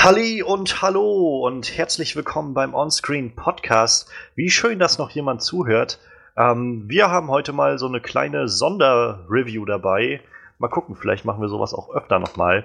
Halli 0.00 0.44
und 0.44 0.80
hallo 0.80 1.44
und 1.44 1.76
herzlich 1.76 2.14
willkommen 2.14 2.54
beim 2.54 2.72
Onscreen 2.72 3.34
Podcast. 3.34 4.08
Wie 4.36 4.48
schön, 4.48 4.78
dass 4.78 4.96
noch 4.96 5.10
jemand 5.10 5.42
zuhört. 5.42 5.98
Ähm, 6.36 6.84
wir 6.86 7.10
haben 7.10 7.28
heute 7.28 7.52
mal 7.52 7.80
so 7.80 7.88
eine 7.88 8.00
kleine 8.00 8.46
Sonderreview 8.46 9.64
dabei. 9.64 10.20
Mal 10.58 10.68
gucken, 10.68 10.94
vielleicht 10.94 11.24
machen 11.24 11.40
wir 11.40 11.48
sowas 11.48 11.74
auch 11.74 11.92
öfter 11.92 12.20
nochmal. 12.20 12.64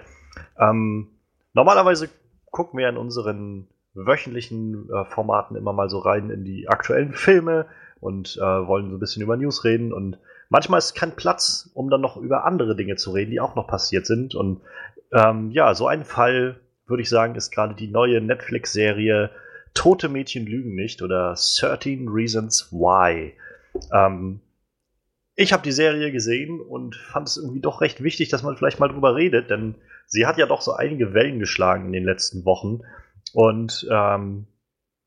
Ähm, 0.60 1.08
normalerweise 1.54 2.08
gucken 2.52 2.78
wir 2.78 2.88
in 2.88 2.98
unseren 2.98 3.68
wöchentlichen 3.96 4.88
äh, 4.92 5.04
Formaten 5.06 5.58
immer 5.58 5.74
mal 5.74 5.90
so 5.90 5.98
rein 5.98 6.30
in 6.30 6.46
die 6.46 6.70
aktuellen 6.70 7.14
Filme 7.14 7.66
und 8.00 8.38
äh, 8.38 8.42
wollen 8.42 8.92
so 8.92 8.98
ein 8.98 9.00
bisschen 9.00 9.24
über 9.24 9.38
News 9.38 9.64
reden. 9.64 9.92
Und 9.92 10.20
manchmal 10.50 10.78
ist 10.78 10.94
kein 10.94 11.16
Platz, 11.16 11.72
um 11.74 11.90
dann 11.90 12.02
noch 12.02 12.16
über 12.16 12.46
andere 12.46 12.76
Dinge 12.76 12.96
zu 12.96 13.10
reden, 13.10 13.32
die 13.32 13.40
auch 13.40 13.56
noch 13.56 13.66
passiert 13.66 14.06
sind. 14.06 14.36
Und 14.36 14.62
ähm, 15.12 15.50
ja, 15.50 15.74
so 15.74 15.88
ein 15.88 16.04
Fall 16.04 16.60
würde 16.86 17.04
ich 17.04 17.10
sagen, 17.10 17.36
ist 17.36 17.52
gerade 17.52 17.76
die 17.76 17.88
neue 17.88 18.22
Netflix-Serie 18.22 19.30
Tote 19.74 20.08
Mädchen 20.08 20.46
lügen 20.46 20.76
nicht 20.76 21.02
oder 21.02 21.36
13 21.36 22.08
Reasons 22.08 22.72
Why. 22.72 23.34
Ähm, 23.92 24.40
ich 25.36 25.52
habe 25.52 25.64
die 25.64 25.72
Serie 25.72 26.12
gesehen 26.12 26.62
und 26.62 26.96
fand 26.96 27.28
es 27.28 27.38
irgendwie 27.38 27.62
doch 27.62 27.82
recht 27.82 28.04
wichtig, 28.04 28.30
dass 28.30 28.44
man 28.44 28.56
vielleicht 28.56 28.80
mal 28.80 28.90
drüber 28.90 29.16
redet, 29.16 29.50
denn 29.50 29.76
sie 30.06 30.28
hat 30.28 30.38
ja 30.38 30.46
doch 30.46 30.62
so 30.62 30.74
einige 30.74 31.14
Wellen 31.14 31.40
geschlagen 31.40 31.88
in 31.88 31.94
den 31.94 32.04
letzten 32.04 32.46
Wochen. 32.46 32.82
Und 33.34 33.88
ähm, 33.92 34.46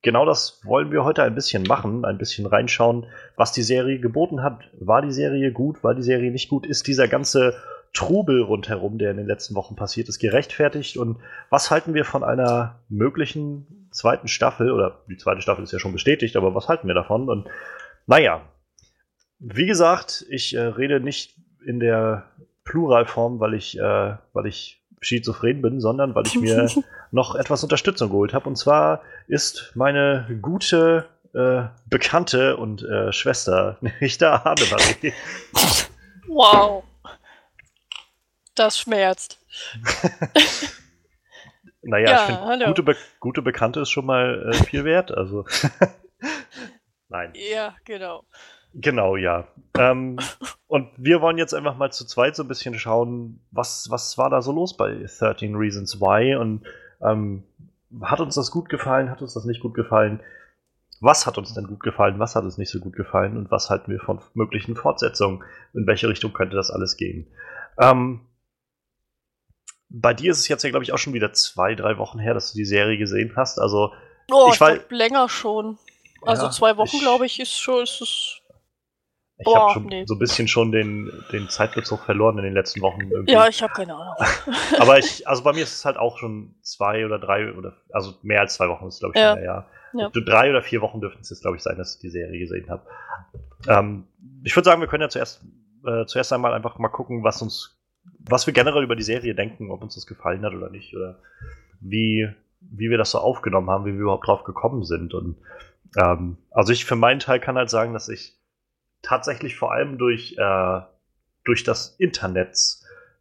genau 0.03 0.27
das 0.27 0.61
wollen 0.65 0.91
wir 0.91 1.05
heute 1.05 1.23
ein 1.23 1.37
bisschen 1.37 1.62
machen, 1.62 2.05
ein 2.05 2.19
bisschen 2.19 2.47
reinschauen, 2.47 3.06
was 3.37 3.53
die 3.53 3.62
Serie 3.62 4.00
geboten 4.00 4.43
hat. 4.43 4.65
War 4.81 5.00
die 5.00 5.12
Serie 5.12 5.53
gut? 5.53 5.84
War 5.84 5.95
die 5.95 6.03
Serie 6.03 6.33
nicht 6.33 6.48
gut? 6.48 6.67
Ist 6.67 6.89
dieser 6.89 7.06
ganze 7.06 7.55
Trubel 7.97 8.42
rundherum, 8.42 8.98
der 8.98 9.11
in 9.11 9.16
den 9.16 9.27
letzten 9.27 9.55
Wochen 9.55 9.75
passiert 9.75 10.08
ist, 10.08 10.19
gerechtfertigt? 10.19 10.98
Und 10.98 11.19
was 11.50 11.70
halten 11.70 11.94
wir 11.94 12.05
von 12.05 12.22
einer 12.22 12.80
möglichen 12.88 13.88
zweiten 13.91 14.28
Staffel? 14.28 14.70
Oder 14.70 15.00
die 15.08 15.16
zweite 15.16 15.41
Staffel 15.41 15.64
ist 15.64 15.72
ja 15.72 15.78
schon 15.78 15.92
bestätigt, 15.92 16.36
aber 16.36 16.55
was 16.55 16.69
halten 16.69 16.86
wir 16.86 16.94
davon? 16.94 17.28
Und 17.28 17.48
naja, 18.06 18.42
wie 19.38 19.66
gesagt, 19.66 20.27
ich 20.28 20.55
äh, 20.55 20.61
rede 20.61 21.00
nicht 21.00 21.36
in 21.64 21.80
der 21.80 22.25
Pluralform, 22.64 23.41
weil 23.41 23.55
ich, 23.55 23.78
äh, 23.78 24.16
weil 24.33 24.47
ich 24.47 24.84
schizophren 25.00 25.62
bin, 25.62 25.81
sondern 25.81 26.14
weil 26.14 26.27
ich 26.27 26.38
mir 26.38 26.69
noch 27.10 27.34
etwas 27.34 27.62
Unterstützung 27.62 28.10
geholt 28.10 28.34
habe. 28.34 28.47
Und 28.48 28.56
zwar 28.56 29.00
ist 29.27 29.72
meine 29.75 30.27
gute 30.42 31.06
äh, 31.33 31.62
Bekannte 31.88 32.58
und 32.58 32.83
äh, 32.83 33.10
Schwester, 33.12 33.78
nämlich 33.81 34.19
da 34.19 34.36
Annemarie. 34.36 35.14
Wow. 36.28 36.84
Das 38.57 38.79
schmerzt. 38.79 39.39
naja, 41.83 42.09
ja, 42.09 42.29
ich 42.29 42.35
finde, 42.35 42.67
gute, 42.67 42.83
Be 42.83 42.97
gute 43.21 43.43
Bekannte 43.43 43.81
ist 43.81 43.91
schon 43.91 44.07
mal 44.07 44.51
äh, 44.51 44.65
viel 44.65 44.85
wert. 44.85 45.12
Also. 45.12 45.45
Nein. 47.09 47.33
Ja, 47.34 47.77
genau. 47.84 48.25
Genau, 48.79 49.17
ja. 49.17 49.47
Ähm, 49.79 50.19
und 50.67 50.91
wir 50.97 51.23
wollen 51.23 51.39
jetzt 51.39 51.55
einfach 51.55 51.77
mal 51.77 51.91
zu 51.93 52.05
zweit 52.05 52.37
so 52.37 52.43
ein 52.43 52.49
bisschen 52.49 52.79
schauen, 52.79 53.41
was, 53.51 53.91
was 53.91 54.19
war 54.19 54.29
da 54.29 54.43
so 54.43 54.53
los 54.53 54.77
bei 54.77 55.07
13 55.19 55.55
Reasons 55.55 56.01
Why 56.01 56.37
und 56.37 56.67
ähm, 57.01 57.45
hat 58.03 58.21
uns 58.21 58.34
das 58.34 58.51
gut 58.51 58.69
gefallen, 58.69 59.11
hat 59.11 59.23
uns 59.23 59.33
das 59.33 59.45
nicht 59.45 59.61
gut 59.61 59.75
gefallen? 59.75 60.21
Was 61.01 61.27
hat 61.27 61.39
uns 61.39 61.55
denn 61.55 61.67
gut 61.67 61.83
gefallen, 61.83 62.19
was 62.19 62.37
hat 62.37 62.45
uns 62.45 62.59
nicht 62.59 62.71
so 62.71 62.81
gut 62.81 62.95
gefallen 62.95 63.37
und 63.37 63.51
was 63.51 63.71
halten 63.71 63.91
wir 63.91 64.01
von 64.01 64.21
möglichen 64.34 64.77
Fortsetzungen? 64.77 65.43
In 65.73 65.87
welche 65.87 66.09
Richtung 66.09 66.33
könnte 66.33 66.57
das 66.57 66.71
alles 66.71 66.97
gehen? 66.97 67.27
Ähm, 67.78 68.25
bei 69.88 70.14
dir 70.14 70.32
ist 70.32 70.38
es 70.38 70.48
jetzt 70.48 70.62
ja, 70.62 70.70
glaube 70.70 70.84
ich, 70.84 70.92
auch 70.92 70.98
schon 70.98 71.14
wieder 71.14 71.32
zwei, 71.32 71.74
drei 71.74 71.98
Wochen 71.98 72.19
her, 72.19 72.34
dass 72.34 72.52
du 72.52 72.58
die 72.58 72.64
Serie 72.64 72.98
gesehen 72.98 73.32
hast. 73.36 73.58
Also, 73.58 73.92
oh, 74.30 74.50
ich, 74.52 74.60
ich 74.60 74.91
länger 74.91 75.28
schon. 75.28 75.78
Also 76.22 76.47
ja, 76.47 76.50
zwei 76.50 76.76
Wochen, 76.76 76.98
glaube 76.98 77.26
ich, 77.26 77.38
ist 77.38 77.56
schon, 77.56 77.84
ist 77.84 78.00
es 78.00 78.41
ich 79.38 79.54
habe 79.54 79.72
schon 79.72 79.86
nee. 79.86 80.04
so 80.06 80.14
ein 80.14 80.19
bisschen 80.19 80.48
schon 80.48 80.72
den, 80.72 81.12
den 81.30 81.48
Zeitbezug 81.50 82.00
verloren 82.00 82.38
in 82.38 82.44
den 82.44 82.54
letzten 82.54 82.80
Wochen. 82.80 83.02
Irgendwie. 83.02 83.32
Ja, 83.32 83.47
ich 83.48 83.62
habe 83.62 83.72
keine 83.74 83.94
Ahnung. 83.94 84.14
Aber 84.78 84.98
ich, 84.98 85.28
also 85.28 85.42
bei 85.42 85.52
mir 85.52 85.62
ist 85.62 85.74
es 85.74 85.84
halt 85.84 85.98
auch 85.98 86.16
schon 86.16 86.54
zwei 86.62 87.04
oder 87.04 87.18
drei 87.18 87.53
oder 87.53 87.74
also 87.92 88.14
mehr 88.22 88.41
als 88.41 88.54
zwei 88.54 88.68
Wochen 88.68 88.86
ist 88.86 89.00
glaube 89.00 89.12
ich 89.14 89.20
ja. 89.20 89.38
ja. 89.38 89.66
ja. 89.92 90.08
Drei 90.08 90.48
oder 90.48 90.62
vier 90.62 90.80
Wochen 90.80 91.03
dürften 91.03 91.20
es 91.20 91.28
jetzt 91.28 91.42
glaube 91.42 91.58
ich 91.58 91.62
sein, 91.62 91.76
dass 91.76 91.97
ich 91.97 92.00
die 92.00 92.08
Serie 92.08 92.38
gesehen 92.38 92.70
habe. 92.70 92.82
Ähm, 93.68 94.06
ich 94.42 94.56
würde 94.56 94.64
sagen, 94.64 94.80
wir 94.80 94.88
können 94.88 95.03
ja 95.03 95.10
zuerst 95.10 95.44
äh, 95.86 96.06
zuerst 96.06 96.32
einmal 96.32 96.54
einfach 96.54 96.78
mal 96.78 96.88
gucken, 96.88 97.22
was 97.22 97.42
uns, 97.42 97.75
was 98.19 98.47
wir 98.47 98.55
generell 98.55 98.83
über 98.83 98.97
die 98.97 99.03
Serie 99.03 99.34
denken, 99.34 99.71
ob 99.71 99.83
uns 99.83 99.94
das 99.94 100.06
gefallen 100.06 100.44
hat 100.44 100.55
oder 100.55 100.71
nicht 100.71 100.94
oder 100.94 101.19
wie 101.81 102.28
wie 102.61 102.91
wir 102.91 102.99
das 102.99 103.12
so 103.12 103.19
aufgenommen 103.19 103.71
haben, 103.71 103.84
wie 103.84 103.93
wir 103.93 104.00
überhaupt 104.00 104.27
drauf 104.27 104.44
gekommen 104.44 104.84
sind 104.84 105.15
und 105.15 105.37
ähm, 105.97 106.37
also 106.50 106.72
ich 106.72 106.84
für 106.84 106.97
meinen 106.97 107.21
Teil 107.21 107.41
kann 107.41 107.56
halt 107.56 107.71
sagen, 107.71 107.93
dass 107.93 108.09
ich 108.09 108.37
tatsächlich 109.03 109.56
vor 109.56 109.72
allem 109.72 109.99
durch, 109.99 110.37
äh, 110.39 110.81
durch 111.45 111.65
das 111.65 111.97
Internet 111.99 112.59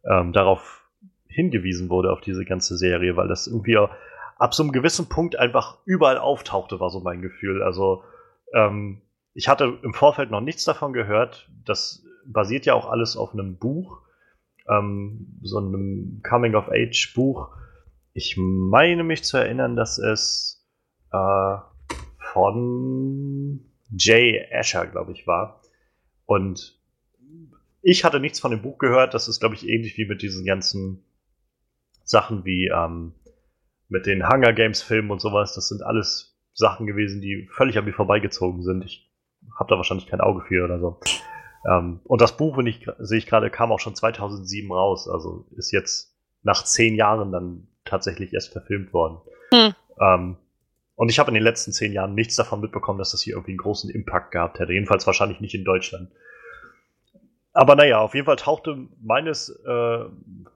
ähm, 0.04 0.32
darauf 0.32 0.84
hingewiesen 1.28 1.90
wurde, 1.90 2.12
auf 2.12 2.20
diese 2.20 2.44
ganze 2.44 2.76
Serie, 2.76 3.16
weil 3.16 3.28
das 3.28 3.46
irgendwie 3.46 3.76
ab 3.76 4.54
so 4.54 4.62
einem 4.62 4.72
gewissen 4.72 5.08
Punkt 5.08 5.38
einfach 5.38 5.78
überall 5.84 6.18
auftauchte, 6.18 6.80
war 6.80 6.90
so 6.90 7.00
mein 7.00 7.22
Gefühl. 7.22 7.62
Also 7.62 8.04
ich 9.34 9.48
hatte 9.48 9.78
im 9.82 9.92
Vorfeld 9.92 10.30
noch 10.30 10.40
nichts 10.40 10.64
davon 10.64 10.94
gehört. 10.94 11.50
Das 11.66 12.06
basiert 12.24 12.64
ja 12.64 12.72
auch 12.72 12.88
alles 12.88 13.18
auf 13.18 13.34
einem 13.34 13.58
Buch, 13.58 14.00
ähm, 14.68 15.38
so 15.42 15.58
einem 15.58 16.20
Coming-of-Age-Buch. 16.28 17.48
Ich 18.12 18.36
meine 18.36 19.04
mich 19.04 19.24
zu 19.24 19.36
erinnern, 19.36 19.76
dass 19.76 19.98
es 19.98 20.66
äh, 21.12 21.56
von 22.32 23.60
Jay 23.90 24.46
Asher, 24.52 24.86
glaube 24.86 25.12
ich, 25.12 25.26
war. 25.26 25.62
Und 26.24 26.80
ich 27.82 28.04
hatte 28.04 28.20
nichts 28.20 28.40
von 28.40 28.50
dem 28.50 28.62
Buch 28.62 28.78
gehört. 28.78 29.14
Das 29.14 29.28
ist, 29.28 29.40
glaube 29.40 29.54
ich, 29.54 29.68
ähnlich 29.68 29.96
wie 29.96 30.06
mit 30.06 30.22
diesen 30.22 30.44
ganzen 30.44 31.04
Sachen 32.04 32.44
wie 32.44 32.68
ähm, 32.68 33.14
mit 33.88 34.06
den 34.06 34.28
Hunger 34.28 34.52
Games 34.52 34.82
Filmen 34.82 35.10
und 35.10 35.20
sowas. 35.20 35.54
Das 35.54 35.68
sind 35.68 35.82
alles 35.82 36.36
Sachen 36.52 36.86
gewesen, 36.86 37.20
die 37.20 37.48
völlig 37.52 37.78
an 37.78 37.84
mir 37.84 37.92
vorbeigezogen 37.92 38.62
sind. 38.62 38.84
Ich 38.84 39.10
habe 39.58 39.70
da 39.70 39.76
wahrscheinlich 39.76 40.06
kein 40.06 40.20
Auge 40.20 40.42
für 40.46 40.64
oder 40.64 40.80
so. 40.80 41.00
Ähm, 41.68 42.00
und 42.04 42.20
das 42.20 42.36
Buch, 42.36 42.56
wenn 42.56 42.66
ich 42.66 42.86
sehe 42.98 43.18
ich 43.18 43.26
gerade, 43.26 43.50
kam 43.50 43.72
auch 43.72 43.80
schon 43.80 43.94
2007 43.94 44.70
raus. 44.70 45.08
Also 45.08 45.46
ist 45.56 45.72
jetzt 45.72 46.14
nach 46.42 46.64
zehn 46.64 46.94
Jahren 46.94 47.32
dann 47.32 47.68
tatsächlich 47.84 48.32
erst 48.32 48.52
verfilmt 48.52 48.92
worden. 48.92 49.18
Hm. 49.52 49.74
Ähm, 50.00 50.36
und 50.94 51.10
ich 51.10 51.18
habe 51.18 51.28
in 51.28 51.34
den 51.34 51.42
letzten 51.42 51.72
zehn 51.72 51.92
Jahren 51.92 52.14
nichts 52.14 52.36
davon 52.36 52.60
mitbekommen, 52.60 52.98
dass 52.98 53.12
das 53.12 53.20
hier 53.20 53.34
irgendwie 53.34 53.52
einen 53.52 53.58
großen 53.58 53.90
Impact 53.90 54.32
gehabt 54.32 54.58
hätte. 54.58 54.72
Jedenfalls 54.72 55.06
wahrscheinlich 55.06 55.40
nicht 55.40 55.54
in 55.54 55.64
Deutschland. 55.64 56.10
Aber 57.52 57.74
naja, 57.74 58.00
auf 58.00 58.14
jeden 58.14 58.26
Fall 58.26 58.36
tauchte 58.36 58.86
meines, 59.02 59.48
äh, 59.48 60.04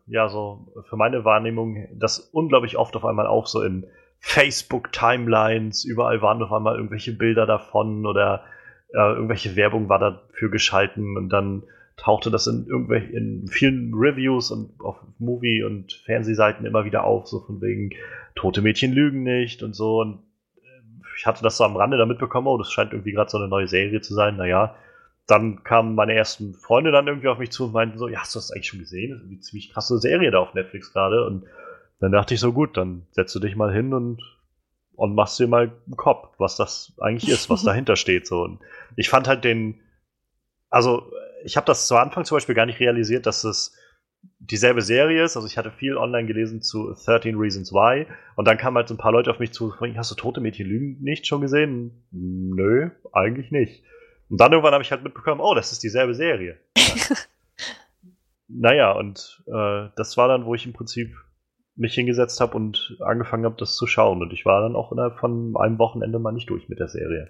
ja, 0.07 0.29
so 0.29 0.73
für 0.89 0.97
meine 0.97 1.25
Wahrnehmung 1.25 1.89
das 1.95 2.19
unglaublich 2.19 2.77
oft 2.77 2.95
auf 2.95 3.05
einmal 3.05 3.27
auf, 3.27 3.49
so 3.49 3.63
in 3.63 3.87
Facebook-Timelines. 4.19 5.85
Überall 5.85 6.21
waren 6.23 6.43
auf 6.43 6.53
einmal 6.53 6.77
irgendwelche 6.77 7.13
Bilder 7.13 7.47
davon 7.47 8.07
oder 8.07 8.45
äh, 8.93 9.13
irgendwelche 9.15 9.57
Werbung 9.57 9.89
war 9.89 9.99
dafür 9.99 10.51
geschalten 10.51 11.17
und 11.17 11.29
dann 11.29 11.63
tauchte 11.97 12.31
das 12.31 12.47
in 12.47 12.67
irgendwelchen, 12.67 13.15
in 13.15 13.49
vielen 13.49 13.93
Reviews 13.95 14.51
und 14.51 14.81
auf 14.81 14.97
Movie- 15.19 15.63
und 15.63 15.93
Fernsehseiten 15.93 16.65
immer 16.65 16.85
wieder 16.85 17.05
auf, 17.05 17.27
so 17.27 17.41
von 17.41 17.61
wegen 17.61 17.91
tote 18.35 18.63
Mädchen 18.63 18.93
lügen 18.93 19.23
nicht 19.23 19.63
und 19.63 19.75
so. 19.75 20.01
Und 20.01 20.23
ich 21.17 21.27
hatte 21.27 21.43
das 21.43 21.59
so 21.59 21.65
am 21.65 21.77
Rande 21.77 21.99
da 21.99 22.07
mitbekommen, 22.07 22.47
oh, 22.47 22.57
das 22.57 22.73
scheint 22.73 22.93
irgendwie 22.93 23.13
gerade 23.13 23.31
so 23.31 23.37
eine 23.37 23.49
neue 23.49 23.69
Serie 23.69 24.01
zu 24.01 24.15
sein, 24.15 24.37
naja. 24.37 24.75
Dann 25.27 25.63
kamen 25.63 25.95
meine 25.95 26.15
ersten 26.15 26.55
Freunde 26.55 26.91
dann 26.91 27.07
irgendwie 27.07 27.29
auf 27.29 27.39
mich 27.39 27.51
zu 27.51 27.67
und 27.67 27.73
meinten 27.73 27.99
so, 27.99 28.09
ja, 28.09 28.21
hast 28.21 28.35
du 28.35 28.39
das 28.39 28.51
eigentlich 28.51 28.69
schon 28.69 28.81
gesehen? 28.81 29.11
Das 29.11 29.21
ist 29.21 29.29
eine 29.29 29.41
ziemlich 29.41 29.73
krasse 29.73 29.99
Serie 29.99 30.31
da 30.31 30.39
auf 30.39 30.55
Netflix 30.55 30.93
gerade. 30.93 31.25
Und 31.27 31.45
dann 32.01 32.13
dachte 32.13 32.35
ich 32.35 32.41
so, 32.41 32.53
gut, 32.53 32.77
dann 32.77 33.07
setzt 33.13 33.35
du 33.35 33.39
dich 33.39 33.55
mal 33.55 33.73
hin 33.73 33.93
und, 33.93 34.23
und 35.01 35.15
machst 35.15 35.41
dir 35.41 35.47
mal 35.47 35.73
einen 35.87 35.97
Kopf, 35.97 36.29
was 36.37 36.57
das 36.57 36.93
eigentlich 37.01 37.31
ist, 37.33 37.49
was 37.49 37.63
dahinter 37.65 37.97
steht. 37.97 38.27
So. 38.27 38.43
Und 38.43 38.61
ich 38.97 39.09
fand 39.09 39.29
halt 39.29 39.45
den, 39.45 39.81
also 40.69 41.11
ich 41.43 41.57
habe 41.57 41.65
das 41.65 41.87
zu 41.87 41.97
Anfang 41.97 42.27
zum 42.27 42.37
Beispiel 42.37 42.55
gar 42.55 42.67
nicht 42.67 42.81
realisiert, 42.81 43.25
dass 43.25 43.45
es 43.45 43.75
dieselbe 44.41 44.83
Serie 44.83 45.25
ist. 45.25 45.39
Also 45.39 45.49
ich 45.49 45.57
hatte 45.57 45.71
viel 45.71 45.97
online 45.97 46.27
gelesen 46.27 46.61
zu 46.61 46.93
13 46.93 47.35
Reasons 47.39 47.73
Why 47.73 48.07
und 48.37 48.47
dann 48.47 48.59
kamen 48.59 48.77
halt 48.77 48.89
so 48.89 48.95
ein 48.95 48.99
paar 48.99 49.13
Leute 49.13 49.31
auf 49.31 49.39
mich 49.39 49.55
zu, 49.55 49.75
hast 49.81 50.11
du 50.11 50.15
Tote 50.17 50.43
Mädchen 50.43 50.67
Lügen 50.67 51.03
nicht 51.03 51.27
schon 51.27 51.41
gesehen? 51.41 52.05
Nö, 52.11 52.91
eigentlich 53.11 53.51
nicht. 53.51 53.83
Und 54.29 54.39
dann 54.39 54.53
irgendwann 54.53 54.75
habe 54.75 54.85
ich 54.85 54.91
halt 54.91 55.03
mitbekommen, 55.03 55.41
oh, 55.41 55.55
das 55.55 55.73
ist 55.73 55.83
dieselbe 55.83 56.15
Serie. 56.15 56.59
naja, 58.49 58.93
und 58.93 59.43
äh, 59.47 59.89
das 59.97 60.19
war 60.19 60.29
dann, 60.29 60.45
wo 60.45 60.55
ich 60.55 60.67
im 60.67 60.75
Prinzip 60.75 61.17
mich 61.81 61.95
hingesetzt 61.95 62.41
habe 62.41 62.57
und 62.57 62.97
angefangen 63.01 63.45
habe, 63.45 63.57
das 63.59 63.75
zu 63.75 63.87
schauen. 63.87 64.23
Und 64.23 64.33
ich 64.33 64.45
war 64.45 64.61
dann 64.61 64.77
auch 64.77 64.93
innerhalb 64.93 65.19
von 65.19 65.57
einem 65.57 65.79
Wochenende 65.79 66.19
mal 66.19 66.33
nicht 66.33 66.51
durch 66.51 66.69
mit 66.69 66.79
der 66.79 66.89
Serie. 66.89 67.29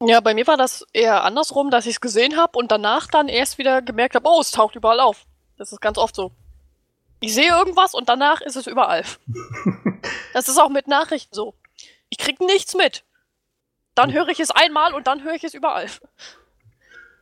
Ja, 0.00 0.20
bei 0.20 0.34
mir 0.34 0.46
war 0.46 0.56
das 0.56 0.86
eher 0.92 1.24
andersrum, 1.24 1.70
dass 1.70 1.86
ich 1.86 1.94
es 1.94 2.00
gesehen 2.00 2.36
habe 2.36 2.58
und 2.58 2.70
danach 2.70 3.06
dann 3.06 3.28
erst 3.28 3.58
wieder 3.58 3.80
gemerkt 3.80 4.14
habe, 4.14 4.28
oh, 4.28 4.40
es 4.40 4.50
taucht 4.50 4.76
überall 4.76 5.00
auf. 5.00 5.24
Das 5.56 5.72
ist 5.72 5.80
ganz 5.80 5.98
oft 5.98 6.14
so. 6.14 6.32
Ich 7.20 7.32
sehe 7.32 7.48
irgendwas 7.48 7.94
und 7.94 8.08
danach 8.08 8.40
ist 8.40 8.56
es 8.56 8.66
überall. 8.66 9.02
das 10.34 10.48
ist 10.48 10.58
auch 10.58 10.68
mit 10.68 10.88
Nachrichten 10.88 11.34
so. 11.34 11.54
Ich 12.10 12.18
krieg 12.18 12.40
nichts 12.40 12.74
mit. 12.74 13.04
Dann 13.94 14.12
höre 14.12 14.28
ich 14.28 14.40
es 14.40 14.50
einmal 14.50 14.94
und 14.94 15.06
dann 15.06 15.22
höre 15.22 15.34
ich 15.34 15.44
es 15.44 15.54
überall. 15.54 15.86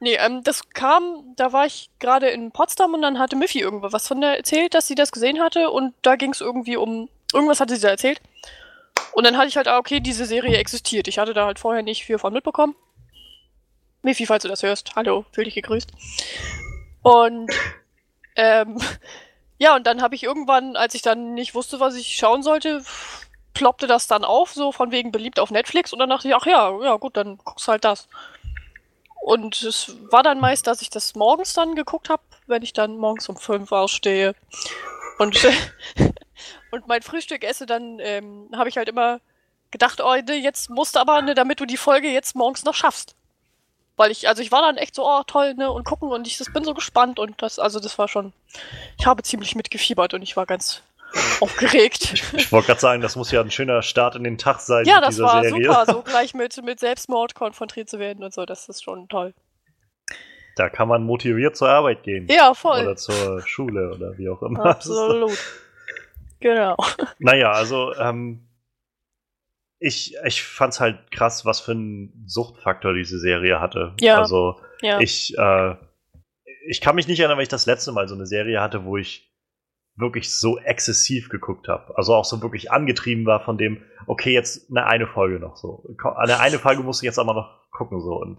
Nee, 0.02 0.16
ähm, 0.16 0.42
das 0.42 0.68
kam, 0.70 1.32
da 1.36 1.52
war 1.52 1.64
ich 1.64 1.88
gerade 2.00 2.28
in 2.28 2.50
Potsdam 2.50 2.92
und 2.92 3.02
dann 3.02 3.20
hatte 3.20 3.36
Miffy 3.36 3.60
irgendwas 3.60 4.08
von 4.08 4.20
der 4.20 4.36
erzählt, 4.36 4.74
dass 4.74 4.88
sie 4.88 4.96
das 4.96 5.12
gesehen 5.12 5.40
hatte 5.40 5.70
und 5.70 5.94
da 6.02 6.16
ging 6.16 6.32
es 6.32 6.40
irgendwie 6.40 6.76
um, 6.76 7.08
irgendwas 7.32 7.60
hatte 7.60 7.76
sie 7.76 7.82
da 7.82 7.90
erzählt. 7.90 8.20
Und 9.12 9.22
dann 9.22 9.36
hatte 9.36 9.46
ich 9.46 9.56
halt, 9.56 9.68
ah, 9.68 9.78
okay, 9.78 10.00
diese 10.00 10.24
Serie 10.24 10.56
existiert. 10.58 11.06
Ich 11.06 11.20
hatte 11.20 11.34
da 11.34 11.46
halt 11.46 11.60
vorher 11.60 11.84
nicht 11.84 12.04
viel 12.04 12.18
von 12.18 12.32
mitbekommen. 12.32 12.74
Miffy, 14.02 14.26
falls 14.26 14.42
du 14.42 14.48
das 14.48 14.64
hörst, 14.64 14.96
hallo, 14.96 15.24
fühl 15.30 15.44
dich 15.44 15.54
gegrüßt. 15.54 15.92
Und, 17.02 17.52
ähm, 18.34 18.78
ja, 19.58 19.76
und 19.76 19.86
dann 19.86 20.02
habe 20.02 20.16
ich 20.16 20.24
irgendwann, 20.24 20.74
als 20.74 20.96
ich 20.96 21.02
dann 21.02 21.34
nicht 21.34 21.54
wusste, 21.54 21.78
was 21.78 21.94
ich 21.94 22.16
schauen 22.16 22.42
sollte, 22.42 22.82
ploppte 23.54 23.86
das 23.86 24.08
dann 24.08 24.24
auf, 24.24 24.52
so 24.52 24.72
von 24.72 24.90
wegen 24.90 25.12
beliebt 25.12 25.38
auf 25.38 25.52
Netflix 25.52 25.92
und 25.92 26.00
dann 26.00 26.10
dachte 26.10 26.26
ich, 26.26 26.34
ach 26.34 26.46
ja, 26.46 26.76
ja 26.82 26.96
gut, 26.96 27.16
dann 27.16 27.38
guckst 27.38 27.68
halt 27.68 27.84
das. 27.84 28.08
Und 29.22 29.62
es 29.62 29.94
war 30.10 30.24
dann 30.24 30.40
meist, 30.40 30.66
dass 30.66 30.82
ich 30.82 30.90
das 30.90 31.14
morgens 31.14 31.52
dann 31.52 31.76
geguckt 31.76 32.08
habe, 32.08 32.24
wenn 32.48 32.62
ich 32.62 32.72
dann 32.72 32.96
morgens 32.96 33.28
um 33.28 33.36
fünf 33.36 33.70
ausstehe. 33.70 34.34
Und, 35.18 35.38
und 36.72 36.88
mein 36.88 37.02
Frühstück 37.02 37.44
esse, 37.44 37.64
dann 37.64 38.00
ähm, 38.00 38.48
habe 38.52 38.68
ich 38.68 38.76
halt 38.76 38.88
immer 38.88 39.20
gedacht, 39.70 40.00
oh, 40.00 40.16
ne, 40.16 40.34
jetzt 40.34 40.70
musst 40.70 40.96
du 40.96 40.98
aber, 40.98 41.22
ne, 41.22 41.36
damit 41.36 41.60
du 41.60 41.66
die 41.66 41.76
Folge 41.76 42.08
jetzt 42.08 42.34
morgens 42.34 42.64
noch 42.64 42.74
schaffst. 42.74 43.14
Weil 43.96 44.10
ich, 44.10 44.26
also 44.26 44.42
ich 44.42 44.50
war 44.50 44.62
dann 44.62 44.76
echt 44.76 44.96
so, 44.96 45.06
oh 45.06 45.22
toll, 45.24 45.54
ne, 45.54 45.70
und 45.70 45.84
gucken 45.84 46.08
und 46.08 46.26
ich 46.26 46.38
das 46.38 46.52
bin 46.52 46.64
so 46.64 46.74
gespannt 46.74 47.20
und 47.20 47.40
das, 47.42 47.60
also 47.60 47.78
das 47.78 47.98
war 47.98 48.08
schon, 48.08 48.32
ich 48.98 49.06
habe 49.06 49.22
ziemlich 49.22 49.54
mitgefiebert 49.54 50.14
und 50.14 50.22
ich 50.22 50.36
war 50.36 50.46
ganz 50.46 50.82
aufgeregt. 51.40 52.12
Ich, 52.14 52.34
ich 52.34 52.52
wollte 52.52 52.68
gerade 52.68 52.80
sagen, 52.80 53.02
das 53.02 53.16
muss 53.16 53.30
ja 53.30 53.40
ein 53.40 53.50
schöner 53.50 53.82
Start 53.82 54.16
in 54.16 54.24
den 54.24 54.38
Tag 54.38 54.60
sein. 54.60 54.84
Ja, 54.84 55.00
das 55.00 55.18
war 55.18 55.42
Serie. 55.42 55.64
super, 55.64 55.84
so 55.86 56.02
gleich 56.04 56.34
mit, 56.34 56.62
mit 56.64 56.80
Selbstmord 56.80 57.34
konfrontiert 57.34 57.88
zu 57.88 57.98
werden 57.98 58.24
und 58.24 58.32
so, 58.32 58.44
das 58.44 58.68
ist 58.68 58.82
schon 58.82 59.08
toll. 59.08 59.34
Da 60.56 60.68
kann 60.68 60.88
man 60.88 61.02
motiviert 61.02 61.56
zur 61.56 61.68
Arbeit 61.68 62.02
gehen. 62.02 62.26
Ja, 62.28 62.54
voll. 62.54 62.82
Oder 62.82 62.96
zur 62.96 63.40
Schule 63.46 63.92
oder 63.94 64.18
wie 64.18 64.28
auch 64.28 64.42
immer. 64.42 64.64
Absolut. 64.66 65.38
genau. 66.40 66.76
Naja, 67.18 67.52
also 67.52 67.94
ähm, 67.94 68.48
ich, 69.78 70.16
ich 70.24 70.42
fand 70.42 70.74
es 70.74 70.80
halt 70.80 71.10
krass, 71.10 71.44
was 71.44 71.60
für 71.60 71.72
einen 71.72 72.24
Suchtfaktor 72.26 72.94
diese 72.94 73.18
Serie 73.18 73.60
hatte. 73.60 73.94
Ja. 74.00 74.18
Also 74.18 74.60
ja. 74.80 75.00
ich, 75.00 75.36
äh, 75.38 75.74
ich 76.68 76.80
kann 76.80 76.96
mich 76.96 77.08
nicht 77.08 77.18
erinnern, 77.18 77.38
weil 77.38 77.44
ich 77.44 77.48
das 77.48 77.66
letzte 77.66 77.92
Mal 77.92 78.08
so 78.08 78.14
eine 78.14 78.26
Serie 78.26 78.60
hatte, 78.60 78.84
wo 78.84 78.96
ich 78.96 79.31
wirklich 79.96 80.34
so 80.34 80.58
exzessiv 80.58 81.28
geguckt 81.28 81.68
habe. 81.68 81.96
Also 81.96 82.14
auch 82.14 82.24
so 82.24 82.40
wirklich 82.42 82.72
angetrieben 82.72 83.26
war 83.26 83.40
von 83.40 83.58
dem, 83.58 83.82
okay, 84.06 84.32
jetzt 84.32 84.70
eine 84.70 84.86
eine 84.86 85.06
Folge 85.06 85.38
noch 85.38 85.56
so. 85.56 85.84
Eine 86.16 86.40
eine 86.40 86.58
Folge 86.58 86.82
muss 86.82 87.02
ich 87.02 87.06
jetzt 87.06 87.18
aber 87.18 87.34
noch 87.34 87.70
gucken 87.70 88.00
so. 88.00 88.14
Und 88.14 88.38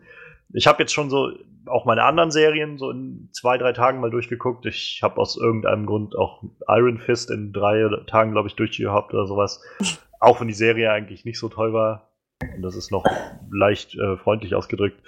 ich 0.54 0.68
habe 0.68 0.82
jetzt 0.84 0.94
schon 0.94 1.10
so 1.10 1.32
auch 1.66 1.86
meine 1.86 2.04
anderen 2.04 2.32
Serien 2.32 2.78
so 2.78 2.92
in 2.92 3.30
zwei, 3.32 3.58
drei 3.58 3.72
Tagen 3.74 4.00
mal 4.00 4.10
durchgeguckt. 4.10 4.66
Ich 4.66 5.00
habe 5.02 5.18
aus 5.18 5.38
irgendeinem 5.38 5.86
Grund 5.86 6.16
auch 6.16 6.44
Iron 6.68 7.00
Fist 7.00 7.32
in 7.32 7.54
drei 7.54 7.88
Tagen, 8.08 8.32
glaube 8.32 8.48
ich, 8.48 8.56
durchgehabt 8.56 9.14
oder 9.14 9.28
sowas. 9.28 9.62
auch 10.20 10.40
wenn 10.40 10.48
die 10.48 10.54
Serie 10.54 10.92
eigentlich 10.92 11.26
nicht 11.26 11.40
so 11.40 11.50
toll 11.50 11.74
war. 11.74 12.10
Und 12.56 12.62
das 12.62 12.76
ist 12.76 12.92
noch 12.92 13.06
leicht 13.52 13.96
äh, 13.96 14.18
freundlich 14.18 14.56
ausgedrückt. 14.56 15.02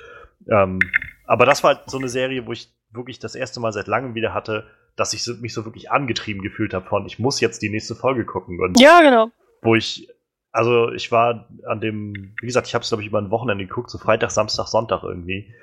Ähm, 0.49 0.79
aber 1.25 1.45
das 1.45 1.63
war 1.63 1.75
halt 1.75 1.89
so 1.89 1.97
eine 1.97 2.09
Serie, 2.09 2.45
wo 2.45 2.51
ich 2.51 2.73
wirklich 2.91 3.19
das 3.19 3.35
erste 3.35 3.59
Mal 3.59 3.71
seit 3.71 3.87
langem 3.87 4.15
wieder 4.15 4.33
hatte, 4.33 4.65
dass 4.95 5.13
ich 5.13 5.27
mich 5.41 5.53
so 5.53 5.65
wirklich 5.65 5.91
angetrieben 5.91 6.41
gefühlt 6.41 6.73
habe 6.73 6.85
von, 6.85 7.05
ich 7.05 7.19
muss 7.19 7.41
jetzt 7.41 7.61
die 7.61 7.69
nächste 7.69 7.95
Folge 7.95 8.25
gucken. 8.25 8.59
Und 8.61 8.79
ja, 8.79 9.01
genau. 9.01 9.29
Wo 9.61 9.75
ich, 9.75 10.07
also 10.51 10.91
ich 10.91 11.11
war 11.11 11.49
an 11.67 11.81
dem, 11.81 12.35
wie 12.39 12.45
gesagt, 12.45 12.67
ich 12.67 12.75
habe 12.75 12.83
es, 12.83 12.89
glaube 12.89 13.03
ich, 13.03 13.09
über 13.09 13.19
ein 13.19 13.31
Wochenende 13.31 13.65
geguckt, 13.65 13.89
so 13.89 13.97
Freitag, 13.97 14.31
Samstag, 14.31 14.67
Sonntag 14.67 15.03
irgendwie. 15.03 15.53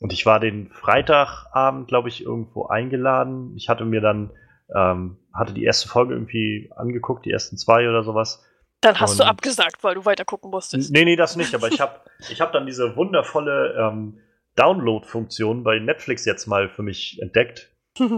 Und 0.00 0.12
ich 0.12 0.24
war 0.26 0.40
den 0.40 0.70
Freitagabend, 0.70 1.88
glaube 1.88 2.08
ich, 2.08 2.24
irgendwo 2.24 2.66
eingeladen. 2.66 3.54
Ich 3.56 3.68
hatte 3.68 3.84
mir 3.84 4.00
dann, 4.00 4.30
ähm, 4.74 5.18
hatte 5.34 5.52
die 5.52 5.64
erste 5.64 5.88
Folge 5.88 6.14
irgendwie 6.14 6.70
angeguckt, 6.74 7.26
die 7.26 7.32
ersten 7.32 7.58
zwei 7.58 7.88
oder 7.88 8.02
sowas. 8.02 8.44
Dann 8.80 9.00
hast 9.00 9.12
und, 9.12 9.20
du 9.20 9.26
abgesagt, 9.26 9.82
weil 9.82 9.96
du 9.96 10.04
weiter 10.04 10.24
gucken 10.24 10.50
musstest. 10.50 10.92
Nee, 10.92 11.04
nee, 11.04 11.16
das 11.16 11.36
nicht, 11.36 11.54
aber 11.54 11.68
ich 11.68 11.80
habe 11.80 12.00
ich 12.30 12.40
hab 12.40 12.52
dann 12.52 12.64
diese 12.64 12.94
wundervolle 12.96 13.74
ähm, 13.76 14.20
Download-Funktion 14.54 15.64
bei 15.64 15.80
Netflix 15.80 16.24
jetzt 16.24 16.46
mal 16.46 16.68
für 16.68 16.82
mich 16.82 17.20
entdeckt 17.20 17.72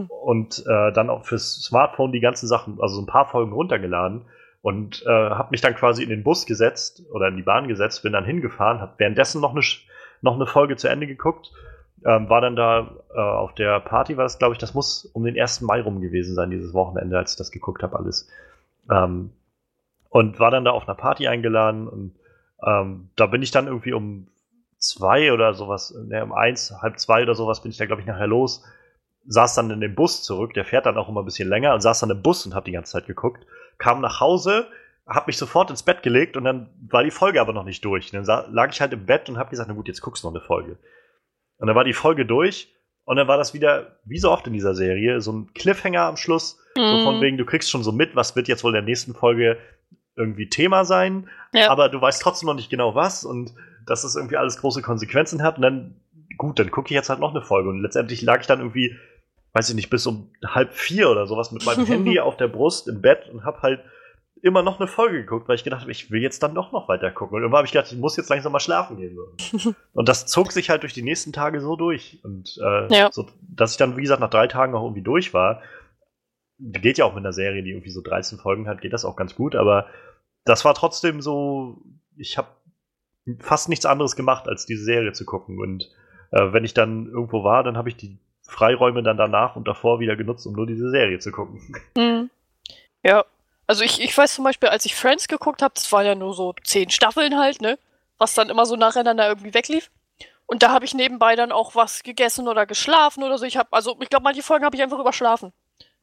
und 0.09 0.65
äh, 0.67 0.93
dann 0.93 1.11
auch 1.11 1.25
fürs 1.25 1.63
Smartphone 1.63 2.13
die 2.13 2.21
ganzen 2.21 2.47
Sachen, 2.47 2.81
also 2.81 2.97
so 2.97 3.03
ein 3.03 3.07
paar 3.07 3.27
Folgen 3.27 3.53
runtergeladen 3.53 4.27
und 4.63 5.03
äh, 5.07 5.11
habe 5.11 5.49
mich 5.51 5.61
dann 5.61 5.75
quasi 5.75 6.03
in 6.03 6.11
den 6.11 6.23
Bus 6.23 6.47
gesetzt 6.47 7.03
oder 7.13 7.29
in 7.29 7.37
die 7.37 7.43
Bahn 7.43 7.69
gesetzt, 7.69 8.03
bin 8.03 8.13
dann 8.13 8.25
hingefahren, 8.25 8.81
habe 8.81 8.95
währenddessen 8.99 9.41
noch 9.41 9.53
eine, 9.53 9.63
noch 10.23 10.35
eine 10.35 10.47
Folge 10.47 10.77
zu 10.77 10.89
Ende 10.89 11.07
geguckt, 11.07 11.53
ähm, 12.05 12.29
war 12.29 12.41
dann 12.41 12.57
da 12.57 12.91
äh, 13.15 13.21
auf 13.21 13.55
der 13.55 13.81
Party, 13.81 14.17
war 14.17 14.25
das 14.25 14.39
glaube 14.39 14.55
ich, 14.55 14.59
das 14.59 14.75
muss 14.75 15.07
um 15.07 15.25
den 15.25 15.39
1. 15.39 15.63
Mai 15.63 15.81
rum 15.81 16.01
gewesen 16.01 16.35
sein, 16.35 16.51
dieses 16.51 16.75
Wochenende, 16.75 17.17
als 17.19 17.33
ich 17.33 17.39
das 17.39 17.51
geguckt 17.51 17.83
habe 17.83 17.99
alles. 17.99 18.29
Ähm, 18.91 19.31
und 20.09 20.41
war 20.41 20.51
dann 20.51 20.65
da 20.65 20.73
auf 20.73 20.89
einer 20.89 20.97
Party 20.97 21.29
eingeladen 21.29 21.87
und 21.89 22.17
ähm, 22.67 23.11
da 23.17 23.27
bin 23.27 23.43
ich 23.43 23.53
dann 23.53 23.67
irgendwie 23.67 23.93
um 23.93 24.29
zwei 24.77 25.33
oder 25.33 25.55
sowas, 25.55 25.95
ne, 26.09 26.25
um 26.25 26.33
eins, 26.33 26.75
halb 26.83 26.99
zwei 26.99 27.23
oder 27.23 27.35
sowas 27.35 27.63
bin 27.63 27.71
ich 27.71 27.77
da 27.77 27.87
glaube 27.87 28.03
ich 28.03 28.07
nachher 28.07 28.27
los 28.27 28.65
saß 29.31 29.55
dann 29.55 29.71
in 29.71 29.81
dem 29.81 29.95
Bus 29.95 30.25
zurück, 30.25 30.55
der 30.55 30.65
fährt 30.65 30.87
dann 30.87 30.99
auch 30.99 31.09
immer 31.09 31.23
ein 31.23 31.25
bisschen 31.25 31.49
länger 31.49 31.73
und 31.73 31.81
saß 31.81 32.01
dann 32.01 32.11
im 32.11 32.21
Bus 32.21 32.45
und 32.47 32.55
hat 32.55 32.67
die 32.67 32.73
ganze 32.73 32.93
Zeit 32.93 33.07
geguckt, 33.07 33.47
kam 33.79 34.01
nach 34.01 34.19
Hause, 34.19 34.67
hab 35.07 35.29
mich 35.29 35.39
sofort 35.39 35.71
ins 35.71 35.85
Bett 35.85 36.03
gelegt 36.03 36.37
und 36.37 36.43
dann 36.43 36.69
war 36.89 37.05
die 37.05 37.13
Folge 37.13 37.41
aber 37.41 37.53
noch 37.53 37.65
nicht 37.65 37.85
durch. 37.85 38.13
Und 38.13 38.27
dann 38.27 38.53
lag 38.53 38.73
ich 38.73 38.81
halt 38.81 38.93
im 38.93 39.07
Bett 39.07 39.29
und 39.29 39.39
hab 39.39 39.51
gesagt, 39.51 39.69
na 39.69 39.75
gut, 39.75 39.87
jetzt 39.87 40.01
guckst 40.01 40.25
du 40.25 40.29
noch 40.29 40.35
eine 40.35 40.45
Folge. 40.45 40.79
Und 41.59 41.69
dann 41.69 41.77
war 41.77 41.85
die 41.85 41.93
Folge 41.93 42.27
durch 42.27 42.75
und 43.05 43.17
dann 43.17 43.29
war 43.29 43.37
das 43.37 43.55
wieder, 43.55 43.99
wie 44.05 44.19
so 44.19 44.33
oft 44.33 44.49
in 44.49 44.53
dieser 44.53 44.75
Serie, 44.75 45.21
so 45.21 45.33
ein 45.33 45.55
Cliffhanger 45.55 46.03
am 46.03 46.17
Schluss, 46.17 46.59
mhm. 46.77 46.81
so 46.81 47.05
von 47.05 47.21
wegen, 47.21 47.39
du 47.39 47.45
kriegst 47.45 47.71
schon 47.71 47.85
so 47.85 47.93
mit, 47.93 48.17
was 48.17 48.35
wird 48.35 48.49
jetzt 48.49 48.65
wohl 48.65 48.71
in 48.71 48.75
der 48.75 48.83
nächsten 48.83 49.15
Folge 49.15 49.59
irgendwie 50.17 50.49
Thema 50.49 50.85
sein, 50.85 51.31
ja. 51.55 51.71
aber 51.71 51.89
du 51.89 52.01
weißt 52.01 52.21
trotzdem 52.21 52.49
noch 52.49 52.55
nicht 52.55 52.69
genau 52.69 52.97
was 52.97 53.25
und 53.25 53.55
dass 53.87 54.03
es 54.03 54.17
irgendwie 54.17 54.37
alles 54.37 54.59
große 54.59 54.83
Konsequenzen 54.83 55.43
hat 55.45 55.57
und 55.57 55.63
dann 55.63 56.01
gut, 56.41 56.59
dann 56.59 56.71
gucke 56.71 56.89
ich 56.89 56.95
jetzt 56.95 57.11
halt 57.11 57.21
noch 57.21 57.35
eine 57.35 57.43
Folge. 57.43 57.69
Und 57.69 57.81
letztendlich 57.81 58.23
lag 58.23 58.41
ich 58.41 58.47
dann 58.47 58.61
irgendwie, 58.61 58.97
weiß 59.53 59.69
ich 59.69 59.75
nicht, 59.75 59.91
bis 59.91 60.07
um 60.07 60.33
halb 60.45 60.73
vier 60.73 61.11
oder 61.11 61.27
sowas 61.27 61.53
mit 61.53 61.65
meinem 61.65 61.87
Handy 61.87 62.21
auf 62.21 62.37
der 62.37 62.49
Brust 62.49 62.89
im 62.89 63.01
Bett 63.01 63.29
und 63.29 63.45
habe 63.45 63.63
halt 63.63 63.81
immer 64.43 64.63
noch 64.63 64.81
eine 64.81 64.89
Folge 64.89 65.19
geguckt, 65.19 65.49
weil 65.49 65.57
ich 65.57 65.65
gedacht 65.65 65.83
habe, 65.83 65.91
ich 65.91 66.11
will 66.11 66.23
jetzt 66.23 66.43
dann 66.43 66.55
doch 66.55 66.73
noch 66.73 66.89
weiter 66.89 67.11
gucken. 67.11 67.37
Und 67.37 67.43
irgendwann 67.43 67.59
habe 67.59 67.67
ich 67.67 67.73
gedacht, 67.73 67.93
ich 67.93 67.99
muss 67.99 68.17
jetzt 68.17 68.31
langsam 68.31 68.53
mal 68.53 68.61
schlafen 68.61 68.97
gehen. 68.97 69.19
und 69.93 70.09
das 70.09 70.27
zog 70.27 70.53
sich 70.53 70.71
halt 70.71 70.83
durch 70.83 70.95
die 70.95 71.03
nächsten 71.03 71.33
Tage 71.33 71.61
so 71.61 71.77
durch. 71.77 72.21
Und 72.23 72.59
äh, 72.63 72.95
ja. 72.95 73.11
so, 73.13 73.27
dass 73.43 73.73
ich 73.73 73.77
dann, 73.77 73.97
wie 73.97 74.03
gesagt, 74.03 74.21
nach 74.21 74.31
drei 74.31 74.47
Tagen 74.47 74.75
auch 74.75 74.85
irgendwie 74.85 75.03
durch 75.03 75.35
war. 75.35 75.63
Geht 76.59 76.99
ja 76.99 77.05
auch 77.05 77.15
mit 77.15 77.25
einer 77.25 77.33
Serie, 77.33 77.63
die 77.63 77.71
irgendwie 77.71 77.91
so 77.91 78.03
13 78.03 78.39
Folgen 78.39 78.69
hat, 78.69 78.81
geht 78.81 78.93
das 78.93 79.05
auch 79.05 79.17
ganz 79.17 79.35
gut, 79.35 79.57
aber 79.57 79.87
das 80.45 80.65
war 80.67 80.75
trotzdem 80.75 81.23
so, 81.23 81.83
ich 82.17 82.37
habe 82.37 82.49
fast 83.39 83.71
nichts 83.71 83.87
anderes 83.87 84.15
gemacht, 84.15 84.47
als 84.47 84.67
diese 84.67 84.85
Serie 84.85 85.13
zu 85.13 85.25
gucken. 85.25 85.59
Und 85.59 85.91
äh, 86.33 86.53
wenn 86.53 86.65
ich 86.65 86.75
dann 86.75 87.07
irgendwo 87.07 87.45
war, 87.45 87.63
dann 87.63 87.77
habe 87.79 87.89
ich 87.89 87.97
die 87.97 88.19
Freiräume 88.51 89.03
dann 89.03 89.17
danach 89.17 89.57
und 89.57 89.67
davor 89.67 90.01
wieder 90.01 90.17
genutzt, 90.17 90.47
um 90.47 90.55
nur 90.55 90.67
diese 90.67 90.91
Serie 90.91 91.19
zu 91.19 91.31
gucken. 91.33 91.61
Mhm. 91.97 92.31
Ja, 93.03 93.25
also 93.67 93.85
ich, 93.85 94.01
ich 94.01 94.17
weiß 94.17 94.35
zum 94.35 94.45
Beispiel, 94.45 94.69
als 94.69 94.85
ich 94.85 94.95
Friends 94.95 95.29
geguckt 95.29 95.63
habe, 95.63 95.73
das 95.75 95.91
waren 95.93 96.05
ja 96.05 96.15
nur 96.15 96.35
so 96.35 96.55
zehn 96.65 96.91
Staffeln 96.91 97.39
halt, 97.39 97.63
ne? 97.63 97.79
Was 98.19 98.35
dann 98.35 98.51
immer 98.51 98.67
so 98.67 98.77
nacheinander 98.77 99.29
irgendwie 99.29 99.55
weglief. 99.55 99.91
Und 100.47 100.63
da 100.63 100.73
habe 100.73 100.85
ich 100.85 100.95
nebenbei 100.95 101.37
dann 101.37 101.53
auch 101.53 101.75
was 101.75 102.03
gegessen 102.03 102.49
oder 102.49 102.67
geschlafen 102.67 103.23
oder 103.23 103.39
so. 103.39 103.47
Ich 103.47 103.57
habe, 103.57 103.69
also 103.73 103.97
ich 104.01 104.11
glaube, 104.11 104.25
manche 104.25 104.43
Folgen 104.43 104.65
habe 104.65 104.77
ich 104.77 104.83
einfach 104.83 104.99
überschlafen. 104.99 105.53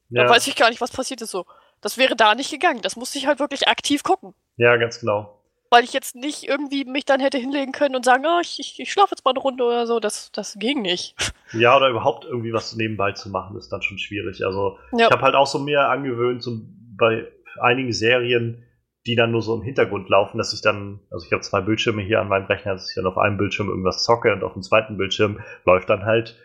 Ja. 0.08 0.24
Da 0.24 0.30
weiß 0.30 0.46
ich 0.46 0.56
gar 0.56 0.70
nicht, 0.70 0.80
was 0.80 0.90
passiert 0.90 1.20
ist 1.20 1.30
so. 1.30 1.44
Das 1.80 1.98
wäre 1.98 2.16
da 2.16 2.34
nicht 2.34 2.50
gegangen. 2.50 2.80
Das 2.80 2.96
musste 2.96 3.18
ich 3.18 3.26
halt 3.26 3.38
wirklich 3.38 3.68
aktiv 3.68 4.02
gucken. 4.02 4.34
Ja, 4.56 4.76
ganz 4.76 4.98
genau 4.98 5.37
weil 5.70 5.84
ich 5.84 5.92
jetzt 5.92 6.14
nicht 6.14 6.48
irgendwie 6.48 6.84
mich 6.84 7.04
dann 7.04 7.20
hätte 7.20 7.38
hinlegen 7.38 7.72
können 7.72 7.96
und 7.96 8.04
sagen, 8.04 8.24
oh, 8.26 8.40
ich, 8.40 8.58
ich, 8.58 8.78
ich 8.80 8.92
schlafe 8.92 9.10
jetzt 9.12 9.24
mal 9.24 9.32
eine 9.32 9.40
Runde 9.40 9.64
oder 9.64 9.86
so. 9.86 10.00
Das, 10.00 10.32
das 10.32 10.54
ging 10.58 10.82
nicht. 10.82 11.14
Ja, 11.54 11.74
oder 11.78 11.88
überhaupt 11.88 12.26
irgendwie 12.26 12.52
was 12.52 12.76
nebenbei 12.76 13.12
zu 13.12 13.30
machen, 13.30 13.56
ist 13.56 13.70
dann 13.70 13.80
schon 13.80 13.98
schwierig. 13.98 14.44
Also 14.44 14.76
ja. 14.92 15.06
ich 15.06 15.10
habe 15.10 15.22
halt 15.22 15.34
auch 15.34 15.46
so 15.46 15.58
mir 15.58 15.88
angewöhnt, 15.88 16.42
so 16.42 16.60
bei 16.98 17.26
einigen 17.58 17.90
Serien, 17.90 18.66
die 19.06 19.14
dann 19.14 19.30
nur 19.30 19.40
so 19.40 19.54
im 19.54 19.62
Hintergrund 19.62 20.10
laufen, 20.10 20.36
dass 20.36 20.52
ich 20.52 20.60
dann, 20.60 21.00
also 21.10 21.24
ich 21.24 21.32
habe 21.32 21.40
zwei 21.40 21.62
Bildschirme 21.62 22.02
hier 22.02 22.20
an 22.20 22.28
meinem 22.28 22.44
Rechner, 22.44 22.74
dass 22.74 22.90
ich 22.90 22.96
dann 22.96 23.06
auf 23.06 23.16
einem 23.16 23.38
Bildschirm 23.38 23.70
irgendwas 23.70 24.04
zocke 24.04 24.30
und 24.30 24.44
auf 24.44 24.52
dem 24.52 24.60
zweiten 24.60 24.98
Bildschirm 24.98 25.40
läuft 25.64 25.88
dann 25.88 26.04
halt 26.04 26.36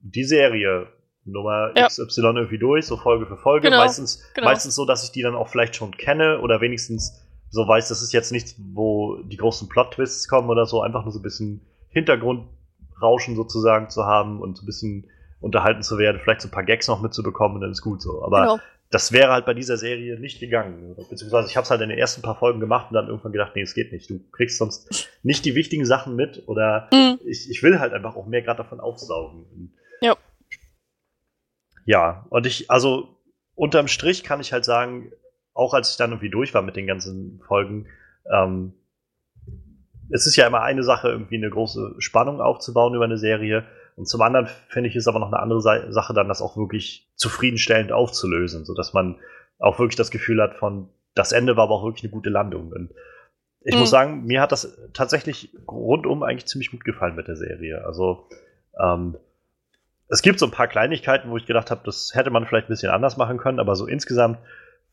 die 0.00 0.24
Serie 0.24 0.86
Nummer 1.26 1.72
ja. 1.76 1.88
XY 1.88 2.20
irgendwie 2.20 2.58
durch, 2.58 2.86
so 2.86 2.96
Folge 2.96 3.26
für 3.26 3.36
Folge. 3.36 3.68
Genau, 3.68 3.82
meistens, 3.82 4.24
genau. 4.34 4.46
meistens 4.46 4.74
so, 4.74 4.86
dass 4.86 5.04
ich 5.04 5.10
die 5.10 5.20
dann 5.22 5.34
auch 5.34 5.48
vielleicht 5.48 5.76
schon 5.76 5.90
kenne 5.90 6.40
oder 6.40 6.62
wenigstens 6.62 7.22
so 7.50 7.66
weiß, 7.66 7.88
das 7.88 8.02
ist 8.02 8.12
jetzt 8.12 8.32
nichts, 8.32 8.56
wo 8.72 9.22
die 9.22 9.36
großen 9.36 9.68
Plot-Twists 9.68 10.28
kommen 10.28 10.50
oder 10.50 10.66
so, 10.66 10.82
einfach 10.82 11.04
nur 11.04 11.12
so 11.12 11.18
ein 11.18 11.22
bisschen 11.22 11.60
Hintergrundrauschen 11.90 13.36
sozusagen 13.36 13.88
zu 13.90 14.04
haben 14.04 14.40
und 14.40 14.56
so 14.56 14.62
ein 14.62 14.66
bisschen 14.66 15.06
unterhalten 15.40 15.82
zu 15.82 15.98
werden, 15.98 16.20
vielleicht 16.22 16.40
so 16.40 16.48
ein 16.48 16.52
paar 16.52 16.64
Gags 16.64 16.88
noch 16.88 17.00
mitzubekommen 17.00 17.56
und 17.56 17.60
dann 17.62 17.70
ist 17.70 17.82
gut 17.82 18.02
so. 18.02 18.24
Aber 18.24 18.40
genau. 18.40 18.58
das 18.90 19.12
wäre 19.12 19.32
halt 19.32 19.46
bei 19.46 19.54
dieser 19.54 19.76
Serie 19.76 20.18
nicht 20.18 20.40
gegangen. 20.40 20.96
Beziehungsweise 21.08 21.48
ich 21.48 21.56
habe 21.56 21.64
es 21.64 21.70
halt 21.70 21.80
in 21.80 21.88
den 21.88 21.98
ersten 21.98 22.22
paar 22.22 22.36
Folgen 22.36 22.60
gemacht 22.60 22.90
und 22.90 22.94
dann 22.94 23.06
irgendwann 23.06 23.32
gedacht, 23.32 23.52
nee, 23.54 23.62
es 23.62 23.74
geht 23.74 23.92
nicht. 23.92 24.10
Du 24.10 24.20
kriegst 24.32 24.58
sonst 24.58 25.08
nicht 25.22 25.44
die 25.44 25.54
wichtigen 25.54 25.86
Sachen 25.86 26.16
mit 26.16 26.42
oder 26.48 26.88
mhm. 26.92 27.18
ich, 27.24 27.48
ich 27.50 27.62
will 27.62 27.78
halt 27.78 27.92
einfach 27.92 28.16
auch 28.16 28.26
mehr 28.26 28.42
gerade 28.42 28.58
davon 28.58 28.80
aufsaugen. 28.80 29.72
Ja. 30.00 30.16
Ja, 31.84 32.26
und 32.30 32.44
ich, 32.44 32.70
also 32.70 33.16
unterm 33.54 33.88
Strich 33.88 34.22
kann 34.22 34.40
ich 34.40 34.52
halt 34.52 34.64
sagen, 34.64 35.12
auch 35.58 35.74
als 35.74 35.90
ich 35.90 35.96
dann 35.96 36.12
irgendwie 36.12 36.30
durch 36.30 36.54
war 36.54 36.62
mit 36.62 36.76
den 36.76 36.86
ganzen 36.86 37.40
Folgen, 37.46 37.86
ähm, 38.32 38.74
es 40.08 40.26
ist 40.26 40.36
ja 40.36 40.46
immer 40.46 40.62
eine 40.62 40.84
Sache, 40.84 41.08
irgendwie 41.08 41.36
eine 41.36 41.50
große 41.50 41.96
Spannung 41.98 42.40
aufzubauen 42.40 42.94
über 42.94 43.04
eine 43.04 43.18
Serie. 43.18 43.64
Und 43.96 44.06
zum 44.06 44.22
anderen 44.22 44.48
finde 44.68 44.88
ich 44.88 44.96
es 44.96 45.08
aber 45.08 45.18
noch 45.18 45.32
eine 45.32 45.40
andere 45.40 45.60
Sache, 45.60 46.14
dann 46.14 46.28
das 46.28 46.40
auch 46.40 46.56
wirklich 46.56 47.10
zufriedenstellend 47.16 47.90
aufzulösen, 47.90 48.64
sodass 48.64 48.94
man 48.94 49.16
auch 49.58 49.80
wirklich 49.80 49.96
das 49.96 50.12
Gefühl 50.12 50.40
hat 50.40 50.54
von, 50.54 50.88
das 51.14 51.32
Ende 51.32 51.56
war 51.56 51.64
aber 51.64 51.74
auch 51.74 51.84
wirklich 51.84 52.04
eine 52.04 52.12
gute 52.12 52.30
Landung. 52.30 52.70
Und 52.70 52.94
ich 53.60 53.74
mhm. 53.74 53.80
muss 53.80 53.90
sagen, 53.90 54.24
mir 54.24 54.40
hat 54.40 54.52
das 54.52 54.78
tatsächlich 54.94 55.52
rundum 55.66 56.22
eigentlich 56.22 56.46
ziemlich 56.46 56.70
gut 56.70 56.84
gefallen 56.84 57.16
mit 57.16 57.26
der 57.26 57.36
Serie. 57.36 57.84
Also 57.84 58.28
ähm, 58.80 59.16
es 60.06 60.22
gibt 60.22 60.38
so 60.38 60.46
ein 60.46 60.52
paar 60.52 60.68
Kleinigkeiten, 60.68 61.30
wo 61.30 61.36
ich 61.36 61.46
gedacht 61.46 61.72
habe, 61.72 61.80
das 61.84 62.12
hätte 62.14 62.30
man 62.30 62.46
vielleicht 62.46 62.68
ein 62.68 62.72
bisschen 62.72 62.92
anders 62.92 63.16
machen 63.16 63.38
können, 63.38 63.58
aber 63.58 63.74
so 63.74 63.86
insgesamt 63.86 64.38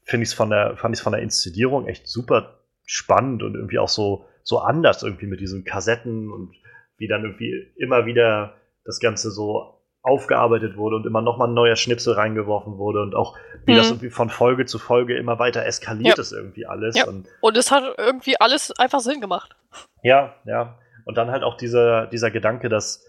finde 0.05 0.24
ich 0.24 0.29
es 0.29 0.33
von 0.33 0.50
der, 0.50 0.77
fand 0.77 0.95
ich 0.95 1.00
es 1.00 1.03
von 1.03 1.12
der 1.13 1.21
Inszenierung 1.21 1.88
echt 1.88 2.07
super 2.07 2.59
spannend 2.85 3.43
und 3.43 3.55
irgendwie 3.55 3.79
auch 3.79 3.89
so, 3.89 4.25
so 4.43 4.59
anders 4.59 5.03
irgendwie 5.03 5.25
mit 5.25 5.41
diesen 5.41 5.65
Kassetten 5.65 6.31
und 6.31 6.55
wie 6.97 7.07
dann 7.07 7.24
irgendwie 7.24 7.74
immer 7.77 8.05
wieder 8.05 8.55
das 8.85 9.00
Ganze 9.00 9.31
so 9.31 9.81
aufgearbeitet 10.03 10.77
wurde 10.77 10.97
und 10.97 11.05
immer 11.07 11.24
nochmal 11.24 11.47
ein 11.47 11.55
neuer 11.55 11.75
Schnipsel 11.75 12.13
reingeworfen 12.13 12.77
wurde 12.77 13.01
und 13.01 13.15
auch 13.15 13.35
wie 13.65 13.74
mhm. 13.74 13.77
das 13.77 13.89
irgendwie 13.89 14.12
von 14.12 14.29
Folge 14.29 14.67
zu 14.67 14.77
Folge 14.77 15.17
immer 15.17 15.39
weiter 15.39 15.65
eskaliert 15.65 16.17
ja. 16.17 16.21
ist 16.21 16.31
irgendwie 16.31 16.67
alles. 16.67 16.95
Ja. 16.95 17.07
Und, 17.07 17.27
und, 17.41 17.57
es 17.57 17.71
hat 17.71 17.83
irgendwie 17.97 18.39
alles 18.39 18.71
einfach 18.77 19.00
Sinn 19.00 19.19
gemacht. 19.19 19.55
Ja, 20.03 20.35
ja. 20.45 20.77
Und 21.05 21.17
dann 21.17 21.31
halt 21.31 21.41
auch 21.41 21.57
dieser, 21.57 22.05
dieser 22.05 22.29
Gedanke, 22.29 22.69
dass, 22.69 23.03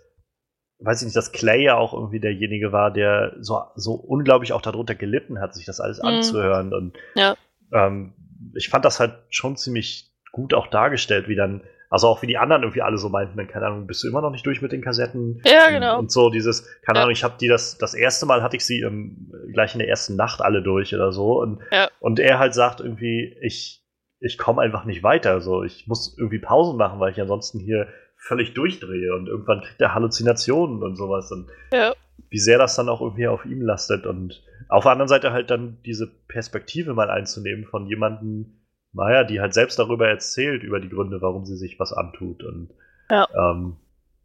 weiß 0.78 1.02
ich 1.02 1.06
nicht, 1.06 1.16
dass 1.16 1.32
Clay 1.32 1.62
ja 1.62 1.76
auch 1.76 1.94
irgendwie 1.94 2.20
derjenige 2.20 2.72
war, 2.72 2.92
der 2.92 3.34
so, 3.40 3.62
so 3.76 3.94
unglaublich 3.94 4.52
auch 4.52 4.62
darunter 4.62 4.94
gelitten 4.94 5.40
hat, 5.40 5.54
sich 5.54 5.64
das 5.64 5.80
alles 5.80 5.98
mhm. 5.98 6.08
anzuhören. 6.08 6.74
Und 6.74 6.96
ja. 7.14 7.36
ähm, 7.72 8.12
ich 8.54 8.68
fand 8.68 8.84
das 8.84 9.00
halt 9.00 9.14
schon 9.30 9.56
ziemlich 9.56 10.12
gut 10.32 10.52
auch 10.52 10.66
dargestellt, 10.66 11.28
wie 11.28 11.36
dann 11.36 11.62
also 11.88 12.08
auch 12.08 12.22
wie 12.22 12.26
die 12.26 12.38
anderen 12.38 12.62
irgendwie 12.62 12.82
alle 12.82 12.98
so 12.98 13.08
meinten, 13.08 13.36
dann, 13.36 13.46
keine 13.46 13.66
Ahnung, 13.66 13.86
bist 13.86 14.02
du 14.02 14.08
immer 14.08 14.20
noch 14.20 14.30
nicht 14.30 14.44
durch 14.44 14.60
mit 14.60 14.72
den 14.72 14.82
Kassetten? 14.82 15.40
Ja, 15.44 15.70
genau. 15.70 15.98
Und 15.98 16.10
so 16.10 16.30
dieses, 16.30 16.66
keine 16.82 16.98
ja. 16.98 17.02
Ahnung, 17.04 17.12
ich 17.12 17.22
habe 17.22 17.36
die 17.40 17.48
das, 17.48 17.78
das 17.78 17.94
erste 17.94 18.26
Mal 18.26 18.42
hatte 18.42 18.56
ich 18.56 18.64
sie 18.64 18.80
im, 18.80 19.32
gleich 19.52 19.74
in 19.74 19.78
der 19.78 19.88
ersten 19.88 20.16
Nacht 20.16 20.40
alle 20.40 20.62
durch 20.62 20.94
oder 20.94 21.12
so. 21.12 21.40
Und, 21.40 21.60
ja. 21.70 21.88
und 22.00 22.18
er 22.18 22.38
halt 22.38 22.54
sagt 22.54 22.80
irgendwie, 22.80 23.36
ich, 23.40 23.84
ich 24.18 24.36
komme 24.36 24.62
einfach 24.62 24.84
nicht 24.84 25.02
weiter. 25.02 25.40
So, 25.40 25.62
ich 25.62 25.86
muss 25.86 26.16
irgendwie 26.18 26.40
Pausen 26.40 26.76
machen, 26.76 26.98
weil 26.98 27.12
ich 27.12 27.20
ansonsten 27.20 27.60
hier 27.60 27.88
völlig 28.26 28.54
durchdrehe 28.54 29.14
und 29.14 29.28
irgendwann 29.28 29.60
kriegt 29.60 29.80
er 29.80 29.94
Halluzinationen 29.94 30.82
und 30.82 30.96
sowas. 30.96 31.30
Und 31.30 31.48
ja. 31.72 31.94
wie 32.28 32.38
sehr 32.38 32.58
das 32.58 32.76
dann 32.76 32.88
auch 32.88 33.00
irgendwie 33.00 33.28
auf 33.28 33.44
ihm 33.44 33.62
lastet. 33.62 34.06
Und 34.06 34.42
auf 34.68 34.84
der 34.84 34.92
anderen 34.92 35.08
Seite 35.08 35.32
halt 35.32 35.50
dann 35.50 35.78
diese 35.84 36.06
Perspektive 36.06 36.94
mal 36.94 37.10
einzunehmen 37.10 37.64
von 37.64 37.86
jemandem, 37.86 38.60
naja, 38.92 39.24
die 39.24 39.40
halt 39.40 39.54
selbst 39.54 39.78
darüber 39.78 40.08
erzählt, 40.08 40.62
über 40.62 40.80
die 40.80 40.88
Gründe, 40.88 41.22
warum 41.22 41.44
sie 41.44 41.56
sich 41.56 41.78
was 41.78 41.92
antut. 41.92 42.42
Und 42.42 42.70
ja. 43.10 43.28
ähm, 43.34 43.76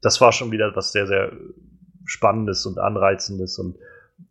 das 0.02 0.20
war 0.20 0.32
schon 0.32 0.52
wieder 0.52 0.76
was 0.76 0.92
sehr, 0.92 1.08
sehr 1.08 1.32
Spannendes 2.06 2.66
und 2.66 2.80
Anreizendes. 2.80 3.60
Und 3.60 3.78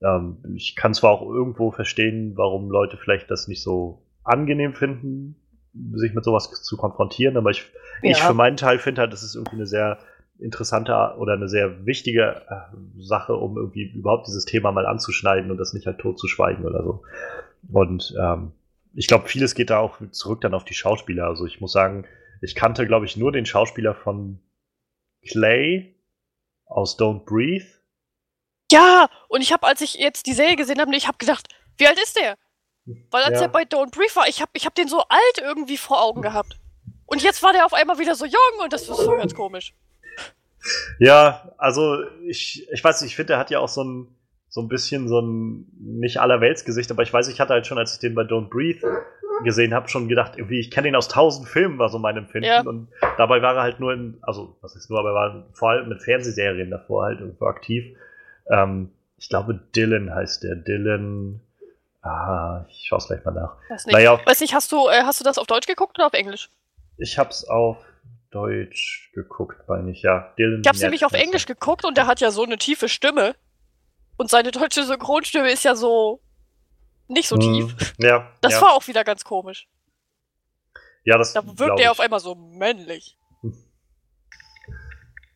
ähm, 0.03 0.39
ich 0.55 0.75
kann 0.75 0.95
zwar 0.95 1.13
auch 1.13 1.23
irgendwo 1.23 1.71
verstehen, 1.71 2.33
warum 2.37 2.71
Leute 2.71 2.97
vielleicht 2.97 3.31
das 3.31 3.47
nicht 3.47 3.63
so 3.63 4.03
angenehm 4.25 4.75
finden, 4.75 5.40
sich 5.95 6.15
mit 6.15 6.25
sowas 6.25 6.51
zu 6.63 6.77
konfrontieren, 6.77 7.37
aber 7.37 7.51
ich, 7.51 7.71
ja. 8.03 8.11
ich 8.11 8.23
für 8.23 8.35
meinen 8.35 8.57
Teil 8.57 8.79
finde 8.79 9.03
halt, 9.03 9.13
das 9.13 9.23
ist 9.23 9.35
irgendwie 9.35 9.57
eine 9.57 9.67
sehr 9.67 9.99
interessante 10.39 10.93
oder 11.19 11.35
eine 11.35 11.49
sehr 11.49 11.87
wichtige 11.87 12.43
äh, 12.49 12.77
Sache, 12.99 13.35
um 13.35 13.57
irgendwie 13.57 13.93
überhaupt 13.93 14.27
dieses 14.27 14.45
Thema 14.45 14.73
mal 14.73 14.87
anzuschneiden 14.87 15.51
und 15.51 15.59
das 15.59 15.75
nicht 15.75 15.87
halt 15.87 15.99
tot 15.99 16.19
zu 16.19 16.29
schweigen 16.29 16.65
oder 16.65 16.83
so. 16.83 17.03
Und 17.71 18.15
ähm, 18.19 18.53
ich 18.95 19.07
glaube, 19.07 19.29
vieles 19.29 19.55
geht 19.55 19.71
da 19.71 19.79
auch 19.79 19.99
zurück 20.11 20.41
dann 20.41 20.55
auf 20.55 20.65
die 20.65 20.75
Schauspieler. 20.75 21.27
Also 21.27 21.47
ich 21.47 21.61
muss 21.61 21.73
sagen, 21.73 22.07
ich 22.41 22.55
kannte, 22.55 22.87
glaube 22.87 23.07
ich, 23.07 23.17
nur 23.17 23.33
den 23.33 23.47
Schauspieler 23.47 23.95
von 23.95 24.41
Clay 25.29 25.95
aus 26.65 26.99
Don't 26.99 27.25
Breathe. 27.25 27.67
Ja, 28.73 29.09
und 29.29 29.43
ich 29.43 29.53
habe, 29.53 29.67
als 29.67 29.81
ich 29.81 29.95
jetzt 29.95 30.27
die 30.27 30.33
Serie 30.33 30.57
gesehen 30.57 30.81
habe, 30.81 30.95
ich 30.95 31.07
habe 31.07 31.19
gedacht, 31.19 31.49
wie 31.77 31.87
alt 31.87 31.99
ist 32.03 32.17
der? 32.17 32.37
Weil 33.11 33.23
als 33.23 33.41
ja. 33.41 33.43
er 33.43 33.49
bei 33.49 33.63
Don't 33.63 33.91
Breathe 33.95 34.15
war, 34.15 34.29
ich 34.29 34.41
habe 34.41 34.51
ich 34.55 34.67
hab 34.67 34.75
den 34.75 34.89
so 34.89 35.01
alt 35.01 35.39
irgendwie 35.41 35.77
vor 35.77 36.03
Augen 36.03 36.23
gehabt. 36.23 36.59
Und 37.07 37.23
jetzt 37.23 37.43
war 37.43 37.53
der 37.53 37.67
auf 37.67 37.75
einmal 37.75 37.99
wieder 37.99 38.15
so 38.15 38.25
jung 38.25 38.63
und 38.63 38.73
das 38.73 38.83
ist 38.83 38.97
so 38.97 39.17
ganz 39.17 39.35
komisch. 39.35 39.75
Ja, 40.99 41.53
also 41.59 42.05
ich, 42.27 42.69
ich 42.71 42.85
weiß 42.85 43.01
nicht, 43.03 43.13
ich 43.13 43.17
finde, 43.17 43.35
er 43.35 43.39
hat 43.39 43.51
ja 43.51 43.59
auch 43.59 43.69
so 43.69 43.83
ein, 43.83 44.09
so 44.49 44.61
ein 44.61 44.69
bisschen 44.69 45.09
so 45.09 45.21
ein 45.21 45.67
nicht 45.79 46.19
allerweltsgesicht, 46.19 46.91
aber 46.91 47.03
ich 47.03 47.13
weiß, 47.13 47.29
ich 47.29 47.41
hatte 47.41 47.53
halt 47.53 47.67
schon, 47.67 47.79
als 47.79 47.95
ich 47.95 48.01
den 48.01 48.15
bei 48.15 48.23
Don't 48.23 48.49
Breathe 48.49 48.81
gesehen 49.45 49.75
habe, 49.75 49.89
schon 49.89 50.09
gedacht, 50.09 50.35
irgendwie, 50.37 50.61
ich 50.61 50.71
kenne 50.71 50.89
ihn 50.89 50.97
aus 50.97 51.09
tausend 51.09 51.49
Filmen, 51.49 51.79
war 51.79 51.89
so 51.89 51.99
mein 51.99 52.17
Empfinden. 52.17 52.49
Ja. 52.49 52.61
Und 52.63 52.89
dabei 53.17 53.43
war 53.43 53.57
er 53.57 53.63
halt 53.63 53.81
nur 53.81 53.93
in, 53.93 54.19
also, 54.23 54.57
was 54.61 54.77
ist 54.77 54.91
nur, 54.91 54.99
aber 54.99 55.11
er 55.11 55.15
war 55.15 55.47
vor 55.53 55.71
allem 55.71 55.89
mit 55.89 56.03
Fernsehserien 56.03 56.71
davor 56.71 57.05
halt 57.05 57.21
irgendwo 57.21 57.47
aktiv. 57.47 57.97
Ähm, 58.51 58.91
ich 59.19 59.29
glaube, 59.29 59.61
Dylan 59.75 60.15
heißt 60.15 60.43
der. 60.45 60.57
Dylan. 60.57 61.41
Ah, 62.03 62.65
ich 62.69 62.87
schaue 62.87 62.99
es 62.99 63.07
gleich 63.07 63.25
mal 63.25 63.33
nach. 63.33 63.57
Weiß 63.69 63.87
nicht. 63.87 63.95
Naja, 63.95 64.21
weiß 64.25 64.41
nicht, 64.41 64.55
hast 64.55 64.73
du, 64.73 64.89
äh, 64.89 65.03
hast 65.03 65.21
du 65.21 65.25
das 65.25 65.39
auf 65.39 65.47
Deutsch 65.47 65.67
geguckt 65.67 65.99
oder 65.99 66.07
auf 66.07 66.15
Englisch? 66.15 66.49
Ich 66.97 67.19
hab's 67.19 67.45
auf 67.45 67.77
Deutsch 68.31 69.11
geguckt, 69.15 69.69
meine 69.69 69.91
ich, 69.91 70.03
ja. 70.03 70.33
Dylan 70.39 70.61
ich 70.61 70.69
hab's 70.69 70.81
nämlich 70.81 71.05
auf 71.05 71.13
Englisch 71.13 71.47
geguckt 71.47 71.85
und 71.85 71.97
der 71.97 72.07
hat 72.07 72.21
ja 72.21 72.31
so 72.31 72.45
eine 72.45 72.57
tiefe 72.57 72.89
Stimme. 72.89 73.35
Und 74.17 74.31
seine 74.31 74.51
deutsche 74.51 74.85
Synchronstimme 74.85 75.51
ist 75.51 75.65
ja 75.65 75.75
so 75.75 76.21
nicht 77.09 77.29
so 77.29 77.37
tief. 77.37 77.75
Hm, 77.99 78.07
ja. 78.07 78.31
Das 78.41 78.53
ja. 78.53 78.63
war 78.63 78.73
auch 78.75 78.87
wieder 78.87 79.03
ganz 79.03 79.25
komisch. 79.25 79.69
Ja, 81.05 81.19
das. 81.19 81.33
Da 81.33 81.43
wirkt 81.45 81.81
er 81.81 81.91
auf 81.91 82.01
einmal 82.01 82.21
so 82.21 82.35
männlich. 82.35 83.17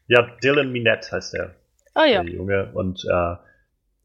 Ja, 0.06 0.23
Dylan 0.42 0.71
Minette 0.71 1.11
heißt 1.11 1.33
der. 1.33 1.54
Ah 1.94 2.04
ja. 2.04 2.23
Der 2.23 2.33
Junge. 2.33 2.71
Und 2.75 3.04
äh, 3.04 3.37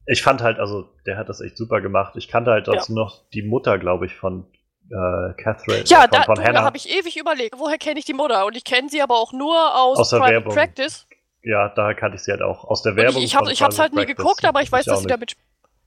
ich 0.05 0.23
fand 0.23 0.41
halt, 0.41 0.59
also, 0.59 0.89
der 1.05 1.17
hat 1.17 1.29
das 1.29 1.41
echt 1.41 1.57
super 1.57 1.81
gemacht. 1.81 2.15
Ich 2.15 2.27
kannte 2.27 2.51
halt 2.51 2.67
dazu 2.67 2.93
ja. 2.93 2.95
noch 2.95 3.29
die 3.29 3.43
Mutter, 3.43 3.77
glaube 3.77 4.05
ich, 4.05 4.15
von 4.15 4.45
äh, 4.89 5.33
Catherine. 5.33 5.83
Ja, 5.85 6.05
äh, 6.05 6.07
von, 6.07 6.11
da, 6.11 6.23
von 6.23 6.53
da 6.53 6.63
habe 6.63 6.77
ich 6.77 6.89
ewig 6.89 7.19
überlegt, 7.19 7.55
woher 7.57 7.77
kenne 7.77 7.99
ich 7.99 8.05
die 8.05 8.13
Mutter? 8.13 8.45
Und 8.45 8.57
ich 8.57 8.63
kenne 8.63 8.89
sie 8.89 9.01
aber 9.01 9.15
auch 9.15 9.33
nur 9.33 9.75
aus, 9.75 9.99
aus 9.99 10.09
Private 10.11 10.49
Practice 10.49 11.05
ja, 11.43 11.69
daher 11.69 11.95
kannte 11.95 12.17
ich 12.17 12.23
sie 12.23 12.31
halt 12.31 12.41
auch 12.41 12.65
aus 12.65 12.81
der 12.81 12.95
Werbung. 12.95 13.21
ich, 13.21 13.29
ich, 13.29 13.35
hab, 13.35 13.47
ich 13.47 13.61
hab's 13.61 13.79
halt 13.79 13.93
nie 13.93 14.05
geguckt, 14.05 14.43
aber 14.45 14.61
ich 14.61 14.71
weiß, 14.71 14.85
dass 14.85 15.01
sie 15.01 15.07
damit. 15.07 15.35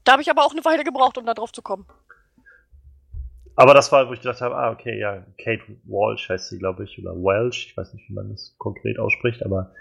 Da 0.05 0.13
habe 0.13 0.23
ich 0.23 0.31
aber 0.31 0.45
auch 0.45 0.53
eine 0.53 0.65
Weile 0.65 0.83
gebraucht, 0.83 1.19
um 1.19 1.27
da 1.27 1.35
drauf 1.35 1.53
zu 1.53 1.63
kommen. 1.63 1.87
Aber 3.55 3.75
das 3.75 3.93
war, 3.93 4.09
wo 4.09 4.15
ich 4.15 4.21
gedacht 4.21 4.41
habe, 4.41 4.57
ah, 4.57 4.71
okay, 4.71 4.99
ja, 4.99 5.25
Kate 5.39 5.63
Walsh 5.85 6.29
heißt 6.29 6.49
sie, 6.49 6.59
glaube 6.59 6.85
ich, 6.85 6.99
oder 6.99 7.13
Welsh, 7.13 7.67
ich 7.67 7.77
weiß 7.77 7.93
nicht, 7.93 8.09
wie 8.09 8.15
man 8.15 8.31
das 8.31 8.57
konkret 8.59 8.99
ausspricht, 8.99 9.45
aber 9.45 9.73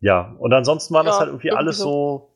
ja. 0.00 0.34
Und 0.38 0.52
ansonsten 0.54 0.94
waren 0.94 1.04
ja, 1.04 1.10
das 1.10 1.20
halt 1.20 1.28
irgendwie, 1.28 1.48
irgendwie 1.48 1.58
alles 1.58 1.78
so 1.78 2.34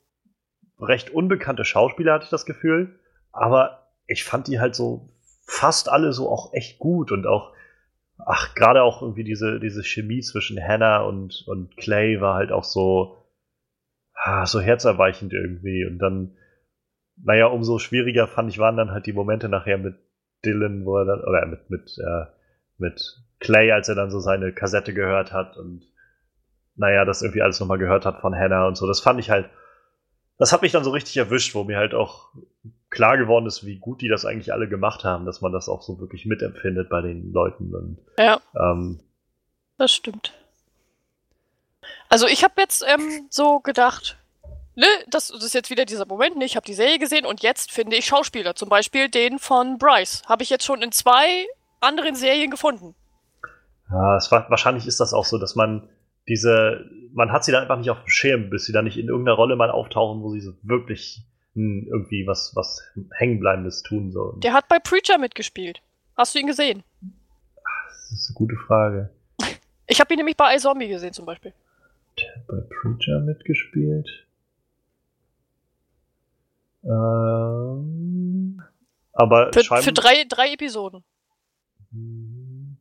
recht 0.83 1.11
unbekannte 1.11 1.65
Schauspieler, 1.65 2.15
hatte 2.15 2.25
ich 2.25 2.31
das 2.31 2.47
Gefühl. 2.47 2.99
Aber 3.33 3.89
ich 4.07 4.25
fand 4.25 4.49
die 4.49 4.61
halt 4.61 4.75
so 4.75 5.11
fast 5.47 5.89
alle 5.89 6.13
so 6.13 6.31
auch 6.31 6.53
echt 6.53 6.79
gut 6.79 7.13
und 7.13 7.27
auch 7.27 7.53
ach, 8.27 8.55
gerade 8.55 8.83
auch 8.83 9.03
irgendwie 9.03 9.25
diese, 9.25 9.61
diese 9.61 9.83
Chemie 9.83 10.21
zwischen 10.21 10.61
Hannah 10.61 11.03
und, 11.03 11.45
und 11.47 11.77
Clay 11.77 12.21
war 12.21 12.35
halt 12.35 12.53
auch 12.53 12.65
so, 12.65 13.25
ah, 14.15 14.47
so 14.47 14.61
herzerweichend 14.61 15.33
irgendwie. 15.33 15.85
Und 15.87 15.99
dann, 15.99 16.37
naja, 17.17 17.47
umso 17.47 17.79
schwieriger 17.79 18.27
fand 18.27 18.51
ich, 18.51 18.59
waren 18.59 18.77
dann 18.77 18.91
halt 18.91 19.07
die 19.07 19.13
Momente 19.13 19.49
nachher 19.49 19.79
mit 19.79 19.97
Dylan, 20.45 20.85
wo 20.85 20.99
er 20.99 21.05
dann, 21.05 21.21
oder 21.21 21.47
mit, 21.47 21.71
mit, 21.71 21.99
äh, 21.99 22.27
mit 22.79 23.23
Clay, 23.41 23.73
als 23.73 23.89
er 23.89 23.95
dann 23.95 24.11
so 24.11 24.21
seine 24.21 24.53
Kassette 24.53 24.95
gehört 24.95 25.33
hat 25.33 25.57
und 25.57 25.85
naja, 26.75 27.05
das 27.05 27.23
irgendwie 27.23 27.43
alles 27.43 27.61
nochmal 27.61 27.79
gehört 27.79 28.07
hat 28.07 28.21
von 28.21 28.35
Hannah 28.35 28.67
und 28.67 28.77
so. 28.77 28.87
Das 28.87 29.01
fand 29.01 29.21
ich 29.21 29.31
halt, 29.31 29.51
das 30.43 30.53
hat 30.53 30.63
mich 30.63 30.73
dann 30.73 30.83
so 30.83 30.91
richtig 30.91 31.17
erwischt, 31.17 31.55
wo 31.55 31.63
mir 31.63 31.77
halt 31.77 31.95
auch 31.95 32.31
klar 32.91 33.17
geworden 33.17 33.47
ist, 33.47 33.65
wie 33.65 33.77
gut 33.77 34.01
die 34.01 34.09
das 34.09 34.25
eigentlich 34.25 34.53
alle 34.53 34.69
gemacht 34.69 35.05
haben, 35.05 35.25
dass 35.25 35.41
man 35.41 35.53
das 35.53 35.69
auch 35.69 35.83
so 35.83 36.01
wirklich 36.01 36.27
mitempfindet 36.27 36.89
bei 36.89 37.01
den 37.01 37.33
Leuten. 37.33 37.73
Und, 37.73 37.99
ja. 38.19 38.41
Ähm, 38.57 38.99
das 39.79 39.93
stimmt. 39.93 40.33
Also 42.09 42.27
ich 42.27 42.43
habe 42.43 42.55
jetzt 42.57 42.85
ähm, 42.85 43.29
so 43.31 43.61
gedacht, 43.61 44.19
ne, 44.75 44.87
das, 45.07 45.29
das, 45.29 45.45
ist 45.45 45.55
jetzt 45.55 45.71
wieder 45.71 45.85
dieser 45.85 46.07
Moment, 46.07 46.37
ne, 46.37 46.45
ich 46.45 46.57
habe 46.57 46.67
die 46.67 46.75
Serie 46.75 46.99
gesehen 46.99 47.25
und 47.25 47.45
jetzt 47.45 47.71
finde 47.71 47.95
ich 47.95 48.07
Schauspieler, 48.07 48.57
zum 48.57 48.69
Beispiel 48.69 49.09
den 49.09 49.39
von 49.39 49.79
Bryce, 49.79 50.25
habe 50.27 50.43
ich 50.43 50.51
jetzt 50.51 50.65
schon 50.65 50.83
in 50.83 50.91
zwei 50.91 51.47
anderen 51.79 52.17
Serien 52.17 52.51
gefunden. 52.51 52.97
Ja, 53.93 54.17
es 54.17 54.33
war, 54.33 54.51
wahrscheinlich 54.51 54.89
ist 54.89 54.99
das 54.99 55.15
auch 55.15 55.25
so, 55.25 55.39
dass 55.39 55.55
man 55.55 55.89
diese, 56.29 56.85
man 57.13 57.33
hat 57.33 57.45
sie 57.45 57.53
da 57.53 57.61
einfach 57.61 57.79
nicht 57.79 57.91
auf 57.91 58.01
dem 58.01 58.09
Schirm, 58.09 58.51
bis 58.51 58.65
sie 58.65 58.73
dann 58.73 58.85
nicht 58.85 58.99
in 58.99 59.09
irgendeiner 59.09 59.37
Rolle 59.37 59.57
mal 59.57 59.71
auftauchen, 59.71 60.23
wo 60.23 60.31
sie 60.31 60.41
so 60.41 60.53
wirklich 60.63 61.25
irgendwie 61.55 62.27
was, 62.27 62.53
was 62.55 62.83
Hängenbleibendes 63.13 63.83
tun. 63.83 64.11
So. 64.11 64.33
Der 64.43 64.55
hat 64.55 64.69
bei 64.69 64.79
Preacher 64.79 65.19
mitgespielt. 65.19 65.83
Hast 66.17 66.35
du 66.35 66.39
ihn 66.39 66.47
gesehen? 66.47 66.83
Das 67.89 68.13
ist 68.13 68.31
eine 68.31 68.35
gute 68.35 68.57
Frage. 68.57 69.11
Ich 69.87 70.01
habe 70.01 70.15
ihn 70.15 70.19
nämlich 70.19 70.37
bei 70.37 70.55
iZombie 70.55 70.89
gesehen 70.89 71.13
zum 71.13 71.27
Beispiel. 71.27 71.53
Der 72.19 72.37
hat 72.37 72.47
bei 72.47 72.61
Preacher 72.61 73.21
mitgespielt. 73.21 74.09
Ähm, 76.85 78.63
aber 79.13 79.51
für, 79.53 79.63
für 79.63 79.93
drei, 79.93 80.25
drei 80.29 80.53
Episoden. 80.53 81.05
Mhm. 81.91 82.77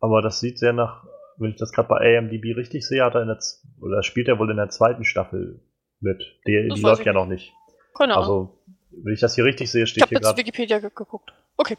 Aber 0.00 0.22
das 0.22 0.40
sieht 0.40 0.58
sehr 0.58 0.72
nach, 0.72 1.06
wenn 1.38 1.50
ich 1.50 1.56
das 1.56 1.72
gerade 1.72 1.88
bei 1.88 2.18
AMDB 2.18 2.54
richtig 2.56 2.86
sehe, 2.86 3.04
hat 3.04 3.14
er 3.14 3.22
in 3.22 3.28
der, 3.28 3.38
oder 3.80 4.02
spielt 4.02 4.28
er 4.28 4.38
wohl 4.38 4.50
in 4.50 4.56
der 4.56 4.70
zweiten 4.70 5.04
Staffel 5.04 5.60
mit. 6.00 6.22
Die, 6.46 6.68
die 6.74 6.80
läuft 6.80 7.04
ja 7.06 7.12
noch 7.12 7.26
nicht. 7.26 7.52
Genau. 7.98 8.16
Also, 8.16 8.58
wenn 8.90 9.14
ich 9.14 9.20
das 9.20 9.34
hier 9.34 9.44
richtig 9.44 9.70
sehe, 9.70 9.86
steht 9.86 10.04
ich 10.04 10.08
hier 10.08 10.20
gerade. 10.20 10.26
Ich 10.26 10.28
habe 10.30 10.38
Wikipedia 10.38 10.78
geguckt. 10.78 11.32
Okay. 11.56 11.76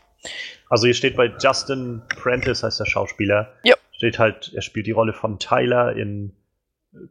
Also 0.69 0.85
hier 0.85 0.93
steht 0.93 1.15
bei 1.15 1.33
Justin 1.41 2.01
Prentice, 2.21 2.63
heißt 2.63 2.79
der 2.79 2.85
Schauspieler. 2.85 3.53
Ja. 3.63 3.75
Steht 3.91 4.19
halt, 4.19 4.51
er 4.53 4.61
spielt 4.61 4.87
die 4.87 4.91
Rolle 4.91 5.13
von 5.13 5.39
Tyler 5.39 5.95
in 5.95 6.35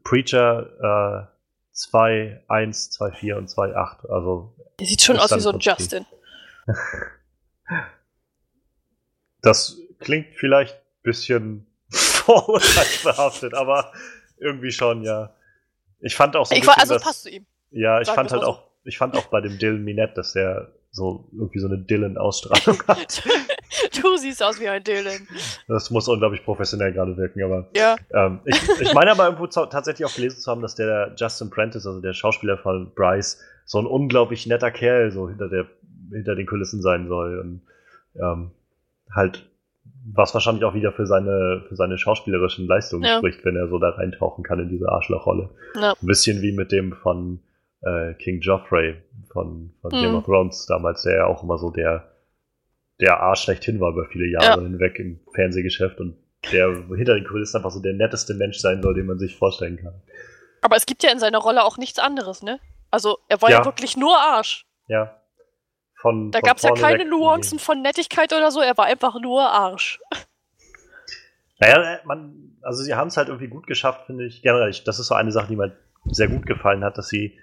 Preacher 0.04 1.26
äh, 1.28 1.38
2, 1.72 2.44
1, 2.48 2.90
2, 2.90 3.12
4 3.12 3.36
und 3.36 3.48
2, 3.48 3.74
8. 3.74 4.10
Also. 4.10 4.54
Der 4.78 4.86
sieht 4.86 5.02
schon 5.02 5.18
aus 5.18 5.34
wie 5.34 5.40
so 5.40 5.50
ein 5.50 5.60
Justin. 5.60 6.04
das 9.42 9.78
klingt 9.98 10.34
vielleicht 10.34 10.76
ein 10.76 11.02
bisschen 11.02 11.67
vorurteilsbehaftet, 12.28 13.54
aber 13.54 13.92
irgendwie 14.38 14.70
schon, 14.70 15.02
ja. 15.02 15.34
Ich 16.00 16.14
fand 16.14 16.36
auch 16.36 16.46
so 16.46 16.54
ich 16.54 16.60
bisschen, 16.60 16.80
Also 16.80 16.94
das, 16.94 17.02
passt 17.02 17.22
zu 17.22 17.30
ihm. 17.30 17.46
Ja, 17.70 18.00
ich 18.00 18.08
fand 18.08 18.30
halt 18.30 18.42
so. 18.42 18.48
auch, 18.48 18.62
ich 18.84 18.98
fand 18.98 19.16
auch 19.16 19.26
bei 19.26 19.40
dem 19.40 19.58
Dylan 19.58 19.82
Minette, 19.82 20.14
dass 20.14 20.32
der 20.32 20.72
so 20.90 21.28
irgendwie 21.32 21.58
so 21.58 21.66
eine 21.66 21.78
Dylan-Ausstrahlung 21.78 22.82
hat. 22.86 23.22
du 24.02 24.16
siehst 24.16 24.42
aus 24.42 24.60
wie 24.60 24.68
ein 24.68 24.82
Dylan. 24.82 25.26
Das 25.66 25.90
muss 25.90 26.08
unglaublich 26.08 26.44
professionell 26.44 26.92
gerade 26.92 27.16
wirken, 27.16 27.42
aber. 27.42 27.68
Ja. 27.74 27.96
Ähm, 28.12 28.40
ich, 28.44 28.56
ich 28.80 28.94
meine 28.94 29.10
aber 29.10 29.24
irgendwo 29.24 29.46
tatsächlich 29.46 30.06
auch 30.06 30.14
gelesen 30.14 30.40
zu 30.40 30.50
haben, 30.50 30.62
dass 30.62 30.74
der 30.74 31.14
Justin 31.16 31.50
Prentice, 31.50 31.86
also 31.86 32.00
der 32.00 32.12
Schauspieler 32.12 32.58
von 32.58 32.92
Bryce, 32.94 33.40
so 33.64 33.78
ein 33.78 33.86
unglaublich 33.86 34.46
netter 34.46 34.70
Kerl 34.70 35.10
so 35.10 35.28
hinter 35.28 35.48
der 35.48 35.66
hinter 36.10 36.34
den 36.34 36.46
Kulissen 36.46 36.80
sein 36.80 37.06
soll 37.08 37.38
und 37.38 37.62
ähm, 38.22 38.50
halt 39.14 39.48
was 40.14 40.34
wahrscheinlich 40.34 40.64
auch 40.64 40.74
wieder 40.74 40.92
für 40.92 41.06
seine 41.06 41.64
für 41.68 41.76
seine 41.76 41.98
schauspielerischen 41.98 42.66
Leistungen 42.66 43.04
ja. 43.04 43.18
spricht, 43.18 43.44
wenn 43.44 43.56
er 43.56 43.68
so 43.68 43.78
da 43.78 43.90
reintauchen 43.90 44.44
kann 44.44 44.60
in 44.60 44.68
diese 44.68 44.88
Arschlochrolle. 44.88 45.50
Ja. 45.74 45.92
Ein 46.00 46.06
bisschen 46.06 46.42
wie 46.42 46.52
mit 46.52 46.72
dem 46.72 46.92
von 46.94 47.40
äh, 47.82 48.14
King 48.14 48.40
Joffrey 48.40 48.96
von, 49.32 49.72
von 49.80 49.90
mhm. 49.92 50.02
Game 50.02 50.14
of 50.14 50.24
Thrones 50.24 50.66
damals, 50.66 51.02
der 51.02 51.16
ja 51.16 51.26
auch 51.26 51.42
immer 51.42 51.58
so 51.58 51.70
der, 51.70 52.12
der 53.00 53.20
Arsch 53.20 53.42
schlechthin 53.42 53.80
war 53.80 53.92
über 53.92 54.06
viele 54.06 54.26
Jahre 54.26 54.60
ja. 54.60 54.66
hinweg 54.66 54.98
im 54.98 55.20
Fernsehgeschäft 55.34 56.00
und 56.00 56.16
der 56.52 56.68
hinter 56.94 57.14
den 57.14 57.26
Kulissen 57.26 57.56
einfach 57.56 57.70
so 57.70 57.80
der 57.80 57.94
netteste 57.94 58.34
Mensch 58.34 58.58
sein 58.58 58.82
soll, 58.82 58.94
den 58.94 59.06
man 59.06 59.18
sich 59.18 59.36
vorstellen 59.36 59.76
kann. 59.76 59.94
Aber 60.60 60.76
es 60.76 60.86
gibt 60.86 61.02
ja 61.02 61.12
in 61.12 61.18
seiner 61.18 61.38
Rolle 61.38 61.64
auch 61.64 61.78
nichts 61.78 61.98
anderes, 61.98 62.42
ne? 62.42 62.58
Also 62.90 63.18
er 63.28 63.42
war 63.42 63.50
ja, 63.50 63.58
ja 63.58 63.64
wirklich 63.64 63.96
nur 63.96 64.16
Arsch. 64.16 64.66
Ja. 64.86 65.17
Von, 66.00 66.30
da 66.30 66.40
gab 66.40 66.58
es 66.58 66.62
ja 66.62 66.72
keine 66.72 67.04
Nuancen 67.04 67.58
von 67.58 67.82
Nettigkeit 67.82 68.32
oder 68.32 68.52
so, 68.52 68.60
er 68.60 68.76
war 68.76 68.86
einfach 68.86 69.20
nur 69.20 69.42
Arsch. 69.42 70.00
Naja, 71.58 71.98
man, 72.04 72.56
also 72.62 72.84
sie 72.84 72.94
haben 72.94 73.08
es 73.08 73.16
halt 73.16 73.28
irgendwie 73.28 73.48
gut 73.48 73.66
geschafft, 73.66 74.06
finde 74.06 74.24
ich. 74.24 74.42
Generell, 74.42 74.72
das 74.84 75.00
ist 75.00 75.08
so 75.08 75.14
eine 75.14 75.32
Sache, 75.32 75.48
die 75.48 75.56
mir 75.56 75.76
sehr 76.04 76.28
gut 76.28 76.46
gefallen 76.46 76.84
hat, 76.84 76.98
dass 76.98 77.08
sie 77.08 77.38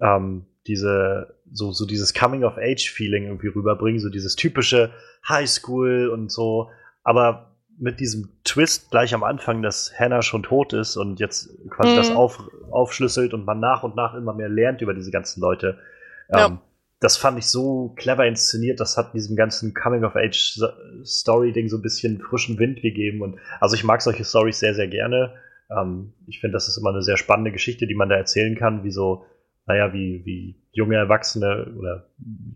ähm, 0.00 0.44
diese, 0.66 1.34
so, 1.50 1.72
so 1.72 1.86
dieses 1.86 2.12
Coming-of-Age-Feeling 2.12 3.24
irgendwie 3.24 3.48
rüberbringen, 3.48 4.00
so 4.00 4.10
dieses 4.10 4.36
typische 4.36 4.92
Highschool 5.26 6.08
und 6.08 6.30
so, 6.30 6.70
aber 7.02 7.56
mit 7.78 8.00
diesem 8.00 8.28
Twist 8.44 8.90
gleich 8.90 9.14
am 9.14 9.24
Anfang, 9.24 9.62
dass 9.62 9.98
Hannah 9.98 10.20
schon 10.20 10.42
tot 10.42 10.74
ist 10.74 10.96
und 10.96 11.20
jetzt 11.20 11.48
quasi 11.70 11.92
mhm. 11.92 11.96
das 11.96 12.10
auf, 12.10 12.38
aufschlüsselt 12.70 13.32
und 13.32 13.46
man 13.46 13.60
nach 13.60 13.82
und 13.82 13.96
nach 13.96 14.14
immer 14.14 14.34
mehr 14.34 14.50
lernt 14.50 14.82
über 14.82 14.92
diese 14.92 15.10
ganzen 15.10 15.40
Leute. 15.40 15.78
Ja. 16.28 16.60
Das 17.02 17.16
fand 17.16 17.38
ich 17.38 17.46
so 17.46 17.92
clever 17.96 18.26
inszeniert, 18.26 18.80
das 18.80 18.96
hat 18.96 19.12
diesem 19.12 19.36
ganzen 19.36 19.74
Coming-of-Age-Story-Ding 19.74 21.68
so 21.68 21.78
ein 21.78 21.82
bisschen 21.82 22.20
frischen 22.20 22.58
Wind 22.58 22.80
gegeben. 22.80 23.22
Und 23.22 23.38
also 23.60 23.74
ich 23.74 23.84
mag 23.84 24.00
solche 24.00 24.24
Stories 24.24 24.60
sehr, 24.60 24.74
sehr 24.74 24.88
gerne. 24.88 25.34
Ähm, 25.70 26.12
ich 26.26 26.40
finde, 26.40 26.54
das 26.54 26.68
ist 26.68 26.78
immer 26.78 26.90
eine 26.90 27.02
sehr 27.02 27.16
spannende 27.16 27.52
Geschichte, 27.52 27.86
die 27.86 27.94
man 27.94 28.08
da 28.08 28.16
erzählen 28.16 28.54
kann, 28.54 28.84
wie 28.84 28.92
so 28.92 29.26
naja, 29.66 29.92
wie, 29.92 30.24
wie 30.24 30.56
junge 30.72 30.96
Erwachsene 30.96 31.72
oder 31.78 32.06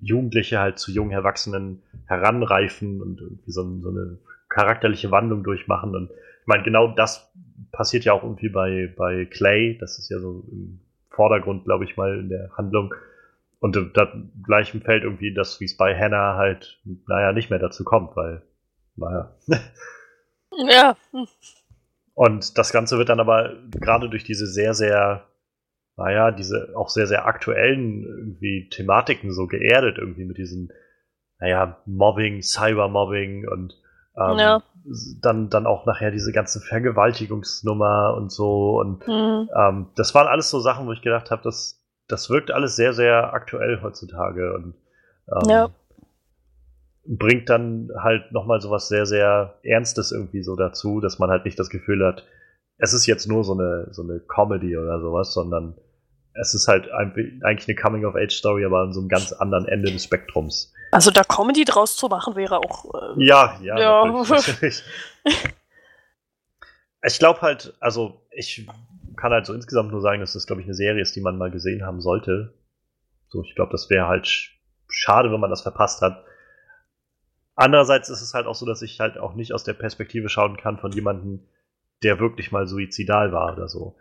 Jugendliche 0.00 0.58
halt 0.58 0.78
zu 0.78 0.90
jungen 0.90 1.12
Erwachsenen 1.12 1.82
heranreifen 2.06 3.00
und 3.00 3.20
irgendwie 3.20 3.50
so, 3.50 3.62
so 3.80 3.90
eine 3.90 4.18
charakterliche 4.48 5.10
Wandlung 5.10 5.44
durchmachen. 5.44 5.94
Und 5.94 6.10
ich 6.10 6.46
meine, 6.46 6.64
genau 6.64 6.88
das 6.88 7.32
passiert 7.72 8.04
ja 8.04 8.12
auch 8.12 8.22
irgendwie 8.22 8.48
bei, 8.48 8.92
bei 8.96 9.26
Clay. 9.26 9.76
Das 9.78 9.98
ist 9.98 10.10
ja 10.10 10.18
so 10.18 10.44
im 10.50 10.80
Vordergrund, 11.10 11.64
glaube 11.64 11.84
ich, 11.84 11.96
mal 11.96 12.18
in 12.18 12.28
der 12.28 12.50
Handlung. 12.56 12.94
Und 13.58 13.76
da 13.94 14.12
gleich 14.44 14.74
im 14.74 14.82
Feld 14.82 15.02
irgendwie 15.02 15.32
das, 15.32 15.60
wie 15.60 15.64
es 15.64 15.76
bei 15.76 15.98
Hannah 15.98 16.36
halt, 16.36 16.80
naja, 17.06 17.32
nicht 17.32 17.50
mehr 17.50 17.58
dazu 17.58 17.84
kommt, 17.84 18.16
weil, 18.16 18.42
naja. 18.96 19.34
Ja. 20.58 20.96
Und 22.14 22.56
das 22.56 22.72
Ganze 22.72 22.96
wird 22.96 23.10
dann 23.10 23.20
aber 23.20 23.56
gerade 23.72 24.08
durch 24.08 24.24
diese 24.24 24.46
sehr, 24.46 24.72
sehr 24.72 25.26
naja, 25.96 26.30
diese 26.30 26.72
auch 26.74 26.88
sehr, 26.88 27.06
sehr 27.06 27.26
aktuellen 27.26 28.04
irgendwie 28.04 28.68
Thematiken 28.68 29.32
so 29.32 29.46
geerdet 29.46 29.96
irgendwie 29.98 30.24
mit 30.24 30.36
diesen, 30.36 30.70
naja, 31.38 31.78
Mobbing, 31.86 32.42
Cybermobbing 32.42 33.48
und 33.48 33.74
ähm, 34.16 34.38
ja. 34.38 34.62
dann, 35.20 35.48
dann 35.48 35.66
auch 35.66 35.86
nachher 35.86 36.10
diese 36.10 36.32
ganze 36.32 36.60
Vergewaltigungsnummer 36.60 38.14
und 38.16 38.30
so. 38.30 38.78
Und 38.78 39.06
mhm. 39.06 39.48
ähm, 39.56 39.88
das 39.96 40.14
waren 40.14 40.26
alles 40.26 40.50
so 40.50 40.60
Sachen, 40.60 40.86
wo 40.86 40.92
ich 40.92 41.02
gedacht 41.02 41.30
habe, 41.30 41.42
das, 41.42 41.82
das 42.08 42.30
wirkt 42.30 42.50
alles 42.50 42.76
sehr, 42.76 42.92
sehr 42.92 43.32
aktuell 43.32 43.80
heutzutage 43.82 44.54
und 44.54 44.74
ähm, 45.32 45.50
ja. 45.50 45.68
bringt 47.04 47.48
dann 47.50 47.90
halt 47.98 48.32
nochmal 48.32 48.60
so 48.60 48.70
was 48.70 48.88
sehr, 48.88 49.06
sehr 49.06 49.58
Ernstes 49.62 50.12
irgendwie 50.12 50.42
so 50.42 50.56
dazu, 50.56 51.00
dass 51.00 51.18
man 51.18 51.30
halt 51.30 51.44
nicht 51.44 51.58
das 51.58 51.68
Gefühl 51.68 52.04
hat, 52.04 52.24
es 52.78 52.92
ist 52.92 53.06
jetzt 53.06 53.26
nur 53.26 53.42
so 53.44 53.54
eine, 53.54 53.88
so 53.90 54.02
eine 54.02 54.20
Comedy 54.20 54.76
oder 54.76 55.00
sowas, 55.00 55.32
sondern 55.32 55.76
es 56.34 56.54
ist 56.54 56.68
halt 56.68 56.90
eigentlich 56.92 57.68
eine 57.68 57.74
Coming-of-Age-Story, 57.74 58.64
aber 58.64 58.80
an 58.80 58.92
so 58.92 59.00
einem 59.00 59.08
ganz 59.08 59.32
anderen 59.32 59.66
Ende 59.66 59.90
des 59.90 60.04
Spektrums. 60.04 60.74
Also 60.92 61.10
da 61.10 61.24
Comedy 61.24 61.64
draus 61.64 61.96
zu 61.96 62.08
machen, 62.08 62.36
wäre 62.36 62.58
auch. 62.58 62.84
Äh, 63.16 63.24
ja, 63.24 63.58
ja, 63.62 63.78
ja. 63.78 64.04
Natürlich, 64.04 64.46
natürlich. 64.46 64.82
ich 67.02 67.18
glaube 67.18 67.40
halt, 67.40 67.74
also 67.80 68.20
ich 68.30 68.66
kann 69.16 69.32
halt 69.32 69.46
so 69.46 69.54
insgesamt 69.54 69.90
nur 69.90 70.00
sagen, 70.00 70.20
dass 70.20 70.34
das, 70.34 70.46
glaube 70.46 70.62
ich, 70.62 70.66
eine 70.66 70.74
Serie 70.74 71.02
ist, 71.02 71.16
die 71.16 71.20
man 71.20 71.38
mal 71.38 71.50
gesehen 71.50 71.84
haben 71.84 72.00
sollte. 72.00 72.54
So, 73.28 73.42
ich 73.42 73.54
glaube, 73.54 73.72
das 73.72 73.90
wäre 73.90 74.06
halt 74.06 74.28
schade, 74.88 75.32
wenn 75.32 75.40
man 75.40 75.50
das 75.50 75.62
verpasst 75.62 76.02
hat. 76.02 76.24
Andererseits 77.54 78.10
ist 78.10 78.22
es 78.22 78.34
halt 78.34 78.46
auch 78.46 78.54
so, 78.54 78.66
dass 78.66 78.82
ich 78.82 79.00
halt 79.00 79.18
auch 79.18 79.34
nicht 79.34 79.52
aus 79.52 79.64
der 79.64 79.72
Perspektive 79.72 80.28
schauen 80.28 80.56
kann 80.56 80.78
von 80.78 80.92
jemandem, 80.92 81.40
der 82.02 82.20
wirklich 82.20 82.52
mal 82.52 82.66
suizidal 82.66 83.32
war 83.32 83.54
oder 83.54 83.68
so 83.68 83.96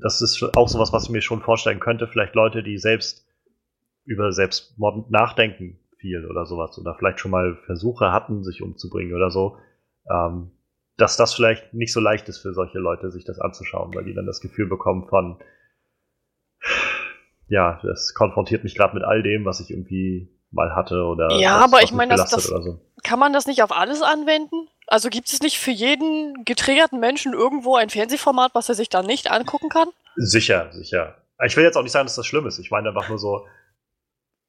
das 0.00 0.22
ist 0.22 0.42
auch 0.56 0.68
sowas, 0.68 0.92
was 0.92 1.04
ich 1.04 1.10
mir 1.10 1.22
schon 1.22 1.40
vorstellen 1.40 1.80
könnte. 1.80 2.06
Vielleicht 2.06 2.34
Leute, 2.34 2.62
die 2.62 2.78
selbst 2.78 3.26
über 4.04 4.32
Selbstmord 4.32 5.10
nachdenken 5.10 5.78
viel 5.98 6.24
oder 6.26 6.46
sowas 6.46 6.78
oder 6.78 6.94
vielleicht 6.94 7.20
schon 7.20 7.32
mal 7.32 7.56
Versuche 7.66 8.12
hatten, 8.12 8.44
sich 8.44 8.62
umzubringen 8.62 9.14
oder 9.14 9.30
so, 9.30 9.58
ähm, 10.10 10.52
dass 10.98 11.16
das 11.16 11.32
vielleicht 11.32 11.72
nicht 11.72 11.92
so 11.92 12.00
leicht 12.00 12.28
ist 12.28 12.38
für 12.38 12.52
solche 12.52 12.78
Leute, 12.78 13.10
sich 13.10 13.24
das 13.24 13.40
anzuschauen, 13.40 13.94
weil 13.94 14.04
die 14.04 14.14
dann 14.14 14.26
das 14.26 14.40
Gefühl 14.40 14.68
bekommen 14.68 15.06
von, 15.08 15.40
ja, 17.46 17.80
das 17.84 18.14
konfrontiert 18.14 18.64
mich 18.64 18.74
gerade 18.74 18.94
mit 18.94 19.04
all 19.04 19.22
dem, 19.22 19.44
was 19.44 19.60
ich 19.60 19.70
irgendwie 19.70 20.36
mal 20.50 20.74
hatte 20.74 21.04
oder 21.04 21.30
ja, 21.38 21.56
was, 21.56 21.64
aber 21.64 21.82
ich 21.82 21.92
meine, 21.92 22.16
das, 22.16 22.30
das 22.30 22.44
so. 22.44 22.80
kann 23.04 23.18
man 23.18 23.32
das 23.32 23.46
nicht 23.46 23.62
auf 23.62 23.70
alles 23.70 24.02
anwenden? 24.02 24.68
Also 24.88 25.08
gibt 25.08 25.28
es 25.28 25.40
nicht 25.40 25.58
für 25.58 25.70
jeden 25.70 26.44
getriggerten 26.44 26.98
Menschen 26.98 27.32
irgendwo 27.32 27.76
ein 27.76 27.90
Fernsehformat, 27.90 28.54
was 28.54 28.68
er 28.68 28.74
sich 28.74 28.88
dann 28.88 29.06
nicht 29.06 29.30
angucken 29.30 29.68
kann? 29.68 29.88
Sicher, 30.16 30.72
sicher. 30.72 31.16
Ich 31.44 31.56
will 31.56 31.62
jetzt 31.62 31.76
auch 31.76 31.82
nicht 31.82 31.92
sagen, 31.92 32.06
dass 32.06 32.16
das 32.16 32.26
schlimm 32.26 32.46
ist. 32.46 32.58
Ich 32.58 32.72
meine 32.72 32.88
einfach 32.88 33.08
nur 33.08 33.18
so, 33.18 33.46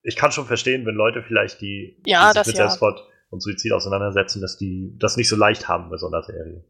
ich 0.01 0.15
kann 0.15 0.31
schon 0.31 0.45
verstehen, 0.45 0.85
wenn 0.87 0.95
Leute 0.95 1.21
vielleicht, 1.21 1.61
die, 1.61 2.01
ja, 2.05 2.33
die 2.33 2.39
sich 2.39 2.47
mit 2.47 2.57
ja. 2.57 2.69
Selbstmord 2.69 3.03
und 3.29 3.41
Suizid 3.41 3.73
auseinandersetzen, 3.73 4.41
dass 4.41 4.57
die 4.57 4.95
das 4.97 5.17
nicht 5.17 5.29
so 5.29 5.35
leicht 5.35 5.67
haben 5.67 5.89
bei 5.89 5.97
so 5.97 6.07
einer 6.07 6.23
Serie. 6.23 6.63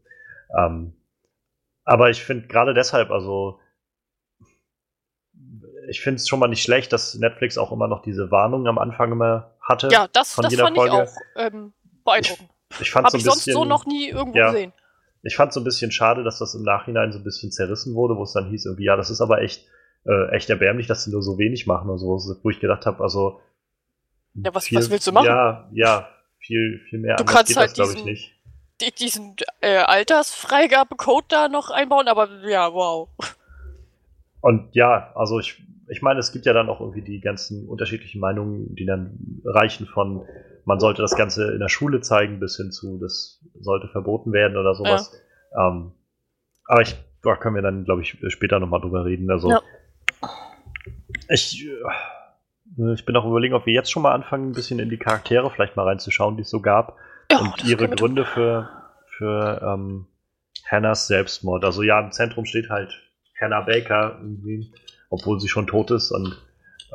Ähm, 0.58 0.92
aber 1.84 2.10
ich 2.10 2.22
finde 2.22 2.46
gerade 2.48 2.74
deshalb, 2.74 3.10
also 3.10 3.60
ich 5.88 6.00
finde 6.00 6.16
es 6.16 6.28
schon 6.28 6.38
mal 6.38 6.48
nicht 6.48 6.62
schlecht, 6.62 6.92
dass 6.92 7.14
Netflix 7.14 7.58
auch 7.58 7.72
immer 7.72 7.88
noch 7.88 8.02
diese 8.02 8.30
Warnung 8.30 8.66
am 8.66 8.78
Anfang 8.78 9.12
immer 9.12 9.54
hatte. 9.60 9.88
Ja, 9.90 10.08
das, 10.12 10.34
von 10.34 10.42
das 10.42 10.52
jeder 10.52 10.64
fand 10.64 10.76
Folge. 10.76 10.94
ich 10.94 11.00
auch 11.00 11.16
ähm, 11.36 11.72
beeindruckend. 12.04 12.50
Ich, 12.72 12.80
ich 12.82 12.90
fand 12.90 13.10
so 13.10 13.16
ein 13.16 13.18
ich 13.18 13.24
sonst 13.24 13.44
so 13.44 13.64
noch 13.64 13.86
nie 13.86 14.10
irgendwo 14.10 14.38
ja, 14.38 14.52
gesehen. 14.52 14.72
Ich 15.22 15.36
fand 15.36 15.50
es 15.50 15.54
so 15.54 15.60
ein 15.60 15.64
bisschen 15.64 15.90
schade, 15.90 16.22
dass 16.22 16.38
das 16.38 16.54
im 16.54 16.62
Nachhinein 16.62 17.12
so 17.12 17.18
ein 17.18 17.24
bisschen 17.24 17.50
zerrissen 17.50 17.94
wurde, 17.94 18.16
wo 18.16 18.22
es 18.22 18.32
dann 18.32 18.48
hieß 18.48 18.66
irgendwie, 18.66 18.84
ja, 18.84 18.96
das 18.96 19.10
ist 19.10 19.20
aber 19.20 19.42
echt 19.42 19.66
äh, 20.06 20.30
echt 20.30 20.48
erbärmlich, 20.48 20.86
dass 20.86 21.04
sie 21.04 21.10
nur 21.10 21.22
so 21.22 21.38
wenig 21.38 21.66
machen 21.66 21.90
oder 21.90 21.98
so, 21.98 22.36
wo 22.42 22.50
ich 22.50 22.60
gedacht 22.60 22.86
habe, 22.86 23.02
also. 23.02 23.40
Ja, 24.34 24.54
was, 24.54 24.66
viel, 24.66 24.78
was 24.78 24.90
willst 24.90 25.06
du 25.06 25.12
machen? 25.12 25.26
Ja, 25.26 25.68
ja, 25.72 26.08
viel, 26.40 26.80
viel 26.88 26.98
mehr. 26.98 27.16
Du 27.16 27.24
kannst 27.24 27.56
halt 27.56 27.78
das, 27.78 27.94
diesen, 27.94 28.08
ich, 28.08 28.34
die, 28.80 28.92
diesen 28.92 29.36
äh, 29.60 29.76
Altersfreigabe-Code 29.76 31.26
da 31.28 31.48
noch 31.48 31.70
einbauen, 31.70 32.08
aber 32.08 32.28
ja, 32.48 32.72
wow. 32.72 33.08
Und 34.40 34.74
ja, 34.74 35.12
also 35.14 35.38
ich, 35.38 35.62
ich 35.88 36.02
meine, 36.02 36.20
es 36.20 36.32
gibt 36.32 36.46
ja 36.46 36.52
dann 36.52 36.68
auch 36.68 36.80
irgendwie 36.80 37.02
die 37.02 37.20
ganzen 37.20 37.68
unterschiedlichen 37.68 38.20
Meinungen, 38.20 38.74
die 38.74 38.86
dann 38.86 39.42
reichen 39.44 39.86
von, 39.86 40.24
man 40.64 40.80
sollte 40.80 41.02
das 41.02 41.16
Ganze 41.16 41.52
in 41.52 41.60
der 41.60 41.68
Schule 41.68 42.00
zeigen, 42.00 42.40
bis 42.40 42.56
hin 42.56 42.72
zu, 42.72 42.98
das 42.98 43.40
sollte 43.58 43.88
verboten 43.88 44.32
werden 44.32 44.56
oder 44.56 44.74
sowas. 44.74 45.12
Ja. 45.52 45.68
Ähm, 45.68 45.92
aber 46.64 46.82
ich, 46.82 46.96
da 47.22 47.36
können 47.36 47.56
wir 47.56 47.62
dann, 47.62 47.84
glaube 47.84 48.02
ich, 48.02 48.16
später 48.28 48.60
nochmal 48.60 48.80
drüber 48.80 49.04
reden. 49.04 49.30
Also, 49.30 49.50
ja. 49.50 49.60
ich, 51.28 51.66
äh, 51.66 51.70
ich 52.94 53.04
bin 53.04 53.16
auch 53.16 53.24
überlegen, 53.24 53.54
ob 53.54 53.66
wir 53.66 53.72
jetzt 53.72 53.90
schon 53.90 54.02
mal 54.02 54.12
anfangen, 54.12 54.50
ein 54.50 54.52
bisschen 54.52 54.78
in 54.78 54.90
die 54.90 54.98
Charaktere 54.98 55.50
vielleicht 55.50 55.76
mal 55.76 55.86
reinzuschauen, 55.86 56.36
die 56.36 56.42
es 56.42 56.50
so 56.50 56.60
gab. 56.60 56.96
Ja, 57.30 57.38
und 57.38 57.64
ihre 57.64 57.88
Gründe 57.88 58.24
für, 58.24 58.68
für 59.06 59.60
ähm, 59.62 60.06
Hannahs 60.68 61.06
Selbstmord. 61.06 61.64
Also 61.64 61.82
ja, 61.82 62.00
im 62.00 62.12
Zentrum 62.12 62.44
steht 62.44 62.70
halt 62.70 62.92
Hannah 63.40 63.62
Baker, 63.62 64.18
irgendwie, 64.20 64.72
obwohl 65.08 65.40
sie 65.40 65.48
schon 65.48 65.66
tot 65.66 65.90
ist. 65.90 66.10
Und 66.10 66.36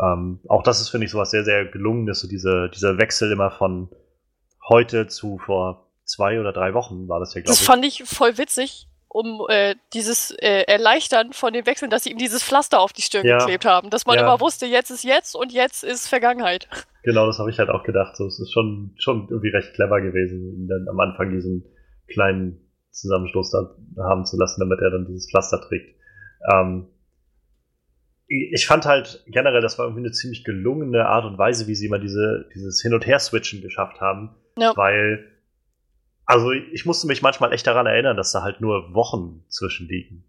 ähm, 0.02 0.40
auch 0.48 0.64
das 0.64 0.82
ist, 0.82 0.90
finde 0.90 1.06
ich, 1.06 1.12
sowas 1.12 1.32
sehr, 1.32 1.44
sehr 1.44 1.66
gelungenes, 1.66 2.20
so 2.20 2.28
diese, 2.28 2.70
dieser 2.70 2.98
Wechsel 2.98 3.32
immer 3.32 3.52
von 3.52 3.90
heute 4.68 5.08
zu 5.08 5.38
vor 5.38 5.88
zwei 6.04 6.40
oder 6.40 6.54
drei 6.54 6.74
Wochen 6.74 7.08
war 7.08 7.20
das 7.20 7.34
ja, 7.34 7.42
glaube 7.42 7.54
ich. 7.54 7.60
Das 7.60 7.66
fand 7.66 7.86
ich 7.86 8.04
voll 8.04 8.38
witzig, 8.38 8.88
um 9.16 9.46
äh, 9.48 9.76
dieses 9.94 10.32
äh, 10.32 10.64
Erleichtern 10.68 11.32
von 11.32 11.54
den 11.54 11.66
Wechseln, 11.66 11.90
dass 11.90 12.04
sie 12.04 12.12
ihm 12.12 12.18
dieses 12.18 12.44
Pflaster 12.44 12.82
auf 12.82 12.92
die 12.92 13.02
Stirn 13.02 13.26
ja. 13.26 13.38
geklebt 13.38 13.64
haben. 13.64 13.90
Dass 13.90 14.06
man 14.06 14.18
ja. 14.18 14.24
immer 14.24 14.42
wusste, 14.42 14.66
jetzt 14.66 14.90
ist 14.90 15.06
jetzt 15.06 15.36
und 15.36 15.54
jetzt 15.54 15.84
ist 15.84 16.08
Vergangenheit. 16.08 16.68
Genau, 17.06 17.28
das 17.28 17.38
habe 17.38 17.52
ich 17.52 17.60
halt 17.60 17.70
auch 17.70 17.84
gedacht. 17.84 18.16
So, 18.16 18.26
es 18.26 18.40
ist 18.40 18.52
schon, 18.52 18.96
schon 18.98 19.28
irgendwie 19.30 19.50
recht 19.50 19.76
clever 19.76 20.02
gewesen, 20.02 20.42
ihn 20.42 20.68
dann 20.68 20.88
am 20.90 21.00
Anfang 21.00 21.30
diesen 21.30 21.64
kleinen 22.08 22.68
Zusammenstoß 22.90 23.52
da 23.52 24.04
haben 24.04 24.26
zu 24.26 24.40
lassen, 24.40 24.60
damit 24.60 24.80
er 24.82 24.90
dann 24.90 25.06
dieses 25.06 25.30
Pflaster 25.30 25.62
trägt. 25.62 25.96
Ähm, 26.52 26.88
ich 28.28 28.66
fand 28.66 28.88
halt 28.88 29.24
generell, 29.28 29.62
das 29.62 29.78
war 29.78 29.86
irgendwie 29.86 30.02
eine 30.02 30.14
ziemlich 30.14 30.44
gelungene 30.44 31.06
Art 31.06 31.26
und 31.26 31.38
Weise, 31.38 31.68
wie 31.68 31.76
sie 31.76 31.86
immer 31.86 32.00
diese, 32.00 32.50
dieses 32.56 32.82
Hin- 32.82 32.96
und 32.96 33.06
Her-Switchen 33.06 33.62
geschafft 33.62 34.02
haben. 34.02 34.36
Ja. 34.58 34.74
Weil, 34.76 35.28
also 36.26 36.52
ich 36.52 36.86
musste 36.86 37.08
mich 37.08 37.22
manchmal 37.22 37.54
echt 37.54 37.68
daran 37.68 37.86
erinnern, 37.86 38.18
dass 38.18 38.32
da 38.32 38.42
halt 38.42 38.62
nur 38.62 38.94
Wochen 38.94 39.44
zwischen 39.48 39.88
liegen. 39.88 40.26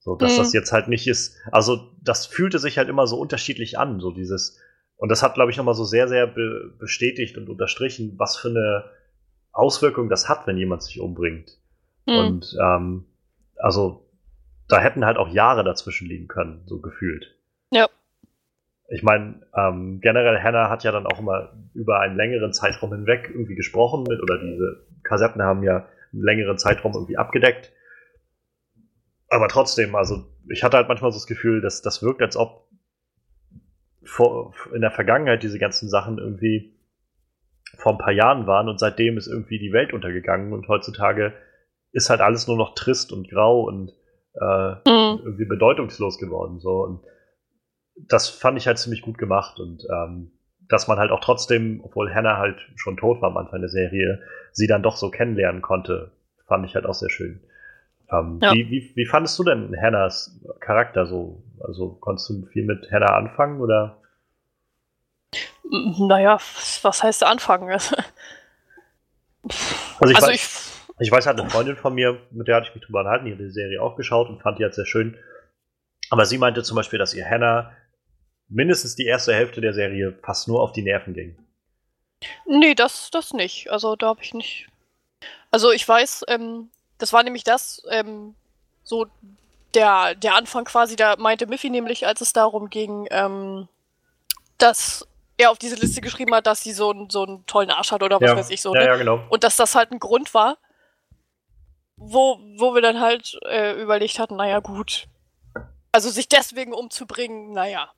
So, 0.00 0.16
dass 0.16 0.34
mhm. 0.34 0.38
das 0.38 0.52
jetzt 0.52 0.72
halt 0.72 0.88
nicht 0.88 1.06
ist. 1.06 1.38
Also, 1.52 1.92
das 2.00 2.26
fühlte 2.26 2.58
sich 2.58 2.76
halt 2.76 2.88
immer 2.88 3.06
so 3.06 3.18
unterschiedlich 3.18 3.78
an, 3.78 4.00
so 4.00 4.10
dieses. 4.10 4.58
Und 4.96 5.10
das 5.10 5.22
hat, 5.22 5.34
glaube 5.34 5.52
ich, 5.52 5.56
nochmal 5.56 5.74
so 5.74 5.84
sehr, 5.84 6.08
sehr 6.08 6.26
be 6.26 6.74
bestätigt 6.78 7.38
und 7.38 7.48
unterstrichen, 7.48 8.14
was 8.18 8.36
für 8.36 8.48
eine 8.48 8.84
Auswirkung 9.52 10.08
das 10.08 10.28
hat, 10.28 10.46
wenn 10.46 10.56
jemand 10.56 10.82
sich 10.82 10.98
umbringt. 10.98 11.56
Mhm. 12.06 12.16
Und 12.16 12.56
ähm, 12.60 13.04
also 13.58 14.08
da 14.68 14.80
hätten 14.80 15.04
halt 15.04 15.18
auch 15.18 15.28
Jahre 15.28 15.62
dazwischen 15.62 16.08
liegen 16.08 16.26
können, 16.26 16.62
so 16.66 16.80
gefühlt. 16.80 17.36
Ja. 17.70 17.88
Ich 18.88 19.02
meine, 19.02 19.40
ähm, 19.56 20.00
generell 20.00 20.42
Hannah 20.42 20.68
hat 20.68 20.82
ja 20.82 20.92
dann 20.92 21.06
auch 21.06 21.20
immer 21.20 21.52
über 21.74 22.00
einen 22.00 22.16
längeren 22.16 22.52
Zeitraum 22.52 22.92
hinweg 22.92 23.30
irgendwie 23.32 23.54
gesprochen 23.54 24.02
mit, 24.02 24.20
oder 24.20 24.38
diese 24.38 24.84
Kassetten 25.02 25.42
haben 25.42 25.62
ja 25.62 25.88
einen 26.12 26.22
längeren 26.22 26.58
Zeitraum 26.58 26.92
irgendwie 26.94 27.16
abgedeckt. 27.16 27.72
Aber 29.28 29.48
trotzdem, 29.48 29.94
also 29.94 30.26
ich 30.48 30.62
hatte 30.62 30.76
halt 30.76 30.88
manchmal 30.88 31.10
so 31.10 31.16
das 31.16 31.26
Gefühl, 31.26 31.60
dass 31.60 31.82
das 31.82 32.02
wirkt, 32.02 32.20
als 32.20 32.36
ob 32.36 32.68
vor, 34.04 34.52
in 34.74 34.80
der 34.80 34.90
Vergangenheit 34.90 35.42
diese 35.42 35.58
ganzen 35.58 35.88
Sachen 35.88 36.18
irgendwie 36.18 36.76
vor 37.78 37.92
ein 37.92 37.98
paar 37.98 38.12
Jahren 38.12 38.46
waren 38.46 38.68
und 38.68 38.78
seitdem 38.78 39.16
ist 39.16 39.28
irgendwie 39.28 39.58
die 39.58 39.72
Welt 39.72 39.92
untergegangen 39.92 40.52
und 40.52 40.68
heutzutage 40.68 41.32
ist 41.92 42.10
halt 42.10 42.20
alles 42.20 42.46
nur 42.46 42.56
noch 42.56 42.74
trist 42.74 43.12
und 43.12 43.30
grau 43.30 43.62
und 43.62 43.92
äh, 44.34 44.70
mhm. 44.88 45.20
irgendwie 45.24 45.44
bedeutungslos 45.44 46.18
geworden. 46.18 46.58
So. 46.60 46.84
Und 46.84 47.04
das 47.96 48.28
fand 48.28 48.58
ich 48.58 48.66
halt 48.66 48.78
ziemlich 48.78 49.02
gut 49.02 49.18
gemacht 49.18 49.58
und 49.60 49.86
ähm, 49.90 50.32
dass 50.72 50.88
man 50.88 50.98
halt 50.98 51.10
auch 51.10 51.20
trotzdem, 51.20 51.80
obwohl 51.84 52.12
Hannah 52.12 52.38
halt 52.38 52.56
schon 52.76 52.96
tot 52.96 53.20
war 53.20 53.30
am 53.30 53.36
Anfang 53.36 53.60
der 53.60 53.68
Serie, 53.68 54.22
sie 54.52 54.66
dann 54.66 54.82
doch 54.82 54.96
so 54.96 55.10
kennenlernen 55.10 55.60
konnte, 55.60 56.12
fand 56.46 56.64
ich 56.66 56.74
halt 56.74 56.86
auch 56.86 56.94
sehr 56.94 57.10
schön. 57.10 57.40
Ähm, 58.10 58.40
ja. 58.42 58.52
wie, 58.52 58.70
wie, 58.70 58.92
wie 58.94 59.06
fandest 59.06 59.38
du 59.38 59.44
denn 59.44 59.76
Hannahs 59.80 60.40
Charakter 60.60 61.06
so? 61.06 61.42
Also 61.62 61.90
konntest 62.00 62.28
du 62.30 62.46
viel 62.46 62.64
mit 62.64 62.90
Hannah 62.90 63.16
anfangen 63.16 63.60
oder? 63.60 63.98
Naja, 65.70 66.38
was 66.82 67.02
heißt 67.02 67.24
anfangen? 67.24 67.70
also 67.70 67.94
ich, 70.04 70.16
also 70.16 70.26
weiß, 70.26 70.34
ich 70.34 70.72
ich 70.98 71.10
weiß 71.10 71.26
halt, 71.26 71.40
eine 71.40 71.50
Freundin 71.50 71.76
von 71.76 71.94
mir, 71.94 72.18
mit 72.30 72.48
der 72.48 72.56
hatte 72.56 72.68
ich 72.68 72.74
mich 72.74 72.84
drüber 72.84 73.00
unterhalten, 73.00 73.26
die 73.26 73.32
hat 73.32 73.40
die 73.40 73.50
Serie 73.50 73.82
auch 73.82 73.96
geschaut 73.96 74.28
und 74.28 74.40
fand 74.40 74.58
die 74.58 74.64
halt 74.64 74.74
sehr 74.74 74.86
schön. 74.86 75.16
Aber 76.10 76.26
sie 76.26 76.38
meinte 76.38 76.62
zum 76.62 76.76
Beispiel, 76.76 76.98
dass 76.98 77.14
ihr 77.14 77.28
Hannah 77.28 77.72
mindestens 78.52 78.94
die 78.94 79.06
erste 79.06 79.34
Hälfte 79.34 79.60
der 79.60 79.72
Serie 79.72 80.18
fast 80.22 80.48
nur 80.48 80.62
auf 80.62 80.72
die 80.72 80.82
Nerven 80.82 81.14
ging. 81.14 81.36
Nee, 82.46 82.74
das, 82.74 83.10
das 83.10 83.32
nicht. 83.32 83.70
Also 83.70 83.96
da 83.96 84.08
habe 84.08 84.22
ich 84.22 84.34
nicht. 84.34 84.68
Also 85.50 85.70
ich 85.72 85.86
weiß, 85.86 86.24
ähm, 86.28 86.70
das 86.98 87.12
war 87.12 87.22
nämlich 87.22 87.44
das, 87.44 87.82
ähm, 87.90 88.34
so 88.84 89.06
der, 89.74 90.14
der 90.14 90.34
Anfang 90.34 90.64
quasi, 90.64 90.96
da 90.96 91.16
meinte 91.16 91.46
Miffy 91.46 91.70
nämlich, 91.70 92.06
als 92.06 92.20
es 92.20 92.32
darum 92.32 92.70
ging, 92.70 93.06
ähm, 93.10 93.68
dass 94.58 95.06
er 95.38 95.50
auf 95.50 95.58
diese 95.58 95.76
Liste 95.76 96.00
geschrieben 96.00 96.34
hat, 96.34 96.46
dass 96.46 96.62
sie 96.62 96.72
so, 96.72 96.90
einen, 96.90 97.10
so 97.10 97.24
einen 97.24 97.44
tollen 97.46 97.70
Arsch 97.70 97.90
hat 97.90 98.02
oder 98.02 98.20
was 98.20 98.30
ja. 98.30 98.36
weiß 98.36 98.50
ich 98.50 98.60
so. 98.60 98.74
Ja, 98.74 98.80
ne? 98.80 98.86
ja, 98.86 98.96
genau. 98.96 99.20
Und 99.28 99.44
dass 99.44 99.56
das 99.56 99.74
halt 99.74 99.90
ein 99.90 99.98
Grund 99.98 100.32
war, 100.34 100.58
wo, 101.96 102.38
wo 102.58 102.74
wir 102.74 102.82
dann 102.82 103.00
halt 103.00 103.38
äh, 103.46 103.80
überlegt 103.80 104.18
hatten, 104.18 104.36
naja, 104.36 104.60
gut. 104.60 105.06
Also 105.90 106.10
sich 106.10 106.28
deswegen 106.28 106.72
umzubringen, 106.72 107.52
naja. 107.52 107.90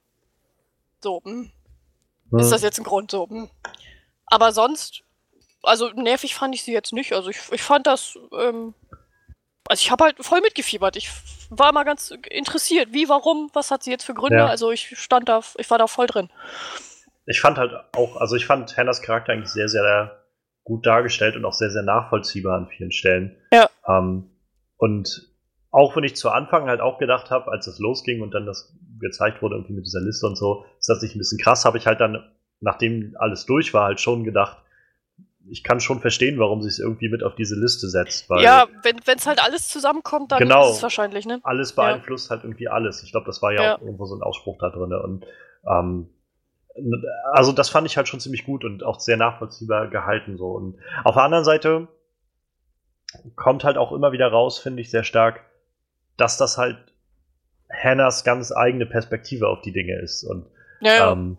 So, 1.05 1.21
hm. 1.23 1.53
Hm. 2.31 2.39
Ist 2.39 2.51
das 2.51 2.63
jetzt 2.63 2.79
ein 2.79 2.85
Grund 2.85 3.11
so? 3.11 3.29
Hm. 3.29 3.51
Aber 4.27 4.53
sonst, 4.53 5.03
also 5.63 5.91
nervig 5.91 6.35
fand 6.35 6.55
ich 6.55 6.63
sie 6.63 6.73
jetzt 6.73 6.95
nicht. 6.95 7.13
Also 7.13 7.29
ich, 7.29 7.39
ich 7.53 7.63
fand 7.63 7.87
das, 7.87 8.19
ähm, 8.33 8.75
also 9.69 9.81
ich 9.83 9.91
habe 9.91 10.05
halt 10.05 10.17
voll 10.25 10.41
mitgefiebert. 10.41 10.97
Ich 10.97 11.11
war 11.51 11.73
mal 11.73 11.85
ganz 11.85 12.11
interessiert. 12.31 12.93
Wie, 12.93 13.09
warum, 13.11 13.51
was 13.53 13.71
hat 13.71 13.83
sie 13.83 13.91
jetzt 13.91 14.05
für 14.05 14.15
Gründe? 14.15 14.39
Ja. 14.39 14.47
Also 14.47 14.73
ich 14.73 14.99
stand 14.99 15.29
da, 15.29 15.43
ich 15.59 15.71
war 15.71 15.77
da 15.77 15.87
voll 15.87 16.07
drin. 16.07 16.31
Ich 17.27 17.41
fand 17.41 17.59
halt 17.59 17.73
auch, 17.95 18.17
also 18.17 18.35
ich 18.35 18.47
fand 18.47 18.75
Hannahs 18.77 19.03
Charakter 19.03 19.33
eigentlich 19.33 19.51
sehr, 19.51 19.69
sehr 19.69 20.25
gut 20.65 20.87
dargestellt 20.87 21.37
und 21.37 21.45
auch 21.45 21.53
sehr, 21.53 21.71
sehr 21.71 21.83
nachvollziehbar 21.83 22.57
an 22.57 22.69
vielen 22.69 22.93
Stellen. 22.93 23.37
Ja. 23.53 23.69
Ähm, 23.87 24.31
und 24.79 25.34
auch 25.75 25.97
wenn 25.97 26.05
ich 26.05 26.15
zu 26.15 26.31
Anfang 26.31 26.69
halt 26.69 26.81
auch 26.81 26.99
gedacht 26.99 27.33
habe, 27.33 27.51
als 27.51 27.67
es 27.67 27.81
losging 27.81 28.23
und 28.23 28.33
dann 28.33 28.47
das 28.47 28.73
gezeigt 29.01 29.43
wurde 29.43 29.57
irgendwie 29.57 29.73
mit 29.73 29.85
dieser 29.85 30.01
Liste 30.01 30.25
und 30.25 30.37
so, 30.37 30.65
ist 30.79 30.89
das 30.89 31.03
nicht 31.03 31.17
ein 31.17 31.19
bisschen 31.19 31.39
krass, 31.39 31.65
habe 31.65 31.79
ich 31.79 31.89
halt 31.89 31.99
dann, 31.99 32.25
nachdem 32.61 33.17
alles 33.19 33.45
durch 33.45 33.75
war, 33.75 33.87
halt 33.87 34.01
schon 34.01 34.23
gedacht, 34.23 34.59
ich 35.51 35.65
kann 35.65 35.81
schon 35.81 35.99
verstehen, 35.99 36.39
warum 36.39 36.63
sie 36.63 36.69
es 36.69 36.79
irgendwie 36.79 37.09
mit 37.09 37.25
auf 37.25 37.35
diese 37.35 37.57
Liste 37.57 37.89
setzt. 37.89 38.31
ja, 38.39 38.69
wenn 38.85 38.99
es 39.17 39.27
halt 39.27 39.45
alles 39.45 39.69
zusammenkommt, 39.69 40.31
dann 40.31 40.39
genau, 40.39 40.71
ist 40.71 40.77
es 40.77 40.83
wahrscheinlich, 40.85 41.27
ne? 41.27 41.41
Alles 41.43 41.73
beeinflusst 41.73 42.31
ja. 42.31 42.37
halt 42.37 42.45
irgendwie 42.45 42.69
alles. 42.69 43.03
Ich 43.03 43.11
glaube, 43.11 43.27
das 43.27 43.43
war 43.43 43.53
ja, 43.53 43.63
ja, 43.63 43.77
auch 43.77 43.83
irgendwo 43.83 44.07
so 44.07 44.15
ein 44.15 44.23
Ausspruch 44.23 44.59
da 44.61 44.71
drin. 44.71 44.93
Und 44.93 45.27
ähm, 45.69 46.09
also 47.33 47.51
das 47.51 47.69
fand 47.69 47.89
ich 47.89 47.97
halt 47.97 48.07
schon 48.07 48.21
ziemlich 48.21 48.47
gut 48.47 48.65
und 48.65 48.85
auch 48.85 49.01
sehr 49.01 49.17
nachvollziehbar 49.17 49.89
gehalten 49.89 50.37
so. 50.37 50.53
Und 50.53 50.79
auf 51.03 51.17
der 51.17 51.25
anderen 51.25 51.45
Seite 51.45 51.89
kommt 53.35 53.65
halt 53.65 53.77
auch 53.77 53.91
immer 53.91 54.13
wieder 54.13 54.29
raus, 54.29 54.61
finde 54.61 54.81
ich 54.81 54.91
sehr 54.91 55.03
stark, 55.03 55.41
dass 56.17 56.37
das 56.37 56.59
halt 56.59 56.79
Hannahs 57.71 58.25
ganz 58.25 58.53
eigene 58.53 58.87
Perspektive 58.87 59.49
auf 59.49 59.63
die 59.63 59.73
Dinge 59.73 59.99
ist 59.99 60.25
und 60.25 60.47
ja. 60.81 61.13
Ähm, 61.13 61.39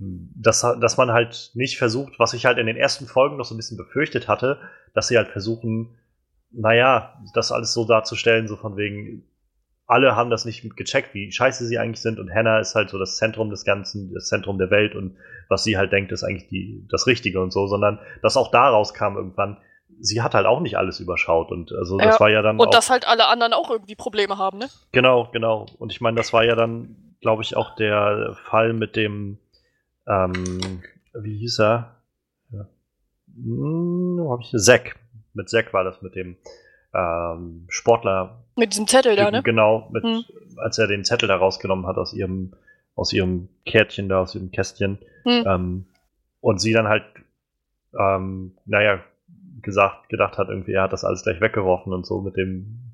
dass, 0.00 0.62
dass 0.80 0.96
man 0.96 1.12
halt 1.12 1.50
nicht 1.54 1.76
versucht, 1.76 2.18
was 2.18 2.32
ich 2.32 2.46
halt 2.46 2.56
in 2.56 2.66
den 2.66 2.76
ersten 2.76 3.06
Folgen 3.06 3.36
noch 3.36 3.44
so 3.44 3.54
ein 3.54 3.58
bisschen 3.58 3.76
befürchtet 3.76 4.28
hatte, 4.28 4.58
dass 4.94 5.08
sie 5.08 5.18
halt 5.18 5.28
versuchen, 5.28 5.98
naja, 6.50 7.20
das 7.34 7.52
alles 7.52 7.74
so 7.74 7.84
darzustellen, 7.84 8.48
so 8.48 8.56
von 8.56 8.76
wegen, 8.78 9.24
alle 9.86 10.16
haben 10.16 10.30
das 10.30 10.46
nicht 10.46 10.74
gecheckt, 10.76 11.12
wie 11.14 11.30
scheiße 11.30 11.66
sie 11.66 11.78
eigentlich 11.78 12.00
sind 12.00 12.18
und 12.18 12.32
Hannah 12.32 12.60
ist 12.60 12.74
halt 12.74 12.88
so 12.88 12.98
das 12.98 13.16
Zentrum 13.18 13.50
des 13.50 13.64
Ganzen, 13.64 14.14
das 14.14 14.28
Zentrum 14.28 14.56
der 14.56 14.70
Welt 14.70 14.94
und 14.94 15.16
was 15.48 15.64
sie 15.64 15.76
halt 15.76 15.92
denkt, 15.92 16.12
ist 16.12 16.24
eigentlich 16.24 16.48
die, 16.48 16.86
das 16.88 17.06
Richtige 17.06 17.40
und 17.42 17.52
so, 17.52 17.66
sondern 17.66 17.98
dass 18.22 18.38
auch 18.38 18.50
daraus 18.50 18.94
kam 18.94 19.16
irgendwann, 19.16 19.58
sie 20.00 20.22
hat 20.22 20.34
halt 20.34 20.46
auch 20.46 20.60
nicht 20.60 20.76
alles 20.76 21.00
überschaut 21.00 21.50
und 21.50 21.72
also 21.72 21.98
das 21.98 22.14
ja, 22.14 22.20
war 22.20 22.30
ja 22.30 22.42
dann 22.42 22.58
und 22.58 22.68
auch, 22.68 22.70
dass 22.70 22.90
halt 22.90 23.06
alle 23.06 23.28
anderen 23.28 23.52
auch 23.52 23.70
irgendwie 23.70 23.94
Probleme 23.94 24.38
haben, 24.38 24.58
ne? 24.58 24.68
Genau, 24.92 25.28
genau 25.32 25.66
und 25.78 25.92
ich 25.92 26.00
meine, 26.00 26.16
das 26.16 26.32
war 26.32 26.44
ja 26.44 26.54
dann, 26.54 26.96
glaube 27.20 27.42
ich, 27.42 27.56
auch 27.56 27.76
der 27.76 28.36
Fall 28.44 28.72
mit 28.72 28.96
dem, 28.96 29.38
ähm, 30.08 30.82
wie 31.14 31.36
hieß 31.38 31.60
er? 31.60 31.96
Ja. 32.50 32.66
Hm, 33.34 34.18
wo 34.20 34.32
hab 34.32 34.40
ich 34.40 34.50
Zack. 34.50 34.96
Mit 35.34 35.48
Zack 35.48 35.72
war 35.72 35.84
das 35.84 36.02
mit 36.02 36.14
dem 36.16 36.36
ähm, 36.94 37.66
Sportler. 37.68 38.44
Mit 38.56 38.72
diesem 38.72 38.86
Zettel 38.86 39.16
da, 39.16 39.30
ne? 39.30 39.42
Genau, 39.42 39.88
mit, 39.92 40.02
hm. 40.02 40.24
als 40.56 40.78
er 40.78 40.86
den 40.86 41.04
Zettel 41.04 41.28
da 41.28 41.36
rausgenommen 41.36 41.86
hat 41.86 41.96
aus 41.96 42.12
ihrem, 42.12 42.54
aus 42.96 43.12
ihrem 43.12 43.48
Kärtchen 43.64 44.08
da, 44.08 44.22
aus 44.22 44.34
ihrem 44.34 44.50
Kästchen. 44.50 44.98
Hm. 45.24 45.44
Ähm, 45.46 45.86
und 46.40 46.60
sie 46.60 46.72
dann 46.72 46.88
halt, 46.88 47.04
ähm, 47.98 48.56
naja, 48.64 49.00
gesagt, 49.62 50.08
gedacht 50.08 50.38
hat, 50.38 50.48
irgendwie, 50.48 50.72
er 50.72 50.82
hat 50.82 50.92
das 50.92 51.04
alles 51.04 51.22
gleich 51.22 51.40
weggeworfen 51.40 51.92
und 51.92 52.06
so 52.06 52.20
mit 52.20 52.36
dem, 52.36 52.92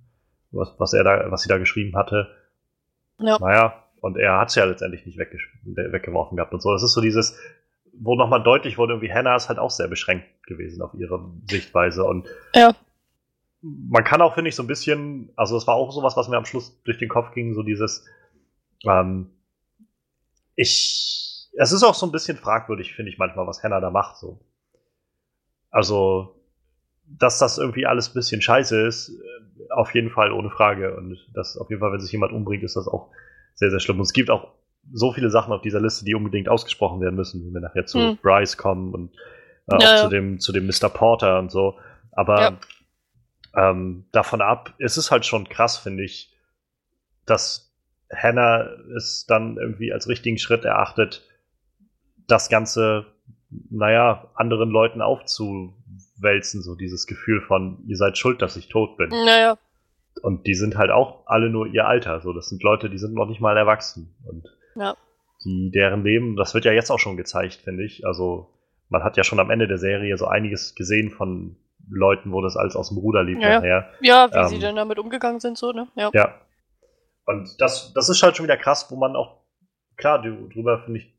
was, 0.51 0.75
was 0.79 0.93
er 0.93 1.05
da, 1.05 1.31
was 1.31 1.43
sie 1.43 1.49
da 1.49 1.59
geschrieben 1.59 1.97
hatte. 1.97 2.29
Ja. 3.19 3.39
Naja, 3.39 3.85
und 4.01 4.17
er 4.17 4.39
hat 4.39 4.49
es 4.49 4.55
ja 4.55 4.65
letztendlich 4.65 5.07
nicht 5.07 5.19
weggeworfen 5.19 6.37
gehabt 6.37 6.53
und 6.53 6.61
so. 6.61 6.73
Das 6.73 6.83
ist 6.83 6.93
so 6.93 7.01
dieses, 7.01 7.39
wo 7.99 8.15
nochmal 8.15 8.43
deutlich 8.43 8.79
wurde, 8.79 8.95
irgendwie 8.95 9.13
Hannah 9.13 9.37
ist 9.37 9.49
halt 9.49 9.59
auch 9.59 9.71
sehr 9.71 9.89
beschränkt 9.89 10.27
gewesen 10.47 10.83
auf 10.83 10.95
ihre 10.95 11.31
Sichtweise. 11.49 12.05
Und 12.05 12.29
ja. 12.55 12.75
man 13.63 14.05
kann 14.05 14.23
auch, 14.23 14.35
finde 14.35 14.49
ich, 14.49 14.57
so 14.57 14.63
ein 14.63 14.69
bisschen, 14.69 15.33
also 15.37 15.57
es 15.57 15.67
war 15.67 15.75
auch 15.75 15.93
sowas, 15.93 16.17
was 16.17 16.29
mir 16.29 16.37
am 16.37 16.45
Schluss 16.45 16.83
durch 16.85 16.99
den 16.99 17.09
Kopf 17.09 17.33
ging, 17.33 17.55
so 17.55 17.63
dieses, 17.63 18.07
ähm, 18.85 19.31
ich, 20.55 21.49
es 21.59 21.73
ist 21.73 21.83
auch 21.83 21.95
so 21.95 22.07
ein 22.07 22.13
bisschen 22.13 22.37
fragwürdig, 22.37 22.95
finde 22.95 23.11
ich 23.11 23.19
manchmal, 23.19 23.47
was 23.47 23.63
Hannah 23.63 23.81
da 23.81 23.91
macht, 23.91 24.17
so. 24.17 24.41
Also, 25.71 26.35
dass 27.09 27.39
das 27.39 27.59
irgendwie 27.59 27.87
alles 27.87 28.11
ein 28.11 28.15
bisschen 28.15 28.43
scheiße 28.43 28.87
ist, 28.87 29.11
äh, 29.11 29.73
auf 29.73 29.95
jeden 29.95 30.11
Fall 30.11 30.33
ohne 30.33 30.51
Frage. 30.51 30.97
Und 30.97 31.19
das 31.33 31.57
auf 31.57 31.71
jeden 31.71 31.81
Fall, 31.81 31.93
wenn 31.93 32.01
sich 32.01 32.13
jemand 32.13 32.33
umbringt, 32.33 32.65
ist 32.65 32.77
das 32.77 32.89
auch 32.89 33.11
sehr, 33.55 33.71
sehr 33.71 33.81
schlimm. 33.81 33.97
Und 33.97 34.05
es 34.05 34.13
gibt 34.13 34.31
auch 34.31 34.49
so 34.93 35.13
viele 35.13 35.31
Sachen 35.31 35.53
auf 35.53 35.63
dieser 35.63 35.81
Liste, 35.81 36.05
die 36.05 36.15
unbedingt 36.15 36.49
ausgesprochen 36.49 37.01
werden 37.01 37.17
müssen, 37.17 37.45
wenn 37.45 37.55
wir 37.55 37.61
nachher 37.61 37.87
zu 37.87 37.99
hm. 37.99 38.19
Bryce 38.23 38.57
kommen 38.57 38.95
und 38.95 39.13
äh, 39.69 39.77
ja, 39.81 39.95
auch 39.95 40.03
zu 40.03 40.09
dem, 40.09 40.39
zu 40.39 40.53
dem 40.53 40.67
Mr. 40.67 40.89
Porter 40.89 41.39
und 41.39 41.51
so. 41.51 41.75
Aber 42.13 42.41
ja. 42.41 43.71
ähm, 43.71 44.05
davon 44.13 44.41
ab, 44.41 44.75
es 44.79 44.97
ist 44.97 45.11
halt 45.11 45.27
schon 45.27 45.49
krass, 45.49 45.77
finde 45.77 46.05
ich, 46.05 46.33
dass 47.25 47.75
Hannah 48.15 48.69
es 48.97 49.27
dann 49.27 49.57
irgendwie 49.57 49.93
als 49.93 50.09
richtigen 50.09 50.39
Schritt 50.39 50.65
erachtet, 50.65 51.23
das 52.29 52.49
Ganze, 52.49 53.07
naja, 53.71 54.31
anderen 54.35 54.71
Leuten 54.71 55.03
aufzuwälzen, 56.17 56.63
so 56.63 56.75
dieses 56.75 57.07
Gefühl 57.07 57.41
von, 57.41 57.79
ihr 57.87 57.97
seid 57.97 58.19
schuld, 58.19 58.43
dass 58.43 58.57
ich 58.57 58.69
tot 58.69 58.97
bin. 58.97 59.11
Naja. 59.11 59.59
Und 60.23 60.47
die 60.47 60.55
sind 60.55 60.77
halt 60.77 60.91
auch 60.91 61.27
alle 61.27 61.51
nur 61.51 61.67
ihr 61.67 61.87
Alter. 61.87 62.21
So, 62.21 62.33
das 62.33 62.49
sind 62.49 62.63
Leute, 62.63 62.89
die 62.89 62.99
sind 62.99 63.15
noch 63.15 63.27
nicht 63.27 63.41
mal 63.41 63.57
erwachsen. 63.57 64.15
Und 64.27 64.47
ja. 64.75 64.97
die, 65.45 65.71
deren 65.71 66.03
Leben, 66.05 66.37
das 66.37 66.55
wird 66.55 66.65
ja 66.65 66.73
jetzt 66.73 66.91
auch 66.91 66.99
schon 66.99 67.17
gezeigt, 67.17 67.57
finde 67.57 67.85
ich. 67.85 68.07
Also, 68.07 68.51
man 68.89 69.03
hat 69.03 69.17
ja 69.17 69.25
schon 69.25 69.41
am 69.41 69.51
Ende 69.51 69.69
der 69.69 69.79
Serie 69.79 70.17
so 70.17 70.27
einiges 70.27 70.75
gesehen 70.75 71.11
von 71.11 71.57
Leuten, 71.89 72.33
wo 72.33 72.41
das 72.41 72.57
alles 72.57 72.77
aus 72.77 72.89
dem 72.89 72.99
Ruder 72.99 73.23
lief 73.23 73.39
ja, 73.41 73.57
nachher. 73.57 73.91
Ja, 74.01 74.33
wie 74.33 74.39
ähm, 74.39 74.49
sie 74.49 74.59
denn 74.59 74.77
damit 74.77 74.99
umgegangen 74.99 75.41
sind, 75.41 75.59
so, 75.59 75.73
ne? 75.73 75.87
Ja. 75.97 76.11
ja. 76.15 76.35
Und 77.27 77.61
das, 77.61 77.93
das 77.93 78.09
ist 78.09 78.23
halt 78.23 78.37
schon 78.37 78.45
wieder 78.45 78.57
krass, 78.57 78.91
wo 78.91 78.97
man 78.97 79.17
auch, 79.17 79.43
klar, 79.97 80.23
drüber, 80.23 80.83
finde 80.85 81.01
ich, 81.01 81.15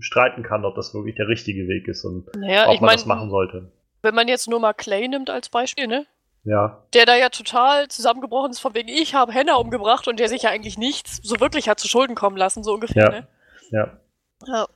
streiten 0.00 0.42
kann, 0.42 0.64
ob 0.64 0.76
das 0.76 0.94
wirklich 0.94 1.16
der 1.16 1.28
richtige 1.28 1.66
Weg 1.66 1.88
ist 1.88 2.04
und 2.04 2.26
naja, 2.36 2.68
ob 2.68 2.80
man 2.80 2.88
mein, 2.88 2.96
das 2.96 3.06
machen 3.06 3.30
sollte. 3.30 3.72
Wenn 4.02 4.14
man 4.14 4.28
jetzt 4.28 4.48
nur 4.48 4.60
mal 4.60 4.72
Clay 4.72 5.08
nimmt 5.08 5.30
als 5.30 5.48
Beispiel, 5.48 5.86
ne? 5.86 6.06
Ja. 6.44 6.82
Der 6.94 7.04
da 7.04 7.16
ja 7.16 7.28
total 7.28 7.88
zusammengebrochen 7.88 8.52
ist, 8.52 8.60
von 8.60 8.74
wegen, 8.74 8.88
ich 8.88 9.14
habe 9.14 9.32
Henna 9.32 9.56
umgebracht 9.56 10.08
und 10.08 10.18
der 10.18 10.28
sich 10.28 10.42
ja 10.42 10.50
eigentlich 10.50 10.78
nichts 10.78 11.20
so 11.22 11.40
wirklich 11.40 11.68
hat 11.68 11.80
zu 11.80 11.88
Schulden 11.88 12.14
kommen 12.14 12.36
lassen, 12.36 12.62
so 12.62 12.72
ungefähr, 12.74 13.04
ja. 13.04 13.10
ne? 13.10 13.26
Ja. 13.70 13.98
Ja. 14.46 14.68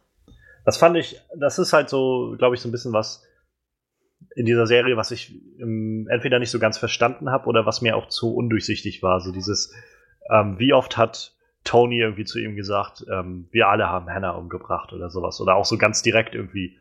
Das 0.64 0.76
fand 0.76 0.96
ich, 0.96 1.20
das 1.34 1.58
ist 1.58 1.72
halt 1.72 1.88
so, 1.88 2.34
glaube 2.38 2.54
ich, 2.54 2.60
so 2.60 2.68
ein 2.68 2.72
bisschen 2.72 2.92
was 2.92 3.24
in 4.34 4.46
dieser 4.46 4.66
Serie, 4.66 4.96
was 4.96 5.10
ich 5.10 5.34
ähm, 5.58 6.08
entweder 6.10 6.38
nicht 6.38 6.50
so 6.50 6.58
ganz 6.58 6.78
verstanden 6.78 7.30
habe 7.30 7.46
oder 7.46 7.66
was 7.66 7.82
mir 7.82 7.96
auch 7.96 8.08
zu 8.08 8.34
undurchsichtig 8.34 9.02
war. 9.02 9.20
So 9.20 9.32
dieses, 9.32 9.74
ähm, 10.30 10.58
wie 10.58 10.72
oft 10.72 10.96
hat 10.96 11.34
Tony 11.64 12.00
irgendwie 12.00 12.24
zu 12.24 12.38
ihm 12.38 12.56
gesagt, 12.56 13.04
ähm, 13.10 13.48
wir 13.50 13.68
alle 13.68 13.88
haben 13.88 14.08
Hannah 14.08 14.32
umgebracht 14.32 14.92
oder 14.92 15.10
sowas. 15.10 15.40
Oder 15.40 15.56
auch 15.56 15.64
so 15.64 15.78
ganz 15.78 16.02
direkt 16.02 16.34
irgendwie, 16.34 16.78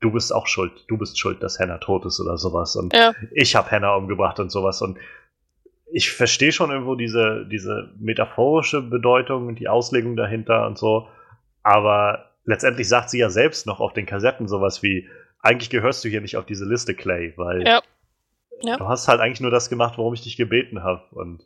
du 0.00 0.10
bist 0.10 0.34
auch 0.34 0.46
schuld, 0.46 0.72
du 0.88 0.96
bist 0.96 1.18
schuld, 1.18 1.42
dass 1.42 1.58
Hannah 1.58 1.78
tot 1.78 2.06
ist 2.06 2.20
oder 2.20 2.38
sowas. 2.38 2.74
Und 2.76 2.94
ja. 2.94 3.14
ich 3.32 3.54
habe 3.54 3.70
Hannah 3.70 3.94
umgebracht 3.94 4.40
und 4.40 4.50
sowas. 4.50 4.82
Und 4.82 4.98
ich 5.92 6.10
verstehe 6.10 6.52
schon 6.52 6.70
irgendwo 6.70 6.94
diese, 6.94 7.46
diese 7.46 7.90
metaphorische 7.98 8.80
Bedeutung 8.80 9.48
und 9.48 9.58
die 9.58 9.68
Auslegung 9.68 10.16
dahinter 10.16 10.66
und 10.66 10.78
so. 10.78 11.08
Aber 11.62 12.30
letztendlich 12.44 12.88
sagt 12.88 13.10
sie 13.10 13.18
ja 13.18 13.28
selbst 13.28 13.66
noch 13.66 13.80
auf 13.80 13.92
den 13.92 14.06
Kassetten 14.06 14.48
sowas 14.48 14.82
wie, 14.82 15.08
eigentlich 15.40 15.70
gehörst 15.70 16.04
du 16.04 16.08
hier 16.08 16.20
nicht 16.20 16.36
auf 16.36 16.46
diese 16.46 16.64
Liste, 16.64 16.94
Clay, 16.94 17.34
weil 17.36 17.66
ja. 17.66 17.82
Ja. 18.62 18.76
du 18.76 18.88
hast 18.88 19.08
halt 19.08 19.20
eigentlich 19.20 19.40
nur 19.40 19.50
das 19.50 19.68
gemacht, 19.68 19.98
worum 19.98 20.14
ich 20.14 20.22
dich 20.22 20.36
gebeten 20.36 20.82
habe. 20.82 21.02
Und 21.12 21.44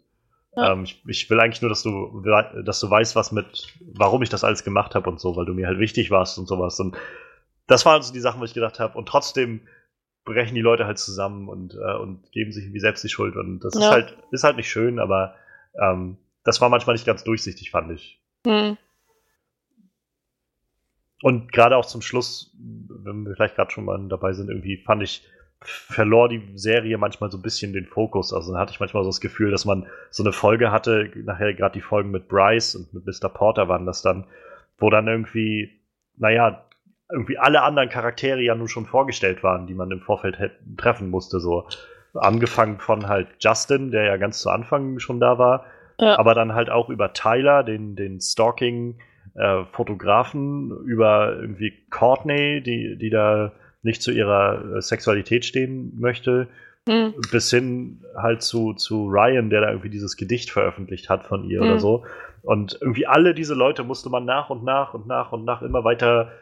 ja. 0.56 0.72
ähm, 0.72 0.84
ich, 0.84 1.02
ich, 1.06 1.30
will 1.30 1.40
eigentlich 1.40 1.62
nur, 1.62 1.68
dass 1.68 1.82
du, 1.82 2.22
dass 2.64 2.80
du 2.80 2.90
weißt, 2.90 3.16
was 3.16 3.32
mit, 3.32 3.74
warum 3.80 4.22
ich 4.22 4.28
das 4.28 4.44
alles 4.44 4.62
gemacht 4.62 4.94
habe 4.94 5.10
und 5.10 5.20
so, 5.20 5.36
weil 5.36 5.46
du 5.46 5.54
mir 5.54 5.66
halt 5.66 5.78
wichtig 5.78 6.10
warst 6.10 6.38
und 6.38 6.46
sowas. 6.46 6.78
Und 6.78 6.96
das 7.66 7.86
waren 7.86 8.02
so 8.02 8.12
die 8.12 8.20
Sachen, 8.20 8.40
wo 8.40 8.44
ich 8.44 8.54
gedacht 8.54 8.80
habe. 8.80 8.96
Und 8.98 9.06
trotzdem 9.06 9.62
brechen 10.24 10.54
die 10.54 10.60
Leute 10.60 10.86
halt 10.86 10.98
zusammen 10.98 11.48
und, 11.48 11.74
äh, 11.74 11.96
und 11.96 12.30
geben 12.32 12.52
sich 12.52 12.64
irgendwie 12.64 12.80
selbst 12.80 13.04
die 13.04 13.08
Schuld. 13.08 13.36
Und 13.36 13.60
das 13.60 13.74
ja. 13.74 13.80
ist 13.80 13.90
halt, 13.90 14.16
ist 14.30 14.44
halt 14.44 14.56
nicht 14.56 14.70
schön, 14.70 14.98
aber 14.98 15.34
ähm, 15.80 16.16
das 16.44 16.60
war 16.60 16.68
manchmal 16.68 16.94
nicht 16.94 17.06
ganz 17.06 17.24
durchsichtig, 17.24 17.70
fand 17.70 17.92
ich. 17.92 18.20
Hm. 18.46 18.76
Und 21.22 21.52
gerade 21.52 21.76
auch 21.76 21.86
zum 21.86 22.02
Schluss, 22.02 22.54
wenn 22.58 23.26
wir 23.26 23.34
vielleicht 23.34 23.56
gerade 23.56 23.70
schon 23.70 23.86
mal 23.86 23.98
dabei 24.08 24.34
sind, 24.34 24.50
irgendwie 24.50 24.76
fand 24.76 25.02
ich, 25.02 25.26
verlor 25.66 26.28
die 26.28 26.42
Serie 26.54 26.98
manchmal 26.98 27.30
so 27.30 27.38
ein 27.38 27.42
bisschen 27.42 27.72
den 27.72 27.86
Fokus. 27.86 28.32
Also 28.32 28.52
da 28.52 28.58
hatte 28.58 28.72
ich 28.72 28.80
manchmal 28.80 29.02
so 29.02 29.08
das 29.08 29.20
Gefühl, 29.20 29.50
dass 29.50 29.64
man 29.64 29.86
so 30.10 30.22
eine 30.22 30.32
Folge 30.32 30.70
hatte, 30.70 31.10
nachher 31.24 31.54
gerade 31.54 31.72
die 31.72 31.80
Folgen 31.80 32.10
mit 32.10 32.28
Bryce 32.28 32.74
und 32.74 32.92
mit 32.92 33.06
Mr. 33.06 33.28
Porter 33.28 33.68
waren 33.68 33.86
das 33.86 34.02
dann, 34.02 34.26
wo 34.76 34.90
dann 34.90 35.08
irgendwie, 35.08 35.80
naja, 36.16 36.66
irgendwie 37.10 37.38
alle 37.38 37.62
anderen 37.62 37.88
Charaktere 37.88 38.40
ja 38.40 38.54
nun 38.54 38.68
schon 38.68 38.86
vorgestellt 38.86 39.42
waren, 39.42 39.66
die 39.66 39.74
man 39.74 39.90
im 39.90 40.00
Vorfeld 40.00 40.38
hätten, 40.38 40.76
treffen 40.76 41.10
musste. 41.10 41.40
So 41.40 41.66
angefangen 42.14 42.78
von 42.78 43.08
halt 43.08 43.28
Justin, 43.40 43.90
der 43.90 44.04
ja 44.04 44.16
ganz 44.16 44.40
zu 44.40 44.50
Anfang 44.50 44.98
schon 44.98 45.20
da 45.20 45.38
war, 45.38 45.66
ja. 45.98 46.18
aber 46.18 46.34
dann 46.34 46.54
halt 46.54 46.70
auch 46.70 46.88
über 46.88 47.12
Tyler, 47.12 47.62
den, 47.62 47.96
den 47.96 48.20
Stalking 48.20 48.98
äh, 49.34 49.64
Fotografen, 49.72 50.70
über 50.84 51.36
irgendwie 51.36 51.72
Courtney, 51.90 52.62
die, 52.62 52.96
die 52.96 53.10
da 53.10 53.52
nicht 53.82 54.02
zu 54.02 54.12
ihrer 54.12 54.76
äh, 54.76 54.80
Sexualität 54.80 55.44
stehen 55.44 55.92
möchte, 55.98 56.48
mhm. 56.86 57.14
bis 57.30 57.50
hin 57.50 58.04
halt 58.16 58.42
zu, 58.42 58.74
zu 58.74 59.06
Ryan, 59.08 59.50
der 59.50 59.60
da 59.60 59.68
irgendwie 59.68 59.90
dieses 59.90 60.16
Gedicht 60.16 60.50
veröffentlicht 60.50 61.10
hat 61.10 61.24
von 61.24 61.44
ihr 61.44 61.60
mhm. 61.60 61.68
oder 61.68 61.78
so. 61.80 62.04
Und 62.42 62.78
irgendwie 62.80 63.06
alle 63.06 63.34
diese 63.34 63.54
Leute 63.54 63.84
musste 63.84 64.10
man 64.10 64.24
nach 64.24 64.50
und 64.50 64.64
nach 64.64 64.94
und 64.94 65.06
nach 65.06 65.32
und 65.32 65.44
nach 65.44 65.62
immer 65.62 65.82
weiter 65.84 66.32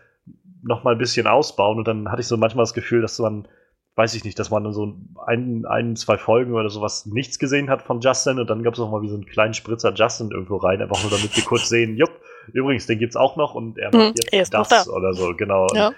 noch 0.62 0.84
mal 0.84 0.92
ein 0.92 0.98
bisschen 0.98 1.26
ausbauen 1.26 1.78
und 1.78 1.88
dann 1.88 2.10
hatte 2.10 2.22
ich 2.22 2.28
so 2.28 2.36
manchmal 2.36 2.62
das 2.62 2.74
Gefühl, 2.74 3.02
dass 3.02 3.18
man, 3.18 3.48
weiß 3.96 4.14
ich 4.14 4.24
nicht, 4.24 4.38
dass 4.38 4.50
man 4.50 4.72
so 4.72 4.94
ein, 5.26 5.64
ein 5.66 5.96
zwei 5.96 6.16
Folgen 6.16 6.54
oder 6.54 6.70
sowas 6.70 7.06
nichts 7.06 7.38
gesehen 7.38 7.68
hat 7.68 7.82
von 7.82 8.00
Justin 8.00 8.38
und 8.38 8.48
dann 8.48 8.62
gab 8.62 8.74
es 8.74 8.80
auch 8.80 8.90
mal 8.90 9.02
wie 9.02 9.08
so 9.08 9.14
einen 9.14 9.26
kleinen 9.26 9.54
Spritzer 9.54 9.92
Justin 9.92 10.30
irgendwo 10.30 10.56
rein, 10.56 10.80
einfach 10.80 11.02
nur 11.02 11.10
damit 11.10 11.36
wir 11.36 11.44
kurz 11.44 11.68
sehen, 11.68 11.96
jupp, 11.96 12.12
übrigens, 12.52 12.86
den 12.86 12.98
gibt's 12.98 13.16
auch 13.16 13.36
noch 13.36 13.54
und 13.54 13.78
er 13.78 13.90
macht 13.92 14.18
hm, 14.18 14.28
jetzt 14.30 14.54
das 14.54 14.68
da. 14.68 14.84
oder 14.90 15.12
so, 15.12 15.34
genau. 15.36 15.66
Ja. 15.74 15.92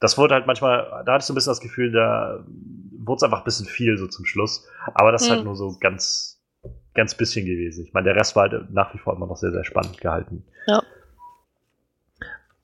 Das 0.00 0.18
wurde 0.18 0.34
halt 0.34 0.46
manchmal, 0.46 1.02
da 1.04 1.12
hatte 1.12 1.22
ich 1.22 1.24
so 1.24 1.32
ein 1.32 1.36
bisschen 1.36 1.50
das 1.50 1.60
Gefühl, 1.60 1.92
da 1.92 2.44
wurde 3.04 3.16
es 3.16 3.22
einfach 3.22 3.38
ein 3.38 3.44
bisschen 3.44 3.66
viel 3.66 3.96
so 3.96 4.06
zum 4.06 4.24
Schluss, 4.24 4.66
aber 4.94 5.12
das 5.12 5.22
hm. 5.22 5.26
ist 5.26 5.30
halt 5.30 5.40
hm. 5.40 5.46
nur 5.46 5.56
so 5.56 5.76
ganz, 5.80 6.40
ganz 6.94 7.14
bisschen 7.14 7.46
gewesen. 7.46 7.84
Ich 7.86 7.92
meine, 7.92 8.06
der 8.06 8.16
Rest 8.16 8.36
war 8.36 8.50
halt 8.50 8.70
nach 8.70 8.92
wie 8.94 8.98
vor 8.98 9.14
immer 9.14 9.26
noch 9.26 9.36
sehr, 9.36 9.52
sehr 9.52 9.64
spannend 9.64 10.00
gehalten. 10.00 10.44
Ja. 10.66 10.82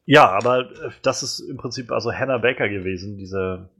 Ja, 0.07 0.31
aber 0.31 0.71
äh, 0.71 0.91
das 1.03 1.23
ist 1.23 1.41
im 1.41 1.57
Prinzip 1.57 1.91
also 1.91 2.13
Hannah 2.13 2.39
Baker 2.39 2.69
gewesen, 2.69 3.17
diese, 3.17 3.71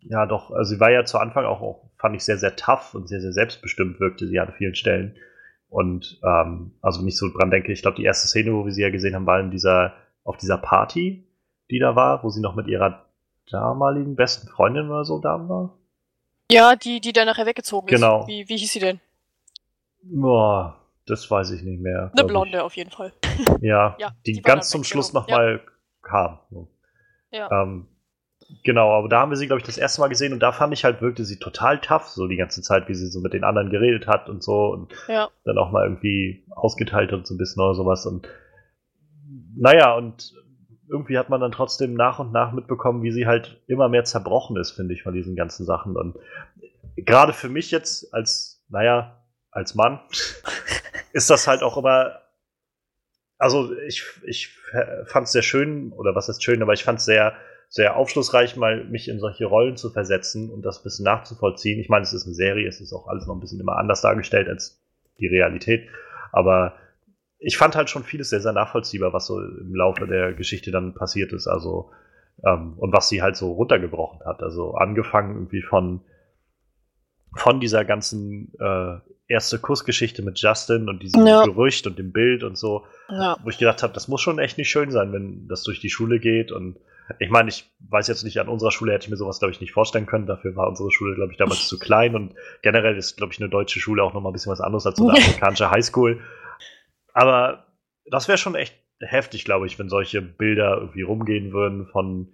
ja 0.00 0.26
doch, 0.26 0.50
also 0.50 0.74
sie 0.74 0.80
war 0.80 0.90
ja 0.90 1.04
zu 1.04 1.18
Anfang 1.18 1.44
auch, 1.44 1.60
auch 1.60 1.90
fand 1.98 2.16
ich 2.16 2.24
sehr, 2.24 2.38
sehr 2.38 2.56
tough 2.56 2.94
und 2.94 3.08
sehr, 3.08 3.20
sehr 3.20 3.32
selbstbestimmt 3.32 4.00
wirkte 4.00 4.26
sie 4.26 4.40
an 4.40 4.52
vielen 4.56 4.74
Stellen. 4.74 5.16
Und 5.68 6.20
ähm, 6.22 6.72
also 6.82 7.02
nicht 7.02 7.16
so 7.16 7.28
dran 7.28 7.50
denke, 7.50 7.72
ich 7.72 7.82
glaube, 7.82 7.96
die 7.96 8.04
erste 8.04 8.28
Szene, 8.28 8.52
wo 8.52 8.64
wir 8.64 8.72
sie 8.72 8.82
ja 8.82 8.90
gesehen 8.90 9.14
haben, 9.14 9.26
war 9.26 9.40
in 9.40 9.50
dieser, 9.50 9.94
auf 10.24 10.36
dieser 10.36 10.58
Party, 10.58 11.26
die 11.70 11.78
da 11.78 11.96
war, 11.96 12.22
wo 12.22 12.28
sie 12.28 12.42
noch 12.42 12.54
mit 12.54 12.66
ihrer 12.66 13.06
damaligen 13.50 14.16
besten 14.16 14.48
Freundin 14.48 14.90
oder 14.90 15.04
so 15.04 15.18
da 15.18 15.48
war. 15.48 15.78
Ja, 16.50 16.76
die, 16.76 17.00
die 17.00 17.12
dann 17.12 17.26
nachher 17.26 17.46
weggezogen 17.46 17.86
genau. 17.86 18.20
ist. 18.20 18.28
Wie, 18.28 18.48
wie 18.48 18.56
hieß 18.56 18.72
sie 18.72 18.80
denn? 18.80 19.00
Boah, 20.02 20.76
das 21.06 21.30
weiß 21.30 21.52
ich 21.52 21.62
nicht 21.62 21.80
mehr. 21.80 22.10
Eine 22.14 22.26
Blonde 22.26 22.58
ich. 22.58 22.62
auf 22.62 22.76
jeden 22.76 22.90
Fall. 22.90 23.12
Ja, 23.60 23.96
ja 23.98 24.14
die, 24.26 24.34
die 24.34 24.42
ganz 24.42 24.68
zum 24.68 24.84
Schluss 24.84 25.10
genau. 25.10 25.20
nochmal 25.20 25.60
ja. 25.64 25.72
kam. 26.02 26.38
Ja. 27.30 27.62
Ähm, 27.62 27.86
genau, 28.64 28.92
aber 28.92 29.08
da 29.08 29.20
haben 29.20 29.30
wir 29.30 29.36
sie, 29.36 29.46
glaube 29.46 29.60
ich, 29.60 29.66
das 29.66 29.78
erste 29.78 30.00
Mal 30.00 30.08
gesehen 30.08 30.32
und 30.32 30.40
da 30.40 30.52
fand 30.52 30.72
ich 30.72 30.84
halt, 30.84 31.00
wirkte 31.00 31.24
sie 31.24 31.38
total 31.38 31.80
tough, 31.80 32.08
so 32.08 32.26
die 32.26 32.36
ganze 32.36 32.62
Zeit, 32.62 32.88
wie 32.88 32.94
sie 32.94 33.08
so 33.08 33.20
mit 33.20 33.32
den 33.32 33.44
anderen 33.44 33.70
geredet 33.70 34.06
hat 34.06 34.28
und 34.28 34.42
so 34.42 34.66
und 34.72 34.92
ja. 35.08 35.28
dann 35.44 35.58
auch 35.58 35.70
mal 35.70 35.84
irgendwie 35.84 36.44
ausgeteilt 36.50 37.12
und 37.12 37.26
so 37.26 37.34
ein 37.34 37.38
bisschen 37.38 37.62
oder 37.62 37.74
sowas 37.74 38.06
und 38.06 38.28
naja, 39.54 39.94
und 39.94 40.34
irgendwie 40.88 41.18
hat 41.18 41.30
man 41.30 41.40
dann 41.40 41.52
trotzdem 41.52 41.94
nach 41.94 42.18
und 42.18 42.32
nach 42.32 42.52
mitbekommen, 42.52 43.02
wie 43.02 43.12
sie 43.12 43.26
halt 43.26 43.62
immer 43.66 43.88
mehr 43.88 44.04
zerbrochen 44.04 44.56
ist, 44.56 44.72
finde 44.72 44.94
ich, 44.94 45.02
von 45.02 45.14
diesen 45.14 45.36
ganzen 45.36 45.64
Sachen 45.64 45.96
und 45.96 46.16
gerade 46.96 47.32
für 47.32 47.48
mich 47.48 47.70
jetzt 47.70 48.12
als, 48.12 48.62
naja, 48.68 49.22
als 49.50 49.74
Mann, 49.74 50.00
ist 51.12 51.30
das 51.30 51.46
halt 51.46 51.62
auch 51.62 51.76
immer. 51.76 52.21
Also 53.42 53.74
ich, 53.88 54.04
ich 54.22 54.50
fand 55.06 55.26
es 55.26 55.32
sehr 55.32 55.42
schön, 55.42 55.92
oder 55.94 56.14
was 56.14 56.28
ist 56.28 56.44
schön, 56.44 56.62
aber 56.62 56.74
ich 56.74 56.84
fand 56.84 57.00
es 57.00 57.06
sehr, 57.06 57.34
sehr 57.68 57.96
aufschlussreich, 57.96 58.54
mal 58.54 58.84
mich 58.84 59.08
in 59.08 59.18
solche 59.18 59.46
Rollen 59.46 59.76
zu 59.76 59.90
versetzen 59.90 60.48
und 60.48 60.62
das 60.62 60.78
ein 60.78 60.84
bisschen 60.84 61.06
nachzuvollziehen. 61.06 61.80
Ich 61.80 61.88
meine, 61.88 62.04
es 62.04 62.12
ist 62.12 62.24
eine 62.24 62.36
Serie, 62.36 62.68
es 62.68 62.80
ist 62.80 62.92
auch 62.92 63.08
alles 63.08 63.26
noch 63.26 63.34
ein 63.34 63.40
bisschen 63.40 63.58
immer 63.58 63.78
anders 63.78 64.00
dargestellt 64.00 64.48
als 64.48 64.80
die 65.18 65.26
Realität. 65.26 65.88
Aber 66.30 66.74
ich 67.40 67.56
fand 67.56 67.74
halt 67.74 67.90
schon 67.90 68.04
vieles 68.04 68.30
sehr, 68.30 68.40
sehr 68.40 68.52
nachvollziehbar, 68.52 69.12
was 69.12 69.26
so 69.26 69.40
im 69.40 69.74
Laufe 69.74 70.06
der 70.06 70.34
Geschichte 70.34 70.70
dann 70.70 70.94
passiert 70.94 71.32
ist. 71.32 71.48
Also, 71.48 71.90
ähm, 72.44 72.74
und 72.76 72.92
was 72.92 73.08
sie 73.08 73.22
halt 73.22 73.34
so 73.34 73.50
runtergebrochen 73.50 74.20
hat. 74.24 74.40
Also 74.44 74.74
angefangen 74.74 75.34
irgendwie 75.34 75.62
von, 75.62 76.02
von 77.36 77.60
dieser 77.60 77.84
ganzen 77.84 78.52
äh, 78.58 78.98
erste 79.28 79.58
Kussgeschichte 79.58 80.22
mit 80.22 80.38
Justin 80.40 80.88
und 80.88 81.02
diesem 81.02 81.26
ja. 81.26 81.44
Gerücht 81.44 81.86
und 81.86 81.98
dem 81.98 82.12
Bild 82.12 82.44
und 82.44 82.58
so, 82.58 82.84
ja. 83.08 83.36
wo 83.42 83.48
ich 83.48 83.58
gedacht 83.58 83.82
habe, 83.82 83.94
das 83.94 84.08
muss 84.08 84.20
schon 84.20 84.38
echt 84.38 84.58
nicht 84.58 84.68
schön 84.68 84.90
sein, 84.90 85.12
wenn 85.12 85.48
das 85.48 85.62
durch 85.62 85.80
die 85.80 85.90
Schule 85.90 86.20
geht 86.20 86.52
und 86.52 86.78
ich 87.18 87.30
meine, 87.30 87.48
ich 87.48 87.70
weiß 87.90 88.08
jetzt 88.08 88.22
nicht, 88.22 88.38
an 88.38 88.48
unserer 88.48 88.70
Schule 88.70 88.92
hätte 88.92 89.04
ich 89.04 89.10
mir 89.10 89.16
sowas, 89.16 89.38
glaube 89.38 89.52
ich, 89.52 89.60
nicht 89.60 89.72
vorstellen 89.72 90.06
können. 90.06 90.26
Dafür 90.26 90.54
war 90.56 90.68
unsere 90.68 90.90
Schule, 90.90 91.14
glaube 91.14 91.32
ich, 91.32 91.38
damals 91.38 91.66
zu 91.66 91.78
klein 91.78 92.14
und 92.14 92.34
generell 92.62 92.96
ist, 92.96 93.16
glaube 93.16 93.32
ich, 93.32 93.40
eine 93.40 93.50
deutsche 93.50 93.80
Schule 93.80 94.02
auch 94.02 94.14
nochmal 94.14 94.30
ein 94.30 94.32
bisschen 94.32 94.52
was 94.52 94.60
anderes 94.60 94.86
als 94.86 94.98
so 94.98 95.08
eine 95.08 95.18
amerikanische 95.22 95.70
Highschool. 95.70 96.20
Aber 97.12 97.66
das 98.06 98.28
wäre 98.28 98.38
schon 98.38 98.54
echt 98.54 98.74
heftig, 99.00 99.44
glaube 99.44 99.66
ich, 99.66 99.78
wenn 99.78 99.88
solche 99.88 100.22
Bilder 100.22 100.76
irgendwie 100.78 101.02
rumgehen 101.02 101.52
würden 101.52 101.86
von, 101.86 102.32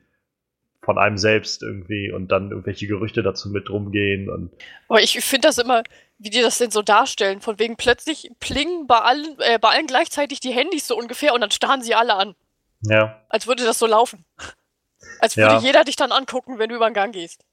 von 0.83 0.99
einem 0.99 1.19
selbst 1.19 1.63
irgendwie 1.63 2.11
und 2.13 2.29
dann 2.29 2.51
irgendwelche 2.51 2.87
Gerüchte 2.87 3.23
dazu 3.23 3.51
mit 3.51 3.69
rumgehen. 3.69 4.31
Und 4.31 4.51
Aber 4.89 5.03
ich 5.03 5.21
finde 5.21 5.49
das 5.49 5.59
immer, 5.59 5.83
wie 6.19 6.31
die 6.31 6.41
das 6.41 6.59
denn 6.59 6.71
so 6.71 6.83
darstellen, 6.83 7.41
von 7.41 7.59
wegen 7.59 7.77
plötzlich 7.77 8.31
plingen 8.41 8.87
bei 8.87 8.99
allen, 8.99 9.37
äh, 9.41 9.59
bei 9.59 9.71
allen 9.71 9.87
gleichzeitig 9.87 10.41
die 10.41 10.53
Handys 10.53 10.87
so 10.87 10.97
ungefähr 10.97 11.35
und 11.35 11.41
dann 11.41 11.51
starren 11.51 11.83
sie 11.83 11.95
alle 11.95 12.15
an. 12.15 12.35
Ja. 12.83 13.21
Als 13.29 13.47
würde 13.47 13.65
das 13.65 13.79
so 13.79 13.87
laufen. 13.87 14.25
Als 15.21 15.37
würde 15.37 15.55
ja. 15.55 15.61
jeder 15.61 15.85
dich 15.85 15.97
dann 15.97 16.13
angucken, 16.13 16.59
wenn 16.59 16.69
du 16.69 16.77
über 16.77 16.89
den 16.89 16.95
Gang 16.95 17.13
gehst. 17.13 17.45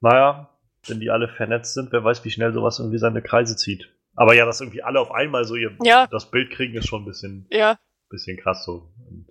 Naja, 0.00 0.50
wenn 0.86 1.00
die 1.00 1.10
alle 1.10 1.28
vernetzt 1.28 1.74
sind, 1.74 1.92
wer 1.92 2.04
weiß, 2.04 2.24
wie 2.24 2.30
schnell 2.30 2.52
sowas 2.52 2.78
irgendwie 2.78 2.98
seine 2.98 3.22
Kreise 3.22 3.56
zieht. 3.56 3.88
Aber 4.16 4.34
ja, 4.34 4.44
dass 4.44 4.60
irgendwie 4.60 4.82
alle 4.82 5.00
auf 5.00 5.10
einmal 5.10 5.44
so 5.44 5.54
ihr 5.54 5.76
ja. 5.82 6.06
das 6.06 6.30
Bild 6.30 6.50
kriegen, 6.50 6.74
ist 6.74 6.88
schon 6.88 7.02
ein 7.02 7.06
bisschen, 7.06 7.46
ja. 7.50 7.78
bisschen 8.10 8.36
krass 8.36 8.64
so. 8.64 8.90
Und 9.08 9.26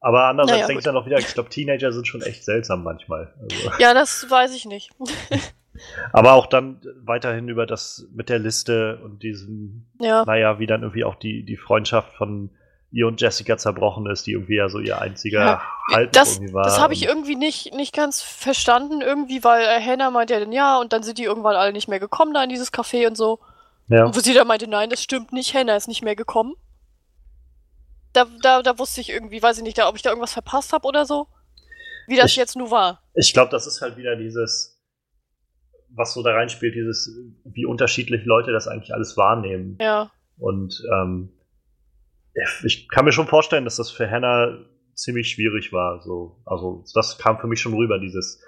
aber 0.00 0.24
andererseits 0.24 0.58
naja, 0.58 0.66
denke 0.66 0.80
ich 0.80 0.84
dann 0.84 0.96
auch 0.96 1.06
wieder, 1.06 1.18
ich 1.18 1.32
glaube, 1.34 1.48
Teenager 1.48 1.92
sind 1.92 2.06
schon 2.06 2.22
echt 2.22 2.44
seltsam 2.44 2.82
manchmal. 2.82 3.34
Also. 3.40 3.70
Ja, 3.78 3.94
das 3.94 4.26
weiß 4.28 4.54
ich 4.54 4.64
nicht. 4.64 4.90
Aber 6.12 6.32
auch 6.32 6.46
dann 6.46 6.80
weiterhin 7.04 7.48
über 7.48 7.66
das 7.66 8.06
mit 8.14 8.30
der 8.30 8.38
Liste 8.38 8.98
und 9.04 9.22
diesem, 9.22 9.86
ja. 10.00 10.24
naja, 10.24 10.58
wie 10.58 10.66
dann 10.66 10.82
irgendwie 10.82 11.04
auch 11.04 11.16
die, 11.16 11.44
die 11.44 11.58
Freundschaft 11.58 12.14
von 12.14 12.50
ihr 12.92 13.06
und 13.06 13.20
Jessica 13.20 13.58
zerbrochen 13.58 14.06
ist, 14.06 14.26
die 14.26 14.32
irgendwie 14.32 14.56
ja 14.56 14.68
so 14.68 14.78
ihr 14.78 15.00
einziger 15.00 15.40
ja, 15.44 15.62
Halt 15.92 16.16
das, 16.16 16.36
irgendwie 16.36 16.54
war. 16.54 16.64
Das 16.64 16.80
habe 16.80 16.94
ich 16.94 17.04
irgendwie 17.04 17.36
nicht, 17.36 17.74
nicht 17.74 17.94
ganz 17.94 18.22
verstanden, 18.22 19.02
irgendwie, 19.02 19.44
weil 19.44 19.62
äh, 19.64 19.82
Hannah 19.82 20.10
meinte 20.10 20.34
ja 20.34 20.40
dann 20.40 20.52
ja 20.52 20.78
und 20.78 20.92
dann 20.92 21.02
sind 21.02 21.18
die 21.18 21.24
irgendwann 21.24 21.56
alle 21.56 21.72
nicht 21.72 21.88
mehr 21.88 22.00
gekommen 22.00 22.32
da 22.32 22.42
in 22.42 22.48
dieses 22.48 22.72
Café 22.72 23.06
und 23.06 23.16
so. 23.16 23.40
Ja. 23.88 24.06
Und 24.06 24.16
wo 24.16 24.20
sie 24.20 24.34
dann 24.34 24.46
meinte, 24.46 24.68
nein, 24.68 24.88
das 24.88 25.02
stimmt 25.02 25.32
nicht, 25.32 25.54
Hannah 25.54 25.76
ist 25.76 25.88
nicht 25.88 26.02
mehr 26.02 26.16
gekommen. 26.16 26.54
Da, 28.16 28.26
da, 28.42 28.62
da 28.62 28.78
wusste 28.78 29.00
ich 29.00 29.10
irgendwie, 29.10 29.42
weiß 29.42 29.58
ich 29.58 29.64
nicht, 29.64 29.78
da, 29.78 29.88
ob 29.88 29.96
ich 29.96 30.02
da 30.02 30.10
irgendwas 30.10 30.32
verpasst 30.32 30.72
habe 30.72 30.86
oder 30.86 31.04
so. 31.04 31.28
Wie 32.06 32.16
das 32.16 32.30
ich, 32.30 32.36
jetzt 32.36 32.56
nun 32.56 32.70
war. 32.70 33.02
Ich 33.14 33.32
glaube, 33.32 33.50
das 33.50 33.66
ist 33.66 33.80
halt 33.82 33.96
wieder 33.96 34.16
dieses, 34.16 34.80
was 35.90 36.14
so 36.14 36.22
da 36.22 36.32
reinspielt, 36.32 36.74
dieses, 36.74 37.10
wie 37.44 37.66
unterschiedlich 37.66 38.24
Leute 38.24 38.52
das 38.52 38.68
eigentlich 38.68 38.94
alles 38.94 39.16
wahrnehmen. 39.16 39.76
Ja. 39.80 40.10
Und 40.38 40.82
ähm, 40.92 41.32
ich 42.64 42.88
kann 42.88 43.04
mir 43.04 43.12
schon 43.12 43.26
vorstellen, 43.26 43.64
dass 43.64 43.76
das 43.76 43.90
für 43.90 44.10
Hannah 44.10 44.64
ziemlich 44.94 45.30
schwierig 45.30 45.72
war. 45.72 46.00
So. 46.02 46.40
Also 46.44 46.84
das 46.94 47.18
kam 47.18 47.38
für 47.38 47.46
mich 47.46 47.60
schon 47.60 47.74
rüber, 47.74 47.98
dieses, 47.98 48.42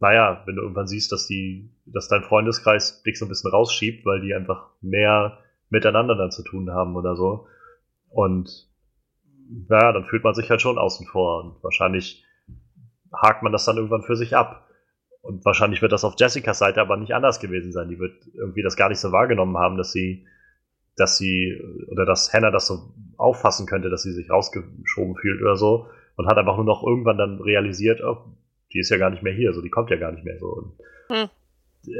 naja, 0.00 0.42
wenn 0.46 0.56
du 0.56 0.62
irgendwann 0.62 0.88
siehst, 0.88 1.12
dass 1.12 1.26
die, 1.26 1.70
dass 1.84 2.08
dein 2.08 2.22
Freundeskreis 2.22 3.02
dich 3.02 3.18
so 3.18 3.26
ein 3.26 3.28
bisschen 3.28 3.50
rausschiebt, 3.50 4.04
weil 4.04 4.20
die 4.20 4.34
einfach 4.34 4.70
mehr 4.80 5.38
miteinander 5.68 6.16
dann 6.16 6.30
zu 6.30 6.42
tun 6.42 6.70
haben 6.70 6.96
oder 6.96 7.16
so. 7.16 7.46
Und 8.16 8.66
naja, 9.68 9.92
dann 9.92 10.06
fühlt 10.06 10.24
man 10.24 10.34
sich 10.34 10.48
halt 10.48 10.62
schon 10.62 10.78
außen 10.78 11.06
vor 11.06 11.44
und 11.44 11.62
wahrscheinlich 11.62 12.24
hakt 13.12 13.42
man 13.42 13.52
das 13.52 13.66
dann 13.66 13.76
irgendwann 13.76 14.04
für 14.04 14.16
sich 14.16 14.34
ab. 14.34 14.66
Und 15.20 15.44
wahrscheinlich 15.44 15.82
wird 15.82 15.92
das 15.92 16.02
auf 16.04 16.14
Jessicas 16.16 16.58
Seite 16.58 16.80
aber 16.80 16.96
nicht 16.96 17.14
anders 17.14 17.40
gewesen 17.40 17.72
sein. 17.72 17.90
Die 17.90 17.98
wird 17.98 18.14
irgendwie 18.32 18.62
das 18.62 18.76
gar 18.76 18.88
nicht 18.88 19.00
so 19.00 19.12
wahrgenommen 19.12 19.58
haben, 19.58 19.76
dass 19.76 19.92
sie, 19.92 20.26
dass 20.96 21.18
sie, 21.18 21.60
oder 21.90 22.06
dass 22.06 22.32
Hannah 22.32 22.50
das 22.50 22.66
so 22.66 22.94
auffassen 23.18 23.66
könnte, 23.66 23.90
dass 23.90 24.02
sie 24.02 24.12
sich 24.12 24.30
rausgeschoben 24.30 25.16
fühlt 25.20 25.42
oder 25.42 25.56
so. 25.56 25.90
Und 26.16 26.26
hat 26.26 26.38
einfach 26.38 26.56
nur 26.56 26.64
noch 26.64 26.82
irgendwann 26.82 27.18
dann 27.18 27.38
realisiert, 27.42 28.00
oh, 28.02 28.24
die 28.72 28.78
ist 28.78 28.88
ja 28.88 28.96
gar 28.96 29.10
nicht 29.10 29.22
mehr 29.22 29.34
hier, 29.34 29.52
so 29.52 29.60
die 29.60 29.68
kommt 29.68 29.90
ja 29.90 29.96
gar 29.96 30.12
nicht 30.12 30.24
mehr 30.24 30.38
so. 30.38 30.46
Und 30.46 30.78
hm. 31.08 31.28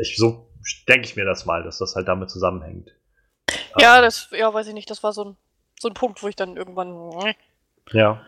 ich, 0.01 0.17
so 0.17 0.49
denke 0.89 1.07
ich 1.07 1.17
mir 1.17 1.27
das 1.27 1.45
mal, 1.45 1.63
dass 1.63 1.77
das 1.77 1.95
halt 1.95 2.09
damit 2.09 2.31
zusammenhängt. 2.31 2.97
Ja, 3.79 3.99
ähm, 3.99 4.03
das, 4.03 4.31
ja, 4.33 4.55
weiß 4.55 4.69
ich 4.69 4.75
nicht, 4.75 4.89
das 4.89 5.03
war 5.03 5.13
so 5.13 5.25
ein, 5.25 5.37
so 5.79 5.89
ein 5.89 5.95
Punkt, 5.95 6.23
wo 6.23 6.29
ich 6.29 6.37
dann 6.37 6.57
irgendwann. 6.57 7.35
Ja. 7.93 8.21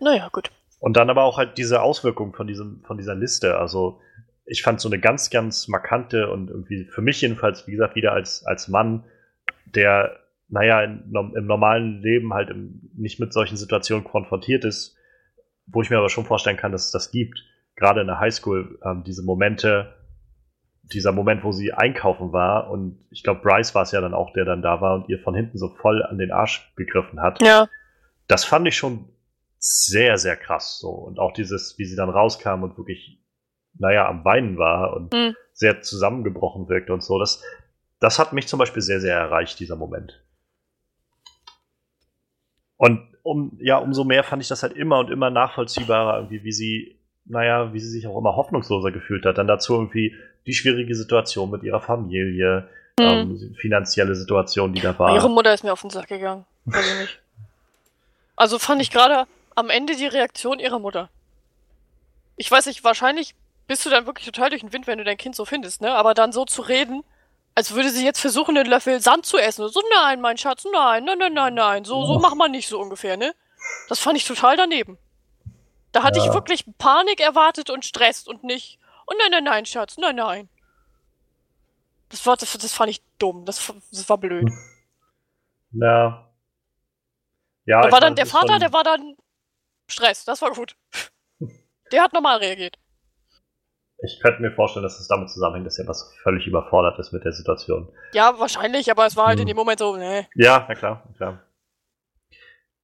Naja, 0.00 0.28
gut. 0.32 0.50
Und 0.78 0.96
dann 0.96 1.10
aber 1.10 1.24
auch 1.24 1.36
halt 1.36 1.58
diese 1.58 1.82
Auswirkung 1.82 2.32
von, 2.32 2.46
diesem, 2.46 2.82
von 2.84 2.96
dieser 2.96 3.14
Liste. 3.14 3.58
Also, 3.58 4.00
ich 4.46 4.62
fand 4.62 4.80
so 4.80 4.88
eine 4.88 4.98
ganz, 4.98 5.30
ganz 5.30 5.68
markante 5.68 6.30
und 6.30 6.50
irgendwie 6.50 6.86
für 6.86 7.02
mich 7.02 7.20
jedenfalls, 7.20 7.66
wie 7.66 7.72
gesagt, 7.72 7.96
wieder 7.96 8.12
als, 8.12 8.44
als 8.46 8.68
Mann, 8.68 9.04
der, 9.66 10.18
naja, 10.48 10.82
in, 10.82 11.12
im 11.12 11.46
normalen 11.46 12.00
Leben 12.00 12.32
halt 12.32 12.50
im, 12.50 12.90
nicht 12.96 13.20
mit 13.20 13.32
solchen 13.32 13.56
Situationen 13.56 14.04
konfrontiert 14.04 14.64
ist, 14.64 14.96
wo 15.66 15.82
ich 15.82 15.90
mir 15.90 15.98
aber 15.98 16.08
schon 16.08 16.24
vorstellen 16.24 16.56
kann, 16.56 16.72
dass 16.72 16.86
es 16.86 16.90
das 16.90 17.10
gibt. 17.10 17.44
Gerade 17.76 18.00
in 18.00 18.06
der 18.06 18.18
Highschool, 18.18 18.78
ähm, 18.84 19.04
diese 19.04 19.22
Momente, 19.22 19.94
dieser 20.92 21.12
Moment, 21.12 21.44
wo 21.44 21.52
sie 21.52 21.72
einkaufen 21.72 22.32
war 22.32 22.70
und 22.70 22.98
ich 23.10 23.22
glaube, 23.22 23.40
Bryce 23.42 23.74
war 23.74 23.82
es 23.82 23.92
ja 23.92 24.00
dann 24.00 24.14
auch, 24.14 24.32
der 24.32 24.44
dann 24.44 24.62
da 24.62 24.80
war 24.80 24.94
und 24.94 25.08
ihr 25.08 25.18
von 25.18 25.34
hinten 25.34 25.58
so 25.58 25.68
voll 25.68 26.02
an 26.02 26.18
den 26.18 26.32
Arsch 26.32 26.72
gegriffen 26.76 27.20
hat. 27.20 27.40
Ja. 27.42 27.68
Das 28.26 28.44
fand 28.44 28.66
ich 28.66 28.76
schon 28.76 29.08
sehr, 29.58 30.16
sehr 30.18 30.36
krass 30.36 30.78
so. 30.78 30.88
Und 30.88 31.18
auch 31.18 31.32
dieses, 31.32 31.78
wie 31.78 31.84
sie 31.84 31.96
dann 31.96 32.08
rauskam 32.08 32.62
und 32.62 32.76
wirklich, 32.78 33.20
naja, 33.78 34.08
am 34.08 34.24
Weinen 34.24 34.58
war 34.58 34.94
und 34.94 35.12
mhm. 35.12 35.36
sehr 35.52 35.82
zusammengebrochen 35.82 36.68
wirkte 36.68 36.92
und 36.92 37.02
so. 37.02 37.18
Das, 37.18 37.42
das 38.00 38.18
hat 38.18 38.32
mich 38.32 38.48
zum 38.48 38.58
Beispiel 38.58 38.82
sehr, 38.82 39.00
sehr 39.00 39.16
erreicht, 39.16 39.60
dieser 39.60 39.76
Moment. 39.76 40.24
Und 42.76 43.06
um, 43.22 43.58
ja, 43.60 43.76
umso 43.76 44.04
mehr 44.04 44.24
fand 44.24 44.42
ich 44.42 44.48
das 44.48 44.62
halt 44.62 44.72
immer 44.72 45.00
und 45.00 45.10
immer 45.10 45.28
nachvollziehbarer, 45.28 46.16
irgendwie, 46.16 46.42
wie 46.42 46.52
sie, 46.52 46.98
naja, 47.26 47.74
wie 47.74 47.80
sie 47.80 47.90
sich 47.90 48.06
auch 48.06 48.16
immer 48.16 48.36
hoffnungsloser 48.36 48.90
gefühlt 48.90 49.26
hat. 49.26 49.36
Dann 49.36 49.46
dazu 49.46 49.74
irgendwie 49.74 50.16
die 50.46 50.54
schwierige 50.54 50.94
Situation 50.94 51.50
mit 51.50 51.62
ihrer 51.62 51.80
Familie, 51.80 52.68
mhm. 52.98 53.04
ähm, 53.04 53.54
finanzielle 53.58 54.14
Situation, 54.14 54.72
die 54.72 54.80
da 54.80 54.98
war. 54.98 55.14
Ihre 55.14 55.30
Mutter 55.30 55.52
ist 55.52 55.64
mir 55.64 55.72
auf 55.72 55.80
den 55.80 55.90
Sack 55.90 56.08
gegangen. 56.08 56.44
Also 56.70 56.94
nicht. 57.00 57.20
Also 58.36 58.58
fand 58.58 58.80
ich 58.80 58.90
gerade 58.90 59.26
am 59.54 59.68
Ende 59.70 59.96
die 59.96 60.06
Reaktion 60.06 60.58
ihrer 60.58 60.78
Mutter. 60.78 61.10
Ich 62.36 62.50
weiß 62.50 62.66
nicht, 62.66 62.82
wahrscheinlich 62.84 63.34
bist 63.66 63.84
du 63.84 63.90
dann 63.90 64.06
wirklich 64.06 64.26
total 64.26 64.50
durch 64.50 64.62
den 64.62 64.72
Wind, 64.72 64.86
wenn 64.86 64.98
du 64.98 65.04
dein 65.04 65.16
Kind 65.16 65.36
so 65.36 65.44
findest, 65.44 65.80
ne? 65.80 65.94
Aber 65.94 66.14
dann 66.14 66.32
so 66.32 66.44
zu 66.44 66.62
reden, 66.62 67.04
als 67.54 67.74
würde 67.74 67.90
sie 67.90 68.04
jetzt 68.04 68.20
versuchen, 68.20 68.56
einen 68.56 68.68
Löffel 68.68 69.00
Sand 69.00 69.26
zu 69.26 69.38
essen. 69.38 69.68
So, 69.68 69.80
nein, 69.94 70.20
mein 70.20 70.38
Schatz, 70.38 70.64
nein, 70.72 71.04
nein, 71.04 71.18
nein, 71.18 71.34
nein, 71.34 71.54
nein. 71.54 71.84
So, 71.84 72.04
so 72.04 72.18
macht 72.18 72.34
man 72.36 72.50
nicht 72.50 72.66
so 72.66 72.80
ungefähr, 72.80 73.16
ne? 73.16 73.32
Das 73.88 74.00
fand 74.00 74.16
ich 74.16 74.24
total 74.24 74.56
daneben. 74.56 74.98
Da 75.92 76.02
hatte 76.02 76.18
ja. 76.18 76.26
ich 76.26 76.32
wirklich 76.32 76.64
Panik 76.78 77.20
erwartet 77.20 77.70
und 77.70 77.84
Stress 77.84 78.26
und 78.26 78.42
nicht, 78.42 78.79
oh 79.10 79.14
nein, 79.18 79.30
nein, 79.30 79.44
nein, 79.44 79.66
Schatz, 79.66 79.98
nein, 79.98 80.16
nein. 80.16 80.48
Das, 82.08 82.24
war, 82.26 82.36
das, 82.36 82.56
das 82.56 82.72
fand 82.72 82.90
ich 82.90 83.02
dumm. 83.18 83.44
Das, 83.44 83.72
das 83.90 84.08
war 84.08 84.18
blöd. 84.18 84.48
Ja. 85.72 86.28
Ja. 87.64 87.82
Da 87.82 87.92
war 87.92 88.00
dann 88.00 88.16
der 88.16 88.26
Vater, 88.26 88.58
der 88.58 88.72
war 88.72 88.82
dann 88.82 89.14
Stress, 89.86 90.24
das 90.24 90.42
war 90.42 90.50
gut. 90.50 90.74
Der 91.92 92.02
hat 92.02 92.12
normal 92.12 92.38
reagiert. 92.38 92.76
Ich 94.02 94.20
könnte 94.20 94.42
mir 94.42 94.52
vorstellen, 94.52 94.82
dass 94.82 94.98
es 94.98 95.08
damit 95.08 95.30
zusammenhängt, 95.30 95.66
dass 95.66 95.78
er 95.78 95.86
was 95.86 96.12
völlig 96.22 96.46
überfordert 96.46 96.98
ist 96.98 97.12
mit 97.12 97.24
der 97.24 97.32
Situation. 97.32 97.92
Ja, 98.12 98.38
wahrscheinlich, 98.38 98.90
aber 98.90 99.06
es 99.06 99.16
war 99.16 99.26
halt 99.26 99.38
hm. 99.38 99.42
in 99.42 99.46
dem 99.48 99.56
Moment 99.56 99.78
so, 99.78 99.96
ne. 99.96 100.26
Ja, 100.34 100.64
na 100.68 100.74
klar, 100.74 101.04
na 101.06 101.16
klar. 101.16 101.42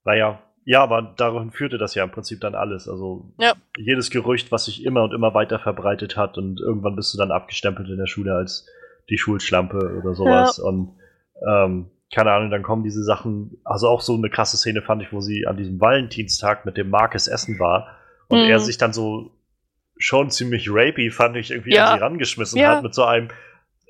Naja, 0.04 0.42
ja, 0.66 0.82
aber 0.82 1.14
darin 1.16 1.52
führte 1.52 1.78
das 1.78 1.94
ja 1.94 2.02
im 2.02 2.10
Prinzip 2.10 2.40
dann 2.40 2.56
alles. 2.56 2.88
Also 2.88 3.32
ja. 3.38 3.54
jedes 3.78 4.10
Gerücht, 4.10 4.50
was 4.50 4.64
sich 4.64 4.84
immer 4.84 5.04
und 5.04 5.14
immer 5.14 5.32
weiter 5.32 5.60
verbreitet 5.60 6.16
hat 6.16 6.36
und 6.38 6.60
irgendwann 6.60 6.96
bist 6.96 7.14
du 7.14 7.18
dann 7.18 7.30
abgestempelt 7.30 7.88
in 7.88 7.98
der 7.98 8.08
Schule 8.08 8.34
als 8.34 8.66
die 9.08 9.16
Schulschlampe 9.16 9.96
oder 9.96 10.14
sowas. 10.14 10.56
Ja. 10.56 10.64
Und 10.64 10.96
ähm, 11.48 11.90
keine 12.12 12.32
Ahnung, 12.32 12.50
dann 12.50 12.64
kommen 12.64 12.82
diese 12.82 13.04
Sachen, 13.04 13.58
also 13.62 13.86
auch 13.86 14.00
so 14.00 14.16
eine 14.16 14.28
krasse 14.28 14.56
Szene 14.56 14.82
fand 14.82 15.02
ich, 15.02 15.12
wo 15.12 15.20
sie 15.20 15.46
an 15.46 15.56
diesem 15.56 15.80
Valentinstag 15.80 16.66
mit 16.66 16.76
dem 16.76 16.90
Marcus 16.90 17.28
essen 17.28 17.60
war 17.60 17.96
und 18.26 18.40
mhm. 18.40 18.50
er 18.50 18.58
sich 18.58 18.76
dann 18.76 18.92
so 18.92 19.30
schon 19.98 20.30
ziemlich 20.30 20.66
rapey, 20.68 21.12
fand 21.12 21.36
ich, 21.36 21.52
irgendwie 21.52 21.74
ja. 21.74 21.92
an 21.92 21.98
sie 21.98 22.02
rangeschmissen 22.02 22.58
ja. 22.58 22.76
hat 22.76 22.82
mit 22.82 22.92
so 22.92 23.04
einem, 23.04 23.28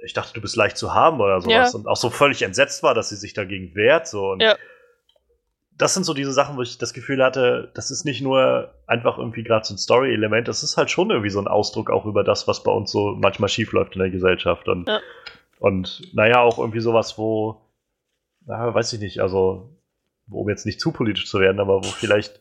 ich 0.05 0.13
dachte, 0.13 0.35
du 0.35 0.43
bist 0.43 0.57
leicht 0.57 0.77
zu 0.77 0.93
haben 0.93 1.21
oder 1.21 1.41
sowas. 1.41 1.73
Ja. 1.73 1.79
Und 1.79 1.89
auch 1.89 1.97
so 1.97 2.11
völlig 2.11 2.43
entsetzt 2.43 2.83
war, 2.83 2.93
dass 2.93 3.09
sie 3.09 3.17
sich 3.17 3.33
dagegen 3.33 3.75
wehrt. 3.75 4.07
So. 4.07 4.33
Und 4.33 4.43
ja. 4.43 4.57
Das 5.79 5.95
sind 5.95 6.05
so 6.05 6.15
diese 6.15 6.33
Sachen, 6.33 6.57
wo 6.57 6.63
ich 6.63 6.79
das 6.79 6.95
Gefühl 6.95 7.23
hatte, 7.23 7.71
das 7.75 7.91
ist 7.91 8.05
nicht 8.05 8.23
nur 8.23 8.75
einfach 8.87 9.19
irgendwie 9.19 9.43
gerade 9.43 9.67
so 9.67 9.75
ein 9.75 9.79
Story-Element, 9.79 10.49
das 10.49 10.63
ist 10.63 10.77
halt 10.77 10.91
schon 10.91 11.11
irgendwie 11.11 11.31
so 11.31 11.39
ein 11.39 11.49
Ausdruck 11.49 11.91
auch 11.91 12.07
über 12.07 12.25
das, 12.25 12.49
was 12.49 12.63
bei 12.63 12.73
uns 12.73 12.91
so 12.91 13.15
manchmal 13.17 13.49
schiefläuft 13.49 13.95
in 13.95 14.01
der 14.01 14.11
Gesellschaft. 14.11 14.69
Und, 14.69 14.89
ja. 14.89 15.01
und 15.59 16.15
naja, 16.15 16.41
auch 16.41 16.59
irgendwie 16.59 16.81
sowas, 16.81 17.19
wo, 17.19 17.61
na, 18.47 18.75
weiß 18.75 18.95
ich 18.95 19.01
nicht, 19.01 19.21
also, 19.21 19.77
um 20.31 20.49
jetzt 20.49 20.65
nicht 20.65 20.81
zu 20.81 20.93
politisch 20.93 21.27
zu 21.27 21.41
werden, 21.41 21.61
aber 21.61 21.85
wo 21.85 21.89
vielleicht 21.89 22.41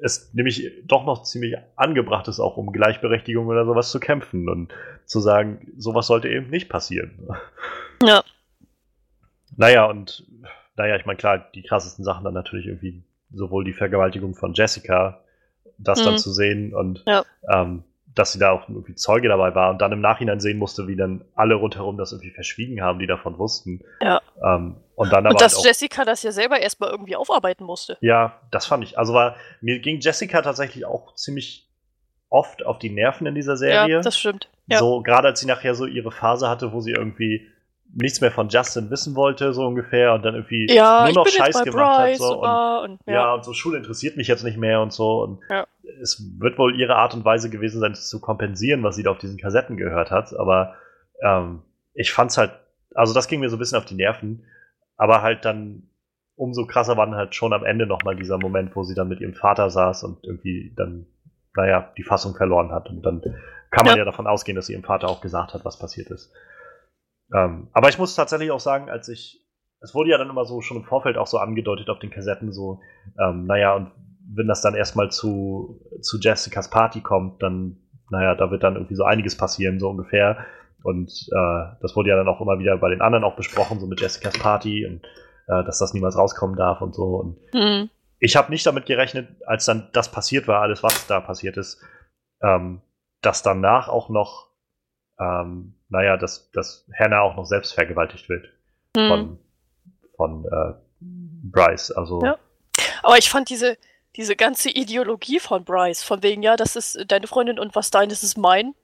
es 0.00 0.32
nämlich 0.32 0.70
doch 0.84 1.04
noch 1.04 1.24
ziemlich 1.24 1.56
angebracht 1.74 2.28
ist, 2.28 2.38
auch 2.38 2.56
um 2.56 2.70
Gleichberechtigung 2.70 3.48
oder 3.48 3.64
sowas 3.64 3.90
zu 3.90 3.98
kämpfen 3.98 4.48
und 4.48 4.72
zu 5.06 5.18
sagen, 5.18 5.72
sowas 5.76 6.06
sollte 6.06 6.28
eben 6.28 6.50
nicht 6.50 6.68
passieren. 6.68 7.28
Ja. 8.00 8.22
Naja, 9.56 9.86
und 9.86 10.24
naja, 10.78 10.96
ich 10.96 11.04
meine, 11.04 11.16
klar, 11.16 11.38
die 11.54 11.62
krassesten 11.62 12.04
Sachen 12.04 12.24
dann 12.24 12.34
natürlich 12.34 12.66
irgendwie 12.66 13.02
sowohl 13.32 13.64
die 13.64 13.72
Vergewaltigung 13.72 14.34
von 14.34 14.54
Jessica, 14.54 15.20
das 15.76 16.00
mhm. 16.00 16.04
dann 16.04 16.18
zu 16.18 16.30
sehen 16.30 16.74
und 16.74 17.04
ja. 17.06 17.24
ähm, 17.52 17.84
dass 18.14 18.32
sie 18.32 18.38
da 18.38 18.50
auch 18.50 18.68
irgendwie 18.68 18.94
Zeuge 18.94 19.28
dabei 19.28 19.54
war 19.54 19.70
und 19.70 19.80
dann 19.80 19.92
im 19.92 20.00
Nachhinein 20.00 20.40
sehen 20.40 20.58
musste, 20.58 20.88
wie 20.88 20.96
dann 20.96 21.24
alle 21.34 21.54
rundherum 21.54 21.96
das 21.96 22.12
irgendwie 22.12 22.30
verschwiegen 22.30 22.80
haben, 22.80 22.98
die 22.98 23.06
davon 23.06 23.38
wussten. 23.38 23.84
Ja. 24.00 24.20
Ähm, 24.42 24.76
und 24.94 25.12
dann 25.12 25.26
aber 25.26 25.34
und 25.34 25.40
dass 25.40 25.56
halt 25.56 25.66
Jessica 25.66 26.04
das 26.04 26.22
ja 26.22 26.32
selber 26.32 26.58
erstmal 26.58 26.90
irgendwie 26.90 27.16
aufarbeiten 27.16 27.64
musste. 27.64 27.98
Ja, 28.00 28.40
das 28.50 28.66
fand 28.66 28.82
ich. 28.82 28.98
Also 28.98 29.14
war, 29.14 29.36
mir 29.60 29.78
ging 29.80 30.00
Jessica 30.00 30.42
tatsächlich 30.42 30.86
auch 30.86 31.14
ziemlich 31.14 31.68
oft 32.28 32.64
auf 32.64 32.78
die 32.78 32.90
Nerven 32.90 33.26
in 33.26 33.34
dieser 33.34 33.56
Serie. 33.56 33.96
Ja, 33.96 34.00
das 34.00 34.18
stimmt. 34.18 34.48
Ja. 34.66 34.78
So, 34.78 35.02
gerade 35.02 35.28
als 35.28 35.40
sie 35.40 35.46
nachher 35.46 35.74
so 35.74 35.86
ihre 35.86 36.10
Phase 36.10 36.48
hatte, 36.48 36.72
wo 36.72 36.80
sie 36.80 36.92
irgendwie 36.92 37.46
nichts 37.94 38.20
mehr 38.20 38.30
von 38.30 38.48
Justin 38.48 38.90
wissen 38.90 39.14
wollte, 39.14 39.52
so 39.52 39.66
ungefähr, 39.66 40.14
und 40.14 40.24
dann 40.24 40.34
irgendwie 40.34 40.66
ja, 40.72 41.04
nur 41.06 41.24
noch 41.24 41.28
Scheiß 41.28 41.62
gemacht 41.64 41.98
Bryce 41.98 42.12
hat. 42.12 42.16
So, 42.18 42.42
und, 42.42 42.90
und, 42.90 43.00
ja. 43.06 43.12
ja. 43.12 43.34
und 43.34 43.44
so 43.44 43.52
Schule 43.52 43.78
interessiert 43.78 44.16
mich 44.16 44.28
jetzt 44.28 44.44
nicht 44.44 44.58
mehr 44.58 44.80
und 44.80 44.92
so. 44.92 45.22
Und 45.22 45.40
ja. 45.48 45.66
es 46.02 46.22
wird 46.38 46.58
wohl 46.58 46.78
ihre 46.78 46.96
Art 46.96 47.14
und 47.14 47.24
Weise 47.24 47.50
gewesen 47.50 47.80
sein, 47.80 47.94
zu 47.94 48.20
kompensieren, 48.20 48.82
was 48.82 48.96
sie 48.96 49.02
da 49.02 49.10
auf 49.10 49.18
diesen 49.18 49.38
Kassetten 49.38 49.76
gehört 49.76 50.10
hat. 50.10 50.34
Aber 50.38 50.74
ähm, 51.22 51.62
ich 51.94 52.12
fand's 52.12 52.38
halt, 52.38 52.52
also 52.94 53.14
das 53.14 53.28
ging 53.28 53.40
mir 53.40 53.48
so 53.48 53.56
ein 53.56 53.58
bisschen 53.58 53.78
auf 53.78 53.84
die 53.84 53.94
Nerven, 53.94 54.44
aber 54.96 55.22
halt 55.22 55.44
dann 55.44 55.88
umso 56.36 56.66
krasser 56.66 56.96
war 56.96 57.06
dann 57.06 57.16
halt 57.16 57.34
schon 57.34 57.52
am 57.52 57.64
Ende 57.64 57.86
nochmal 57.86 58.14
dieser 58.14 58.38
Moment, 58.38 58.76
wo 58.76 58.84
sie 58.84 58.94
dann 58.94 59.08
mit 59.08 59.20
ihrem 59.20 59.34
Vater 59.34 59.70
saß 59.70 60.04
und 60.04 60.24
irgendwie 60.24 60.72
dann, 60.76 61.06
naja, 61.56 61.92
die 61.96 62.04
Fassung 62.04 62.36
verloren 62.36 62.70
hat. 62.70 62.88
Und 62.88 63.02
dann 63.02 63.20
kann 63.70 63.84
man 63.84 63.94
ja, 63.94 63.98
ja 63.98 64.04
davon 64.04 64.28
ausgehen, 64.28 64.54
dass 64.54 64.66
sie 64.66 64.74
ihrem 64.74 64.84
Vater 64.84 65.08
auch 65.08 65.20
gesagt 65.20 65.52
hat, 65.52 65.64
was 65.64 65.78
passiert 65.78 66.10
ist. 66.10 66.32
Ähm, 67.34 67.68
aber 67.72 67.88
ich 67.88 67.98
muss 67.98 68.14
tatsächlich 68.14 68.50
auch 68.50 68.60
sagen, 68.60 68.88
als 68.88 69.08
ich, 69.08 69.44
es 69.80 69.94
wurde 69.94 70.10
ja 70.10 70.18
dann 70.18 70.30
immer 70.30 70.44
so 70.44 70.60
schon 70.60 70.78
im 70.78 70.84
Vorfeld 70.84 71.16
auch 71.16 71.26
so 71.26 71.38
angedeutet 71.38 71.90
auf 71.90 71.98
den 71.98 72.10
Kassetten, 72.10 72.52
so, 72.52 72.80
ähm, 73.18 73.46
naja, 73.46 73.74
und 73.74 73.92
wenn 74.34 74.46
das 74.46 74.60
dann 74.60 74.74
erstmal 74.74 75.10
zu, 75.10 75.80
zu 76.02 76.18
Jessicas 76.18 76.70
Party 76.70 77.00
kommt, 77.00 77.42
dann, 77.42 77.78
naja, 78.10 78.34
da 78.34 78.50
wird 78.50 78.62
dann 78.62 78.74
irgendwie 78.74 78.94
so 78.94 79.04
einiges 79.04 79.36
passieren, 79.36 79.80
so 79.80 79.88
ungefähr. 79.88 80.44
Und 80.82 81.10
äh, 81.32 81.76
das 81.80 81.96
wurde 81.96 82.10
ja 82.10 82.16
dann 82.16 82.28
auch 82.28 82.40
immer 82.40 82.58
wieder 82.58 82.76
bei 82.78 82.90
den 82.90 83.00
anderen 83.00 83.24
auch 83.24 83.36
besprochen, 83.36 83.80
so 83.80 83.86
mit 83.86 84.00
Jessicas 84.00 84.38
Party 84.38 84.86
und 84.86 85.04
äh, 85.48 85.64
dass 85.64 85.78
das 85.78 85.94
niemals 85.94 86.16
rauskommen 86.16 86.56
darf 86.56 86.80
und 86.80 86.94
so. 86.94 87.16
Und 87.16 87.38
mhm. 87.54 87.90
ich 88.20 88.36
habe 88.36 88.50
nicht 88.50 88.66
damit 88.66 88.86
gerechnet, 88.86 89.28
als 89.46 89.64
dann 89.64 89.88
das 89.92 90.10
passiert 90.10 90.46
war, 90.46 90.60
alles 90.60 90.82
was 90.82 91.06
da 91.06 91.20
passiert 91.20 91.56
ist, 91.56 91.82
ähm, 92.42 92.82
dass 93.22 93.42
danach 93.42 93.88
auch 93.88 94.08
noch 94.08 94.50
ähm, 95.18 95.74
naja, 95.88 96.16
dass, 96.16 96.50
dass 96.50 96.86
Hannah 96.98 97.20
auch 97.20 97.36
noch 97.36 97.44
selbst 97.44 97.72
vergewaltigt 97.72 98.28
wird 98.28 98.48
mhm. 98.96 99.08
von, 99.08 99.38
von 100.16 100.44
äh, 100.44 100.74
Bryce. 101.00 101.90
Also. 101.92 102.22
Ja. 102.24 102.38
Aber 103.02 103.18
ich 103.18 103.30
fand 103.30 103.48
diese, 103.50 103.78
diese 104.16 104.36
ganze 104.36 104.70
Ideologie 104.70 105.40
von 105.40 105.64
Bryce, 105.64 106.02
von 106.02 106.22
wegen, 106.22 106.42
ja, 106.42 106.56
das 106.56 106.76
ist 106.76 107.04
deine 107.08 107.26
Freundin 107.26 107.58
und 107.58 107.74
was 107.74 107.90
dein 107.90 108.10
ist, 108.10 108.22
ist 108.22 108.36
mein. 108.36 108.74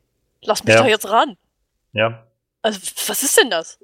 Lass 0.42 0.64
mich 0.64 0.74
ja. 0.74 0.82
da 0.82 0.88
jetzt 0.88 1.08
ran. 1.10 1.36
Ja. 1.92 2.26
Also, 2.62 2.80
was 3.08 3.22
ist 3.22 3.38
denn 3.38 3.50
das? 3.50 3.78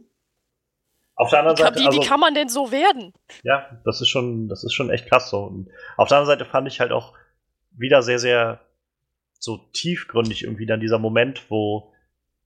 Auf 1.16 1.30
der 1.30 1.40
anderen 1.40 1.58
wie, 1.58 1.62
Seite. 1.62 1.80
Wie, 1.80 1.86
also, 1.86 2.00
wie 2.00 2.06
kann 2.06 2.20
man 2.20 2.34
denn 2.34 2.48
so 2.48 2.70
werden? 2.70 3.12
Ja, 3.42 3.78
das 3.84 4.00
ist 4.00 4.08
schon, 4.08 4.48
das 4.48 4.64
ist 4.64 4.72
schon 4.72 4.90
echt 4.90 5.08
krass 5.08 5.28
so. 5.28 5.42
Und 5.44 5.68
auf 5.96 6.08
der 6.08 6.18
anderen 6.18 6.38
Seite 6.38 6.50
fand 6.50 6.66
ich 6.68 6.80
halt 6.80 6.92
auch 6.92 7.14
wieder 7.72 8.02
sehr, 8.02 8.18
sehr 8.18 8.60
so 9.38 9.58
tiefgründig 9.72 10.44
irgendwie 10.44 10.66
dann 10.66 10.80
dieser 10.80 10.98
Moment, 10.98 11.50
wo 11.50 11.92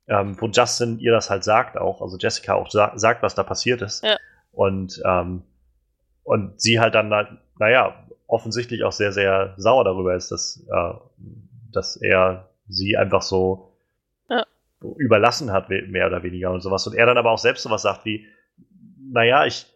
ähm, 0.07 0.41
wo 0.41 0.47
Justin 0.49 0.99
ihr 0.99 1.13
das 1.13 1.31
halt 1.31 1.45
sagt 1.45 1.79
auch, 1.79 2.03
also 2.03 2.17
Jessica 2.19 2.55
auch 2.55 2.71
sa 2.71 2.93
sagt, 2.97 3.23
was 3.23 3.35
da 3.35 3.43
passiert 3.43 3.83
ist. 3.83 4.05
Ja. 4.05 4.17
Und, 4.53 5.01
ähm, 5.05 5.43
und 6.23 6.61
sie 6.61 6.81
halt 6.81 6.95
dann, 6.95 7.39
naja, 7.59 8.07
offensichtlich 8.27 8.85
auch 8.85 8.93
sehr, 8.93 9.13
sehr 9.13 9.55
sauer 9.57 9.85
darüber 9.85 10.15
ist, 10.15 10.31
dass, 10.31 10.65
äh, 10.71 10.95
dass 11.73 11.97
er 11.97 12.49
sie 12.69 12.97
einfach 12.97 13.23
so 13.23 13.73
ja. 14.29 14.45
überlassen 14.97 15.53
hat, 15.53 15.69
mehr 15.69 16.07
oder 16.07 16.23
weniger 16.23 16.51
und 16.51 16.61
sowas. 16.61 16.87
Und 16.87 16.95
er 16.95 17.07
dann 17.07 17.19
aber 17.19 17.31
auch 17.31 17.39
selbst 17.39 17.63
sowas 17.63 17.83
sagt 17.83 18.05
wie, 18.05 18.27
naja, 19.11 19.45
ich, 19.45 19.67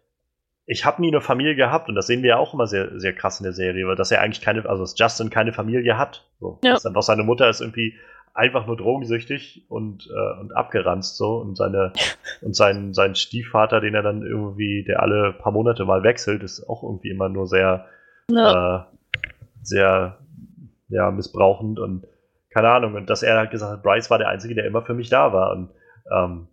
ich 0.66 0.85
habe 0.85 1.01
nie 1.01 1.09
eine 1.09 1.20
Familie 1.20 1.55
gehabt 1.55 1.89
und 1.89 1.95
das 1.95 2.07
sehen 2.07 2.22
wir 2.22 2.31
ja 2.31 2.37
auch 2.37 2.55
immer 2.55 2.66
sehr, 2.66 2.99
sehr 2.99 3.14
krass 3.14 3.41
in 3.41 3.45
der 3.45 3.53
Serie, 3.53 3.87
weil 3.87 3.97
dass 3.97 4.11
er 4.11 4.20
eigentlich 4.20 4.43
keine, 4.43 4.68
also 4.68 4.83
dass 4.83 4.99
Justin 4.99 5.31
keine 5.31 5.53
Familie 5.53 5.97
hat. 5.97 6.29
So. 6.41 6.59
Ja. 6.62 6.74
Dass 6.74 6.87
einfach 6.87 7.03
seine 7.03 7.22
Mutter 7.22 7.49
ist 7.49 7.61
irgendwie 7.61 7.95
einfach 8.39 8.66
nur 8.66 8.76
drogensüchtig 8.76 9.66
und, 9.68 10.09
äh, 10.09 10.41
und 10.41 10.57
abgeranzt 10.57 11.16
so 11.16 11.39
und 11.39 11.57
seine 11.57 11.93
und 12.41 12.55
sein, 12.55 12.95
sein 12.95 13.16
Stiefvater, 13.16 13.80
den 13.80 13.95
er 13.95 14.03
dann 14.03 14.22
irgendwie, 14.22 14.84
der 14.84 15.03
alle 15.03 15.32
paar 15.32 15.53
Monate 15.53 15.84
mal 15.84 16.05
wechselt, 16.05 16.43
ist 16.43 16.68
auch 16.68 16.82
irgendwie 16.82 17.11
immer 17.11 17.28
nur 17.28 17.47
sehr, 17.47 17.86
ja. 18.30 18.78
äh, 18.78 18.84
sehr 19.62 20.18
ja, 20.89 21.11
missbrauchend 21.11 21.80
und 21.80 22.07
keine 22.51 22.70
Ahnung. 22.70 22.95
Und 22.95 23.11
dass 23.11 23.22
er 23.22 23.36
halt 23.36 23.51
gesagt 23.51 23.72
hat, 23.72 23.82
Bryce 23.82 24.09
war 24.11 24.18
der 24.18 24.28
Einzige, 24.28 24.55
der 24.55 24.66
immer 24.66 24.82
für 24.82 24.95
mich 24.95 25.11
da 25.11 25.32
war. 25.32 25.53
Und 25.53 25.70
ähm, 26.11 26.49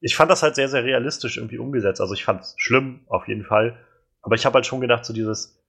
ich 0.00 0.14
fand 0.14 0.30
das 0.30 0.42
halt 0.42 0.54
sehr, 0.54 0.68
sehr 0.68 0.84
realistisch 0.84 1.36
irgendwie 1.36 1.58
umgesetzt. 1.58 2.00
Also 2.00 2.14
ich 2.14 2.24
fand 2.24 2.42
es 2.42 2.54
schlimm, 2.56 3.00
auf 3.08 3.26
jeden 3.26 3.44
Fall. 3.44 3.76
Aber 4.22 4.36
ich 4.36 4.46
habe 4.46 4.54
halt 4.54 4.66
schon 4.66 4.80
gedacht, 4.80 5.04
so 5.04 5.12
dieses, 5.12 5.60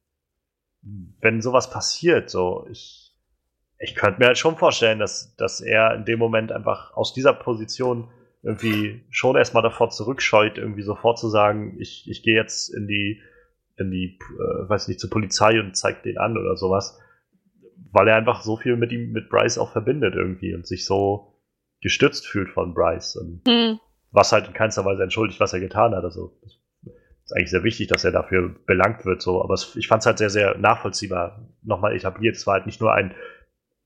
wenn 0.82 1.42
sowas 1.42 1.70
passiert, 1.70 2.30
so, 2.30 2.68
ich, 2.70 3.09
ich 3.80 3.96
könnte 3.96 4.20
mir 4.20 4.28
halt 4.28 4.38
schon 4.38 4.58
vorstellen, 4.58 5.00
dass, 5.00 5.36
dass 5.38 5.62
er 5.62 5.96
in 5.96 6.06
dem 6.06 6.20
Moment 6.20 6.52
einfach 6.52 6.94
aus 6.94 7.14
dieser 7.14 7.34
Position 7.34 8.10
irgendwie 8.44 9.02
schon 9.10 9.36
erstmal 9.36 9.64
davor 9.64 9.90
zurückscheut, 9.90 10.58
irgendwie 10.58 10.82
sofort 10.82 11.18
zu 11.18 11.30
sagen, 11.30 11.78
ich, 11.80 12.10
ich 12.10 12.22
gehe 12.22 12.36
jetzt 12.36 12.70
in 12.70 12.88
die, 12.88 13.22
in 13.78 13.90
die, 13.90 14.18
äh, 14.34 14.70
weiß 14.70 14.88
nicht, 14.90 15.00
zur 15.00 15.10
Polizei 15.10 15.60
und 15.60 15.76
zeig 15.76 16.04
den 16.04 16.18
an 16.18 16.38
oder 16.38 16.56
sowas. 16.58 17.00
Weil 17.92 18.08
er 18.10 18.18
einfach 18.18 18.42
so 18.42 18.58
viel 18.58 18.76
mit 18.76 18.92
ihm, 18.92 19.12
mit 19.12 19.30
Bryce 19.30 19.58
auch 19.58 19.72
verbindet 19.72 20.14
irgendwie 20.14 20.54
und 20.54 20.68
sich 20.68 20.86
so 20.86 21.34
gestützt 21.82 22.28
fühlt 22.28 22.50
von 22.50 22.74
Bryce. 22.74 23.16
Und 23.16 23.46
mhm. 23.48 23.80
was 24.12 24.32
halt 24.32 24.48
in 24.48 24.54
keinster 24.54 24.86
Weise 24.86 25.04
entschuldigt, 25.04 25.40
was 25.40 25.54
er 25.54 25.60
getan 25.60 25.96
hat. 25.96 26.04
Also 26.04 26.38
ist 26.44 27.36
eigentlich 27.36 27.52
sehr 27.52 27.64
wichtig, 27.64 27.88
dass 27.88 28.04
er 28.04 28.12
dafür 28.12 28.56
belangt 28.66 29.06
wird, 29.06 29.22
so. 29.22 29.44
Aber 29.44 29.54
es, 29.54 29.76
ich 29.76 29.88
fand 29.88 30.02
es 30.02 30.06
halt 30.06 30.18
sehr, 30.18 30.30
sehr 30.30 30.58
nachvollziehbar 30.58 31.48
nochmal 31.64 31.96
etabliert. 31.96 32.36
Es 32.36 32.46
war 32.48 32.56
halt 32.56 32.66
nicht 32.66 32.82
nur 32.82 32.94
ein 32.94 33.14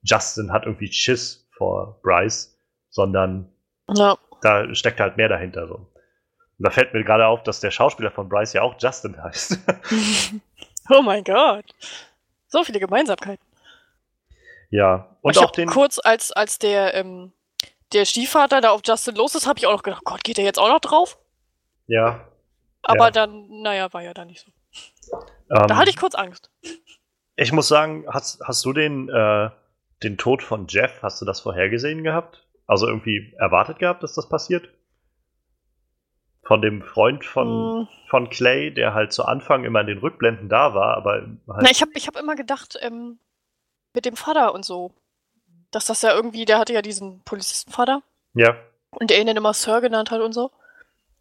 Justin 0.04 0.52
hat 0.52 0.66
irgendwie 0.66 0.92
Schiss 0.92 1.48
vor 1.52 2.00
Bryce, 2.04 2.58
sondern 2.90 3.50
ja. 3.90 4.18
da 4.42 4.74
steckt 4.76 5.00
halt 5.00 5.18
mehr 5.18 5.30
dahinter 5.30 5.68
so. 5.68 5.76
Und 5.76 5.90
da 6.60 6.70
fällt 6.70 6.94
mir 6.94 7.04
gerade 7.04 7.26
auf, 7.26 7.44
dass 7.44 7.60
der 7.60 7.72
Schauspieler 7.72 8.12
von 8.12 8.30
Bryce 8.30 8.54
ja 8.54 8.62
auch 8.62 8.76
Justin 8.80 9.22
heißt. 9.22 9.58
oh 10.90 11.02
mein 11.02 11.24
Gott. 11.24 11.66
So 12.48 12.64
viele 12.64 12.80
Gemeinsamkeiten. 12.80 13.44
Ja. 14.70 15.08
Und 15.22 15.38
auch 15.38 15.52
den. 15.52 15.70
Kurz 15.70 16.00
als, 16.04 16.32
als 16.32 16.60
der, 16.60 16.94
ähm, 16.94 17.32
der 17.94 18.06
Stiefvater 18.06 18.62
da 18.62 18.72
auf 18.72 18.82
Justin 18.86 19.16
los 19.16 19.36
ist, 19.36 19.48
habe 19.48 19.60
ich 19.60 19.68
auch 19.68 19.72
noch 19.72 19.84
gedacht, 19.84 20.04
Gott, 20.04 20.24
geht 20.24 20.38
der 20.38 20.46
jetzt 20.46 20.60
auch 20.60 20.70
noch 20.70 20.80
drauf? 20.80 21.18
Ja. 21.88 22.28
Aber 22.82 23.06
ja. 23.06 23.12
dann, 23.12 23.62
naja, 23.62 23.92
war 23.94 24.02
ja 24.02 24.14
dann 24.14 24.28
nicht 24.28 24.46
so. 24.46 24.52
Ähm, 25.50 25.68
da 25.68 25.76
hatte 25.76 25.90
ich 25.90 25.98
kurz 25.98 26.16
Angst. 26.16 26.50
Ich 27.36 27.52
muss 27.52 27.68
sagen, 27.68 28.06
hast, 28.10 28.42
hast 28.42 28.64
du 28.66 28.74
den, 28.74 29.10
äh, 29.10 29.50
den 30.04 30.18
Tod 30.18 30.44
von 30.44 30.68
Jeff, 30.68 31.02
hast 31.02 31.22
du 31.22 31.26
das 31.26 31.42
vorhergesehen 31.42 32.04
gehabt? 32.04 32.46
Also 32.68 32.88
irgendwie 32.88 33.34
erwartet 33.38 33.80
gehabt, 33.80 34.04
dass 34.04 34.14
das 34.14 34.30
passiert? 34.30 34.70
Von 36.44 36.62
dem 36.62 36.82
Freund 36.82 37.24
von, 37.24 37.84
mm. 37.84 37.88
von 38.10 38.30
Clay, 38.30 38.74
der 38.74 38.94
halt 38.94 39.14
zu 39.14 39.26
Anfang 39.26 39.64
immer 39.64 39.82
in 39.82 39.88
den 39.88 39.98
Rückblenden 40.00 40.50
da 40.50 40.74
war, 40.74 40.98
aber 40.98 41.12
halt 41.14 41.38
Na, 41.48 41.72
ich 41.72 41.82
habe 41.82 41.92
ich 41.96 42.08
hab 42.08 42.18
immer 42.18 42.36
gedacht, 42.36 42.78
ähm, 42.82 43.20
mit 43.94 44.06
dem 44.06 44.16
Vater 44.16 44.54
und 44.54 44.66
so, 44.66 44.94
dass 45.72 45.86
das 45.86 46.02
ja 46.02 46.14
irgendwie, 46.14 46.46
der 46.46 46.60
hatte 46.60 46.74
ja 46.74 46.82
diesen 46.82 47.22
Polizistenvater. 47.24 48.02
Ja. 48.34 48.56
Und 48.92 49.10
der 49.10 49.20
ihn 49.20 49.28
dann 49.28 49.38
immer 49.38 49.54
Sir 49.54 49.82
genannt 49.82 50.12
hat 50.12 50.22
und 50.22 50.34
so. 50.34 50.52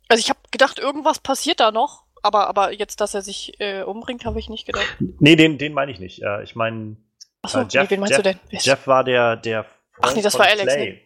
Also 0.08 0.20
ich 0.20 0.28
habe 0.28 0.40
gedacht, 0.50 0.78
irgendwas 0.78 1.20
passiert 1.20 1.60
da 1.60 1.70
noch, 1.70 2.04
aber, 2.22 2.46
aber 2.48 2.72
jetzt, 2.72 3.00
dass 3.00 3.14
er 3.14 3.22
sich 3.22 3.58
äh, 3.60 3.82
umbringt, 3.82 4.24
habe 4.24 4.38
ich 4.38 4.48
nicht 4.48 4.66
gedacht. 4.66 4.96
Nee, 4.98 5.36
den, 5.36 5.58
den 5.58 5.72
meine 5.72 5.92
ich 5.92 6.00
nicht. 6.00 6.22
Äh, 6.22 6.42
ich 6.42 6.54
meine 6.54 6.96
Achso, 7.42 7.60
äh, 7.60 7.66
Jeff, 7.68 7.84
nee, 7.84 7.90
wen 7.90 8.00
meinst 8.00 8.12
Jeff, 8.12 8.22
du 8.22 8.22
denn? 8.22 8.38
Jeff 8.50 8.86
war 8.86 9.04
der, 9.04 9.36
der 9.36 9.66
Ach 10.00 10.14
nee, 10.14 10.22
das 10.22 10.38
war 10.38 10.46
Alex. 10.46 10.76
Ne? 10.76 11.00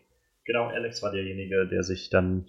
Genau, 0.44 0.68
Alex 0.68 1.02
war 1.02 1.10
derjenige, 1.10 1.66
der 1.66 1.82
sich 1.82 2.08
dann. 2.08 2.46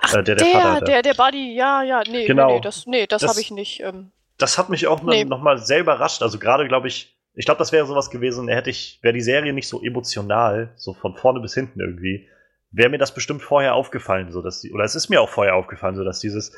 Ach, 0.00 0.14
äh, 0.14 0.22
der, 0.22 0.34
der, 0.34 0.36
der, 0.36 0.60
Vater 0.60 0.84
der, 0.84 1.02
der 1.02 1.14
Buddy, 1.14 1.54
ja, 1.54 1.82
ja, 1.82 2.02
nee, 2.08 2.26
genau. 2.26 2.48
nee, 2.48 2.54
nee 2.54 2.60
das, 2.60 2.86
nee, 2.86 3.06
das, 3.06 3.22
das 3.22 3.30
habe 3.30 3.40
ich 3.40 3.50
nicht. 3.50 3.80
Ähm, 3.80 4.10
das 4.38 4.58
hat 4.58 4.68
mich 4.68 4.86
auch 4.86 5.02
nee. 5.02 5.24
nochmal 5.24 5.58
sehr 5.58 5.80
überrascht. 5.80 6.22
Also 6.22 6.38
gerade, 6.38 6.66
glaube 6.66 6.88
ich, 6.88 7.16
ich 7.34 7.44
glaube, 7.44 7.58
das 7.58 7.70
wäre 7.70 7.86
sowas 7.86 8.10
gewesen, 8.10 8.48
hätte 8.48 8.70
ich, 8.70 8.98
wäre 9.02 9.14
die 9.14 9.20
Serie 9.20 9.52
nicht 9.52 9.68
so 9.68 9.82
emotional, 9.82 10.72
so 10.76 10.94
von 10.94 11.14
vorne 11.14 11.40
bis 11.40 11.54
hinten 11.54 11.80
irgendwie, 11.80 12.28
wäre 12.70 12.88
mir 12.88 12.98
das 12.98 13.14
bestimmt 13.14 13.42
vorher 13.42 13.74
aufgefallen, 13.74 14.32
so 14.32 14.42
dass 14.42 14.60
die, 14.60 14.72
oder 14.72 14.84
es 14.84 14.94
ist 14.94 15.08
mir 15.08 15.20
auch 15.20 15.28
vorher 15.28 15.54
aufgefallen, 15.54 15.96
so 15.96 16.04
dass 16.04 16.20
dieses, 16.20 16.56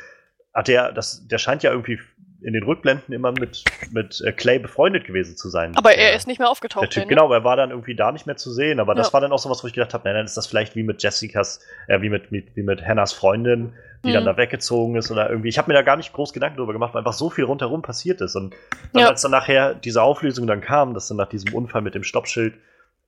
hat 0.54 0.68
der, 0.68 0.92
das, 0.92 1.26
der 1.26 1.38
scheint 1.38 1.62
ja 1.62 1.70
irgendwie 1.70 1.98
in 2.40 2.52
den 2.52 2.62
Rückblenden 2.62 3.12
immer 3.12 3.32
mit, 3.32 3.64
mit 3.90 4.20
äh, 4.20 4.32
Clay 4.32 4.58
befreundet 4.58 5.04
gewesen 5.04 5.36
zu 5.36 5.48
sein. 5.48 5.76
Aber 5.76 5.94
er 5.94 6.14
ist 6.14 6.26
nicht 6.28 6.38
mehr 6.38 6.48
aufgetaucht. 6.48 6.82
Der 6.82 6.90
typ, 6.90 7.02
denn, 7.02 7.08
Genau, 7.08 7.32
er 7.32 7.42
war 7.42 7.56
dann 7.56 7.70
irgendwie 7.70 7.96
da 7.96 8.12
nicht 8.12 8.26
mehr 8.26 8.36
zu 8.36 8.52
sehen. 8.52 8.78
Aber 8.78 8.94
das 8.94 9.12
war 9.12 9.20
dann 9.20 9.32
auch 9.32 9.38
sowas, 9.38 9.62
wo 9.62 9.66
ich 9.66 9.72
gedacht 9.72 9.92
habe, 9.92 10.04
nein, 10.06 10.14
dann 10.14 10.24
ist 10.24 10.36
das 10.36 10.46
vielleicht 10.46 10.76
wie 10.76 10.84
mit 10.84 11.02
Jessicas, 11.02 11.60
äh, 11.88 12.00
wie 12.00 12.10
mit, 12.10 12.30
mit, 12.30 12.54
wie 12.54 12.62
mit 12.62 12.84
Hannahs 12.84 13.12
Freundin, 13.12 13.72
die 14.04 14.10
mhm. 14.10 14.14
dann 14.14 14.24
da 14.24 14.36
weggezogen 14.36 14.96
ist 14.96 15.10
oder 15.10 15.28
irgendwie. 15.30 15.48
Ich 15.48 15.58
habe 15.58 15.68
mir 15.68 15.74
da 15.74 15.82
gar 15.82 15.96
nicht 15.96 16.12
groß 16.12 16.32
Gedanken 16.32 16.58
darüber 16.58 16.72
gemacht, 16.72 16.94
weil 16.94 17.00
einfach 17.00 17.12
so 17.12 17.28
viel 17.28 17.44
rundherum 17.44 17.82
passiert 17.82 18.20
ist. 18.20 18.36
Und 18.36 18.54
dann, 18.92 19.02
ja. 19.02 19.08
als 19.08 19.22
dann 19.22 19.32
nachher 19.32 19.74
diese 19.74 20.02
Auflösung 20.02 20.46
dann 20.46 20.60
kam, 20.60 20.94
dass 20.94 21.08
dann 21.08 21.16
nach 21.16 21.28
diesem 21.28 21.54
Unfall 21.54 21.82
mit 21.82 21.94
dem 21.94 22.04
Stoppschild 22.04 22.54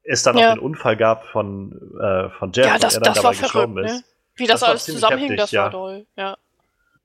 es 0.03 0.25
dann 0.25 0.37
ja. 0.37 0.51
auch 0.51 0.55
den 0.55 0.61
Unfall 0.61 0.97
gab 0.97 1.27
von, 1.27 1.73
äh, 2.03 2.31
von 2.31 2.51
Jeff, 2.53 2.67
ja, 2.67 2.79
das, 2.79 2.95
der 2.95 3.03
dann 3.03 3.15
das 3.15 3.23
dabei 3.23 3.37
gestorben 3.37 3.75
verrückt, 3.75 3.91
ist. 3.91 3.97
Ne? 3.99 4.05
Wie 4.37 4.47
das, 4.47 4.61
das 4.61 4.69
alles 4.69 4.85
zusammenhing, 4.87 5.31
heftig, 5.31 5.39
das 5.39 5.53
war 5.53 5.71
toll, 5.71 6.07
ja. 6.17 6.37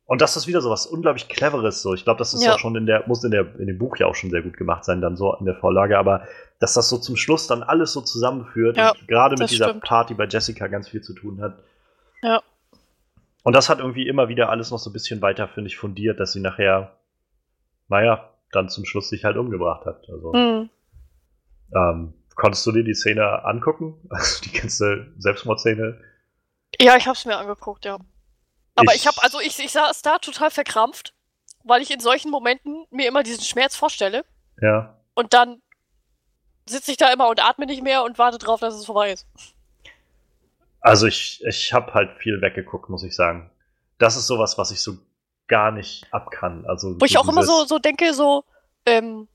Und 0.07 0.21
das 0.21 0.37
ist 0.37 0.45
wieder 0.45 0.61
so 0.61 0.69
was 0.69 0.85
unglaublich 0.85 1.27
Cleveres. 1.27 1.81
So. 1.81 1.93
Ich 1.93 2.03
glaube, 2.03 2.19
das 2.19 2.33
ist 2.33 2.43
ja. 2.43 2.53
auch 2.53 2.59
schon 2.59 2.75
in 2.75 2.85
der, 2.85 3.07
muss 3.07 3.23
in, 3.23 3.31
der, 3.31 3.55
in 3.59 3.67
dem 3.67 3.79
Buch 3.79 3.97
ja 3.97 4.05
auch 4.05 4.13
schon 4.13 4.29
sehr 4.29 4.43
gut 4.43 4.55
gemacht 4.55 4.85
sein, 4.85 5.01
dann 5.01 5.17
so 5.17 5.33
in 5.35 5.45
der 5.45 5.55
Vorlage. 5.55 5.97
Aber 5.97 6.27
dass 6.59 6.75
das 6.75 6.89
so 6.89 6.97
zum 6.97 7.15
Schluss 7.15 7.47
dann 7.47 7.63
alles 7.63 7.93
so 7.93 8.01
zusammenführt, 8.01 8.77
ja, 8.77 8.93
gerade 9.07 9.35
mit 9.37 9.49
dieser 9.49 9.69
stimmt. 9.69 9.83
Party 9.83 10.13
bei 10.13 10.25
Jessica 10.27 10.67
ganz 10.67 10.89
viel 10.89 11.01
zu 11.01 11.13
tun 11.13 11.41
hat. 11.41 11.57
Ja. 12.21 12.41
Und 13.43 13.55
das 13.55 13.69
hat 13.69 13.79
irgendwie 13.79 14.07
immer 14.07 14.27
wieder 14.27 14.49
alles 14.49 14.71
noch 14.71 14.79
so 14.79 14.89
ein 14.89 14.93
bisschen 14.93 15.21
weiter, 15.21 15.47
finde 15.47 15.69
ich, 15.69 15.77
fundiert, 15.77 16.19
dass 16.19 16.33
sie 16.33 16.39
nachher, 16.39 16.93
naja, 17.89 18.29
dann 18.51 18.69
zum 18.69 18.85
Schluss 18.85 19.09
sich 19.09 19.25
halt 19.25 19.37
umgebracht 19.37 19.85
hat. 19.85 20.07
Also, 20.09 20.33
mhm. 20.33 20.69
ähm, 21.75 22.13
konntest 22.35 22.65
du 22.67 22.71
dir 22.71 22.83
die 22.83 22.93
Szene 22.93 23.43
angucken? 23.43 23.95
Also 24.09 24.43
die 24.43 24.51
ganze 24.51 25.07
Selbstmordszene? 25.17 25.99
Ja, 26.79 26.95
ich 26.95 27.07
hab's 27.07 27.25
mir 27.25 27.37
angeguckt, 27.37 27.85
ja. 27.85 27.97
Aber 28.75 28.93
ich, 28.93 29.01
ich 29.01 29.07
habe, 29.07 29.21
also 29.21 29.39
ich, 29.39 29.57
ich 29.59 29.71
saß 29.71 30.01
da 30.01 30.19
total 30.19 30.51
verkrampft, 30.51 31.13
weil 31.63 31.81
ich 31.81 31.91
in 31.91 31.99
solchen 31.99 32.29
Momenten 32.29 32.85
mir 32.91 33.07
immer 33.07 33.23
diesen 33.23 33.43
Schmerz 33.43 33.75
vorstelle. 33.75 34.25
Ja. 34.61 34.97
Und 35.13 35.33
dann 35.33 35.61
sitze 36.67 36.91
ich 36.91 36.97
da 36.97 37.11
immer 37.11 37.29
und 37.29 37.43
atme 37.43 37.65
nicht 37.65 37.83
mehr 37.83 38.03
und 38.03 38.17
warte 38.17 38.37
drauf, 38.37 38.59
dass 38.59 38.75
es 38.75 38.85
vorbei 38.85 39.13
ist. 39.13 39.27
Also 40.81 41.07
ich, 41.07 41.43
ich 41.45 41.73
habe 41.73 41.93
halt 41.93 42.17
viel 42.19 42.41
weggeguckt, 42.41 42.89
muss 42.89 43.03
ich 43.03 43.15
sagen. 43.15 43.49
Das 43.97 44.15
ist 44.17 44.27
sowas, 44.27 44.57
was 44.57 44.71
ich 44.71 44.81
so 44.81 44.97
gar 45.47 45.71
nicht 45.71 46.05
abkann. 46.11 46.65
Also 46.67 46.99
Wo 46.99 47.05
ich 47.05 47.17
auch 47.17 47.27
immer 47.27 47.43
so, 47.43 47.65
so 47.65 47.79
denke, 47.79 48.13
so, 48.13 48.43
ähm, 48.85 49.27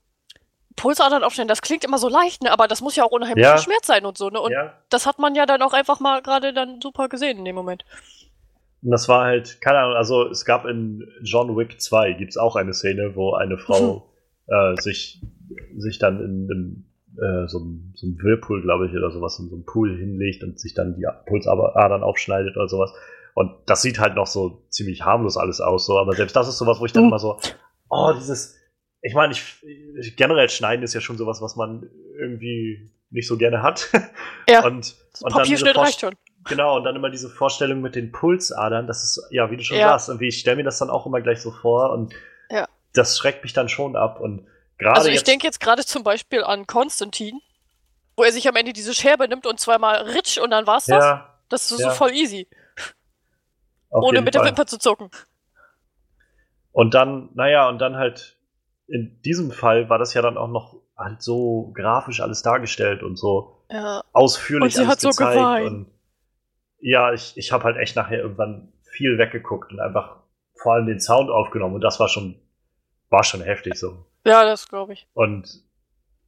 Pulsadern 0.75 1.23
aufstellen, 1.23 1.47
das 1.47 1.61
klingt 1.61 1.83
immer 1.83 1.97
so 1.97 2.07
leicht, 2.07 2.43
ne? 2.43 2.51
aber 2.51 2.67
das 2.67 2.81
muss 2.81 2.95
ja 2.95 3.03
auch 3.03 3.11
unheimlich 3.11 3.45
ja. 3.45 3.57
Schmerz 3.57 3.87
sein 3.87 4.05
und 4.05 4.17
so, 4.17 4.29
ne? 4.29 4.39
Und 4.39 4.51
ja. 4.51 4.73
das 4.89 5.05
hat 5.05 5.19
man 5.19 5.35
ja 5.35 5.45
dann 5.45 5.61
auch 5.61 5.73
einfach 5.73 5.99
mal 5.99 6.21
gerade 6.21 6.53
dann 6.53 6.81
super 6.81 7.09
gesehen 7.09 7.37
in 7.39 7.45
dem 7.45 7.55
Moment. 7.55 7.83
Und 8.83 8.91
das 8.91 9.07
war 9.07 9.25
halt, 9.25 9.61
keine 9.61 9.79
Ahnung, 9.79 9.95
also 9.95 10.27
es 10.27 10.45
gab 10.45 10.65
in 10.65 11.07
John 11.21 11.55
Wick 11.55 11.79
2 11.79 12.13
gibt 12.13 12.31
es 12.31 12.37
auch 12.37 12.55
eine 12.55 12.73
Szene, 12.73 13.15
wo 13.15 13.33
eine 13.33 13.57
Frau 13.57 14.11
mhm. 14.47 14.53
äh, 14.53 14.81
sich, 14.81 15.21
sich 15.77 15.99
dann 15.99 16.19
in, 16.19 16.49
in 16.49 16.85
äh, 17.17 17.47
so, 17.47 17.59
einem, 17.59 17.93
so 17.95 18.07
einem 18.07 18.17
Whirlpool, 18.21 18.61
glaube 18.61 18.87
ich, 18.87 18.93
oder 18.93 19.11
sowas, 19.11 19.37
in 19.39 19.49
so 19.49 19.55
einem 19.55 19.65
Pool 19.65 19.97
hinlegt 19.97 20.43
und 20.43 20.59
sich 20.59 20.73
dann 20.73 20.95
die 20.95 21.05
Pulsadern 21.27 22.03
aufschneidet 22.03 22.55
oder 22.57 22.67
sowas. 22.67 22.91
Und 23.33 23.51
das 23.65 23.81
sieht 23.81 23.99
halt 23.99 24.15
noch 24.15 24.27
so 24.27 24.65
ziemlich 24.69 25.03
harmlos 25.03 25.37
alles 25.37 25.61
aus, 25.61 25.85
so, 25.85 25.97
aber 25.97 26.13
selbst 26.13 26.35
das 26.35 26.47
ist 26.47 26.57
sowas, 26.57 26.79
wo 26.79 26.85
ich 26.85 26.93
dann 26.93 27.03
mhm. 27.03 27.09
immer 27.09 27.19
so, 27.19 27.39
oh, 27.89 28.13
dieses, 28.15 28.57
ich 29.01 29.13
meine, 29.13 29.33
ich, 29.33 30.15
generell 30.15 30.49
schneiden 30.49 30.83
ist 30.83 30.93
ja 30.93 31.01
schon 31.01 31.17
sowas, 31.17 31.41
was 31.41 31.55
man 31.55 31.89
irgendwie 32.17 32.91
nicht 33.09 33.27
so 33.27 33.37
gerne 33.37 33.61
hat. 33.61 33.89
Ja. 34.49 34.65
und, 34.65 34.95
und 35.21 35.33
Papierschnitt 35.33 35.77
reicht 35.77 36.01
schon. 36.01 36.15
Genau, 36.45 36.77
und 36.77 36.83
dann 36.83 36.95
immer 36.95 37.09
diese 37.09 37.29
Vorstellung 37.29 37.81
mit 37.81 37.95
den 37.95 38.11
Pulsadern, 38.11 38.87
das 38.87 39.03
ist, 39.03 39.27
ja, 39.31 39.51
wie 39.51 39.57
du 39.57 39.63
schon 39.63 39.77
ja. 39.77 39.89
sagst, 39.89 40.09
irgendwie, 40.09 40.29
ich 40.29 40.39
stelle 40.39 40.57
mir 40.57 40.63
das 40.63 40.79
dann 40.79 40.89
auch 40.89 41.05
immer 41.05 41.21
gleich 41.21 41.41
so 41.41 41.51
vor 41.51 41.91
und 41.91 42.13
ja. 42.49 42.67
das 42.93 43.17
schreckt 43.17 43.43
mich 43.43 43.53
dann 43.53 43.69
schon 43.69 43.95
ab. 43.95 44.19
Und 44.19 44.47
gerade. 44.77 44.97
Also 44.97 45.09
ich 45.09 45.23
denke 45.23 45.45
jetzt 45.45 45.59
gerade 45.59 45.85
zum 45.85 46.03
Beispiel 46.03 46.43
an 46.43 46.65
Konstantin, 46.65 47.39
wo 48.15 48.23
er 48.23 48.31
sich 48.31 48.47
am 48.47 48.55
Ende 48.55 48.73
diese 48.73 48.93
Scherbe 48.93 49.27
nimmt 49.27 49.45
und 49.45 49.59
zweimal 49.59 50.01
ritsch 50.01 50.37
und 50.39 50.51
dann 50.51 50.65
war's 50.65 50.85
das. 50.85 51.03
Ja. 51.03 51.39
Das 51.49 51.69
ist 51.69 51.77
so 51.77 51.83
ja. 51.83 51.89
voll 51.91 52.11
easy. 52.11 52.47
Auf 53.89 54.03
Ohne 54.03 54.21
mit 54.21 54.33
Fall. 54.33 54.43
der 54.43 54.51
Wimper 54.51 54.65
zu 54.65 54.79
zucken. 54.79 55.11
Und 56.71 56.93
dann, 56.93 57.29
naja, 57.33 57.67
und 57.67 57.79
dann 57.79 57.97
halt, 57.97 58.37
in 58.87 59.21
diesem 59.23 59.51
Fall 59.51 59.89
war 59.89 59.99
das 59.99 60.13
ja 60.13 60.21
dann 60.21 60.37
auch 60.37 60.47
noch 60.47 60.77
halt 60.97 61.21
so 61.21 61.71
grafisch 61.73 62.21
alles 62.21 62.41
dargestellt 62.41 63.03
und 63.03 63.17
so 63.17 63.63
ja. 63.69 64.03
ausführlich 64.13 64.77
und 64.77 64.83
sie 64.83 64.87
hat 64.87 65.01
so 65.01 65.09
geweint. 65.09 65.67
Und 65.67 65.91
ja, 66.81 67.13
ich, 67.13 67.33
ich 67.37 67.51
habe 67.51 67.63
halt 67.63 67.77
echt 67.77 67.95
nachher 67.95 68.19
irgendwann 68.19 68.73
viel 68.83 69.17
weggeguckt 69.17 69.71
und 69.71 69.79
einfach 69.79 70.17
vor 70.55 70.73
allem 70.73 70.87
den 70.87 70.99
Sound 70.99 71.29
aufgenommen 71.29 71.75
und 71.75 71.81
das 71.81 71.99
war 71.99 72.09
schon, 72.09 72.35
war 73.09 73.23
schon 73.23 73.41
heftig 73.41 73.75
so. 73.75 74.05
Ja, 74.25 74.43
das 74.43 74.67
glaube 74.67 74.93
ich. 74.93 75.07
Und 75.13 75.63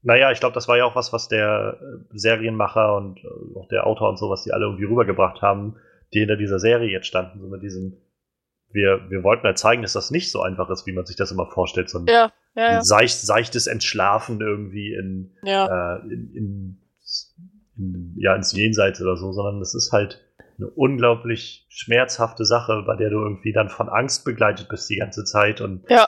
naja, 0.02 0.32
ich 0.32 0.40
glaube, 0.40 0.54
das 0.54 0.68
war 0.68 0.78
ja 0.78 0.86
auch 0.86 0.96
was, 0.96 1.14
was 1.14 1.28
der 1.30 1.80
äh, 1.82 2.18
Serienmacher 2.18 2.96
und 2.96 3.20
äh, 3.24 3.58
auch 3.58 3.68
der 3.70 3.88
Autor 3.88 4.10
und 4.10 4.18
so, 4.18 4.30
was 4.30 4.44
die 4.44 4.52
alle 4.52 4.66
irgendwie 4.66 4.86
rübergebracht 4.86 5.42
haben, 5.42 5.78
die 6.14 6.20
hinter 6.20 6.36
dieser 6.36 6.60
Serie 6.60 6.90
jetzt 6.90 7.08
standen, 7.08 7.40
so 7.40 7.48
mit 7.48 7.64
diesem, 7.64 7.98
wir, 8.72 9.10
wir 9.10 9.24
wollten 9.24 9.44
halt 9.44 9.58
zeigen, 9.58 9.82
dass 9.82 9.94
das 9.94 10.12
nicht 10.12 10.32
so 10.32 10.42
einfach 10.42 10.70
ist, 10.70 10.86
wie 10.86 10.92
man 10.92 11.06
sich 11.06 11.16
das 11.16 11.32
immer 11.32 11.50
vorstellt, 11.50 11.90
sondern 11.90 12.14
ja, 12.14 12.32
ja, 12.56 12.72
ja. 12.72 12.78
Ein 12.78 12.84
seicht, 12.84 13.22
seichtes 13.22 13.68
Entschlafen 13.68 14.42
irgendwie 14.42 14.94
in, 14.94 15.32
ja. 15.44 15.96
äh, 15.96 16.02
in, 16.02 16.34
in, 16.34 16.82
in, 17.78 18.16
ja, 18.18 18.36
ins 18.36 18.52
Jenseits 18.52 19.02
oder 19.02 19.16
so, 19.16 19.32
sondern 19.32 19.62
es 19.62 19.74
ist 19.74 19.92
halt 19.92 20.22
eine 20.64 20.72
unglaublich 20.72 21.66
schmerzhafte 21.70 22.46
Sache, 22.46 22.84
bei 22.86 22.96
der 22.96 23.10
du 23.10 23.18
irgendwie 23.18 23.54
dann 23.54 23.70
von 23.70 23.90
Angst 23.90 24.26
begleitet 24.26 24.70
bist 24.70 24.90
die 24.90 24.98
ganze 24.98 25.24
Zeit 25.24 25.62
und, 25.62 25.90
ja. 25.90 26.08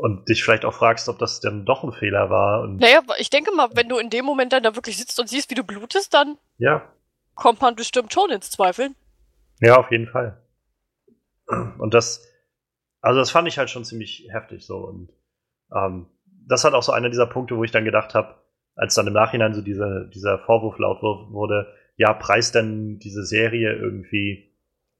und 0.00 0.28
dich 0.28 0.44
vielleicht 0.44 0.64
auch 0.64 0.74
fragst, 0.74 1.08
ob 1.08 1.18
das 1.18 1.40
denn 1.40 1.64
doch 1.64 1.84
ein 1.84 1.92
Fehler 1.92 2.30
war. 2.30 2.62
Und 2.62 2.78
naja, 2.78 3.00
ich 3.18 3.30
denke 3.30 3.54
mal, 3.54 3.68
wenn 3.74 3.88
du 3.88 3.98
in 3.98 4.10
dem 4.10 4.24
Moment 4.24 4.52
dann 4.52 4.62
da 4.62 4.74
wirklich 4.74 4.96
sitzt 4.96 5.18
und 5.18 5.28
siehst, 5.28 5.50
wie 5.50 5.54
du 5.54 5.64
blutest, 5.64 6.14
dann 6.14 6.38
ja. 6.58 6.82
kommt 7.34 7.60
man 7.60 7.74
bestimmt 7.76 8.12
schon 8.12 8.30
ins 8.30 8.50
Zweifeln. 8.50 8.94
Ja, 9.60 9.76
auf 9.76 9.90
jeden 9.90 10.06
Fall. 10.06 10.40
Und 11.78 11.94
das, 11.94 12.26
also 13.00 13.18
das 13.18 13.30
fand 13.30 13.48
ich 13.48 13.58
halt 13.58 13.70
schon 13.70 13.84
ziemlich 13.84 14.28
heftig 14.30 14.64
so. 14.64 14.76
Und 14.78 15.10
ähm, 15.74 16.06
das 16.46 16.64
hat 16.64 16.74
auch 16.74 16.82
so 16.82 16.92
einer 16.92 17.10
dieser 17.10 17.26
Punkte, 17.26 17.56
wo 17.56 17.64
ich 17.64 17.72
dann 17.72 17.84
gedacht 17.84 18.14
habe, 18.14 18.36
als 18.76 18.94
dann 18.94 19.08
im 19.08 19.12
Nachhinein 19.12 19.54
so 19.54 19.62
diese, 19.62 20.08
dieser 20.14 20.38
Vorwurf 20.38 20.78
laut 20.78 21.02
wurde, 21.02 21.74
ja, 21.98 22.14
preist 22.14 22.54
denn 22.54 22.98
diese 22.98 23.24
Serie 23.24 23.74
irgendwie 23.74 24.54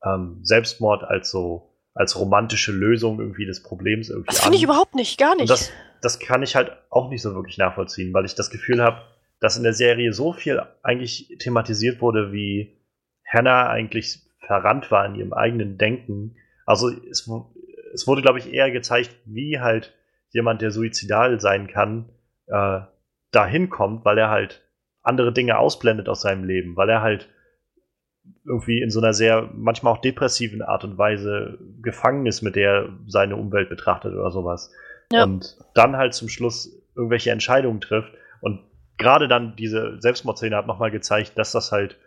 ähm, 0.05 0.41
Selbstmord 0.43 1.05
als 1.05 1.31
so 1.31 1.65
als 1.95 2.17
romantische 2.19 2.71
Lösung 2.71 3.19
irgendwie 3.19 3.47
des 3.47 3.63
Problems 3.63 4.09
irgendwie 4.09 4.29
Das 4.29 4.41
finde 4.41 4.57
ich 4.57 4.63
überhaupt 4.63 4.95
nicht, 4.95 5.19
gar 5.19 5.35
nicht. 5.35 5.43
Und 5.43 5.51
das, 5.51 5.73
das 6.01 6.21
kann 6.21 6.45
ich 6.45 6.55
halt 6.55 6.71
auch 6.91 7.09
nicht 7.09 7.23
so 7.23 7.35
wirklich 7.35 7.59
nachvollziehen, 7.59 8.15
weil 8.15 8.25
ich 8.25 8.37
das 8.37 8.51
Gefühl 8.51 8.83
habe, 8.83 9.03
dass 9.41 9.57
in 9.57 9.65
der 9.65 9.73
Serie 9.73 10.13
so 10.13 10.33
viel 10.33 10.63
eigentlich 10.83 11.37
thematisiert 11.41 12.01
wurde, 12.01 12.33
wie 12.33 12.79
Hannah 13.27 13.69
eigentlich 13.69 14.21
verrannt 14.47 14.91
war 14.93 15.07
in 15.07 15.17
ihrem 15.17 15.33
eigenen 15.33 15.77
Denken. 15.77 16.37
Also 16.67 16.89
es, 16.89 17.29
es 17.93 18.07
wurde, 18.07 18.23
glaube 18.23 18.39
ich, 18.39 18.53
eher 18.53 18.71
gezeigt, 18.71 19.17
wie 19.25 19.59
halt 19.59 19.95
jemand, 20.31 20.63
der 20.63 20.71
suizidal 20.71 21.41
sein 21.41 21.67
kann, 21.67 22.11
äh, 22.47 22.81
dahin 23.33 23.71
kommt, 23.71 24.05
weil 24.05 24.19
er 24.19 24.31
halt 24.31 24.68
andere 25.09 25.33
Dinge 25.33 25.59
ausblendet 25.59 26.09
aus 26.09 26.21
seinem 26.21 26.45
Leben, 26.45 26.77
weil 26.77 26.89
er 26.89 27.03
halt 27.03 27.29
irgendwie 28.45 28.81
in 28.81 28.91
so 28.91 29.01
einer 29.01 29.13
sehr, 29.13 29.49
manchmal 29.55 29.93
auch 29.93 30.01
depressiven 30.01 30.63
Art 30.63 30.85
und 30.85 30.99
Weise 30.99 31.59
gefangen 31.83 32.27
ist, 32.27 32.43
mit 32.43 32.57
der 32.57 32.71
er 32.71 32.89
seine 33.07 33.37
Umwelt 33.37 33.69
betrachtet 33.69 34.15
oder 34.15 34.31
sowas. 34.31 34.71
Ja. 35.13 35.25
Und 35.25 35.57
dann 35.75 35.97
halt 35.97 36.15
zum 36.15 36.29
Schluss 36.29 36.71
irgendwelche 36.95 37.31
Entscheidungen 37.31 37.81
trifft. 37.81 38.13
Und 38.41 38.61
gerade 38.97 39.29
dann 39.29 39.57
diese 39.57 40.01
Selbstmordszene 40.01 40.57
hat 40.57 40.67
nochmal 40.67 40.91
gezeigt, 40.91 41.39
dass 41.39 41.53
das 41.53 41.73
halt 41.73 41.99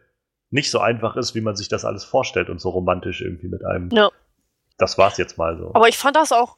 nicht 0.49 0.69
so 0.69 0.79
einfach 0.79 1.15
ist, 1.15 1.33
wie 1.33 1.41
man 1.41 1.55
sich 1.55 1.69
das 1.69 1.85
alles 1.85 2.03
vorstellt 2.03 2.49
und 2.49 2.59
so 2.59 2.69
romantisch 2.69 3.21
irgendwie 3.21 3.47
mit 3.47 3.65
einem. 3.65 3.89
Ja. 3.91 4.09
Das 4.77 4.97
war's 4.97 5.17
jetzt 5.17 5.37
mal 5.37 5.57
so. 5.57 5.71
Aber 5.73 5.87
ich 5.87 5.97
fand 5.97 6.15
das 6.15 6.31
auch, 6.31 6.57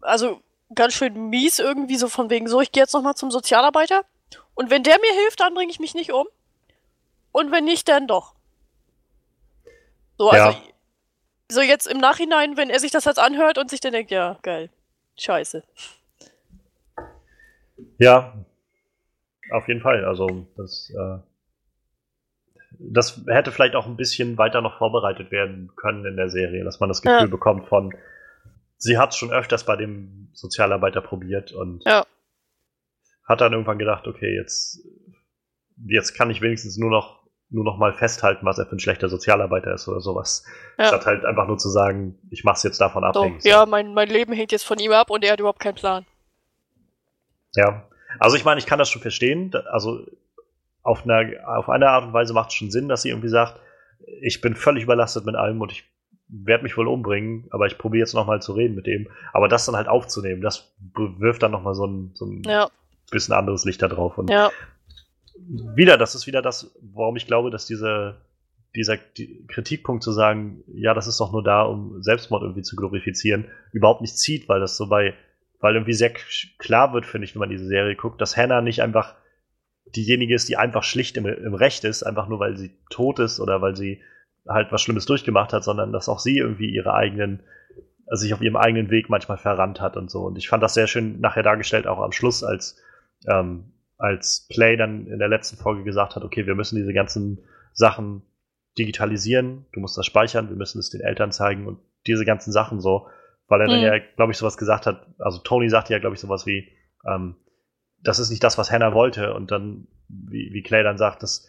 also 0.00 0.40
ganz 0.74 0.94
schön 0.94 1.30
mies 1.30 1.58
irgendwie 1.58 1.96
so 1.96 2.08
von 2.08 2.30
wegen 2.30 2.48
so, 2.48 2.60
ich 2.60 2.72
gehe 2.72 2.82
jetzt 2.82 2.94
nochmal 2.94 3.14
zum 3.14 3.30
Sozialarbeiter 3.30 4.02
und 4.54 4.70
wenn 4.70 4.82
der 4.82 4.98
mir 5.00 5.12
hilft, 5.22 5.40
dann 5.40 5.54
bringe 5.54 5.70
ich 5.70 5.80
mich 5.80 5.94
nicht 5.94 6.12
um. 6.12 6.26
Und 7.32 7.50
wenn 7.50 7.64
nicht, 7.64 7.88
dann 7.88 8.06
doch. 8.06 8.34
So, 10.18 10.30
also, 10.30 10.50
ja. 10.50 10.62
so 11.50 11.60
jetzt 11.60 11.86
im 11.86 11.98
Nachhinein, 11.98 12.56
wenn 12.56 12.70
er 12.70 12.78
sich 12.78 12.92
das 12.92 13.04
jetzt 13.04 13.18
anhört 13.18 13.58
und 13.58 13.68
sich 13.70 13.80
dann 13.80 13.92
denkt, 13.92 14.12
ja, 14.12 14.38
geil, 14.42 14.70
scheiße. 15.16 15.64
Ja. 17.98 18.34
Auf 19.50 19.68
jeden 19.68 19.80
Fall. 19.80 20.04
Also 20.04 20.46
das, 20.56 20.90
äh, 20.90 21.18
das 22.78 23.20
hätte 23.26 23.52
vielleicht 23.52 23.74
auch 23.74 23.86
ein 23.86 23.96
bisschen 23.96 24.38
weiter 24.38 24.60
noch 24.60 24.78
vorbereitet 24.78 25.30
werden 25.30 25.72
können 25.76 26.04
in 26.04 26.16
der 26.16 26.30
Serie, 26.30 26.64
dass 26.64 26.80
man 26.80 26.88
das 26.88 27.02
Gefühl 27.02 27.20
ja. 27.20 27.26
bekommt 27.26 27.68
von, 27.68 27.94
sie 28.78 28.98
hat 28.98 29.10
es 29.10 29.16
schon 29.16 29.32
öfters 29.32 29.64
bei 29.64 29.76
dem 29.76 30.28
Sozialarbeiter 30.32 31.00
probiert 31.00 31.52
und 31.52 31.84
ja. 31.84 32.06
Hat 33.24 33.40
dann 33.40 33.52
irgendwann 33.52 33.78
gedacht, 33.78 34.06
okay, 34.06 34.34
jetzt, 34.34 34.86
jetzt 35.86 36.14
kann 36.14 36.30
ich 36.30 36.40
wenigstens 36.40 36.76
nur 36.76 36.90
noch 36.90 37.24
nur 37.50 37.64
noch 37.64 37.78
mal 37.78 37.92
festhalten, 37.92 38.44
was 38.44 38.58
er 38.58 38.66
für 38.66 38.76
ein 38.76 38.80
schlechter 38.80 39.08
Sozialarbeiter 39.08 39.72
ist 39.74 39.86
oder 39.86 40.00
sowas. 40.00 40.44
Ja. 40.76 40.86
Statt 40.86 41.06
halt 41.06 41.24
einfach 41.24 41.46
nur 41.46 41.56
zu 41.56 41.68
sagen, 41.68 42.18
ich 42.30 42.42
mach's 42.42 42.64
jetzt 42.64 42.80
davon 42.80 43.04
abhängig. 43.04 43.42
So, 43.42 43.48
ja, 43.48 43.64
mein, 43.64 43.94
mein 43.94 44.08
Leben 44.08 44.32
hängt 44.32 44.50
jetzt 44.50 44.64
von 44.64 44.78
ihm 44.78 44.90
ab 44.92 45.10
und 45.10 45.24
er 45.24 45.32
hat 45.32 45.40
überhaupt 45.40 45.60
keinen 45.60 45.76
Plan. 45.76 46.04
Ja, 47.54 47.88
also 48.18 48.36
ich 48.36 48.44
meine, 48.44 48.58
ich 48.58 48.66
kann 48.66 48.80
das 48.80 48.90
schon 48.90 49.02
verstehen. 49.02 49.52
Also 49.70 50.04
auf, 50.82 51.04
einer, 51.04 51.30
auf 51.46 51.68
eine 51.68 51.88
Art 51.88 52.04
und 52.04 52.12
Weise 52.12 52.34
macht 52.34 52.48
es 52.48 52.54
schon 52.54 52.70
Sinn, 52.70 52.88
dass 52.88 53.02
sie 53.02 53.10
irgendwie 53.10 53.28
sagt, 53.28 53.60
ich 54.20 54.40
bin 54.40 54.56
völlig 54.56 54.82
überlastet 54.82 55.24
mit 55.24 55.36
allem 55.36 55.60
und 55.60 55.70
ich 55.70 55.84
werde 56.26 56.64
mich 56.64 56.76
wohl 56.76 56.88
umbringen, 56.88 57.46
aber 57.50 57.66
ich 57.66 57.78
probiere 57.78 58.00
jetzt 58.00 58.14
nochmal 58.14 58.42
zu 58.42 58.52
reden 58.52 58.74
mit 58.74 58.86
dem. 58.86 59.08
Aber 59.32 59.48
das 59.48 59.66
dann 59.66 59.76
halt 59.76 59.88
aufzunehmen, 59.88 60.42
das 60.42 60.74
wirft 60.94 61.42
dann 61.42 61.52
nochmal 61.52 61.74
so 61.74 61.86
ein, 61.86 62.10
so 62.14 62.26
ein 62.26 62.42
ja. 62.44 62.68
Bisschen 63.14 63.34
anderes 63.34 63.64
Licht 63.64 63.80
da 63.82 63.88
drauf. 63.88 64.18
Und 64.18 64.30
ja. 64.30 64.50
wieder, 65.74 65.96
das 65.96 66.14
ist 66.14 66.26
wieder 66.26 66.42
das, 66.42 66.76
warum 66.80 67.16
ich 67.16 67.26
glaube, 67.26 67.50
dass 67.50 67.66
diese, 67.66 68.20
dieser 68.74 68.96
die 68.96 69.46
Kritikpunkt 69.46 70.02
zu 70.02 70.12
sagen, 70.12 70.62
ja, 70.66 70.94
das 70.94 71.06
ist 71.06 71.20
doch 71.20 71.32
nur 71.32 71.42
da, 71.42 71.62
um 71.62 72.02
Selbstmord 72.02 72.42
irgendwie 72.42 72.62
zu 72.62 72.76
glorifizieren, 72.76 73.46
überhaupt 73.72 74.00
nicht 74.00 74.18
zieht, 74.18 74.48
weil 74.48 74.60
das 74.60 74.76
so 74.76 74.88
bei 74.88 75.14
weil 75.64 75.76
irgendwie 75.76 75.94
sehr 75.94 76.12
klar 76.58 76.92
wird, 76.92 77.06
finde 77.06 77.24
ich, 77.24 77.34
wenn 77.34 77.40
man 77.40 77.48
diese 77.48 77.66
Serie 77.66 77.96
guckt, 77.96 78.20
dass 78.20 78.36
Hannah 78.36 78.60
nicht 78.60 78.82
einfach 78.82 79.14
diejenige 79.96 80.34
ist, 80.34 80.46
die 80.50 80.58
einfach 80.58 80.82
schlicht 80.82 81.16
im, 81.16 81.24
im 81.24 81.54
Recht 81.54 81.84
ist, 81.84 82.02
einfach 82.02 82.28
nur 82.28 82.38
weil 82.38 82.58
sie 82.58 82.76
tot 82.90 83.18
ist 83.18 83.40
oder 83.40 83.62
weil 83.62 83.74
sie 83.74 84.02
halt 84.46 84.72
was 84.72 84.82
Schlimmes 84.82 85.06
durchgemacht 85.06 85.54
hat, 85.54 85.64
sondern 85.64 85.90
dass 85.90 86.10
auch 86.10 86.18
sie 86.18 86.36
irgendwie 86.36 86.68
ihre 86.68 86.92
eigenen, 86.92 87.42
also 88.06 88.24
sich 88.24 88.34
auf 88.34 88.42
ihrem 88.42 88.56
eigenen 88.56 88.90
Weg 88.90 89.08
manchmal 89.08 89.38
verrannt 89.38 89.80
hat 89.80 89.96
und 89.96 90.10
so. 90.10 90.24
Und 90.24 90.36
ich 90.36 90.50
fand 90.50 90.62
das 90.62 90.74
sehr 90.74 90.86
schön 90.86 91.18
nachher 91.20 91.42
dargestellt, 91.42 91.86
auch 91.86 92.00
am 92.00 92.12
Schluss, 92.12 92.44
als, 92.44 92.78
ähm, 93.28 93.72
als 93.96 94.46
Play 94.50 94.76
dann 94.76 95.06
in 95.06 95.18
der 95.18 95.28
letzten 95.28 95.56
Folge 95.56 95.84
gesagt 95.84 96.16
hat, 96.16 96.24
okay, 96.24 96.46
wir 96.46 96.54
müssen 96.54 96.76
diese 96.76 96.92
ganzen 96.92 97.40
Sachen 97.72 98.22
digitalisieren, 98.78 99.66
du 99.72 99.80
musst 99.80 99.96
das 99.96 100.06
speichern, 100.06 100.48
wir 100.48 100.56
müssen 100.56 100.78
es 100.78 100.90
den 100.90 101.00
Eltern 101.00 101.32
zeigen 101.32 101.66
und 101.66 101.78
diese 102.06 102.24
ganzen 102.24 102.52
Sachen 102.52 102.80
so 102.80 103.06
weil 103.48 103.60
er 103.60 103.66
mhm. 103.66 103.72
dann 103.72 103.82
ja, 103.82 103.98
glaube 104.16 104.32
ich, 104.32 104.38
sowas 104.38 104.56
gesagt 104.56 104.86
hat, 104.86 105.06
also 105.18 105.38
Tony 105.38 105.68
sagte 105.68 105.92
ja, 105.92 105.98
glaube 105.98 106.14
ich, 106.14 106.20
sowas 106.20 106.46
wie, 106.46 106.70
ähm, 107.06 107.36
das 108.02 108.18
ist 108.18 108.30
nicht 108.30 108.42
das, 108.42 108.58
was 108.58 108.70
Hannah 108.70 108.94
wollte. 108.94 109.34
Und 109.34 109.50
dann, 109.50 109.86
wie, 110.08 110.50
wie 110.52 110.62
Clay 110.62 110.82
dann 110.82 110.98
sagt, 110.98 111.22
das, 111.22 111.48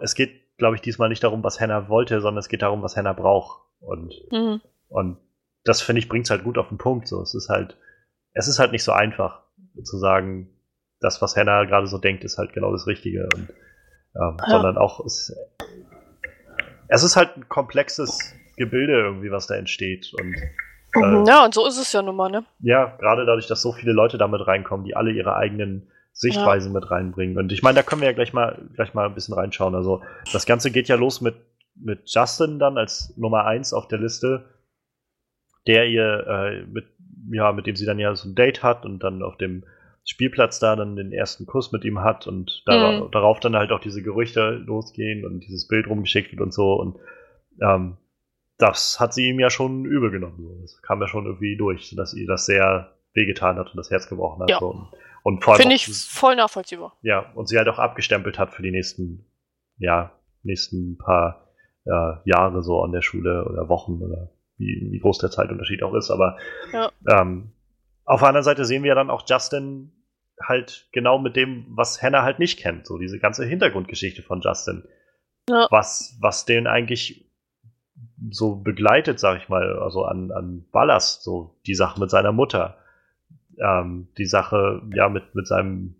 es 0.00 0.14
geht, 0.14 0.56
glaube 0.56 0.76
ich, 0.76 0.82
diesmal 0.82 1.08
nicht 1.08 1.24
darum, 1.24 1.42
was 1.42 1.60
Hannah 1.60 1.88
wollte, 1.88 2.20
sondern 2.20 2.40
es 2.40 2.48
geht 2.48 2.62
darum, 2.62 2.82
was 2.82 2.96
Hannah 2.96 3.12
braucht. 3.12 3.66
Und, 3.80 4.14
mhm. 4.30 4.60
und 4.88 5.18
das, 5.64 5.82
finde 5.82 6.00
ich, 6.00 6.08
bringt 6.08 6.26
es 6.26 6.30
halt 6.30 6.44
gut 6.44 6.58
auf 6.58 6.68
den 6.68 6.78
Punkt. 6.78 7.08
So, 7.08 7.22
es 7.22 7.34
ist 7.34 7.48
halt, 7.48 7.78
es 8.32 8.48
ist 8.48 8.58
halt 8.58 8.72
nicht 8.72 8.84
so 8.84 8.92
einfach 8.92 9.42
zu 9.82 9.98
sagen, 9.98 10.50
das, 11.04 11.22
was 11.22 11.36
Hannah 11.36 11.64
gerade 11.64 11.86
so 11.86 11.98
denkt, 11.98 12.24
ist 12.24 12.38
halt 12.38 12.52
genau 12.52 12.72
das 12.72 12.86
Richtige. 12.86 13.28
Und, 13.34 13.50
ähm, 14.16 14.36
ja. 14.38 14.48
Sondern 14.48 14.78
auch, 14.78 15.04
es, 15.04 15.36
es 16.88 17.02
ist 17.02 17.16
halt 17.16 17.36
ein 17.36 17.48
komplexes 17.48 18.34
Gebilde 18.56 18.92
irgendwie, 18.92 19.30
was 19.30 19.46
da 19.46 19.54
entsteht. 19.54 20.12
Und 20.18 20.34
Mhm, 20.94 21.24
ja, 21.26 21.44
und 21.44 21.54
so 21.54 21.66
ist 21.66 21.78
es 21.78 21.92
ja 21.92 22.02
nun 22.02 22.16
mal, 22.16 22.30
ne? 22.30 22.44
Ja, 22.60 22.96
gerade 22.98 23.26
dadurch, 23.26 23.46
dass 23.46 23.62
so 23.62 23.72
viele 23.72 23.92
Leute 23.92 24.18
damit 24.18 24.46
reinkommen, 24.46 24.86
die 24.86 24.94
alle 24.94 25.10
ihre 25.10 25.34
eigenen 25.36 25.88
Sichtweisen 26.12 26.72
ja. 26.72 26.80
mit 26.80 26.90
reinbringen. 26.90 27.36
Und 27.36 27.50
ich 27.50 27.62
meine, 27.62 27.76
da 27.76 27.82
können 27.82 28.00
wir 28.00 28.08
ja 28.08 28.14
gleich 28.14 28.32
mal, 28.32 28.62
gleich 28.74 28.94
mal 28.94 29.06
ein 29.06 29.14
bisschen 29.14 29.34
reinschauen. 29.34 29.74
Also, 29.74 30.02
das 30.32 30.46
Ganze 30.46 30.70
geht 30.70 30.88
ja 30.88 30.96
los 30.96 31.20
mit, 31.20 31.34
mit 31.74 32.02
Justin 32.06 32.58
dann 32.58 32.78
als 32.78 33.16
Nummer 33.16 33.44
eins 33.44 33.72
auf 33.72 33.88
der 33.88 33.98
Liste, 33.98 34.44
der 35.66 35.88
ihr, 35.88 36.26
äh, 36.26 36.66
mit, 36.66 36.86
ja, 37.32 37.52
mit 37.52 37.66
dem 37.66 37.74
sie 37.74 37.86
dann 37.86 37.98
ja 37.98 38.14
so 38.14 38.28
ein 38.28 38.36
Date 38.36 38.62
hat 38.62 38.84
und 38.84 39.00
dann 39.00 39.22
auf 39.22 39.36
dem 39.36 39.64
Spielplatz 40.04 40.58
da 40.58 40.76
dann 40.76 40.96
den 40.96 41.12
ersten 41.12 41.46
Kuss 41.46 41.72
mit 41.72 41.84
ihm 41.84 42.00
hat 42.00 42.26
und 42.26 42.62
da, 42.66 43.00
mhm. 43.00 43.10
darauf 43.10 43.40
dann 43.40 43.56
halt 43.56 43.72
auch 43.72 43.80
diese 43.80 44.02
Gerüchte 44.02 44.62
losgehen 44.66 45.24
und 45.24 45.40
dieses 45.40 45.66
Bild 45.66 45.86
rumgeschickt 45.86 46.32
wird 46.32 46.42
und 46.42 46.52
so. 46.52 46.74
Und 46.74 46.98
ähm, 47.60 47.96
das 48.58 49.00
hat 49.00 49.14
sie 49.14 49.28
ihm 49.28 49.40
ja 49.40 49.50
schon 49.50 49.84
übel 49.84 50.10
genommen. 50.10 50.60
Das 50.60 50.80
kam 50.82 51.00
ja 51.00 51.08
schon 51.08 51.24
irgendwie 51.24 51.56
durch, 51.56 51.94
dass 51.96 52.14
ihr 52.14 52.26
das 52.26 52.46
sehr 52.46 52.92
wehgetan 53.14 53.56
hat 53.56 53.70
und 53.70 53.76
das 53.76 53.90
Herz 53.90 54.08
gebrochen 54.08 54.42
hat. 54.42 54.50
Ja. 54.50 54.58
Und, 54.58 54.88
und 55.22 55.44
Finde 55.44 55.74
ich 55.74 55.86
voll 55.86 56.36
nachvollziehbar. 56.36 56.96
Ja, 57.02 57.32
und 57.34 57.48
sie 57.48 57.56
halt 57.56 57.68
auch 57.68 57.78
abgestempelt 57.78 58.38
hat 58.38 58.52
für 58.52 58.62
die 58.62 58.70
nächsten, 58.70 59.24
ja, 59.78 60.12
nächsten 60.42 60.98
paar 60.98 61.48
ja, 61.86 62.22
Jahre 62.24 62.62
so 62.62 62.82
an 62.82 62.92
der 62.92 63.02
Schule 63.02 63.46
oder 63.46 63.68
Wochen 63.68 64.02
oder 64.02 64.30
wie, 64.58 64.88
wie 64.90 64.98
groß 64.98 65.18
der 65.18 65.30
Zeitunterschied 65.30 65.82
auch 65.82 65.94
ist. 65.94 66.10
Aber 66.10 66.36
ja. 66.72 66.90
ähm, 67.08 67.52
auf 68.04 68.20
der 68.20 68.28
anderen 68.28 68.44
Seite 68.44 68.64
sehen 68.64 68.82
wir 68.82 68.88
ja 68.88 68.94
dann 68.94 69.10
auch 69.10 69.24
Justin 69.26 69.92
halt 70.40 70.88
genau 70.92 71.18
mit 71.18 71.36
dem, 71.36 71.66
was 71.70 72.02
Hannah 72.02 72.22
halt 72.22 72.38
nicht 72.38 72.58
kennt. 72.58 72.86
So 72.86 72.98
diese 72.98 73.18
ganze 73.18 73.44
Hintergrundgeschichte 73.44 74.22
von 74.22 74.40
Justin. 74.40 74.84
Ja. 75.48 75.68
Was, 75.70 76.16
was 76.20 76.44
den 76.44 76.66
eigentlich 76.66 77.30
so 78.30 78.56
begleitet, 78.56 79.20
sag 79.20 79.38
ich 79.38 79.48
mal, 79.48 79.78
also 79.78 80.04
an, 80.04 80.30
an 80.32 80.64
Ballast, 80.72 81.22
so 81.22 81.60
die 81.66 81.74
Sache 81.74 82.00
mit 82.00 82.10
seiner 82.10 82.32
Mutter, 82.32 82.78
ähm, 83.58 84.08
die 84.18 84.26
Sache, 84.26 84.82
ja, 84.94 85.08
mit, 85.08 85.34
mit 85.34 85.46
seinem, 85.46 85.96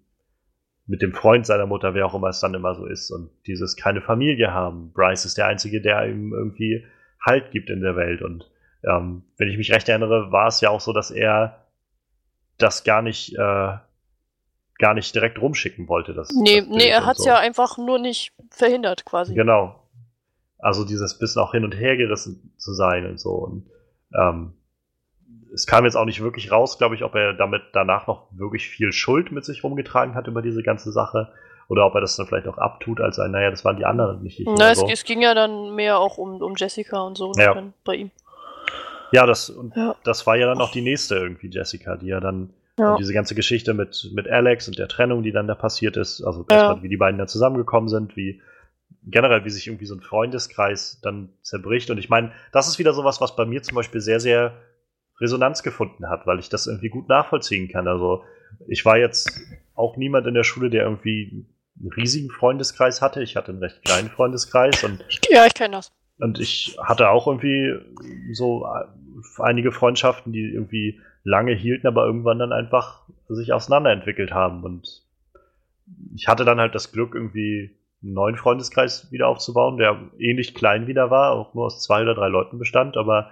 mit 0.87 1.03
dem 1.03 1.13
Freund 1.13 1.47
seiner 1.47 1.67
Mutter, 1.67 1.95
wer 1.95 2.07
auch 2.07 2.15
immer 2.15 2.29
es 2.29 2.41
dann 2.41 2.55
immer 2.55 2.75
so 2.75 2.87
ist, 2.87 3.11
und 3.11 3.31
dieses 3.47 3.77
keine 3.77 4.03
Familie 4.03 4.53
haben. 4.53 4.93
Bryce 4.93 5.25
ist 5.25 5.39
der 5.39 5.47
Einzige, 5.47 5.81
der 5.81 6.07
ihm 6.07 6.33
irgendwie 6.33 6.85
Halt 7.25 7.53
gibt 7.53 7.71
in 7.71 7.81
der 7.81 7.97
Welt. 7.97 8.21
Und 8.21 8.51
ähm, 8.83 9.23
wenn 9.39 9.49
ich 9.49 9.57
mich 9.57 9.73
recht 9.73 9.89
erinnere, 9.89 10.31
war 10.31 10.47
es 10.47 10.61
ja 10.61 10.69
auch 10.69 10.81
so, 10.81 10.93
dass 10.93 11.11
er 11.11 11.64
das 12.59 12.85
gar 12.85 13.03
nicht, 13.03 13.35
äh, 13.35 13.73
gar 14.79 14.95
nicht 14.95 15.15
direkt 15.15 15.41
rumschicken 15.41 15.89
wollte. 15.89 16.15
Das, 16.15 16.31
nee, 16.31 16.61
das 16.61 16.69
nee, 16.69 16.89
er 16.89 17.07
hat 17.07 17.17
es 17.17 17.25
so. 17.25 17.29
ja 17.29 17.39
einfach 17.39 17.79
nur 17.79 17.99
nicht 17.99 18.33
verhindert, 18.51 19.05
quasi. 19.05 19.35
Genau, 19.35 19.85
also 20.59 20.85
dieses 20.85 21.19
bisschen 21.19 21.43
auch 21.43 21.53
hin 21.53 21.65
und 21.65 21.73
her 21.73 21.97
gerissen 21.97 22.55
zu 22.57 22.73
sein 22.73 23.07
und 23.07 23.21
so. 23.21 23.33
Und 23.33 23.67
ähm, 24.19 24.55
es 25.53 25.67
kam 25.67 25.85
jetzt 25.85 25.95
auch 25.95 26.05
nicht 26.05 26.23
wirklich 26.23 26.51
raus, 26.51 26.79
glaube 26.79 26.95
ich, 26.95 27.05
ob 27.05 27.15
er 27.15 27.35
damit 27.35 27.63
danach 27.73 28.07
noch 28.07 28.29
wirklich 28.33 28.69
viel 28.69 28.93
Schuld 28.93 29.31
mit 29.31 29.45
sich 29.45 29.63
rumgetragen 29.63 30.15
hat 30.15 30.27
über 30.27 30.43
diese 30.43 30.63
ganze 30.63 30.91
Sache. 30.91 31.33
Oder 31.69 31.87
ob 31.87 31.95
er 31.95 32.01
das 32.01 32.17
dann 32.17 32.27
vielleicht 32.27 32.47
auch 32.47 32.59
abtut, 32.59 33.01
als 33.01 33.19
ein, 33.19 33.31
naja, 33.31 33.51
das 33.51 33.65
waren 33.65 33.77
die 33.77 33.87
anderen 33.87 34.23
nicht. 34.23 34.41
Ich 34.41 34.47
Na, 34.47 34.71
es, 34.71 34.81
so. 34.81 34.89
es, 34.89 35.05
ging 35.05 35.23
ja 35.23 35.35
dann 35.35 35.75
mehr 35.75 35.99
auch 35.99 36.19
um, 36.19 36.43
um 36.43 36.55
Jessica 36.57 37.01
und 37.01 37.17
so 37.17 37.33
ja. 37.37 37.63
bei 37.85 37.95
ihm. 37.95 38.11
Ja 39.15 39.27
das, 39.27 39.57
ja. 39.77 39.95
das 40.03 40.27
war 40.27 40.37
ja 40.37 40.47
dann 40.47 40.61
auch 40.61 40.73
die 40.73 40.83
nächste 40.83 41.15
irgendwie, 41.15 41.49
Jessica, 41.49 41.97
die 41.97 42.09
ja 42.09 42.21
dann 42.21 42.53
ja. 42.79 42.97
diese 42.97 43.13
ganze 43.13 43.35
Geschichte 43.35 43.75
mit, 43.75 44.11
mit 44.13 44.29
Alex 44.29 44.67
und 44.67 44.79
der 44.79 44.89
Trennung, 44.89 45.23
die 45.23 45.33
dann 45.33 45.47
da 45.47 45.55
passiert 45.55 45.97
ist, 45.97 46.23
also 46.23 46.45
erstmal, 46.49 46.83
wie 46.83 46.89
die 46.89 46.97
beiden 46.97 47.19
da 47.19 47.27
zusammengekommen 47.27 47.89
sind, 47.89 48.17
wie 48.17 48.43
generell, 49.07 49.45
wie 49.45 49.51
sich 49.51 49.67
irgendwie 49.67 49.87
so 49.87 49.95
ein 49.95 50.01
Freundeskreis 50.01 51.01
dann 51.03 51.29
zerbricht. 51.43 51.91
Und 51.91 51.99
ich 51.99 52.09
meine, 52.09 52.33
das 52.53 52.69
ist 52.69 52.79
wieder 52.79 52.93
sowas, 52.93 53.21
was 53.21 53.37
bei 53.37 53.45
mir 53.45 53.63
zum 53.63 53.77
Beispiel 53.77 54.01
sehr, 54.01 54.19
sehr 54.19 54.55
Resonanz 55.21 55.63
gefunden 55.63 56.09
hat, 56.09 56.27
weil 56.27 56.41
ich 56.41 56.49
das 56.49 56.67
irgendwie 56.67 56.89
gut 56.89 57.09
nachvollziehen 57.09 57.69
kann. 57.69 57.87
Also 57.87 58.25
ich 58.67 58.85
war 58.85 58.99
jetzt 58.99 59.31
auch 59.75 59.97
niemand 59.97 60.27
in 60.27 60.35
der 60.35 60.45
Schule, 60.45 60.71
der 60.71 60.85
irgendwie 60.85 61.47
einen 61.79 61.93
riesigen 61.93 62.31
Freundeskreis 62.31 63.03
hatte. 63.03 63.23
Ich 63.23 63.37
hatte 63.37 63.53
einen 63.53 63.61
recht 63.61 63.85
kleinen 63.85 64.09
Freundeskreis 64.09 64.83
und 64.83 65.05
ja, 65.29 65.47
ich 65.47 65.55
kenne 65.55 65.77
das. 65.77 65.93
Und 66.19 66.39
ich 66.39 66.77
hatte 66.83 67.11
auch 67.11 67.27
irgendwie 67.27 67.75
so 68.33 68.67
einige 69.39 69.73
Freundschaften, 69.73 70.33
die 70.33 70.53
irgendwie 70.53 71.01
lange 71.23 71.53
hielten, 71.53 71.87
aber 71.87 72.07
irgendwann 72.07 72.39
dann 72.39 72.53
einfach 72.53 73.03
sich 73.29 73.53
auseinanderentwickelt 73.53 74.33
haben. 74.33 74.63
Und 74.63 75.03
ich 76.15 76.29
hatte 76.29 76.45
dann 76.45 76.61
halt 76.61 76.75
das 76.75 76.93
Glück, 76.93 77.15
irgendwie 77.15 77.77
einen 78.03 78.13
neuen 78.13 78.37
Freundeskreis 78.37 79.11
wieder 79.11 79.29
aufzubauen, 79.29 79.79
der 79.79 79.99
ähnlich 80.19 80.55
klein 80.55 80.87
wieder 80.87 81.11
war, 81.11 81.33
auch 81.33 81.55
nur 81.55 81.67
aus 81.67 81.83
zwei 81.83 82.03
oder 82.03 82.15
drei 82.15 82.29
Leuten 82.29 82.59
bestand, 82.59 82.97
aber 82.97 83.31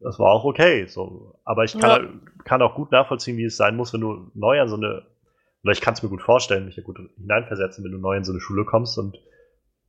das 0.00 0.18
war 0.18 0.30
auch 0.30 0.44
okay. 0.44 0.86
So. 0.86 1.38
Aber 1.44 1.64
ich 1.64 1.78
kann, 1.78 2.02
ja. 2.02 2.42
kann 2.44 2.62
auch 2.62 2.74
gut 2.74 2.90
nachvollziehen, 2.90 3.36
wie 3.36 3.44
es 3.44 3.56
sein 3.56 3.76
muss, 3.76 3.92
wenn 3.92 4.00
du 4.00 4.30
neu 4.34 4.60
an 4.60 4.68
so 4.68 4.76
eine, 4.76 5.02
oder 5.62 5.72
ich 5.72 5.80
kann 5.80 5.94
es 5.94 6.02
mir 6.02 6.08
gut 6.08 6.22
vorstellen, 6.22 6.66
mich 6.66 6.76
ja 6.76 6.82
gut 6.82 6.98
hineinversetzen, 7.16 7.84
wenn 7.84 7.92
du 7.92 7.98
neu 7.98 8.16
in 8.16 8.24
so 8.24 8.32
eine 8.32 8.40
Schule 8.40 8.64
kommst 8.64 8.98
und 8.98 9.18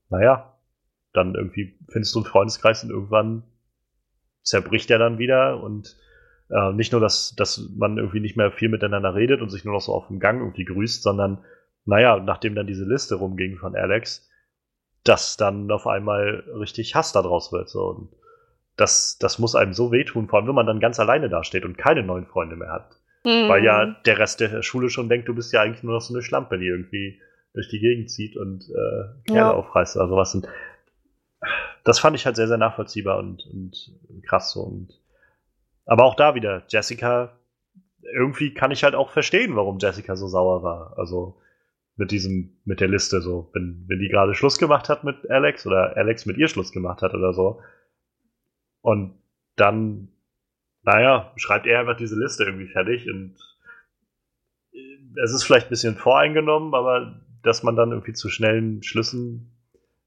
naja, 0.10 0.54
dann 1.14 1.36
irgendwie 1.36 1.78
findest 1.90 2.14
du 2.16 2.20
einen 2.20 2.26
Freundeskreis 2.26 2.84
und 2.84 2.90
irgendwann 2.90 3.44
zerbricht 4.50 4.90
er 4.90 4.98
dann 4.98 5.20
wieder 5.20 5.62
und 5.62 5.96
äh, 6.50 6.74
nicht 6.74 6.92
nur, 6.92 7.02
dass, 7.02 7.36
dass 7.36 7.70
man 7.76 7.98
irgendwie 7.98 8.20
nicht 8.20 8.36
mehr 8.36 8.52
viel 8.52 8.70
miteinander 8.70 9.14
redet 9.14 9.42
und 9.42 9.50
sich 9.50 9.64
nur 9.64 9.76
noch 9.76 9.82
so 9.82 9.94
auf 9.94 10.08
dem 10.08 10.20
Gang 10.20 10.40
irgendwie 10.40 10.66
grüßt, 10.66 11.04
sondern 11.04 11.44
naja, 11.86 12.20
nachdem 12.20 12.56
dann 12.56 12.68
diese 12.68 12.86
Liste 12.86 13.16
rumging 13.16 13.58
von 13.58 13.76
Alex, 13.76 14.28
dass 15.04 15.38
dann 15.38 15.70
auf 15.72 15.88
einmal 15.88 16.44
richtig 16.60 16.96
Hass 16.96 17.14
daraus 17.14 17.54
wird. 17.54 17.70
So. 17.70 17.84
Und 17.84 18.10
das, 18.76 19.18
das 19.20 19.40
muss 19.40 19.56
einem 19.56 19.74
so 19.74 19.92
wehtun, 19.92 20.28
vor 20.28 20.40
allem 20.40 20.48
wenn 20.48 20.56
man 20.56 20.66
dann 20.66 20.80
ganz 20.80 21.00
alleine 21.00 21.30
dasteht 21.30 21.66
und 21.66 21.78
keine 21.78 22.04
neuen 22.04 22.26
Freunde 22.26 22.56
mehr 22.56 22.72
hat. 22.72 22.90
Mhm. 23.24 23.48
Weil 23.48 23.64
ja 23.64 23.96
der 24.06 24.18
Rest 24.18 24.40
der 24.40 24.64
Schule 24.64 24.90
schon 24.90 25.10
denkt, 25.10 25.28
du 25.28 25.36
bist 25.36 25.54
ja 25.54 25.62
eigentlich 25.62 25.84
nur 25.84 25.94
noch 25.94 26.02
so 26.02 26.14
eine 26.14 26.24
Schlampe, 26.24 26.58
die 26.58 26.68
irgendwie 26.68 27.22
durch 27.54 27.70
die 27.70 27.80
Gegend 27.80 28.10
zieht 28.10 28.38
und 28.38 28.64
äh, 28.70 29.26
Kerle 29.26 29.40
ja. 29.40 29.52
aufreißt 29.52 29.96
oder 29.98 30.08
sowas. 30.08 30.34
Und 30.34 30.48
das 31.84 32.00
fand 32.00 32.16
ich 32.16 32.26
halt 32.26 32.36
sehr, 32.36 32.48
sehr 32.48 32.58
nachvollziehbar 32.58 33.18
und, 33.20 33.46
und 33.48 33.94
krass 34.28 34.52
so. 34.52 34.62
Und, 34.62 35.00
aber 35.86 36.06
auch 36.06 36.16
da 36.16 36.36
wieder, 36.36 36.64
Jessica, 36.68 37.38
irgendwie 38.14 38.54
kann 38.54 38.72
ich 38.72 38.84
halt 38.84 38.96
auch 38.96 39.12
verstehen, 39.12 39.56
warum 39.56 39.80
Jessica 39.80 40.16
so 40.16 40.28
sauer 40.28 40.64
war. 40.64 40.98
Also 40.98 41.40
mit 41.96 42.12
diesem, 42.12 42.58
mit 42.66 42.80
der 42.80 42.88
Liste 42.88 43.22
so. 43.22 43.50
Wenn, 43.54 43.84
wenn 43.88 44.00
die 44.00 44.08
gerade 44.08 44.34
Schluss 44.34 44.58
gemacht 44.58 44.90
hat 44.90 45.04
mit 45.04 45.30
Alex 45.30 45.68
oder 45.68 45.98
Alex 45.98 46.26
mit 46.26 46.38
ihr 46.38 46.48
Schluss 46.48 46.72
gemacht 46.72 47.02
hat 47.02 47.14
oder 47.14 47.34
so. 47.34 47.62
Und 48.82 49.16
dann, 49.58 50.08
naja, 50.84 51.34
schreibt 51.36 51.68
er 51.68 51.82
einfach 51.82 51.98
diese 51.98 52.18
Liste 52.18 52.46
irgendwie 52.46 52.68
fertig 52.68 53.10
und 53.10 53.36
es 55.22 55.34
ist 55.34 55.44
vielleicht 55.44 55.68
ein 55.68 55.72
bisschen 55.72 55.96
voreingenommen, 55.96 56.74
aber 56.74 57.20
dass 57.44 57.64
man 57.64 57.76
dann 57.76 57.92
irgendwie 57.92 58.14
zu 58.14 58.30
schnellen 58.30 58.84
Schlüssen 58.84 59.52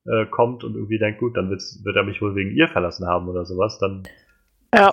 äh, 0.04 0.26
kommt 0.26 0.64
und 0.64 0.74
irgendwie 0.74 0.98
denkt, 0.98 1.20
gut, 1.20 1.36
dann 1.36 1.50
wird 1.50 1.96
er 1.96 2.02
mich 2.02 2.20
wohl 2.20 2.34
wegen 2.34 2.50
ihr 2.52 2.68
verlassen 2.68 3.06
haben 3.06 3.28
oder 3.28 3.44
sowas, 3.44 3.78
dann. 3.78 4.02
Ja. 4.74 4.92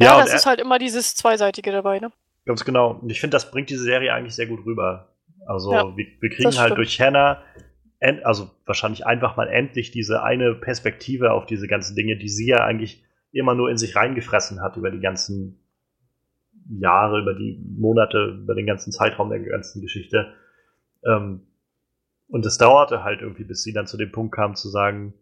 Ja, 0.00 0.06
ja 0.06 0.20
das 0.20 0.34
ist 0.34 0.46
halt 0.46 0.60
immer 0.60 0.78
dieses 0.78 1.16
Zweiseitige 1.16 1.72
dabei, 1.72 1.98
ne? 1.98 2.12
Ganz 2.44 2.64
genau. 2.64 2.92
Und 3.02 3.10
ich 3.10 3.20
finde, 3.20 3.34
das 3.34 3.50
bringt 3.50 3.70
diese 3.70 3.82
Serie 3.82 4.12
eigentlich 4.14 4.34
sehr 4.34 4.46
gut 4.46 4.64
rüber. 4.64 5.08
Also 5.46 5.72
ja, 5.72 5.96
wir, 5.96 6.06
wir, 6.20 6.30
kriegen 6.30 6.56
halt 6.58 6.76
durch 6.76 7.00
Hannah, 7.00 7.42
also 8.22 8.50
wahrscheinlich 8.64 9.06
einfach 9.06 9.36
mal 9.36 9.48
endlich 9.48 9.90
diese 9.90 10.22
eine 10.22 10.54
Perspektive 10.54 11.32
auf 11.32 11.46
diese 11.46 11.66
ganzen 11.66 11.96
Dinge, 11.96 12.16
die 12.16 12.28
sie 12.28 12.48
ja 12.48 12.58
eigentlich 12.64 13.02
immer 13.32 13.54
nur 13.54 13.70
in 13.70 13.76
sich 13.76 13.96
reingefressen 13.96 14.62
hat 14.62 14.76
über 14.76 14.90
die 14.90 15.00
ganzen 15.00 15.64
Jahre, 16.68 17.20
über 17.20 17.34
die 17.34 17.62
Monate, 17.78 18.38
über 18.42 18.54
den 18.54 18.66
ganzen 18.66 18.92
Zeitraum 18.92 19.30
der 19.30 19.40
ganzen 19.40 19.80
Geschichte. 19.82 20.34
Ähm, 21.04 21.46
und 22.28 22.44
es 22.44 22.58
dauerte 22.58 23.04
halt 23.04 23.22
irgendwie, 23.22 23.44
bis 23.44 23.62
sie 23.62 23.72
dann 23.72 23.86
zu 23.86 23.96
dem 23.96 24.12
Punkt 24.12 24.34
kam 24.34 24.54
zu 24.54 24.68
sagen, 24.68 25.14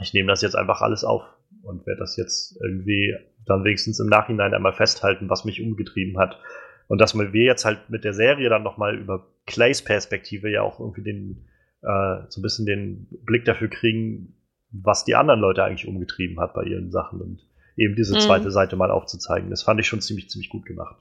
ich 0.00 0.12
nehme 0.12 0.28
das 0.28 0.42
jetzt 0.42 0.54
einfach 0.54 0.82
alles 0.82 1.04
auf 1.04 1.22
und 1.62 1.86
werde 1.86 2.00
das 2.00 2.16
jetzt 2.16 2.58
irgendwie 2.62 3.14
dann 3.46 3.64
wenigstens 3.64 3.98
im 4.00 4.06
Nachhinein 4.06 4.54
einmal 4.54 4.74
festhalten, 4.74 5.30
was 5.30 5.44
mich 5.44 5.62
umgetrieben 5.62 6.18
hat. 6.18 6.38
Und 6.86 7.00
dass 7.00 7.16
wir 7.16 7.44
jetzt 7.44 7.64
halt 7.64 7.90
mit 7.90 8.04
der 8.04 8.14
Serie 8.14 8.48
dann 8.48 8.62
nochmal 8.62 8.96
über 8.96 9.26
Clays 9.46 9.82
Perspektive 9.82 10.50
ja 10.50 10.62
auch 10.62 10.80
irgendwie 10.80 11.02
den, 11.02 11.48
äh, 11.82 12.22
so 12.28 12.40
ein 12.40 12.42
bisschen 12.42 12.66
den 12.66 13.08
Blick 13.24 13.44
dafür 13.44 13.68
kriegen, 13.68 14.34
was 14.70 15.04
die 15.04 15.14
anderen 15.14 15.40
Leute 15.40 15.64
eigentlich 15.64 15.88
umgetrieben 15.88 16.38
hat 16.40 16.54
bei 16.54 16.64
ihren 16.64 16.90
Sachen 16.90 17.20
und 17.20 17.46
eben 17.76 17.94
diese 17.94 18.14
mhm. 18.14 18.20
zweite 18.20 18.50
Seite 18.50 18.76
mal 18.76 18.90
aufzuzeigen. 18.90 19.50
Das 19.50 19.62
fand 19.62 19.80
ich 19.80 19.86
schon 19.86 20.00
ziemlich, 20.00 20.28
ziemlich 20.28 20.50
gut 20.50 20.66
gemacht. 20.66 20.96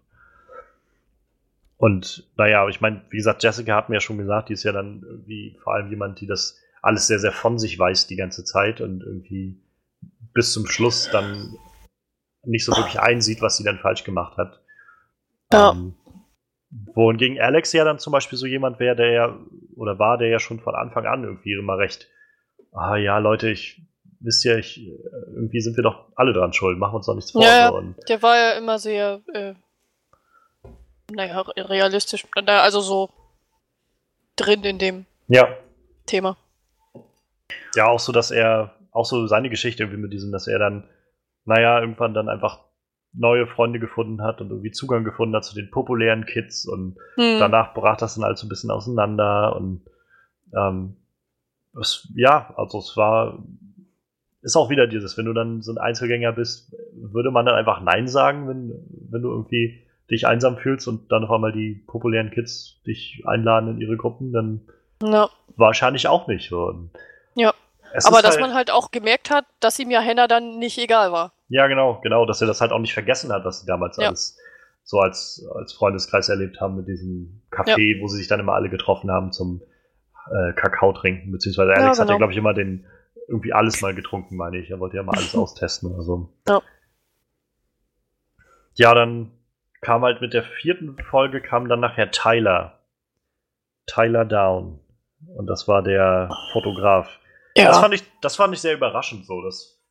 Und 1.78 2.28
naja, 2.38 2.67
ich 2.67 2.82
meine, 2.82 3.01
wie 3.09 3.17
gesagt, 3.17 3.43
Jessica 3.43 3.75
hat 3.75 3.89
mir 3.89 3.95
ja 3.95 4.01
schon 4.01 4.17
gesagt, 4.17 4.49
die 4.49 4.53
ist 4.53 4.63
ja 4.63 4.71
dann 4.71 5.03
irgendwie 5.07 5.57
vor 5.63 5.73
allem 5.73 5.89
jemand, 5.89 6.19
die 6.19 6.28
das 6.28 6.59
alles 6.82 7.07
sehr, 7.07 7.19
sehr 7.19 7.32
von 7.32 7.59
sich 7.59 7.78
weiß 7.78 8.07
die 8.07 8.15
ganze 8.15 8.43
Zeit 8.43 8.82
und 8.82 9.03
irgendwie 9.03 9.61
bis 10.34 10.53
zum 10.53 10.65
Schluss 10.65 11.09
dann 11.11 11.55
nicht 12.43 12.65
so 12.65 12.71
wirklich 12.75 12.99
einsieht, 12.99 13.41
was 13.41 13.57
sie 13.57 13.63
dann 13.63 13.80
falsch 13.80 14.03
gemacht 14.03 14.38
hat. 14.38 14.61
Ja. 15.51 15.71
Ähm, 15.71 15.95
wohingegen 16.93 17.39
Alex 17.39 17.73
ja 17.73 17.84
dann 17.84 17.99
zum 17.99 18.11
Beispiel 18.11 18.38
so 18.38 18.45
jemand 18.45 18.80
wäre, 18.80 18.95
der 18.95 19.11
ja, 19.11 19.39
oder 19.75 19.99
war, 19.99 20.17
der 20.17 20.30
ja 20.30 20.39
schon 20.39 20.59
von 20.59 20.75
Anfang 20.75 21.05
an 21.05 21.23
irgendwie 21.23 21.53
immer 21.53 21.78
recht, 21.78 22.07
ah 22.73 22.95
ja, 22.95 23.19
Leute, 23.19 23.49
ich 23.49 23.82
wisst 24.19 24.43
ja, 24.43 24.57
ich, 24.57 24.88
irgendwie 25.34 25.61
sind 25.61 25.78
wir 25.78 25.84
doch 25.84 26.11
alle 26.15 26.34
dran 26.34 26.53
schuld, 26.53 26.78
machen 26.78 26.93
wir 26.93 26.97
uns 26.97 27.05
doch 27.05 27.15
nichts 27.15 27.32
vor. 27.32 27.43
Ja, 27.43 27.69
so. 27.69 27.93
der 28.07 28.21
war 28.21 28.36
ja 28.36 28.51
immer 28.57 28.80
sehr, 28.80 29.21
äh, 29.34 29.53
naja, 31.12 31.41
realistisch, 31.41 32.26
also 32.45 32.82
so 32.82 33.10
drin 34.36 34.64
in 34.64 34.78
dem 34.78 35.05
ja. 35.28 35.47
Thema. 36.05 36.38
Ja, 37.76 37.88
auch 37.88 37.99
so, 37.99 38.12
dass 38.12 38.32
er, 38.32 38.74
auch 38.91 39.05
so 39.05 39.28
seine 39.28 39.49
Geschichte 39.49 39.84
irgendwie 39.84 40.01
mit 40.01 40.14
diesem, 40.14 40.32
dass 40.32 40.47
er 40.47 40.60
dann 40.60 40.89
naja, 41.47 41.80
irgendwann 41.80 42.14
dann 42.14 42.28
einfach 42.28 42.60
neue 43.14 43.47
Freunde 43.47 43.80
gefunden 43.80 44.22
hat 44.22 44.41
und 44.41 44.49
irgendwie 44.49 44.72
Zugang 44.72 45.05
gefunden 45.05 45.34
hat 45.36 45.45
zu 45.45 45.55
den 45.55 45.72
populären 45.72 46.26
Kids 46.26 46.68
und 46.68 46.97
hm. 47.16 47.39
danach 47.39 47.74
brach 47.74 47.95
das 47.97 48.16
dann 48.16 48.26
alles 48.26 48.41
so 48.41 48.45
ein 48.45 48.49
bisschen 48.49 48.70
auseinander 48.70 49.55
und 49.55 49.82
ähm, 50.53 50.97
es, 51.80 52.12
ja, 52.16 52.53
also 52.58 52.80
es 52.80 52.97
war, 52.97 53.41
ist 54.41 54.58
auch 54.58 54.70
wieder 54.70 54.88
dieses, 54.88 55.18
wenn 55.18 55.26
du 55.26 55.34
dann 55.34 55.62
so 55.62 55.72
ein 55.72 55.78
Einzelgänger 55.78 56.34
bist, 56.34 56.76
würde 56.93 57.32
man 57.32 57.45
dann 57.45 57.55
einfach 57.55 57.82
Nein 57.82 58.10
sagen, 58.10 58.49
wenn, 58.49 58.74
wenn 59.10 59.22
du 59.22 59.30
irgendwie 59.30 59.86
dich 60.10 60.28
einsam 60.28 60.58
fühlst 60.58 60.88
und 60.88 61.12
dann 61.12 61.24
auf 61.24 61.32
einmal 61.32 61.51
die 61.51 61.84
populären 61.88 62.32
Kids 62.32 62.82
dich 62.86 63.24
einladen 63.26 63.70
in 63.70 63.82
ihre 63.82 63.97
Gruppen, 63.97 64.32
dann 64.32 64.62
no. 65.01 65.30
wahrscheinlich 65.55 66.08
auch 66.08 66.28
nicht. 66.28 66.51
Und 66.51 66.91
ja. 67.36 67.53
Aber 68.03 68.22
dass 68.22 68.36
halt, 68.36 68.41
man 68.41 68.53
halt 68.53 68.72
auch 68.72 68.91
gemerkt 68.91 69.30
hat, 69.30 69.45
dass 69.60 69.80
ihm 69.80 69.91
ja 69.91 69.99
Henna 70.01 70.28
dann 70.28 70.60
nicht 70.60 70.78
egal 70.78 71.12
war. 71.12 71.34
Ja, 71.49 71.68
genau, 71.68 71.99
genau, 72.01 72.26
dass 72.26 72.41
er 72.41 72.47
das 72.47 72.62
halt 72.62 72.72
auch 72.72 72.80
nicht 72.80 72.93
vergessen 72.93 73.32
hat, 73.32 73.45
was 73.45 73.62
sie 73.62 73.66
damals 73.66 73.97
ja. 73.97 74.08
alles 74.08 74.38
so 74.84 74.99
als, 74.99 75.45
als 75.53 75.74
Freundeskreis 75.74 76.30
erlebt 76.30 76.62
haben 76.62 76.78
mit 76.78 76.88
diesem 76.88 77.41
Café, 77.51 77.95
ja. 77.95 78.01
wo 78.01 78.08
sie 78.08 78.18
sich 78.18 78.28
dann 78.28 78.39
immer 78.39 78.53
alle 78.53 78.70
getroffen 78.70 79.12
haben 79.12 79.34
zum 79.34 79.62
äh, 80.32 80.53
Kakao 80.53 80.93
trinken, 80.93 81.32
beziehungsweise 81.32 81.74
Alex 81.74 81.82
ja, 81.84 81.91
genau. 81.91 82.01
hat 82.01 82.10
ja, 82.10 82.18
glaube 82.18 82.32
ich, 82.32 82.38
immer 82.38 82.53
den 82.53 82.86
irgendwie 83.28 83.51
alles 83.51 83.82
mal 83.82 83.93
getrunken, 83.93 84.38
meine 84.38 84.58
ich. 84.58 84.70
Er 84.70 84.80
wollte 84.80 84.95
ja 84.95 85.03
mal 85.03 85.16
alles 85.16 85.36
austesten 85.36 85.93
oder 85.93 86.03
so. 86.03 86.30
Ja. 86.47 86.62
Ja, 88.76 88.93
dann 88.93 89.32
kam 89.82 90.03
halt 90.03 90.21
mit 90.21 90.34
der 90.34 90.43
vierten 90.43 90.97
Folge 91.09 91.41
kam 91.41 91.67
dann 91.67 91.80
nachher 91.80 92.11
Tyler. 92.11 92.80
Tyler 93.86 94.25
Down. 94.25 94.80
Und 95.36 95.47
das 95.47 95.67
war 95.67 95.82
der 95.82 96.30
Fotograf. 96.51 97.19
Ja. 97.55 97.65
Das 97.65 97.80
fand 97.80 97.93
ich, 97.93 98.03
das 98.21 98.36
fand 98.36 98.53
ich 98.53 98.61
sehr 98.61 98.73
überraschend 98.73 99.25
so. 99.25 99.41
Das 99.41 99.82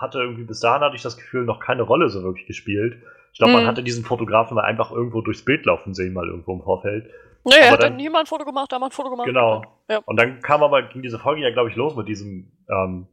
hatte 0.00 0.18
irgendwie 0.18 0.44
bis 0.44 0.60
dahin 0.60 0.82
hatte 0.82 0.96
ich 0.96 1.02
das 1.02 1.16
Gefühl 1.16 1.44
noch 1.44 1.60
keine 1.60 1.82
Rolle 1.82 2.08
so 2.08 2.22
wirklich 2.22 2.46
gespielt. 2.46 3.02
Ich 3.32 3.38
glaube, 3.38 3.52
mhm. 3.52 3.58
man 3.58 3.66
hatte 3.66 3.82
diesen 3.82 4.04
Fotografen 4.04 4.54
mal 4.54 4.64
einfach 4.64 4.90
irgendwo 4.90 5.20
durchs 5.20 5.44
Bild 5.44 5.64
laufen 5.66 5.94
sehen, 5.94 6.12
mal 6.12 6.26
irgendwo 6.26 6.54
im 6.54 6.62
Vorfeld. 6.62 7.08
Nee, 7.44 7.54
er 7.60 7.70
hat 7.70 7.82
dann 7.82 7.96
niemand 7.96 8.24
ein 8.24 8.26
Foto 8.26 8.44
gemacht, 8.44 8.72
da 8.72 8.78
wir 8.78 8.86
ein 8.86 8.90
Foto 8.90 9.10
gemacht. 9.10 9.26
Genau. 9.26 9.64
Ja. 9.88 10.00
Und 10.04 10.16
dann 10.16 10.40
kam 10.40 10.62
aber, 10.62 10.82
ging 10.82 11.02
diese 11.02 11.18
Folge 11.18 11.42
ja, 11.42 11.50
glaube 11.52 11.70
ich, 11.70 11.76
los 11.76 11.94
mit 11.94 12.08
diesem, 12.08 12.50
ähm, 12.68 13.06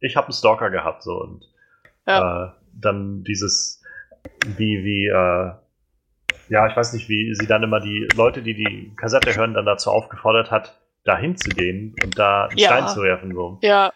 ich 0.00 0.16
habe 0.16 0.28
einen 0.28 0.32
Stalker 0.32 0.70
gehabt, 0.70 1.02
so 1.02 1.20
und 1.20 1.44
ja. 2.06 2.44
äh, 2.44 2.50
dann 2.72 3.24
dieses, 3.24 3.82
wie, 4.46 4.84
wie, 4.84 5.06
äh, 5.06 5.52
ja, 6.48 6.66
ich 6.66 6.76
weiß 6.76 6.92
nicht, 6.94 7.08
wie 7.08 7.34
sie 7.34 7.46
dann 7.46 7.62
immer 7.62 7.80
die 7.80 8.08
Leute, 8.14 8.42
die 8.42 8.54
die 8.54 8.92
Kassette 8.96 9.34
hören, 9.36 9.54
dann 9.54 9.66
dazu 9.66 9.90
aufgefordert 9.90 10.50
hat, 10.50 10.78
da 11.04 11.16
hinzugehen 11.16 11.94
und 12.02 12.18
da 12.18 12.46
einen 12.46 12.58
ja. 12.58 12.68
Stein 12.68 12.88
zu 12.88 13.02
werfen. 13.02 13.34
So. 13.34 13.58
Ja, 13.62 13.92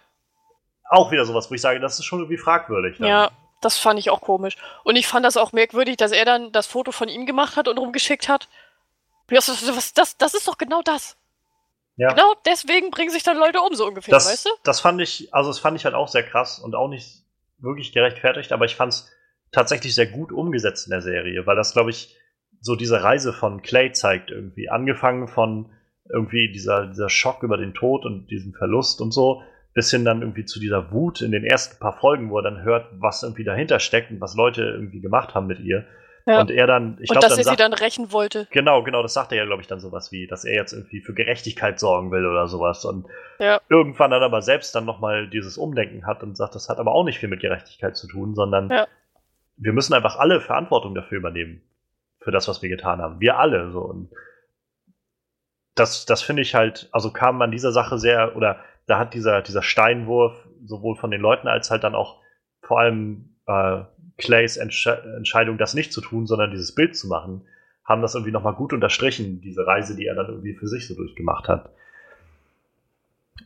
auch 0.93 1.11
wieder 1.11 1.25
sowas, 1.25 1.51
wo 1.51 1.55
ich 1.55 1.61
sage, 1.61 1.81
das 1.81 1.99
ist 1.99 2.05
schon 2.05 2.21
irgendwie 2.21 2.37
fragwürdig. 2.37 2.99
Dann. 2.99 3.09
Ja, 3.09 3.31
das 3.63 3.79
fand 3.79 3.99
ich 3.99 4.11
auch 4.11 4.21
komisch. 4.21 4.57
Und 4.85 4.97
ich 4.97 5.07
fand 5.07 5.25
das 5.25 5.39
auch 5.39 5.53
merkwürdig, 5.53 5.97
dass 5.97 6.13
er 6.13 6.27
dann 6.27 6.53
das 6.53 6.67
Foto 6.67 6.93
von 6.93 7.09
ihm 7.09 7.25
gemacht 7.25 7.57
hat 7.57 7.67
und 7.67 7.79
rumgeschickt 7.79 8.29
hat. 8.29 8.49
Was, 9.31 9.49
was, 9.49 9.95
das, 9.95 10.19
das 10.19 10.35
ist 10.35 10.47
doch 10.47 10.59
genau 10.59 10.83
das. 10.83 11.17
Ja. 11.97 12.11
Genau 12.13 12.35
deswegen 12.45 12.91
bringen 12.91 13.11
sich 13.11 13.23
dann 13.23 13.39
Leute 13.39 13.61
um, 13.63 13.75
so 13.75 13.87
ungefähr, 13.87 14.13
das, 14.13 14.31
weißt 14.31 14.47
du? 14.47 14.51
Das 14.65 14.81
fand 14.81 15.01
ich, 15.01 15.33
also 15.33 15.49
das 15.49 15.59
fand 15.59 15.79
ich 15.79 15.85
halt 15.87 15.95
auch 15.95 16.09
sehr 16.09 16.23
krass 16.23 16.59
und 16.59 16.75
auch 16.75 16.89
nicht 16.89 17.23
wirklich 17.59 17.93
gerechtfertigt, 17.93 18.53
aber 18.53 18.65
ich 18.67 18.77
fand 18.77 18.93
es 18.93 19.11
tatsächlich 19.53 19.95
sehr 19.95 20.07
gut 20.07 20.33
umgesetzt 20.33 20.87
in 20.87 20.91
der 20.91 21.03
Serie, 21.03 21.47
weil 21.47 21.57
das, 21.57 21.73
glaube 21.73 21.91
ich, 21.91 22.17
so 22.61 22.77
diese 22.77 23.03
Reise 23.03 23.33
von 23.33 23.63
Clay 23.63 23.93
zeigt 23.93 24.31
irgendwie. 24.31 24.71
Angefangen 24.71 25.29
von 25.29 25.71
irgendwie 26.09 26.51
dieser, 26.53 26.87
dieser 26.87 27.09
Schock 27.09 27.43
über 27.43 27.57
den 27.57 27.75
Tod 27.75 28.05
und 28.05 28.29
diesen 28.31 28.55
Verlust 28.55 29.01
und 29.01 29.13
so, 29.13 29.43
bis 29.75 29.91
hin 29.91 30.05
dann 30.05 30.21
irgendwie 30.21 30.45
zu 30.45 30.61
dieser 30.61 30.93
Wut 30.93 31.23
in 31.23 31.33
den 31.33 31.45
ersten 31.45 31.79
paar 31.79 31.93
Folgen, 31.93 32.31
wo 32.31 32.39
er 32.39 32.43
dann 32.43 32.63
hört, 32.63 32.89
was 32.99 33.23
irgendwie 33.23 33.45
dahinter 33.45 33.81
steckt 33.81 34.11
und 34.11 34.21
was 34.21 34.35
Leute 34.35 34.63
irgendwie 34.63 35.01
gemacht 35.01 35.35
haben 35.35 35.47
mit 35.47 35.61
ihr. 35.61 35.87
Ja. 36.27 36.41
Und 36.41 36.53
er 36.53 36.69
dann, 36.69 36.99
ich 37.01 37.11
glaube, 37.11 37.27
dass 37.27 37.37
er 37.37 37.43
sagt, 37.43 37.59
sie 37.59 37.63
dann 37.63 37.73
rächen 37.73 38.13
wollte. 38.13 38.47
Genau, 38.53 38.85
genau, 38.85 39.03
das 39.03 39.15
sagt 39.15 39.33
er 39.33 39.39
ja, 39.39 39.45
glaube 39.45 39.63
ich, 39.63 39.67
dann 39.67 39.81
sowas 39.81 40.13
wie, 40.13 40.29
dass 40.29 40.45
er 40.45 40.55
jetzt 40.55 40.73
irgendwie 40.73 41.01
für 41.01 41.15
Gerechtigkeit 41.15 41.81
sorgen 41.81 42.13
will 42.13 42.27
oder 42.27 42.47
sowas. 42.47 42.85
Und 42.85 43.07
ja. 43.41 43.61
irgendwann 43.69 44.13
dann 44.13 44.23
aber 44.23 44.41
selbst 44.41 44.75
dann 44.75 44.85
nochmal 44.85 45.29
dieses 45.29 45.59
Umdenken 45.59 46.07
hat 46.07 46.23
und 46.23 46.37
sagt, 46.37 46.55
das 46.55 46.69
hat 46.69 46.79
aber 46.79 46.93
auch 46.93 47.05
nicht 47.05 47.19
viel 47.19 47.29
mit 47.29 47.41
Gerechtigkeit 47.41 47.97
zu 47.97 48.07
tun, 48.07 48.37
sondern 48.37 48.71
ja. 48.71 48.87
Wir 49.57 49.73
müssen 49.73 49.95
einfach 49.95 50.17
alle 50.17 50.41
Verantwortung 50.41 50.95
dafür 50.95 51.19
übernehmen. 51.19 51.63
Für 52.21 52.31
das, 52.31 52.47
was 52.47 52.63
wir 52.63 52.69
getan 52.69 53.01
haben. 53.01 53.21
Wir 53.21 53.39
alle, 53.39 53.73
so. 53.73 53.81
Und 53.81 54.11
das, 55.75 56.07
das 56.07 56.23
finde 56.23 56.43
ich 56.43 56.55
halt, 56.55 56.89
also 56.93 57.11
kam 57.11 57.43
an 57.43 57.51
dieser 57.51 57.73
Sache 57.73 57.99
sehr, 57.99 58.37
oder 58.37 58.61
da 58.87 58.99
hat 58.99 59.15
dieser, 59.15 59.43
dieser 59.43 59.63
Steinwurf 59.63 60.49
sowohl 60.65 60.97
von 60.97 61.11
den 61.11 61.21
Leuten 61.21 61.49
als 61.49 61.71
halt 61.71 61.83
dann 61.83 61.95
auch 61.95 62.21
vor 62.61 62.81
allem 62.81 63.37
äh, 63.47 63.83
Clays 64.19 64.57
Entsche 64.57 65.03
Entscheidung, 65.17 65.59
das 65.59 65.75
nicht 65.75 65.93
zu 65.93 66.01
tun, 66.01 66.27
sondern 66.27 66.51
dieses 66.51 66.75
Bild 66.75 66.97
zu 66.97 67.09
machen, 67.09 67.43
haben 67.85 68.03
das 68.03 68.15
irgendwie 68.15 68.33
nochmal 68.33 68.55
gut 68.55 68.73
unterstrichen, 68.73 69.41
diese 69.41 69.67
Reise, 69.67 69.97
die 69.97 70.07
er 70.07 70.15
dann 70.15 70.29
irgendwie 70.29 70.55
für 70.55 70.69
sich 70.69 70.87
so 70.87 70.95
durchgemacht 70.95 71.49
hat. 71.49 71.71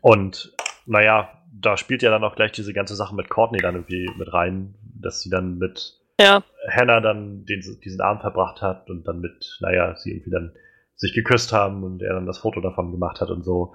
Und 0.03 0.53
naja, 0.85 1.31
da 1.53 1.77
spielt 1.77 2.03
ja 2.03 2.11
dann 2.11 2.25
auch 2.25 2.37
gleich 2.37 2.53
diese 2.53 2.73
ganze 2.73 2.95
Sache 2.95 3.15
mit 3.15 3.31
Courtney 3.31 3.59
dann 3.59 3.75
irgendwie 3.75 4.11
mit 4.19 4.33
rein, 4.33 4.75
dass 5.01 5.21
sie 5.21 5.31
dann 5.31 5.59
mit 5.59 5.99
ja. 6.21 6.43
Hannah 6.71 7.01
dann 7.01 7.45
den, 7.45 7.61
diesen 7.85 8.01
Abend 8.01 8.23
verbracht 8.23 8.63
hat 8.63 8.89
und 8.91 9.05
dann 9.05 9.21
mit, 9.21 9.59
naja, 9.61 9.95
sie 9.97 10.13
irgendwie 10.13 10.31
dann 10.31 10.53
sich 10.95 11.13
geküsst 11.13 11.53
haben 11.53 11.85
und 11.85 12.03
er 12.03 12.15
dann 12.15 12.27
das 12.27 12.39
Foto 12.39 12.61
davon 12.61 12.91
gemacht 12.91 13.21
hat 13.21 13.31
und 13.31 13.45
so. 13.45 13.75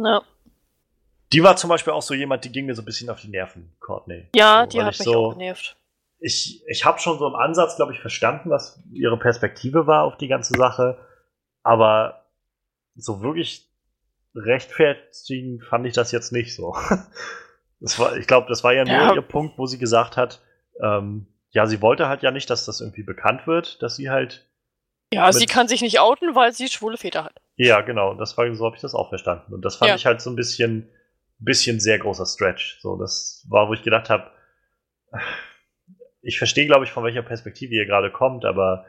Ja. 0.00 0.22
Die 1.32 1.42
war 1.42 1.56
zum 1.56 1.70
Beispiel 1.70 1.92
auch 1.92 2.02
so 2.02 2.14
jemand, 2.14 2.44
die 2.44 2.52
ging 2.52 2.66
mir 2.66 2.74
so 2.74 2.82
ein 2.82 2.86
bisschen 2.86 3.10
auf 3.10 3.20
die 3.20 3.28
Nerven, 3.28 3.72
Courtney. 3.80 4.28
Ja, 4.34 4.62
so, 4.62 4.70
die 4.70 4.80
hat 4.80 4.98
mich 4.98 4.98
so, 4.98 5.14
auch 5.14 5.32
genervt. 5.32 5.76
Ich, 6.18 6.64
ich 6.66 6.84
habe 6.84 6.98
schon 6.98 7.18
so 7.18 7.26
im 7.26 7.34
Ansatz, 7.34 7.76
glaube 7.76 7.92
ich, 7.92 8.00
verstanden, 8.00 8.50
was 8.50 8.82
ihre 8.90 9.18
Perspektive 9.18 9.86
war 9.86 10.04
auf 10.04 10.16
die 10.16 10.28
ganze 10.28 10.54
Sache, 10.54 10.98
aber 11.62 12.24
so 12.94 13.22
wirklich 13.22 13.68
rechtfertigen 14.34 15.60
fand 15.60 15.86
ich 15.86 15.94
das 15.94 16.12
jetzt 16.12 16.32
nicht 16.32 16.54
so. 16.54 16.76
Das 17.78 17.98
war, 17.98 18.16
ich 18.16 18.26
glaube, 18.26 18.48
das 18.48 18.64
war 18.64 18.72
ja 18.72 18.84
nur 18.84 18.94
ja. 18.94 19.14
ihr 19.14 19.20
Punkt, 19.20 19.58
wo 19.58 19.66
sie 19.66 19.76
gesagt 19.76 20.16
hat, 20.16 20.40
ähm, 20.82 21.26
ja, 21.50 21.66
sie 21.66 21.80
wollte 21.80 22.08
halt 22.08 22.22
ja 22.22 22.30
nicht, 22.30 22.50
dass 22.50 22.66
das 22.66 22.80
irgendwie 22.80 23.02
bekannt 23.02 23.46
wird, 23.46 23.82
dass 23.82 23.96
sie 23.96 24.10
halt. 24.10 24.48
Ja, 25.12 25.32
sie 25.32 25.46
kann 25.46 25.68
sich 25.68 25.82
nicht 25.82 26.00
outen, 26.00 26.34
weil 26.34 26.52
sie 26.52 26.68
schwule 26.68 26.96
Väter 26.96 27.24
hat. 27.24 27.40
Ja, 27.56 27.80
genau. 27.80 28.14
Das 28.14 28.36
war, 28.36 28.52
so 28.54 28.66
habe 28.66 28.76
ich 28.76 28.82
das 28.82 28.94
auch 28.94 29.08
verstanden. 29.08 29.54
Und 29.54 29.64
das 29.64 29.76
fand 29.76 29.90
ja. 29.90 29.94
ich 29.94 30.04
halt 30.04 30.20
so 30.20 30.30
ein 30.30 30.36
bisschen, 30.36 30.90
bisschen 31.38 31.80
sehr 31.80 31.98
großer 31.98 32.26
Stretch. 32.26 32.78
So, 32.80 32.96
das 32.96 33.46
war, 33.48 33.68
wo 33.68 33.72
ich 33.72 33.82
gedacht 33.82 34.10
habe, 34.10 34.30
ich 36.22 36.38
verstehe, 36.38 36.66
glaube 36.66 36.84
ich, 36.84 36.90
von 36.90 37.04
welcher 37.04 37.22
Perspektive 37.22 37.74
ihr 37.74 37.86
gerade 37.86 38.10
kommt, 38.10 38.44
aber 38.44 38.84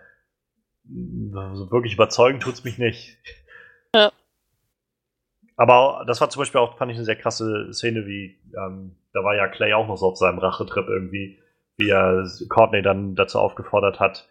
so 0.83 1.71
wirklich 1.71 1.93
überzeugend 1.93 2.41
tut 2.43 2.55
es 2.55 2.63
mich 2.63 2.77
nicht. 2.77 3.17
Ja. 3.93 4.11
Aber 5.55 6.03
das 6.07 6.21
war 6.21 6.29
zum 6.29 6.41
Beispiel 6.41 6.61
auch, 6.61 6.77
fand 6.77 6.91
ich 6.91 6.97
eine 6.97 7.05
sehr 7.05 7.15
krasse 7.15 7.73
Szene, 7.73 8.05
wie, 8.05 8.39
ähm, 8.55 8.95
da 9.13 9.23
war 9.23 9.35
ja 9.35 9.47
Clay 9.47 9.73
auch 9.73 9.87
noch 9.87 9.97
so 9.97 10.07
auf 10.07 10.17
seinem 10.17 10.39
Rachetrip 10.39 10.87
irgendwie, 10.87 11.39
wie 11.77 11.89
er 11.89 12.27
Courtney 12.49 12.81
dann 12.81 13.15
dazu 13.15 13.39
aufgefordert 13.39 13.99
hat, 13.99 14.27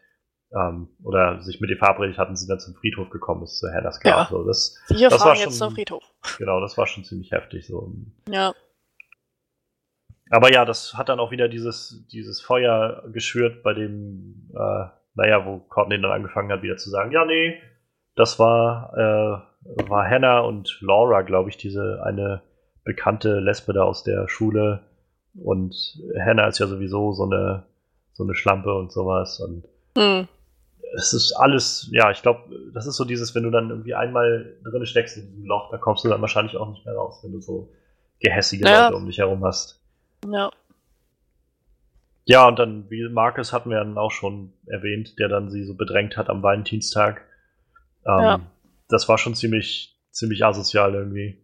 ähm, 0.55 0.89
oder 1.03 1.43
sich 1.43 1.61
mit 1.61 1.71
ihr 1.71 1.77
verabredet 1.77 2.19
hatten, 2.19 2.37
sie 2.37 2.47
dann 2.47 2.61
zum 2.61 2.75
Friedhof 2.75 3.11
gekommen 3.11 3.43
ist, 3.43 3.59
zu 3.59 3.69
Hannah's 3.73 4.01
Grab. 4.01 4.17
Ja. 4.17 4.27
So, 4.31 4.45
das, 4.45 4.81
Wir 4.89 5.09
das 5.09 5.19
fahren 5.19 5.29
war 5.31 5.37
schon, 5.37 5.45
jetzt 5.45 5.59
zum 5.59 5.75
Friedhof. 5.75 6.05
Genau, 6.39 6.61
das 6.61 6.79
war 6.79 6.87
schon 6.87 7.05
ziemlich 7.05 7.33
heftig. 7.33 7.67
So. 7.67 7.93
Ja. 8.31 8.55
Aber 10.31 10.53
ja, 10.53 10.65
das 10.65 10.95
hat 10.95 11.09
dann 11.09 11.21
auch 11.21 11.31
wieder 11.31 11.49
dieses, 11.49 12.07
dieses 12.11 12.41
Feuer 12.41 13.05
geschürt, 13.13 13.63
bei 13.63 13.75
dem, 13.75 14.51
äh, 14.55 14.87
naja, 15.15 15.47
wo 15.47 15.59
Courtney 15.59 16.01
dann 16.01 16.11
angefangen 16.11 16.51
hat, 16.51 16.63
wieder 16.63 16.77
zu 16.77 16.91
sagen, 16.91 17.13
ja, 17.13 17.25
nee, 17.25 17.61
das 18.17 18.39
war, 18.39 18.93
äh, 18.95 19.89
war 19.89 20.09
Hannah 20.09 20.41
und 20.41 20.79
Laura, 20.81 21.23
glaube 21.23 21.51
ich, 21.51 21.57
diese 21.57 22.03
eine 22.05 22.43
bekannte 22.85 23.41
Lesbe 23.41 23.73
da 23.73 23.83
aus 23.83 24.05
der 24.05 24.29
Schule. 24.29 24.85
Und 25.43 26.01
Hannah 26.19 26.49
ist 26.49 26.59
ja 26.59 26.67
sowieso 26.67 27.13
so 27.13 27.25
eine, 27.25 27.65
so 28.13 28.25
eine 28.25 28.35
Schlampe 28.35 28.73
und 28.75 28.93
sowas. 28.93 29.41
Und 29.41 29.65
hm. 29.97 30.29
es 30.97 31.13
ist 31.13 31.33
alles, 31.33 31.89
ja, 31.93 32.11
ich 32.11 32.23
glaube, 32.23 32.41
das 32.73 32.87
ist 32.87 32.97
so 32.97 33.05
dieses, 33.05 33.35
wenn 33.35 33.43
du 33.43 33.51
dann 33.51 33.71
irgendwie 33.71 33.95
einmal 33.95 34.57
drin 34.65 34.87
steckst 34.87 35.17
in 35.17 35.27
diesem 35.27 35.47
Loch, 35.47 35.71
da 35.71 35.79
kommst 35.79 36.05
du 36.05 36.09
dann 36.09 36.21
wahrscheinlich 36.21 36.57
auch 36.57 36.71
nicht 36.71 36.85
mehr 36.85 36.95
raus, 36.95 37.21
wenn 37.23 37.33
du 37.33 37.41
so 37.41 37.71
gehässige 38.21 38.65
ja. 38.67 38.87
Leute 38.87 38.97
um 38.97 39.07
dich 39.07 39.19
herum 39.19 39.45
hast. 39.45 39.81
Ja. 40.27 40.51
Ja, 42.29 42.49
und 42.49 42.59
dann, 42.59 42.91
wie 42.91 43.09
Marcus 43.09 43.53
hatten 43.53 43.71
wir 43.71 43.79
dann 43.79 43.97
auch 43.99 44.11
schon 44.11 44.53
erwähnt, 44.67 45.17
der 45.19 45.29
dann 45.29 45.49
sie 45.49 45.63
so 45.63 45.75
bedrängt 45.75 46.17
hat 46.17 46.29
am 46.29 46.43
Valentinstag. 46.43 47.23
Ähm, 48.05 48.21
ja. 48.21 48.41
Das 48.89 49.09
war 49.09 49.17
schon 49.17 49.37
ziemlich, 49.37 49.97
ziemlich 50.11 50.45
asozial 50.45 50.95
irgendwie. 50.95 51.41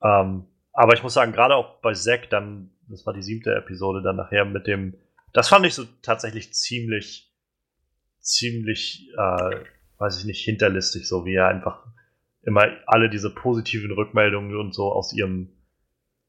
Ähm, 0.00 0.44
aber 0.72 0.94
ich 0.94 1.02
muss 1.02 1.14
sagen, 1.14 1.32
gerade 1.32 1.56
auch 1.56 1.80
bei 1.80 1.94
Zack 1.94 2.30
dann, 2.30 2.70
das 2.88 3.06
war 3.06 3.14
die 3.14 3.22
siebte 3.22 3.54
Episode 3.54 4.02
dann 4.02 4.16
nachher 4.16 4.44
mit 4.44 4.66
dem, 4.66 4.94
das 5.32 5.48
fand 5.48 5.66
ich 5.66 5.74
so 5.74 5.84
tatsächlich 6.02 6.52
ziemlich, 6.54 7.32
ziemlich, 8.20 9.08
äh, 9.16 9.64
weiß 9.98 10.18
ich 10.18 10.24
nicht, 10.24 10.44
hinterlistig, 10.44 11.06
so 11.06 11.24
wie 11.24 11.34
er 11.34 11.48
einfach 11.48 11.86
immer 12.42 12.66
alle 12.86 13.10
diese 13.10 13.34
positiven 13.34 13.92
Rückmeldungen 13.92 14.56
und 14.56 14.74
so 14.74 14.92
aus 14.92 15.12
ihrem, 15.12 15.50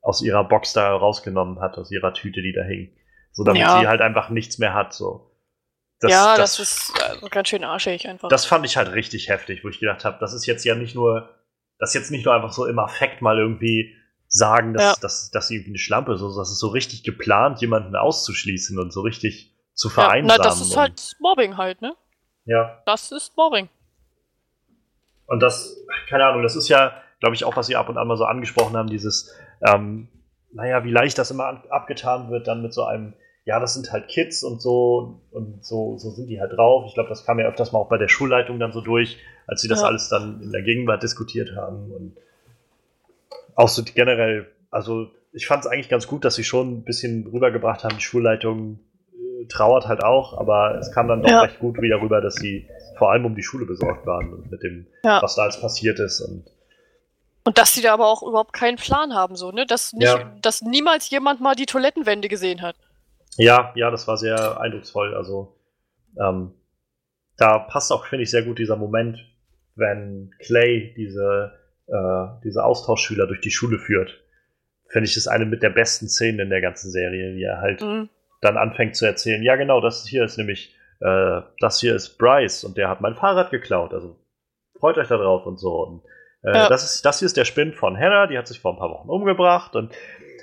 aus 0.01 0.21
ihrer 0.21 0.43
Box 0.43 0.73
da 0.73 0.95
rausgenommen 0.95 1.59
hat, 1.59 1.77
aus 1.77 1.91
ihrer 1.91 2.13
Tüte, 2.13 2.41
die 2.41 2.53
da 2.53 2.63
hing. 2.63 2.93
So 3.31 3.43
damit 3.43 3.61
ja. 3.61 3.79
sie 3.79 3.87
halt 3.87 4.01
einfach 4.01 4.29
nichts 4.29 4.57
mehr 4.57 4.73
hat, 4.73 4.93
so. 4.93 5.29
Das, 5.99 6.11
ja, 6.11 6.37
das, 6.37 6.57
das 6.57 6.59
ist 6.59 7.03
also 7.03 7.27
ganz 7.27 7.49
schön 7.49 7.63
arschig 7.63 8.07
einfach. 8.07 8.29
Das 8.29 8.45
fand 8.45 8.65
ich 8.65 8.77
halt 8.77 8.93
richtig 8.93 9.27
heftig, 9.27 9.63
wo 9.63 9.69
ich 9.69 9.79
gedacht 9.79 10.05
habe, 10.05 10.17
das 10.19 10.33
ist 10.33 10.45
jetzt 10.45 10.63
ja 10.63 10.75
nicht 10.75 10.95
nur, 10.95 11.29
das 11.77 11.89
ist 11.89 11.95
jetzt 11.95 12.11
nicht 12.11 12.25
nur 12.25 12.33
einfach 12.33 12.53
so 12.53 12.65
im 12.65 12.79
Affekt 12.79 13.21
mal 13.21 13.37
irgendwie 13.37 13.95
sagen, 14.29 14.73
dass, 14.73 14.83
ja. 14.83 14.95
dass, 15.01 15.31
dass 15.31 15.47
sie 15.47 15.55
irgendwie 15.55 15.71
eine 15.71 15.79
Schlampe 15.79 16.13
ist, 16.13 16.19
sondern 16.19 16.37
das 16.37 16.51
ist 16.51 16.59
so 16.59 16.67
richtig 16.67 17.03
geplant, 17.03 17.59
jemanden 17.61 17.95
auszuschließen 17.95 18.79
und 18.79 18.93
so 18.93 19.01
richtig 19.01 19.55
zu 19.73 19.89
vereinsamen. 19.89 20.29
Ja, 20.29 20.37
na, 20.37 20.43
das 20.43 20.61
ist 20.61 20.77
halt 20.77 21.15
Mobbing 21.19 21.57
halt, 21.57 21.81
ne? 21.81 21.95
Ja. 22.45 22.81
Das 22.85 23.11
ist 23.11 23.35
Mobbing. 23.35 23.69
Und 25.25 25.41
das, 25.41 25.75
keine 26.07 26.25
Ahnung, 26.25 26.43
das 26.43 26.55
ist 26.55 26.69
ja, 26.69 26.93
glaube 27.19 27.35
ich, 27.35 27.43
auch, 27.43 27.55
was 27.55 27.67
Sie 27.67 27.75
ab 27.75 27.89
und 27.89 27.97
an 27.97 28.07
mal 28.07 28.17
so 28.17 28.25
angesprochen 28.25 28.77
haben, 28.77 28.89
dieses, 28.89 29.35
ähm, 29.67 30.07
naja, 30.51 30.83
wie 30.83 30.91
leicht 30.91 31.17
das 31.17 31.31
immer 31.31 31.63
abgetan 31.69 32.31
wird, 32.31 32.47
dann 32.47 32.61
mit 32.61 32.73
so 32.73 32.83
einem 32.83 33.13
ja, 33.49 33.59
das 33.59 33.73
sind 33.73 33.91
halt 33.91 34.07
Kids 34.09 34.43
und 34.43 34.61
so 34.61 35.23
und 35.31 35.65
so, 35.65 35.97
so 35.97 36.11
sind 36.11 36.27
die 36.27 36.39
halt 36.39 36.55
drauf. 36.55 36.85
Ich 36.87 36.93
glaube, 36.93 37.09
das 37.09 37.25
kam 37.25 37.39
ja 37.39 37.47
öfters 37.47 37.71
mal 37.71 37.79
auch 37.79 37.89
bei 37.89 37.97
der 37.97 38.07
Schulleitung 38.07 38.59
dann 38.59 38.71
so 38.71 38.79
durch, 38.79 39.17
als 39.47 39.61
sie 39.61 39.67
das 39.67 39.81
ja. 39.81 39.87
alles 39.87 40.07
dann 40.07 40.39
in 40.43 40.51
der 40.51 40.61
Gegenwart 40.61 41.01
diskutiert 41.01 41.55
haben. 41.55 41.91
Und 41.91 42.15
auch 43.59 43.67
so 43.67 43.83
generell, 43.83 44.47
also 44.71 45.07
ich 45.33 45.45
fand 45.45 45.65
es 45.65 45.69
eigentlich 45.69 45.89
ganz 45.89 46.07
gut, 46.07 46.23
dass 46.23 46.35
sie 46.35 46.45
schon 46.45 46.79
ein 46.79 46.83
bisschen 46.85 47.27
rübergebracht 47.27 47.83
haben, 47.83 47.97
die 47.97 48.03
Schulleitung 48.03 48.79
äh, 49.11 49.47
trauert 49.47 49.87
halt 49.87 50.01
auch, 50.01 50.37
aber 50.37 50.77
es 50.79 50.93
kam 50.93 51.09
dann 51.09 51.21
doch 51.21 51.29
ja. 51.29 51.41
recht 51.41 51.59
gut 51.59 51.81
wieder 51.81 52.01
rüber, 52.01 52.21
dass 52.21 52.35
sie 52.35 52.69
vor 52.97 53.11
allem 53.11 53.25
um 53.25 53.35
die 53.35 53.43
Schule 53.43 53.65
besorgt 53.65 54.05
waren 54.05 54.33
und 54.33 54.49
mit 54.49 54.63
dem, 54.63 54.87
ja. 55.03 55.21
was 55.21 55.35
da 55.35 55.43
alles 55.43 55.59
passiert 55.59 55.99
ist. 55.99 56.21
Und 56.21 56.45
und 57.45 57.57
dass 57.57 57.73
sie 57.73 57.81
da 57.81 57.93
aber 57.93 58.07
auch 58.07 58.21
überhaupt 58.21 58.53
keinen 58.53 58.77
Plan 58.77 59.13
haben, 59.13 59.35
so, 59.35 59.51
ne? 59.51 59.65
Dass, 59.65 59.93
nicht, 59.93 60.07
ja. 60.07 60.35
dass 60.41 60.61
niemals 60.61 61.09
jemand 61.09 61.41
mal 61.41 61.55
die 61.55 61.65
Toilettenwände 61.65 62.27
gesehen 62.27 62.61
hat. 62.61 62.75
Ja, 63.37 63.71
ja, 63.75 63.89
das 63.89 64.07
war 64.07 64.17
sehr 64.17 64.59
eindrucksvoll. 64.59 65.15
Also 65.15 65.55
ähm, 66.21 66.53
da 67.37 67.59
passt 67.59 67.91
auch, 67.91 68.05
finde 68.05 68.23
ich, 68.23 68.29
sehr 68.29 68.43
gut 68.43 68.59
dieser 68.59 68.75
Moment, 68.75 69.17
wenn 69.75 70.31
Clay 70.39 70.93
diese, 70.95 71.58
äh, 71.91 72.27
diese 72.43 72.63
Austauschschüler 72.63 73.27
durch 73.27 73.41
die 73.41 73.51
Schule 73.51 73.79
führt. 73.79 74.23
Finde 74.87 75.07
ich, 75.07 75.17
ist 75.17 75.27
eine 75.27 75.45
mit 75.45 75.63
der 75.63 75.69
besten 75.69 76.07
Szenen 76.07 76.39
in 76.39 76.49
der 76.49 76.61
ganzen 76.61 76.91
Serie, 76.91 77.35
wie 77.35 77.43
er 77.43 77.61
halt 77.61 77.81
mhm. 77.81 78.09
dann 78.41 78.57
anfängt 78.57 78.95
zu 78.95 79.05
erzählen, 79.05 79.43
ja 79.43 79.55
genau, 79.55 79.81
das 79.81 80.05
hier 80.05 80.23
ist 80.23 80.37
nämlich, 80.37 80.75
äh, 80.99 81.41
das 81.59 81.79
hier 81.79 81.95
ist 81.95 82.17
Bryce 82.17 82.63
und 82.63 82.77
der 82.77 82.89
hat 82.89 83.01
mein 83.01 83.15
Fahrrad 83.15 83.51
geklaut, 83.51 83.93
also 83.93 84.17
freut 84.79 84.97
euch 84.97 85.07
da 85.07 85.17
drauf 85.17 85.45
und 85.45 85.59
so. 85.59 85.83
Und, 85.83 86.03
äh, 86.43 86.55
ja. 86.55 86.69
das, 86.69 86.83
ist, 86.83 87.05
das 87.05 87.19
hier 87.19 87.27
ist 87.27 87.37
der 87.37 87.45
Spind 87.45 87.75
von 87.75 87.97
Hannah, 87.97 88.27
die 88.27 88.37
hat 88.37 88.47
sich 88.47 88.59
vor 88.59 88.73
ein 88.73 88.79
paar 88.79 88.89
Wochen 88.89 89.09
umgebracht 89.09 89.75
und 89.75 89.93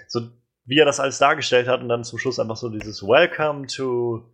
so 0.08 0.20
wie 0.64 0.78
er 0.78 0.84
das 0.84 1.00
alles 1.00 1.18
dargestellt 1.18 1.68
hat 1.68 1.80
und 1.80 1.88
dann 1.88 2.04
zum 2.04 2.18
Schluss 2.18 2.40
einfach 2.40 2.56
so 2.56 2.68
dieses 2.68 3.02
Welcome 3.02 3.66
to, 3.68 4.24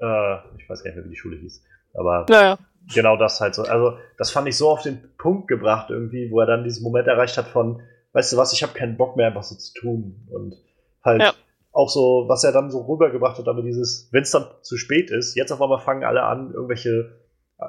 äh, 0.00 0.36
ich 0.56 0.68
weiß 0.68 0.82
gar 0.82 0.90
nicht 0.90 0.96
mehr, 0.96 1.04
wie 1.04 1.10
die 1.10 1.16
Schule 1.16 1.36
hieß, 1.36 1.64
aber 1.94 2.26
naja. 2.28 2.58
Genau 2.94 3.16
das 3.16 3.40
halt 3.40 3.54
so. 3.54 3.62
Also 3.62 3.98
das 4.16 4.30
fand 4.30 4.48
ich 4.48 4.56
so 4.56 4.68
auf 4.70 4.82
den 4.82 5.16
Punkt 5.18 5.48
gebracht 5.48 5.90
irgendwie, 5.90 6.30
wo 6.30 6.40
er 6.40 6.46
dann 6.46 6.64
diesen 6.64 6.82
Moment 6.82 7.08
erreicht 7.08 7.36
hat 7.36 7.48
von, 7.48 7.82
weißt 8.12 8.32
du 8.32 8.36
was, 8.36 8.52
ich 8.52 8.62
habe 8.62 8.72
keinen 8.72 8.96
Bock 8.96 9.16
mehr 9.16 9.28
einfach 9.28 9.42
so 9.42 9.56
zu 9.56 9.72
tun 9.74 10.26
und 10.30 10.56
halt 11.04 11.22
ja. 11.22 11.32
auch 11.72 11.88
so, 11.88 12.24
was 12.28 12.44
er 12.44 12.52
dann 12.52 12.70
so 12.70 12.82
rübergebracht 12.82 13.38
hat, 13.38 13.48
aber 13.48 13.62
dieses, 13.62 14.08
wenn 14.12 14.22
es 14.22 14.30
dann 14.30 14.46
zu 14.62 14.76
spät 14.76 15.10
ist, 15.10 15.36
jetzt 15.36 15.52
auf 15.52 15.60
einmal 15.62 15.80
fangen 15.80 16.04
alle 16.04 16.22
an, 16.22 16.52
irgendwelche 16.52 17.18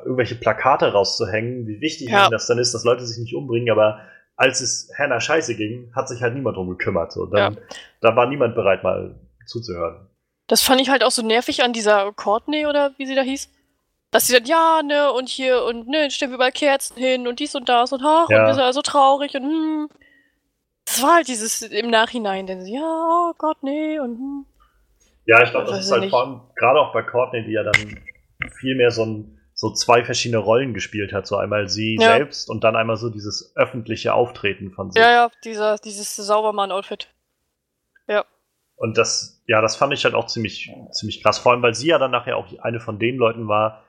irgendwelche 0.05 0.35
Plakate 0.35 0.91
rauszuhängen, 0.91 1.67
wie 1.67 1.81
wichtig 1.81 2.09
ja. 2.09 2.29
das 2.29 2.47
dann 2.47 2.59
ist, 2.59 2.73
dass 2.73 2.83
Leute 2.83 3.05
sich 3.05 3.17
nicht 3.17 3.35
umbringen, 3.35 3.71
aber 3.71 3.99
als 4.35 4.61
es 4.61 4.91
Hannah 4.97 5.19
scheiße 5.19 5.55
ging, 5.55 5.91
hat 5.95 6.07
sich 6.07 6.21
halt 6.21 6.33
niemand 6.33 6.55
drum 6.55 6.69
gekümmert. 6.69 7.11
So. 7.11 7.25
Dann, 7.25 7.55
ja. 7.55 7.61
Da 7.99 8.15
war 8.15 8.27
niemand 8.27 8.55
bereit, 8.55 8.83
mal 8.83 9.19
zuzuhören. 9.45 10.07
Das 10.47 10.61
fand 10.61 10.79
ich 10.79 10.89
halt 10.89 11.03
auch 11.03 11.11
so 11.11 11.21
nervig 11.21 11.63
an 11.63 11.73
dieser 11.73 12.11
Courtney 12.13 12.65
oder 12.65 12.93
wie 12.97 13.05
sie 13.05 13.15
da 13.15 13.21
hieß. 13.21 13.49
Dass 14.11 14.27
sie 14.27 14.33
dann, 14.33 14.45
ja, 14.45 14.81
ne, 14.83 15.11
und 15.11 15.29
hier 15.29 15.63
und 15.63 15.87
ne, 15.87 16.09
stellen 16.09 16.31
wir 16.31 16.35
überall 16.35 16.51
Kerzen 16.51 16.97
hin 16.97 17.27
und 17.27 17.39
dies 17.39 17.55
und 17.55 17.69
das 17.69 17.93
und 17.93 18.01
ach, 18.03 18.29
ja. 18.29 18.39
und 18.39 18.47
wir 18.47 18.53
sind 18.53 18.63
also 18.63 18.81
traurig 18.81 19.35
und 19.35 19.43
hm. 19.43 19.89
Das 20.85 21.03
war 21.03 21.15
halt 21.15 21.27
dieses 21.27 21.61
im 21.61 21.91
Nachhinein, 21.91 22.47
denn 22.47 22.63
sie, 22.63 22.73
ja, 22.73 22.81
oh 22.81 23.33
Gott, 23.37 23.57
nee, 23.61 23.99
und 23.99 24.17
hm. 24.17 24.45
Ja, 25.25 25.43
ich 25.43 25.51
glaube, 25.51 25.67
das 25.67 25.85
ist 25.85 25.91
halt 25.91 26.09
vor 26.09 26.25
allem, 26.25 26.41
gerade 26.55 26.79
auch 26.79 26.91
bei 26.91 27.03
Courtney, 27.03 27.43
die 27.43 27.51
ja 27.51 27.61
dann 27.61 27.99
viel 28.59 28.75
mehr 28.75 28.89
so 28.89 29.05
ein 29.05 29.39
so 29.59 29.73
zwei 29.73 30.05
verschiedene 30.05 30.37
Rollen 30.37 30.73
gespielt 30.73 31.11
hat. 31.11 31.27
So 31.27 31.35
einmal 31.35 31.67
sie 31.67 31.97
ja. 31.99 32.13
selbst 32.15 32.49
und 32.49 32.63
dann 32.63 32.77
einmal 32.77 32.95
so 32.95 33.09
dieses 33.09 33.51
öffentliche 33.57 34.13
Auftreten 34.13 34.71
von 34.71 34.89
sie. 34.89 34.99
Ja, 34.99 35.11
ja, 35.11 35.31
dieser, 35.43 35.77
dieses 35.77 36.15
Saubermann-Outfit. 36.15 37.09
Ja. 38.07 38.23
Und 38.77 38.97
das, 38.97 39.43
ja, 39.47 39.61
das 39.61 39.75
fand 39.75 39.93
ich 39.93 40.05
halt 40.05 40.15
auch 40.15 40.27
ziemlich, 40.27 40.71
ziemlich 40.91 41.21
krass. 41.21 41.39
Vor 41.39 41.51
allem, 41.51 41.61
weil 41.61 41.75
sie 41.75 41.87
ja 41.87 41.97
dann 41.97 42.11
nachher 42.11 42.37
auch 42.37 42.47
eine 42.59 42.79
von 42.79 42.99
den 42.99 43.17
Leuten 43.17 43.49
war, 43.49 43.83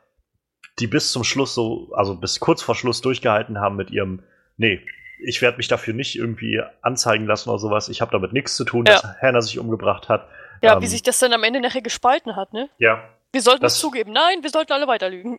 die 0.81 0.87
bis 0.87 1.13
zum 1.13 1.25
Schluss 1.25 1.55
so, 1.55 1.91
also 1.95 2.17
bis 2.17 2.41
kurz 2.41 2.63
vor 2.63 2.75
Schluss 2.75 3.01
durchgehalten 3.01 3.61
haben 3.61 3.77
mit 3.77 3.91
ihrem, 3.91 4.23
nee, 4.57 4.81
ich 5.23 5.43
werde 5.43 5.59
mich 5.59 5.69
dafür 5.69 5.95
nicht 5.95 6.17
irgendwie 6.17 6.63
anzeigen 6.83 7.27
lassen 7.27 7.51
oder 7.51 7.59
sowas. 7.59 7.89
Ich 7.89 8.01
habe 8.01 8.11
damit 8.11 8.33
nichts 8.33 8.57
zu 8.57 8.65
tun, 8.65 8.87
ja. 8.87 8.95
dass 8.95 9.21
Hannah 9.21 9.43
sich 9.43 9.59
umgebracht 9.59 10.09
hat. 10.09 10.27
Ja, 10.63 10.75
ähm, 10.75 10.83
wie 10.83 10.87
sich 10.87 11.03
das 11.03 11.19
dann 11.19 11.33
am 11.33 11.45
Ende 11.45 11.61
nachher 11.61 11.83
gespalten 11.83 12.37
hat, 12.37 12.53
ne? 12.53 12.69
Ja. 12.79 13.03
Wir 13.33 13.43
sollten 13.43 13.65
es 13.65 13.79
zugeben. 13.79 14.13
Nein, 14.13 14.43
wir 14.43 14.51
sollten 14.51 14.73
alle 14.73 14.89
weiter 14.89 15.09
lügen. 15.09 15.39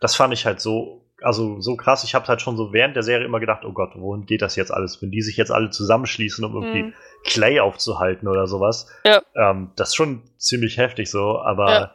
Das 0.00 0.14
fand 0.14 0.34
ich 0.34 0.46
halt 0.46 0.60
so, 0.60 1.06
also 1.22 1.60
so 1.60 1.76
krass. 1.76 2.04
Ich 2.04 2.14
habe 2.14 2.26
halt 2.26 2.42
schon 2.42 2.56
so 2.56 2.72
während 2.72 2.96
der 2.96 3.02
Serie 3.02 3.24
immer 3.24 3.40
gedacht, 3.40 3.64
oh 3.64 3.72
Gott, 3.72 3.92
wohin 3.94 4.26
geht 4.26 4.42
das 4.42 4.56
jetzt 4.56 4.72
alles? 4.72 5.00
Wenn 5.00 5.10
die 5.10 5.22
sich 5.22 5.36
jetzt 5.36 5.50
alle 5.50 5.70
zusammenschließen, 5.70 6.44
um 6.44 6.54
irgendwie 6.54 6.82
mhm. 6.84 6.94
Clay 7.24 7.60
aufzuhalten 7.60 8.28
oder 8.28 8.46
sowas. 8.46 8.88
Ja. 9.04 9.22
Ähm, 9.34 9.70
das 9.76 9.90
ist 9.90 9.94
schon 9.94 10.22
ziemlich 10.36 10.76
heftig 10.76 11.10
so, 11.10 11.38
aber 11.38 11.72
ja. 11.72 11.94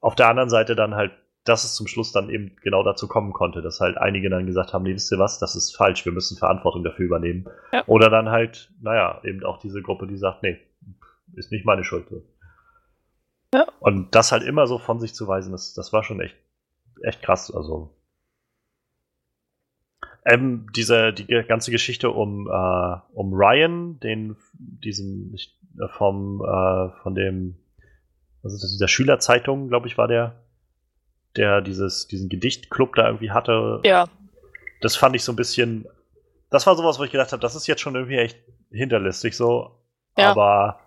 auf 0.00 0.14
der 0.14 0.28
anderen 0.28 0.50
Seite 0.50 0.76
dann 0.76 0.94
halt, 0.94 1.12
dass 1.48 1.64
es 1.64 1.74
zum 1.74 1.86
Schluss 1.86 2.12
dann 2.12 2.28
eben 2.28 2.56
genau 2.62 2.82
dazu 2.82 3.08
kommen 3.08 3.32
konnte, 3.32 3.62
dass 3.62 3.80
halt 3.80 3.96
einige 3.96 4.28
dann 4.28 4.46
gesagt 4.46 4.72
haben, 4.72 4.82
nee, 4.82 4.94
wisst 4.94 5.12
ihr 5.12 5.18
was, 5.18 5.38
das 5.38 5.54
ist 5.54 5.76
falsch, 5.76 6.04
wir 6.04 6.12
müssen 6.12 6.36
Verantwortung 6.36 6.82
dafür 6.82 7.06
übernehmen. 7.06 7.46
Ja. 7.72 7.84
Oder 7.86 8.10
dann 8.10 8.30
halt, 8.30 8.72
naja, 8.80 9.20
eben 9.24 9.44
auch 9.44 9.58
diese 9.58 9.80
Gruppe, 9.82 10.06
die 10.06 10.16
sagt, 10.16 10.42
nee, 10.42 10.58
ist 11.34 11.52
nicht 11.52 11.64
meine 11.64 11.84
Schuld. 11.84 12.06
Ja. 13.54 13.66
Und 13.80 14.14
das 14.14 14.32
halt 14.32 14.42
immer 14.42 14.66
so 14.66 14.78
von 14.78 14.98
sich 14.98 15.14
zu 15.14 15.28
weisen, 15.28 15.52
das, 15.52 15.72
das 15.74 15.92
war 15.92 16.02
schon 16.02 16.20
echt, 16.20 16.36
echt 17.02 17.22
krass. 17.22 17.54
Also. 17.54 17.94
Ähm, 20.24 20.66
diese, 20.74 21.12
die 21.12 21.26
ganze 21.46 21.70
Geschichte 21.70 22.10
um, 22.10 22.48
äh, 22.48 22.96
um 23.14 23.32
Ryan, 23.32 24.00
den, 24.00 24.36
diesen, 24.54 25.36
äh, 25.78 25.88
vom, 25.88 26.42
äh, 26.42 26.90
von 27.02 27.14
dem, 27.14 27.56
das, 28.42 28.58
dieser 28.60 28.88
Schülerzeitung, 28.88 29.68
glaube 29.68 29.86
ich, 29.86 29.96
war 29.96 30.08
der, 30.08 30.34
der 31.36 31.60
dieses, 31.60 32.06
diesen 32.06 32.28
Gedichtclub 32.28 32.94
da 32.94 33.06
irgendwie 33.06 33.30
hatte. 33.30 33.80
Ja. 33.84 34.06
Das 34.80 34.96
fand 34.96 35.16
ich 35.16 35.24
so 35.24 35.32
ein 35.32 35.36
bisschen, 35.36 35.86
das 36.50 36.66
war 36.66 36.76
sowas, 36.76 36.98
wo 36.98 37.04
ich 37.04 37.12
gedacht 37.12 37.32
habe, 37.32 37.40
das 37.40 37.54
ist 37.54 37.66
jetzt 37.66 37.80
schon 37.80 37.94
irgendwie 37.94 38.18
echt 38.18 38.38
hinterlistig 38.70 39.36
so. 39.36 39.78
Ja. 40.16 40.30
Aber 40.30 40.80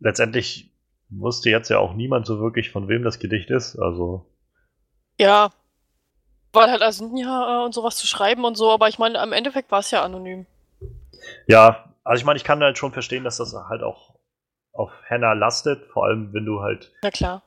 letztendlich 0.00 0.70
wusste 1.08 1.50
jetzt 1.50 1.68
ja 1.68 1.78
auch 1.78 1.94
niemand 1.94 2.26
so 2.26 2.40
wirklich, 2.40 2.70
von 2.70 2.88
wem 2.88 3.02
das 3.02 3.18
Gedicht 3.18 3.50
ist. 3.50 3.76
Also. 3.78 4.26
Ja. 5.18 5.50
Weil 6.52 6.70
halt 6.70 6.82
also 6.82 7.10
ja 7.16 7.64
und 7.64 7.74
sowas 7.74 7.96
zu 7.96 8.06
schreiben 8.06 8.44
und 8.44 8.56
so, 8.56 8.70
aber 8.70 8.88
ich 8.88 8.98
meine, 8.98 9.20
am 9.20 9.32
Endeffekt 9.32 9.70
war 9.70 9.80
es 9.80 9.90
ja 9.90 10.02
anonym. 10.02 10.46
Ja, 11.46 11.92
also 12.04 12.20
ich 12.20 12.24
meine, 12.24 12.36
ich 12.36 12.44
kann 12.44 12.62
halt 12.62 12.78
schon 12.78 12.92
verstehen, 12.92 13.24
dass 13.24 13.36
das 13.36 13.54
halt 13.68 13.82
auch 13.82 14.15
auf 14.76 14.90
Hannah 15.08 15.32
lastet, 15.32 15.86
vor 15.86 16.06
allem 16.06 16.32
wenn 16.32 16.44
du 16.44 16.60
halt 16.60 16.92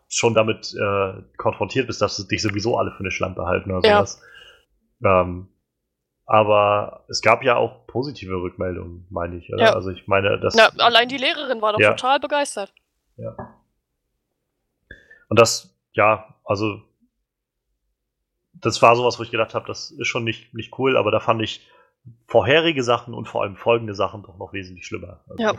schon 0.08 0.34
damit 0.34 0.74
äh, 0.74 1.14
konfrontiert 1.38 1.88
bist, 1.88 2.02
dass 2.02 2.28
dich 2.28 2.42
sowieso 2.42 2.78
alle 2.78 2.92
für 2.92 3.00
eine 3.00 3.12
Schlampe 3.12 3.46
halten 3.46 3.72
oder 3.72 3.82
sowas. 3.82 4.22
Ja. 5.00 5.22
Ähm, 5.22 5.50
aber 6.26 7.06
es 7.08 7.22
gab 7.22 7.44
ja 7.44 7.56
auch 7.56 7.88
positive 7.88 8.36
Rückmeldungen, 8.36 9.08
meine 9.10 9.38
ich. 9.38 9.48
Ja. 9.48 9.74
Also 9.74 9.90
ich 9.90 10.08
meine, 10.08 10.40
das. 10.40 10.56
Ja, 10.56 10.70
allein 10.78 11.10
die 11.10 11.18
Lehrerin 11.18 11.62
war 11.62 11.74
doch 11.74 11.80
ja. 11.80 11.92
total 11.92 12.20
begeistert. 12.20 12.72
Ja. 13.18 13.36
Und 15.30 15.40
das, 15.40 15.76
ja, 15.94 16.36
also 16.44 16.82
das 18.54 18.82
war 18.82 18.96
sowas, 18.96 19.20
wo 19.20 19.24
ich 19.24 19.32
gedacht 19.32 19.54
habe, 19.54 19.66
das 19.68 19.92
ist 19.92 20.08
schon 20.08 20.24
nicht, 20.24 20.54
nicht 20.54 20.78
cool, 20.78 20.98
aber 20.98 21.12
da 21.12 21.20
fand 21.20 21.42
ich 21.42 21.68
vorherige 22.28 22.84
Sachen 22.84 23.14
und 23.14 23.28
vor 23.28 23.43
allem 23.43 23.56
folgende 23.56 23.95
Sachen 23.95 24.24
doch 24.24 24.38
noch 24.38 24.54
wesentlich 24.54 24.86
schlimmer. 24.86 25.24
Also, 25.30 25.41
ja. 25.41 25.54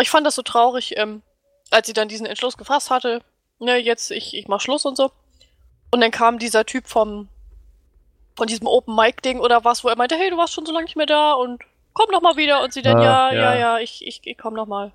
Ich 0.00 0.10
fand 0.10 0.26
das 0.26 0.34
so 0.34 0.42
traurig, 0.42 0.96
ähm, 0.96 1.22
als 1.70 1.86
sie 1.86 1.92
dann 1.92 2.08
diesen 2.08 2.26
Entschluss 2.26 2.56
gefasst 2.56 2.90
hatte, 2.90 3.22
ne, 3.58 3.76
jetzt 3.76 4.10
ich, 4.10 4.34
ich 4.34 4.48
mach 4.48 4.60
Schluss 4.60 4.84
und 4.84 4.96
so. 4.96 5.10
Und 5.90 6.00
dann 6.00 6.10
kam 6.10 6.38
dieser 6.38 6.66
Typ 6.66 6.86
vom 6.86 7.28
von 8.36 8.46
diesem 8.46 8.68
Open 8.68 8.94
Mic 8.94 9.20
Ding 9.22 9.40
oder 9.40 9.64
was, 9.64 9.82
wo 9.82 9.88
er 9.88 9.96
meinte, 9.96 10.14
hey, 10.14 10.30
du 10.30 10.36
warst 10.36 10.54
schon 10.54 10.64
so 10.64 10.72
lange 10.72 10.84
nicht 10.84 10.96
mehr 10.96 11.06
da 11.06 11.32
und 11.32 11.60
komm 11.92 12.10
noch 12.12 12.22
mal 12.22 12.36
wieder 12.36 12.62
und 12.62 12.72
sie 12.72 12.82
dann 12.82 12.98
ah, 12.98 13.02
ja, 13.02 13.32
ja, 13.32 13.40
ja, 13.40 13.58
ja, 13.58 13.78
ich, 13.80 14.06
ich, 14.06 14.20
ich 14.24 14.38
komm 14.38 14.54
noch 14.54 14.66
mal. 14.66 14.92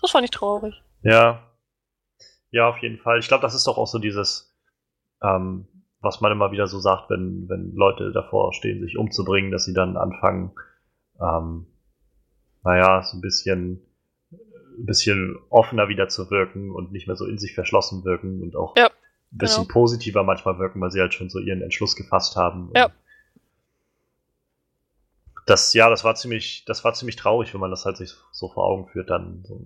Das 0.00 0.12
fand 0.12 0.24
ich 0.24 0.30
traurig. 0.30 0.80
Ja. 1.02 1.50
Ja, 2.52 2.68
auf 2.68 2.78
jeden 2.78 2.98
Fall. 2.98 3.18
Ich 3.18 3.26
glaube, 3.26 3.42
das 3.42 3.54
ist 3.54 3.66
doch 3.66 3.76
auch 3.76 3.88
so 3.88 3.98
dieses, 3.98 4.56
ähm, 5.22 5.66
was 6.00 6.20
man 6.20 6.32
immer 6.32 6.50
wieder 6.50 6.66
so 6.66 6.78
sagt, 6.78 7.10
wenn, 7.10 7.48
wenn 7.48 7.74
Leute 7.74 8.12
davor 8.12 8.52
stehen, 8.52 8.80
sich 8.80 8.96
umzubringen, 8.96 9.50
dass 9.50 9.64
sie 9.64 9.74
dann 9.74 9.96
anfangen, 9.96 10.52
ähm, 11.20 11.66
naja, 12.64 13.02
so 13.02 13.16
ein 13.16 13.20
bisschen, 13.20 13.82
ein 14.32 14.86
bisschen 14.86 15.38
offener 15.50 15.88
wieder 15.88 16.08
zu 16.08 16.30
wirken 16.30 16.70
und 16.70 16.92
nicht 16.92 17.06
mehr 17.06 17.16
so 17.16 17.26
in 17.26 17.38
sich 17.38 17.54
verschlossen 17.54 18.04
wirken 18.04 18.42
und 18.42 18.56
auch 18.56 18.76
ja 18.76 18.90
ein 19.32 19.38
bisschen 19.38 19.64
genau. 19.64 19.72
positiver 19.72 20.24
manchmal 20.24 20.58
wirken, 20.58 20.80
weil 20.80 20.90
sie 20.90 21.00
halt 21.00 21.14
schon 21.14 21.30
so 21.30 21.38
ihren 21.38 21.62
Entschluss 21.62 21.94
gefasst 21.94 22.36
haben. 22.36 22.70
Ja. 22.74 22.90
Das, 25.46 25.72
ja, 25.72 25.88
das 25.88 26.04
war 26.04 26.14
ziemlich, 26.14 26.64
das 26.66 26.84
war 26.84 26.94
ziemlich 26.94 27.16
traurig, 27.16 27.52
wenn 27.54 27.60
man 27.60 27.70
das 27.70 27.84
halt 27.84 27.96
sich 27.96 28.12
so 28.32 28.48
vor 28.48 28.64
Augen 28.64 28.88
führt 28.88 29.10
dann. 29.10 29.44
So 29.44 29.60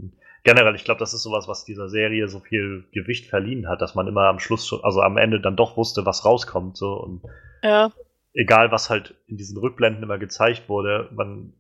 generell, 0.45 0.75
ich 0.75 0.85
glaube, 0.85 1.01
das 1.01 1.15
ist 1.15 1.23
sowas, 1.23 1.49
was 1.49 1.65
dieser 1.65 1.89
Serie 1.89 2.29
so 2.29 2.39
viel 2.39 2.85
Gewicht 2.93 3.27
verliehen 3.27 3.69
hat, 3.69 3.83
dass 3.83 3.95
man 3.95 4.07
immer 4.07 4.29
am 4.29 4.39
Schluss 4.39 4.67
schon, 4.67 4.85
also 4.85 5.01
am 5.01 5.17
Ende 5.17 5.41
dann 5.41 5.57
doch 5.57 5.77
wusste, 5.77 6.07
was 6.07 6.25
rauskommt, 6.25 6.77
so 6.77 6.93
und 6.93 7.23
ja. 7.63 7.91
egal 8.35 8.71
was 8.71 8.91
halt 8.91 9.15
in 9.27 9.37
diesen 9.37 9.59
Rückblenden 9.59 10.03
immer 10.03 10.19
gezeigt 10.19 10.69
wurde, 10.69 11.09
man 11.13 11.55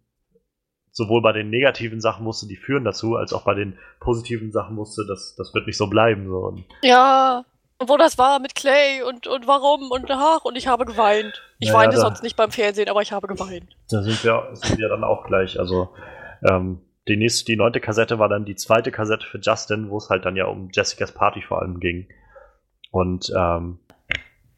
sowohl 0.93 1.22
bei 1.22 1.32
den 1.32 1.51
negativen 1.51 2.01
Sachen 2.01 2.24
wusste, 2.24 2.47
die 2.47 2.57
führen 2.57 2.85
dazu, 2.85 3.16
als 3.16 3.32
auch 3.32 3.43
bei 3.43 3.55
den 3.55 3.76
positiven 3.99 4.53
Sachen 4.53 4.76
wusste, 4.76 5.05
dass 5.09 5.35
das 5.35 5.53
wird 5.53 5.66
nicht 5.66 5.76
so 5.76 5.89
bleiben. 5.89 6.28
So. 6.28 6.37
Und 6.37 6.64
ja, 6.82 7.45
und 7.78 7.89
wo 7.89 7.97
das 7.97 8.16
war 8.18 8.39
mit 8.39 8.55
Clay 8.55 9.03
und, 9.03 9.26
und 9.26 9.49
warum 9.49 9.91
und 9.91 10.09
ach, 10.11 10.45
und 10.45 10.57
ich 10.57 10.68
habe 10.68 10.85
geweint. 10.85 11.43
Ich 11.59 11.68
naja, 11.68 11.80
weine 11.80 11.95
da, 11.95 12.01
sonst 12.01 12.22
nicht 12.22 12.37
beim 12.37 12.53
Fernsehen, 12.53 12.89
aber 12.89 13.03
ich 13.03 13.11
habe 13.11 13.26
geweint. 13.26 13.76
Da 13.91 14.03
sind 14.03 14.22
wir, 14.22 14.51
sind 14.53 14.78
wir 14.78 14.89
dann 14.89 15.03
auch 15.03 15.26
gleich. 15.26 15.59
Also, 15.59 15.89
ähm, 16.49 16.80
die 17.09 17.17
nächste, 17.17 17.45
die 17.45 17.57
neunte 17.57 17.81
Kassette 17.81 18.19
war 18.19 18.29
dann 18.29 18.45
die 18.45 18.57
zweite 18.57 18.91
Kassette 18.91 19.27
für 19.27 19.39
Justin, 19.39 19.91
wo 19.91 19.99
es 19.99 20.09
halt 20.09 20.25
dann 20.25 20.37
ja 20.37 20.47
um 20.47 20.71
Jessicas 20.73 21.13
Party 21.13 21.43
vor 21.43 21.61
allem 21.61 21.81
ging. 21.81 22.09
Und 22.91 23.31
ähm, 23.37 23.79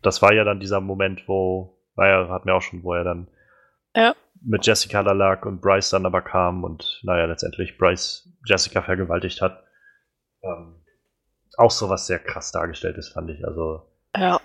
das 0.03 0.23
war 0.23 0.33
ja 0.33 0.45
dann 0.45 0.61
dieser 0.61 0.81
Moment, 0.81 1.27
wo, 1.27 1.79
naja, 1.97 2.29
hatten 2.29 2.47
wir 2.47 2.55
auch 2.55 2.63
schon, 2.63 2.85
wo 2.85 2.95
er 2.95 3.03
dann 3.03 3.29
ja. 3.97 4.15
mit 4.43 4.65
Jessica 4.65 5.03
da 5.03 5.13
lag 5.13 5.45
und 5.45 5.61
Bryce 5.61 5.91
dann 5.91 6.07
aber 6.07 6.23
kam 6.23 6.63
und 6.63 7.01
naja, 7.03 7.25
letztendlich 7.25 7.79
Bryce 7.79 8.29
Jessica 8.45 8.83
vergewaltigt 8.83 9.43
hat. 9.43 9.65
Ähm, 10.43 10.77
auch 11.57 11.71
so 11.71 11.89
was 11.89 12.07
sehr 12.07 12.19
krass 12.19 12.53
dargestellt 12.53 12.97
ist, 12.99 13.09
fand 13.09 13.31
ich. 13.31 13.45
Also. 13.45 13.83
Ja. 14.17 14.41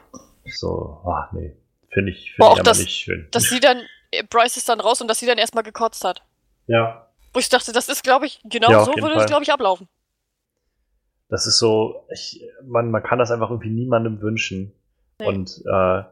So, 0.46 1.02
oh, 1.04 1.24
nee. 1.34 1.56
Finde 1.94 2.12
ich, 2.12 2.34
find 2.34 2.48
ich 2.48 2.60
aber 2.60 2.64
das, 2.64 2.80
nicht 2.80 3.04
schön. 3.04 3.28
Dass 3.32 3.44
sie 3.44 3.60
dann, 3.60 3.82
Bryce 4.30 4.58
ist 4.58 4.70
dann 4.70 4.80
raus 4.80 5.02
und 5.02 5.08
dass 5.08 5.20
sie 5.20 5.26
dann 5.26 5.38
erstmal 5.38 5.64
gekotzt 5.64 6.04
hat. 6.06 6.24
Ja. 6.68 7.11
Wo 7.34 7.40
ich 7.40 7.50
dachte, 7.50 7.72
das 7.72 7.88
ist, 7.88 8.04
glaube 8.04 8.26
ich, 8.26 8.42
genau 8.44 8.72
ja, 8.72 8.84
so 8.84 8.94
würde 8.94 9.16
es, 9.16 9.26
glaube 9.26 9.44
ich, 9.44 9.52
ablaufen. 9.52 9.88
Das 11.30 11.48
ist 11.48 11.60
so, 11.60 12.06
ich, 12.12 12.44
man, 12.66 12.92
man 12.92 13.04
kann 13.04 13.18
das 13.18 13.32
einfach 13.32 13.50
irgendwie 13.50 13.70
niemandem 13.70 14.22
wünschen. 14.22 14.74
Nee. 15.20 15.28
Und, 15.28 15.64
äh, 15.66 16.04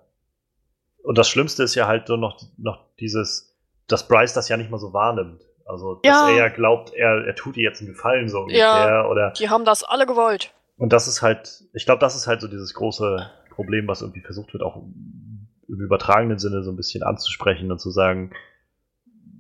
und 1.04 1.18
das 1.18 1.28
Schlimmste 1.28 1.64
ist 1.64 1.76
ja 1.76 1.88
halt 1.88 2.08
so 2.08 2.16
noch, 2.16 2.42
noch 2.58 2.86
dieses, 3.00 3.58
dass 3.88 4.08
Bryce 4.08 4.34
das 4.34 4.48
ja 4.48 4.56
nicht 4.56 4.72
mal 4.72 4.80
so 4.80 4.94
wahrnimmt. 4.94 5.44
Also, 5.66 5.96
dass 5.96 6.12
ja. 6.12 6.30
er 6.30 6.36
ja 6.38 6.48
glaubt, 6.48 6.94
er, 6.94 7.28
er 7.28 7.36
tut 7.36 7.58
ihr 7.58 7.64
jetzt 7.64 7.82
einen 7.82 7.90
Gefallen 7.90 8.30
so 8.30 8.40
ungefähr. 8.40 8.60
Ja, 8.60 9.08
oder, 9.08 9.32
die 9.32 9.50
haben 9.50 9.66
das 9.66 9.84
alle 9.84 10.06
gewollt. 10.06 10.54
Und 10.78 10.94
das 10.94 11.08
ist 11.08 11.22
halt, 11.22 11.66
ich 11.74 11.86
glaube, 11.86 12.00
das 12.00 12.16
ist 12.16 12.26
halt 12.26 12.42
so 12.42 12.48
dieses 12.48 12.74
große 12.74 13.30
Problem, 13.52 13.88
was 13.88 14.02
irgendwie 14.02 14.22
versucht 14.22 14.54
wird, 14.54 14.64
auch 14.64 14.78
im 14.78 15.50
übertragenen 15.68 16.40
Sinne 16.40 16.64
so 16.64 16.72
ein 16.72 16.78
bisschen 16.78 17.04
anzusprechen 17.04 17.72
und 17.72 17.80
zu 17.80 17.92
sagen, 17.92 18.32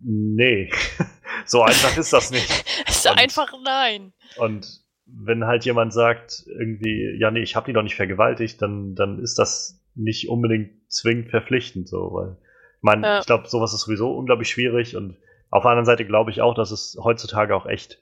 nee, 0.03 0.69
so 1.50 1.62
einfach 1.64 1.97
ist 1.97 2.14
das 2.14 2.32
nicht. 2.32 2.50
ist 2.88 3.10
und, 3.10 3.18
einfach 3.18 3.52
nein. 3.64 4.14
Und 4.38 4.82
wenn 5.06 5.45
halt 5.45 5.66
jemand 5.66 5.93
sagt, 5.93 6.43
irgendwie, 6.47 7.18
ja, 7.20 7.32
nee, 7.32 7.41
ich 7.41 7.56
habe 7.56 7.66
die 7.66 7.74
doch 7.74 7.84
nicht 7.84 7.95
vergewaltigt, 7.95 8.62
dann, 8.62 8.95
dann 8.95 9.20
ist 9.20 9.39
das 9.39 9.82
nicht 9.95 10.30
unbedingt 10.30 10.72
zwingend 10.91 11.30
verpflichtend, 11.30 11.88
so, 11.88 12.14
weil, 12.14 12.38
ich 12.78 12.84
meine, 12.84 13.06
ja. 13.06 13.20
ich 13.20 13.26
glaube, 13.26 13.47
sowas 13.47 13.74
ist 13.74 13.82
sowieso 13.82 14.16
unglaublich 14.16 14.50
schwierig 14.50 14.95
und 14.95 15.18
auf 15.50 15.64
der 15.64 15.72
anderen 15.72 15.86
Seite 15.86 16.06
glaube 16.06 16.32
ich 16.32 16.41
auch, 16.41 16.54
dass 16.54 16.72
es 16.72 16.97
heutzutage 17.02 17.56
auch 17.56 17.66
echt 17.66 18.00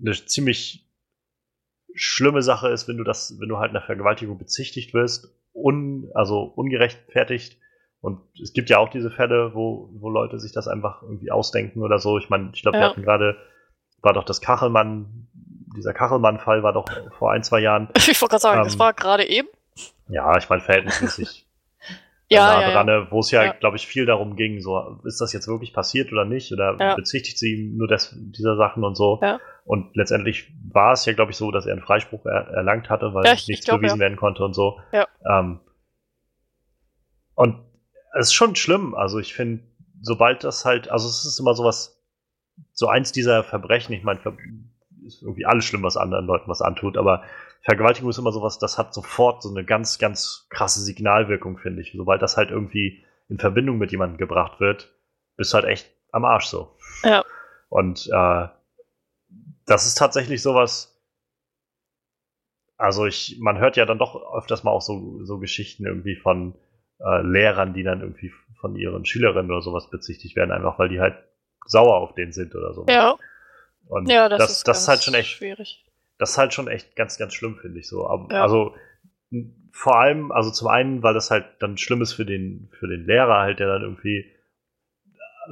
eine 0.00 0.12
ziemlich 0.12 0.88
schlimme 1.94 2.42
Sache 2.42 2.68
ist, 2.68 2.88
wenn 2.88 2.96
du 2.96 3.04
das, 3.04 3.38
wenn 3.40 3.48
du 3.48 3.58
halt 3.58 3.70
einer 3.70 3.82
Vergewaltigung 3.82 4.38
bezichtigt 4.38 4.94
wirst, 4.94 5.34
un, 5.52 6.10
also 6.14 6.42
ungerechtfertigt. 6.42 7.58
Und 8.02 8.20
es 8.42 8.52
gibt 8.52 8.68
ja 8.68 8.78
auch 8.78 8.88
diese 8.88 9.12
Fälle, 9.12 9.54
wo, 9.54 9.88
wo 9.92 10.10
Leute 10.10 10.40
sich 10.40 10.52
das 10.52 10.66
einfach 10.66 11.02
irgendwie 11.02 11.30
ausdenken 11.30 11.82
oder 11.82 12.00
so. 12.00 12.18
Ich 12.18 12.28
meine, 12.28 12.50
ich 12.52 12.62
glaube, 12.62 12.76
ja. 12.76 12.82
wir 12.82 12.90
hatten 12.90 13.02
gerade, 13.02 13.36
war 14.02 14.12
doch 14.12 14.24
das 14.24 14.40
Kachelmann, 14.40 15.28
dieser 15.76 15.94
Kachelmann-Fall 15.94 16.64
war 16.64 16.72
doch 16.72 16.86
vor 17.16 17.30
ein, 17.30 17.44
zwei 17.44 17.60
Jahren. 17.60 17.88
Ich 17.96 18.20
wollte 18.20 18.32
gerade 18.32 18.42
sagen, 18.42 18.58
ähm, 18.58 18.64
das 18.64 18.78
war 18.78 18.92
gerade 18.92 19.24
eben. 19.24 19.48
Ja, 20.08 20.36
ich 20.36 20.48
meine, 20.48 20.60
verhältnismäßig 20.62 21.46
ja, 22.28 22.60
nah 22.60 22.72
dran, 22.72 22.88
ja. 22.88 23.10
wo 23.12 23.20
es 23.20 23.30
ja, 23.30 23.44
ja. 23.44 23.52
glaube 23.52 23.76
ich, 23.76 23.86
viel 23.86 24.04
darum 24.04 24.34
ging, 24.34 24.60
so, 24.60 25.00
ist 25.04 25.20
das 25.20 25.32
jetzt 25.32 25.46
wirklich 25.46 25.72
passiert 25.72 26.10
oder 26.10 26.24
nicht? 26.24 26.52
Oder 26.52 26.76
ja. 26.80 26.96
bezichtigt 26.96 27.38
sie 27.38 27.54
ihm 27.54 27.76
nur 27.76 27.86
des, 27.86 28.12
dieser 28.18 28.56
Sachen 28.56 28.82
und 28.82 28.96
so? 28.96 29.20
Ja. 29.22 29.38
Und 29.64 29.94
letztendlich 29.94 30.52
war 30.72 30.94
es 30.94 31.06
ja, 31.06 31.12
glaube 31.12 31.30
ich, 31.30 31.36
so, 31.36 31.52
dass 31.52 31.66
er 31.66 31.74
einen 31.74 31.82
Freispruch 31.82 32.26
er, 32.26 32.48
erlangt 32.48 32.90
hatte, 32.90 33.14
weil 33.14 33.32
ich, 33.32 33.46
nichts 33.46 33.64
glaub, 33.64 33.78
bewiesen 33.78 34.00
werden 34.00 34.16
konnte 34.16 34.44
und 34.44 34.54
so. 34.54 34.80
Ja. 34.90 35.06
Ähm, 35.24 35.60
und 37.36 37.71
es 38.14 38.28
ist 38.28 38.34
schon 38.34 38.56
schlimm. 38.56 38.94
Also 38.94 39.18
ich 39.18 39.34
finde, 39.34 39.62
sobald 40.00 40.44
das 40.44 40.64
halt, 40.64 40.90
also 40.90 41.08
es 41.08 41.24
ist 41.24 41.38
immer 41.38 41.54
sowas, 41.54 41.98
so 42.72 42.88
eins 42.88 43.12
dieser 43.12 43.44
Verbrechen, 43.44 43.94
ich 43.94 44.04
meine, 44.04 44.20
ist 45.04 45.22
irgendwie 45.22 45.46
alles 45.46 45.64
schlimm, 45.64 45.82
was 45.82 45.96
anderen 45.96 46.26
Leuten 46.26 46.48
was 46.48 46.62
antut, 46.62 46.96
aber 46.96 47.22
Vergewaltigung 47.62 48.10
ist 48.10 48.18
immer 48.18 48.32
sowas, 48.32 48.58
das 48.58 48.76
hat 48.76 48.92
sofort 48.92 49.42
so 49.42 49.50
eine 49.50 49.64
ganz, 49.64 49.98
ganz 49.98 50.46
krasse 50.50 50.80
Signalwirkung, 50.80 51.58
finde 51.58 51.80
ich. 51.80 51.92
Sobald 51.96 52.20
das 52.20 52.36
halt 52.36 52.50
irgendwie 52.50 53.04
in 53.28 53.38
Verbindung 53.38 53.78
mit 53.78 53.92
jemandem 53.92 54.18
gebracht 54.18 54.58
wird, 54.60 54.92
bist 55.36 55.52
du 55.52 55.56
halt 55.56 55.66
echt 55.66 55.88
am 56.10 56.24
Arsch 56.24 56.46
so. 56.46 56.76
Ja. 57.04 57.24
Und 57.68 58.08
äh, 58.12 58.48
das 59.64 59.86
ist 59.86 59.96
tatsächlich 59.96 60.42
sowas, 60.42 61.00
also 62.76 63.06
ich, 63.06 63.38
man 63.40 63.58
hört 63.58 63.76
ja 63.76 63.86
dann 63.86 63.98
doch 63.98 64.34
öfters 64.34 64.64
mal 64.64 64.72
auch 64.72 64.82
so, 64.82 65.24
so 65.24 65.38
Geschichten 65.38 65.86
irgendwie 65.86 66.16
von 66.16 66.54
äh, 67.04 67.22
Lehrern, 67.22 67.74
die 67.74 67.82
dann 67.82 68.00
irgendwie 68.00 68.32
von 68.60 68.76
ihren 68.76 69.04
Schülerinnen 69.04 69.50
oder 69.50 69.62
sowas 69.62 69.90
bezichtigt 69.90 70.36
werden, 70.36 70.52
einfach 70.52 70.78
weil 70.78 70.88
die 70.88 71.00
halt 71.00 71.16
sauer 71.66 71.96
auf 71.96 72.14
den 72.14 72.32
sind 72.32 72.54
oder 72.54 72.72
so. 72.74 72.86
Ja. 72.88 73.16
Und 73.86 74.08
ja, 74.08 74.28
das, 74.28 74.38
das, 74.38 74.52
ist, 74.52 74.68
das 74.68 74.82
ist 74.82 74.88
halt 74.88 75.02
schon 75.02 75.14
echt 75.14 75.30
schwierig. 75.30 75.84
Das 76.18 76.30
ist 76.30 76.38
halt 76.38 76.54
schon 76.54 76.68
echt 76.68 76.94
ganz, 76.96 77.18
ganz 77.18 77.34
schlimm, 77.34 77.56
finde 77.56 77.80
ich 77.80 77.88
so. 77.88 78.06
Aber, 78.06 78.32
ja. 78.32 78.42
Also 78.42 78.74
vor 79.72 79.98
allem, 79.98 80.30
also 80.30 80.50
zum 80.50 80.68
einen, 80.68 81.02
weil 81.02 81.14
das 81.14 81.30
halt 81.30 81.46
dann 81.58 81.78
schlimm 81.78 82.02
ist 82.02 82.12
für 82.12 82.26
den, 82.26 82.70
für 82.78 82.86
den 82.86 83.06
Lehrer 83.06 83.40
halt, 83.40 83.58
der 83.58 83.66
dann 83.66 83.82
irgendwie 83.82 84.30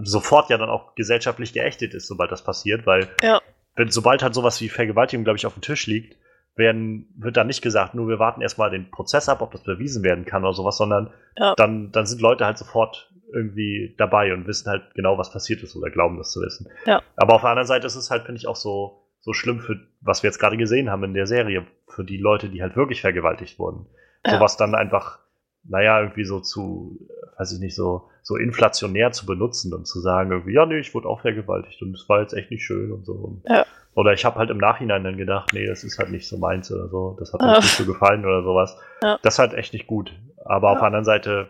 sofort 0.03 0.51
ja 0.51 0.59
dann 0.59 0.69
auch 0.69 0.95
gesellschaftlich 0.95 1.53
geächtet 1.53 1.95
ist, 1.95 2.07
sobald 2.07 2.31
das 2.31 2.45
passiert, 2.45 2.87
weil 2.87 3.09
ja. 3.23 3.41
wenn, 3.75 3.91
sobald 3.91 4.23
halt 4.23 4.35
sowas 4.35 4.61
wie 4.61 4.69
Vergewaltigung, 4.69 5.25
glaube 5.25 5.39
ich, 5.39 5.47
auf 5.47 5.55
dem 5.55 5.63
Tisch 5.63 5.87
liegt, 5.87 6.17
werden, 6.61 7.13
wird 7.17 7.37
dann 7.37 7.49
nicht 7.49 7.63
gesagt, 7.63 7.97
nur 7.97 8.07
wir 8.07 8.21
warten 8.21 8.41
erstmal 8.41 8.71
den 8.71 8.93
Prozess 8.93 9.29
ab, 9.29 9.43
ob 9.43 9.51
das 9.51 9.65
bewiesen 9.65 10.05
werden 10.05 10.25
kann 10.25 10.45
oder 10.45 10.53
sowas, 10.53 10.77
sondern 10.77 11.11
ja. 11.37 11.55
dann, 11.57 11.91
dann 11.91 12.07
sind 12.07 12.21
Leute 12.21 12.47
halt 12.47 12.59
sofort 12.59 13.13
irgendwie 13.33 13.95
dabei 13.99 14.33
und 14.33 14.47
wissen 14.47 14.71
halt 14.71 14.95
genau, 14.95 15.19
was 15.19 15.33
passiert 15.33 15.63
ist 15.63 15.75
oder 15.77 15.91
glauben 15.91 16.19
das 16.19 16.31
zu 16.31 16.41
wissen. 16.41 16.69
Ja. 16.87 17.03
Aber 17.17 17.35
auf 17.35 17.41
der 17.41 17.51
anderen 17.51 17.67
Seite 17.67 17.87
ist 17.87 17.97
es 17.97 18.11
halt, 18.11 18.25
finde 18.25 18.39
ich, 18.39 18.47
auch 18.47 18.57
so, 18.57 19.09
so 19.21 19.33
schlimm 19.33 19.61
für, 19.61 19.81
was 20.01 20.23
wir 20.23 20.29
jetzt 20.29 20.39
gerade 20.39 20.57
gesehen 20.57 20.91
haben 20.91 21.05
in 21.05 21.15
der 21.15 21.27
Serie, 21.27 21.67
für 21.89 22.05
die 22.05 22.17
Leute, 22.19 22.49
die 22.49 22.63
halt 22.63 22.77
wirklich 22.77 23.01
vergewaltigt 23.01 23.59
wurden. 23.59 23.87
Ja. 24.25 24.35
Sowas 24.35 24.57
dann 24.57 24.75
einfach, 24.75 25.19
naja, 25.65 26.01
irgendwie 26.01 26.25
so 26.25 26.41
zu, 26.41 27.09
weiß 27.39 27.53
ich 27.53 27.61
nicht, 27.61 27.75
so, 27.75 28.09
so 28.23 28.37
inflationär 28.37 29.13
zu 29.13 29.27
benutzen 29.27 29.73
und 29.75 29.87
zu 29.87 30.01
sagen, 30.01 30.31
irgendwie, 30.31 30.55
ja, 30.55 30.67
nee, 30.67 30.79
ich 30.79 30.95
wurde 30.95 31.09
auch 31.09 31.21
vergewaltigt 31.21 31.81
und 31.83 31.95
es 31.95 32.09
war 32.09 32.21
jetzt 32.21 32.35
echt 32.35 32.51
nicht 32.51 32.65
schön 32.65 32.93
und 32.93 33.05
so. 33.05 33.41
Ja. 33.49 33.67
Oder 33.95 34.13
ich 34.13 34.25
habe 34.25 34.39
halt 34.39 34.51
im 34.51 34.59
Nachhinein 34.59 35.03
dann 35.03 35.17
gedacht, 35.17 35.53
nee, 35.53 35.67
das 35.67 35.83
ist 35.83 35.99
halt 35.99 36.11
nicht 36.11 36.29
so 36.29 36.39
meins 36.39 36.71
oder 36.71 36.89
so, 36.89 37.17
das 37.19 37.33
hat 37.33 37.41
mir 37.41 37.55
ja. 37.55 37.57
nicht 37.59 37.77
so 37.77 37.85
gefallen 37.85 38.25
oder 38.25 38.43
sowas. 38.43 38.77
Ja. 39.03 39.19
Das 39.23 39.35
ist 39.35 39.39
halt 39.39 39.55
echt 39.55 39.73
nicht 39.73 39.87
gut. 39.87 40.13
Aber 40.45 40.71
auf 40.71 40.79
der 40.79 40.87
anderen 40.87 41.05
Seite, 41.05 41.49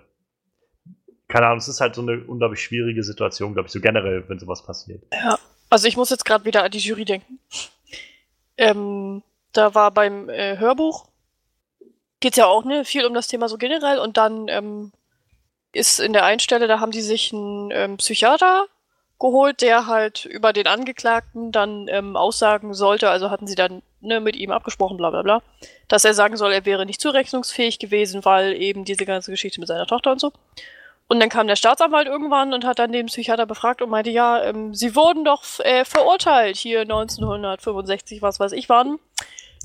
keine 1.28 1.46
Ahnung, 1.46 1.58
es 1.58 1.68
ist 1.68 1.80
halt 1.80 1.94
so 1.94 2.02
eine 2.02 2.24
unglaublich 2.24 2.62
schwierige 2.62 3.02
Situation, 3.02 3.52
glaube 3.52 3.66
ich, 3.66 3.72
so 3.72 3.80
generell, 3.80 4.28
wenn 4.28 4.38
sowas 4.38 4.64
passiert. 4.64 5.02
Ja, 5.12 5.38
also 5.68 5.86
ich 5.86 5.96
muss 5.96 6.10
jetzt 6.10 6.24
gerade 6.24 6.44
wieder 6.44 6.64
an 6.64 6.70
die 6.70 6.78
Jury 6.78 7.04
denken. 7.04 7.38
Ähm, 8.56 9.22
da 9.52 9.74
war 9.74 9.90
beim 9.90 10.28
äh, 10.28 10.56
Hörbuch, 10.58 11.08
geht 12.20 12.32
es 12.32 12.38
ja 12.38 12.46
auch 12.46 12.64
ne, 12.64 12.84
viel 12.84 13.04
um 13.04 13.14
das 13.14 13.26
Thema 13.26 13.48
so 13.48 13.58
generell 13.58 13.98
und 13.98 14.16
dann 14.16 14.48
ähm, 14.48 14.92
ist 15.72 16.00
in 16.00 16.12
der 16.12 16.24
einen 16.24 16.40
Stelle, 16.40 16.66
da 16.66 16.80
haben 16.80 16.92
die 16.92 17.00
sich 17.00 17.32
einen 17.32 17.70
ähm, 17.70 17.96
Psychiater 17.96 18.66
geholt, 19.20 19.60
der 19.60 19.86
halt 19.86 20.24
über 20.24 20.52
den 20.52 20.66
Angeklagten 20.66 21.52
dann 21.52 21.86
ähm, 21.88 22.16
aussagen 22.16 22.74
sollte, 22.74 23.10
also 23.10 23.30
hatten 23.30 23.46
sie 23.46 23.54
dann 23.54 23.82
ne, 24.00 24.18
mit 24.18 24.34
ihm 24.34 24.50
abgesprochen, 24.50 24.96
bla 24.96 25.10
bla 25.10 25.22
bla, 25.22 25.42
dass 25.88 26.04
er 26.04 26.14
sagen 26.14 26.36
soll, 26.36 26.52
er 26.52 26.64
wäre 26.64 26.86
nicht 26.86 27.00
zurechnungsfähig 27.00 27.78
gewesen, 27.78 28.24
weil 28.24 28.54
eben 28.54 28.84
diese 28.84 29.04
ganze 29.04 29.30
Geschichte 29.30 29.60
mit 29.60 29.68
seiner 29.68 29.86
Tochter 29.86 30.12
und 30.12 30.20
so. 30.20 30.32
Und 31.06 31.20
dann 31.20 31.28
kam 31.28 31.48
der 31.48 31.56
Staatsanwalt 31.56 32.06
irgendwann 32.06 32.54
und 32.54 32.64
hat 32.64 32.78
dann 32.78 32.92
den 32.92 33.06
Psychiater 33.06 33.44
befragt 33.44 33.82
und 33.82 33.90
meinte, 33.90 34.10
ja, 34.10 34.42
ähm, 34.44 34.74
sie 34.74 34.94
wurden 34.94 35.24
doch 35.24 35.42
äh, 35.60 35.84
verurteilt 35.84 36.56
hier 36.56 36.82
1965, 36.82 38.22
was 38.22 38.40
weiß 38.40 38.52
ich 38.52 38.68
wann, 38.68 38.98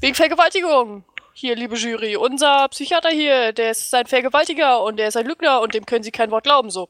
wegen 0.01 0.15
Vergewaltigung. 0.15 1.05
Hier, 1.33 1.55
liebe 1.55 1.75
Jury, 1.75 2.15
unser 2.15 2.67
Psychiater 2.69 3.09
hier, 3.09 3.51
der 3.51 3.71
ist 3.71 3.93
ein 3.93 4.07
Vergewaltiger 4.07 4.81
und 4.81 4.97
der 4.97 5.09
ist 5.09 5.17
ein 5.17 5.27
Lügner 5.27 5.61
und 5.61 5.73
dem 5.73 5.85
können 5.85 6.03
sie 6.03 6.11
kein 6.11 6.31
Wort 6.31 6.45
glauben, 6.45 6.69
so. 6.69 6.87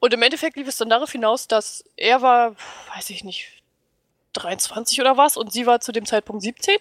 Und 0.00 0.14
im 0.14 0.22
Endeffekt 0.22 0.56
lief 0.56 0.68
es 0.68 0.76
dann 0.76 0.90
darauf 0.90 1.10
hinaus, 1.10 1.48
dass 1.48 1.84
er 1.96 2.22
war, 2.22 2.54
weiß 2.94 3.10
ich 3.10 3.24
nicht, 3.24 3.62
23 4.34 5.00
oder 5.00 5.16
was 5.16 5.36
und 5.36 5.52
sie 5.52 5.66
war 5.66 5.80
zu 5.80 5.92
dem 5.92 6.06
Zeitpunkt 6.06 6.42
17. 6.42 6.76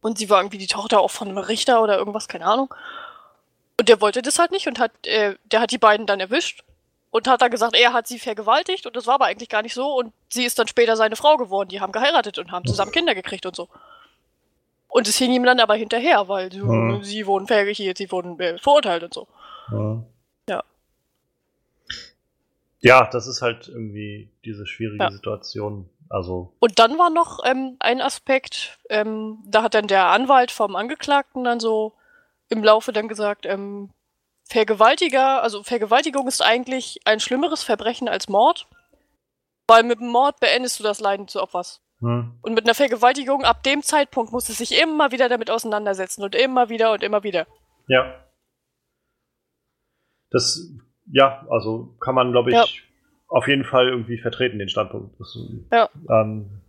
Und 0.00 0.18
sie 0.18 0.28
war 0.30 0.40
irgendwie 0.40 0.58
die 0.58 0.66
Tochter 0.66 1.00
auch 1.00 1.10
von 1.10 1.28
einem 1.28 1.38
Richter 1.38 1.82
oder 1.82 1.98
irgendwas, 1.98 2.28
keine 2.28 2.46
Ahnung. 2.46 2.74
Und 3.78 3.88
der 3.88 4.00
wollte 4.00 4.22
das 4.22 4.38
halt 4.38 4.52
nicht 4.52 4.66
und 4.66 4.78
hat, 4.78 4.92
äh, 5.06 5.36
der 5.44 5.60
hat 5.60 5.70
die 5.70 5.78
beiden 5.78 6.06
dann 6.06 6.20
erwischt 6.20 6.62
und 7.10 7.26
hat 7.28 7.42
dann 7.42 7.50
gesagt, 7.50 7.76
er 7.76 7.92
hat 7.92 8.06
sie 8.06 8.18
vergewaltigt 8.18 8.86
und 8.86 8.96
das 8.96 9.06
war 9.06 9.14
aber 9.14 9.26
eigentlich 9.26 9.48
gar 9.48 9.62
nicht 9.62 9.74
so 9.74 9.94
und 9.94 10.12
sie 10.28 10.44
ist 10.44 10.58
dann 10.58 10.68
später 10.68 10.96
seine 10.96 11.16
Frau 11.16 11.36
geworden. 11.36 11.68
Die 11.68 11.80
haben 11.80 11.92
geheiratet 11.92 12.38
und 12.38 12.52
haben 12.52 12.66
zusammen 12.66 12.92
Kinder 12.92 13.14
gekriegt 13.14 13.46
und 13.46 13.56
so. 13.56 13.68
Und 14.88 15.08
es 15.08 15.16
hing 15.16 15.32
ihm 15.32 15.44
dann 15.44 15.58
aber 15.58 15.74
hinterher, 15.74 16.28
weil 16.28 16.52
sie, 16.52 16.60
mhm. 16.60 17.02
sie 17.02 17.26
wurden 17.26 17.46
vergewaltigt, 17.46 17.98
sie 17.98 18.10
wurden 18.12 18.38
äh, 18.38 18.58
verurteilt 18.58 19.02
und 19.02 19.14
so. 19.14 19.26
Mhm. 19.68 20.06
Ja. 22.84 23.08
Das 23.10 23.26
ist 23.26 23.42
halt 23.42 23.68
irgendwie 23.68 24.30
diese 24.44 24.66
schwierige 24.66 25.02
ja. 25.02 25.10
Situation. 25.10 25.88
Also. 26.10 26.52
Und 26.60 26.78
dann 26.78 26.98
war 26.98 27.10
noch 27.10 27.40
ähm, 27.44 27.76
ein 27.80 28.00
Aspekt, 28.00 28.78
ähm, 28.90 29.42
da 29.46 29.62
hat 29.62 29.74
dann 29.74 29.86
der 29.86 30.06
Anwalt 30.06 30.50
vom 30.50 30.76
Angeklagten 30.76 31.44
dann 31.44 31.60
so 31.60 31.94
im 32.48 32.62
Laufe 32.62 32.92
dann 32.92 33.08
gesagt, 33.08 33.46
ähm, 33.46 33.90
Vergewaltiger, 34.46 35.42
also 35.42 35.62
Vergewaltigung 35.62 36.28
ist 36.28 36.42
eigentlich 36.42 37.00
ein 37.06 37.18
schlimmeres 37.18 37.62
Verbrechen 37.62 38.08
als 38.08 38.28
Mord, 38.28 38.68
weil 39.66 39.82
mit 39.82 40.00
dem 40.00 40.08
Mord 40.08 40.38
beendest 40.38 40.78
du 40.78 40.84
das 40.84 41.00
Leiden 41.00 41.24
des 41.24 41.36
Opfers. 41.36 41.80
Hm. 42.00 42.38
Und 42.42 42.52
mit 42.52 42.64
einer 42.64 42.74
Vergewaltigung 42.74 43.44
ab 43.44 43.62
dem 43.62 43.82
Zeitpunkt 43.82 44.32
muss 44.32 44.50
es 44.50 44.58
sich 44.58 44.78
immer 44.78 45.12
wieder 45.12 45.30
damit 45.30 45.50
auseinandersetzen 45.50 46.22
und 46.22 46.34
immer 46.34 46.68
wieder 46.68 46.92
und 46.92 47.02
immer 47.02 47.22
wieder. 47.22 47.46
Ja. 47.88 48.22
Das 50.30 50.70
ja, 51.06 51.46
also 51.50 51.96
kann 52.00 52.14
man, 52.14 52.32
glaube 52.32 52.50
ich, 52.50 52.56
ja. 52.56 52.64
auf 53.28 53.48
jeden 53.48 53.64
Fall 53.64 53.88
irgendwie 53.88 54.18
vertreten, 54.18 54.58
den 54.58 54.68
Standpunkt. 54.68 55.18
Das, 55.18 55.36
ja. 55.72 55.88
Ähm, 56.10 56.62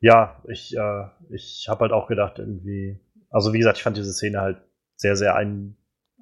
ja, 0.00 0.42
ich, 0.48 0.76
äh, 0.76 1.04
ich 1.30 1.66
habe 1.68 1.80
halt 1.80 1.92
auch 1.92 2.06
gedacht, 2.06 2.38
irgendwie, 2.38 3.00
also 3.30 3.52
wie 3.52 3.58
gesagt, 3.58 3.78
ich 3.78 3.82
fand 3.82 3.96
diese 3.96 4.12
Szene 4.12 4.40
halt 4.40 4.58
sehr, 4.96 5.16
sehr 5.16 5.34
ein, 5.34 5.76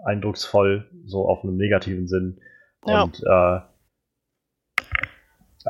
eindrucksvoll, 0.05 0.91
so 1.05 1.29
auf 1.29 1.43
einem 1.43 1.57
negativen 1.57 2.09
Sinn. 2.09 2.41
Ja. 2.87 3.03
Und 3.03 3.23
äh, 3.27 3.61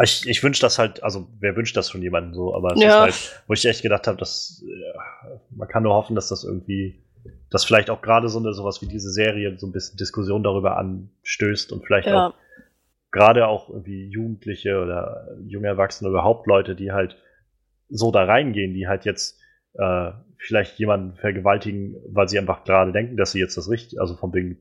ich, 0.02 0.28
ich 0.28 0.42
wünsche 0.42 0.60
das 0.60 0.78
halt, 0.78 1.02
also 1.02 1.28
wer 1.38 1.56
wünscht 1.56 1.76
das 1.76 1.90
schon 1.90 2.02
jemanden 2.02 2.34
so, 2.34 2.54
aber 2.54 2.74
es 2.74 2.80
ja. 2.80 3.06
ist 3.06 3.16
halt, 3.30 3.42
wo 3.46 3.54
ich 3.54 3.64
echt 3.64 3.82
gedacht 3.82 4.06
habe, 4.06 4.18
dass 4.18 4.62
äh, 4.62 5.38
man 5.50 5.68
kann 5.68 5.82
nur 5.82 5.94
hoffen, 5.94 6.14
dass 6.14 6.28
das 6.28 6.44
irgendwie 6.44 7.02
dass 7.50 7.64
vielleicht 7.64 7.90
auch 7.90 8.02
gerade 8.02 8.28
so 8.28 8.38
eine 8.38 8.52
sowas 8.52 8.82
wie 8.82 8.86
diese 8.86 9.10
Serie 9.10 9.56
so 9.58 9.66
ein 9.66 9.72
bisschen 9.72 9.96
Diskussion 9.96 10.42
darüber 10.42 10.76
anstößt 10.78 11.72
und 11.72 11.84
vielleicht 11.84 12.08
ja. 12.08 12.28
auch 12.28 12.34
gerade 13.10 13.46
auch 13.46 13.70
irgendwie 13.70 14.08
Jugendliche 14.08 14.80
oder 14.80 15.28
junge 15.46 15.68
Erwachsene 15.68 16.10
oder 16.10 16.18
überhaupt 16.18 16.46
Leute, 16.46 16.74
die 16.74 16.92
halt 16.92 17.16
so 17.88 18.10
da 18.10 18.24
reingehen, 18.24 18.74
die 18.74 18.88
halt 18.88 19.04
jetzt 19.04 19.40
äh, 19.74 20.10
vielleicht 20.38 20.78
jemanden 20.78 21.16
vergewaltigen, 21.16 21.96
weil 22.08 22.28
sie 22.28 22.38
einfach 22.38 22.64
gerade 22.64 22.92
denken, 22.92 23.16
dass 23.16 23.32
sie 23.32 23.40
jetzt 23.40 23.56
das 23.56 23.70
richtig, 23.70 24.00
also 24.00 24.16
vom 24.16 24.32
Ding 24.32 24.58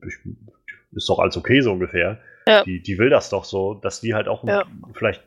ist 0.91 1.09
doch 1.09 1.19
alles 1.19 1.37
okay 1.37 1.61
so 1.61 1.71
ungefähr. 1.71 2.19
Ja. 2.47 2.63
Die, 2.63 2.81
die 2.81 2.97
will 2.97 3.09
das 3.09 3.29
doch 3.29 3.43
so, 3.43 3.73
dass 3.73 4.01
die 4.01 4.13
halt 4.13 4.27
auch 4.27 4.43
ja. 4.45 4.61
ein, 4.61 4.93
vielleicht 4.93 5.23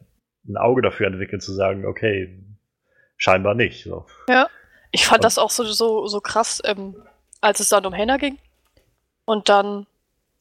ein 0.49 0.57
Auge 0.57 0.83
dafür 0.83 1.09
entwickeln 1.09 1.41
zu 1.41 1.53
sagen, 1.53 1.85
okay, 1.85 2.43
scheinbar 3.17 3.55
nicht. 3.55 3.85
So. 3.85 4.07
Ja, 4.29 4.49
ich 4.93 5.07
fand 5.07 5.19
und, 5.19 5.25
das 5.25 5.39
auch 5.39 5.51
so, 5.51 5.65
so, 5.65 6.07
so 6.07 6.21
krass. 6.21 6.63
Ähm, 6.65 6.97
als 7.41 7.61
es 7.61 7.69
dann 7.69 7.87
um 7.87 7.95
Hannah 7.95 8.17
ging. 8.17 8.39
Und 9.25 9.49
dann 9.49 9.87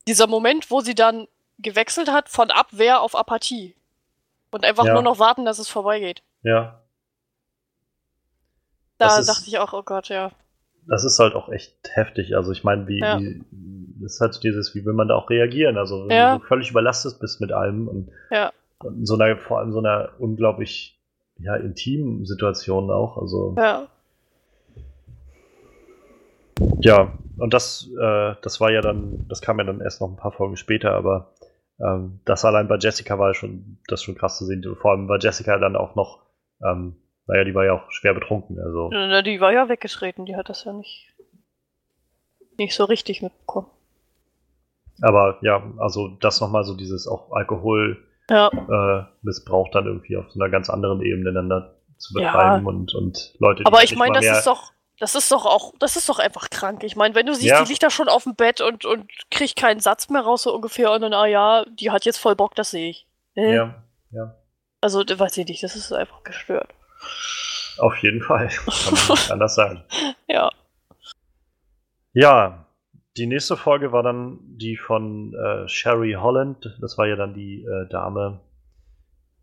dieser 0.08 0.28
Moment, 0.28 0.72
wo 0.72 0.82
sie 0.82 0.96
dann 0.96 1.28
gewechselt 1.60 2.12
hat 2.12 2.30
von 2.30 2.52
Abwehr 2.52 3.02
auf 3.02 3.16
Apathie. 3.16 3.76
Und 4.52 4.64
einfach 4.66 4.86
ja. 4.86 4.94
nur 4.94 5.02
noch 5.02 5.20
warten, 5.20 5.46
dass 5.46 5.60
es 5.60 5.68
vorbeigeht. 5.68 6.24
Ja. 6.44 6.82
Da 8.98 9.20
ist, 9.20 9.28
dachte 9.28 9.44
ich 9.48 9.60
auch, 9.60 9.74
oh 9.74 9.84
Gott, 9.84 10.10
ja. 10.10 10.32
Das 10.88 11.04
ist 11.04 11.20
halt 11.20 11.36
auch 11.36 11.50
echt 11.50 11.76
heftig. 11.94 12.36
Also 12.36 12.52
ich 12.52 12.64
meine, 12.64 12.88
wie, 12.88 13.00
ja. 13.00 13.20
wie 13.20 14.06
ist 14.06 14.22
halt 14.22 14.42
dieses, 14.44 14.74
wie 14.74 14.86
will 14.86 14.94
man 14.94 15.10
da 15.10 15.16
auch 15.16 15.30
reagieren? 15.30 15.78
Also 15.78 16.08
wenn 16.08 16.16
ja. 16.16 16.38
du 16.38 16.46
völlig 16.46 16.72
überlastet 16.72 17.20
bist 17.20 17.42
mit 17.42 17.52
allem 17.52 17.88
und, 17.88 18.10
ja. 18.32 18.52
und 18.80 19.06
so 19.06 19.16
einer, 19.16 19.38
vor 19.38 19.60
allem 19.60 19.74
so 19.74 19.80
einer 19.80 20.14
unglaublich 20.18 20.98
ja, 21.40 21.56
intimen 21.56 22.26
Situation 22.26 22.90
auch. 22.90 23.18
Also 23.18 23.56
ja. 23.58 23.88
Ja, 26.80 27.18
und 27.38 27.54
das, 27.54 27.90
äh, 28.02 28.36
das 28.42 28.60
war 28.60 28.72
ja 28.72 28.82
dann, 28.82 29.26
das 29.28 29.42
kam 29.42 29.60
ja 29.60 29.64
dann 29.64 29.82
erst 29.82 30.02
noch 30.02 30.10
ein 30.10 30.18
paar 30.18 30.32
Folgen 30.32 30.58
später, 30.58 30.94
aber 30.94 31.34
ähm, 31.80 32.20
das 32.26 32.46
allein 32.46 32.68
bei 32.68 32.78
Jessica 32.78 33.20
war 33.20 33.34
schon, 33.34 33.78
das 33.88 34.04
schon 34.04 34.16
krass 34.16 34.38
zu 34.38 34.46
sehen. 34.46 34.64
Vor 34.82 34.92
allem 34.92 35.08
bei 35.08 35.18
Jessica 35.18 35.58
dann 35.58 35.76
auch 35.76 35.96
noch, 35.96 36.24
ähm, 36.64 36.96
naja, 37.28 37.44
die 37.44 37.54
war 37.54 37.66
ja 37.66 37.74
auch 37.74 37.92
schwer 37.92 38.14
betrunken, 38.14 38.60
also. 38.60 38.90
Ja, 38.92 39.22
die 39.22 39.40
war 39.40 39.54
ja 39.54 39.70
weggetreten, 39.70 40.26
die 40.26 40.36
hat 40.36 40.50
das 40.50 40.64
ja 40.64 40.74
nicht, 40.74 41.14
nicht 42.58 42.76
so 42.76 42.86
richtig 42.86 43.22
mitbekommen. 43.22 43.68
Aber 45.02 45.38
ja, 45.42 45.62
also 45.78 46.18
das 46.20 46.42
nochmal 46.42 46.64
so 46.64 46.76
dieses 46.76 47.08
auch 47.08 47.32
Alkohol 47.32 48.04
ja. 48.30 48.48
äh, 48.48 49.06
dann 49.72 49.86
irgendwie 49.86 50.18
auf 50.18 50.30
so 50.32 50.40
einer 50.40 50.50
ganz 50.50 50.70
anderen 50.70 51.02
Ebene 51.02 51.34
dann 51.34 51.50
da 51.50 51.74
zu 51.98 52.14
betreiben 52.14 52.64
ja. 52.64 52.70
und, 52.70 52.96
und 52.96 53.36
Leute, 53.40 53.64
die 53.64 53.68
Aber 53.68 53.84
ich 53.84 53.96
meine, 53.96 54.16
das 54.16 54.40
ist 54.40 54.48
doch, 54.48 54.72
das 55.00 55.16
ist 55.16 55.32
doch 55.32 55.46
auch, 55.46 55.74
das 55.80 55.96
ist 55.96 56.10
doch 56.10 56.20
einfach 56.20 56.50
krank. 56.50 56.84
Ich 56.84 56.96
meine, 56.96 57.14
wenn 57.14 57.26
du 57.26 57.34
siehst, 57.34 57.52
ja. 57.52 57.64
die 57.64 57.70
liegt 57.70 57.84
da 57.84 57.90
schon 57.90 58.10
auf 58.10 58.24
dem 58.24 58.36
Bett 58.36 58.62
und, 58.62 58.86
und 58.86 59.10
kriegt 59.30 59.56
keinen 59.56 59.80
Satz 59.80 60.10
mehr 60.10 60.22
raus, 60.22 60.44
so 60.44 60.54
ungefähr, 60.54 60.92
und 60.92 61.02
dann, 61.02 61.14
ah 61.14 61.26
ja, 61.28 61.66
die 61.66 61.92
hat 61.92 62.06
jetzt 62.06 62.18
voll 62.18 62.36
Bock, 62.36 62.56
das 62.56 62.72
sehe 62.72 62.90
ich. 62.90 63.08
Äh? 63.36 63.54
Ja, 63.54 63.84
ja. 64.12 64.36
Also, 64.82 65.00
weiß 65.02 65.38
ich 65.38 65.48
nicht, 65.48 65.64
das 65.64 65.76
ist 65.76 65.92
einfach 65.92 66.24
gestört. 66.24 66.70
Auf 67.78 67.96
jeden 67.98 68.22
Fall. 68.22 68.48
Kann 68.66 68.94
man 68.94 69.18
nicht 69.18 69.32
anders 69.32 69.56
sagen. 69.56 69.84
Ja. 70.28 70.50
Ja, 72.14 72.66
die 73.18 73.28
nächste 73.28 73.58
Folge 73.58 73.92
war 73.92 74.02
dann 74.02 74.40
die 74.42 74.78
von 74.78 75.34
äh, 75.34 75.68
Sherry 75.68 76.14
Holland. 76.20 76.76
Das 76.82 76.98
war 76.98 77.06
ja 77.08 77.16
dann 77.16 77.36
die 77.36 77.64
äh, 77.64 77.88
Dame, 77.90 78.40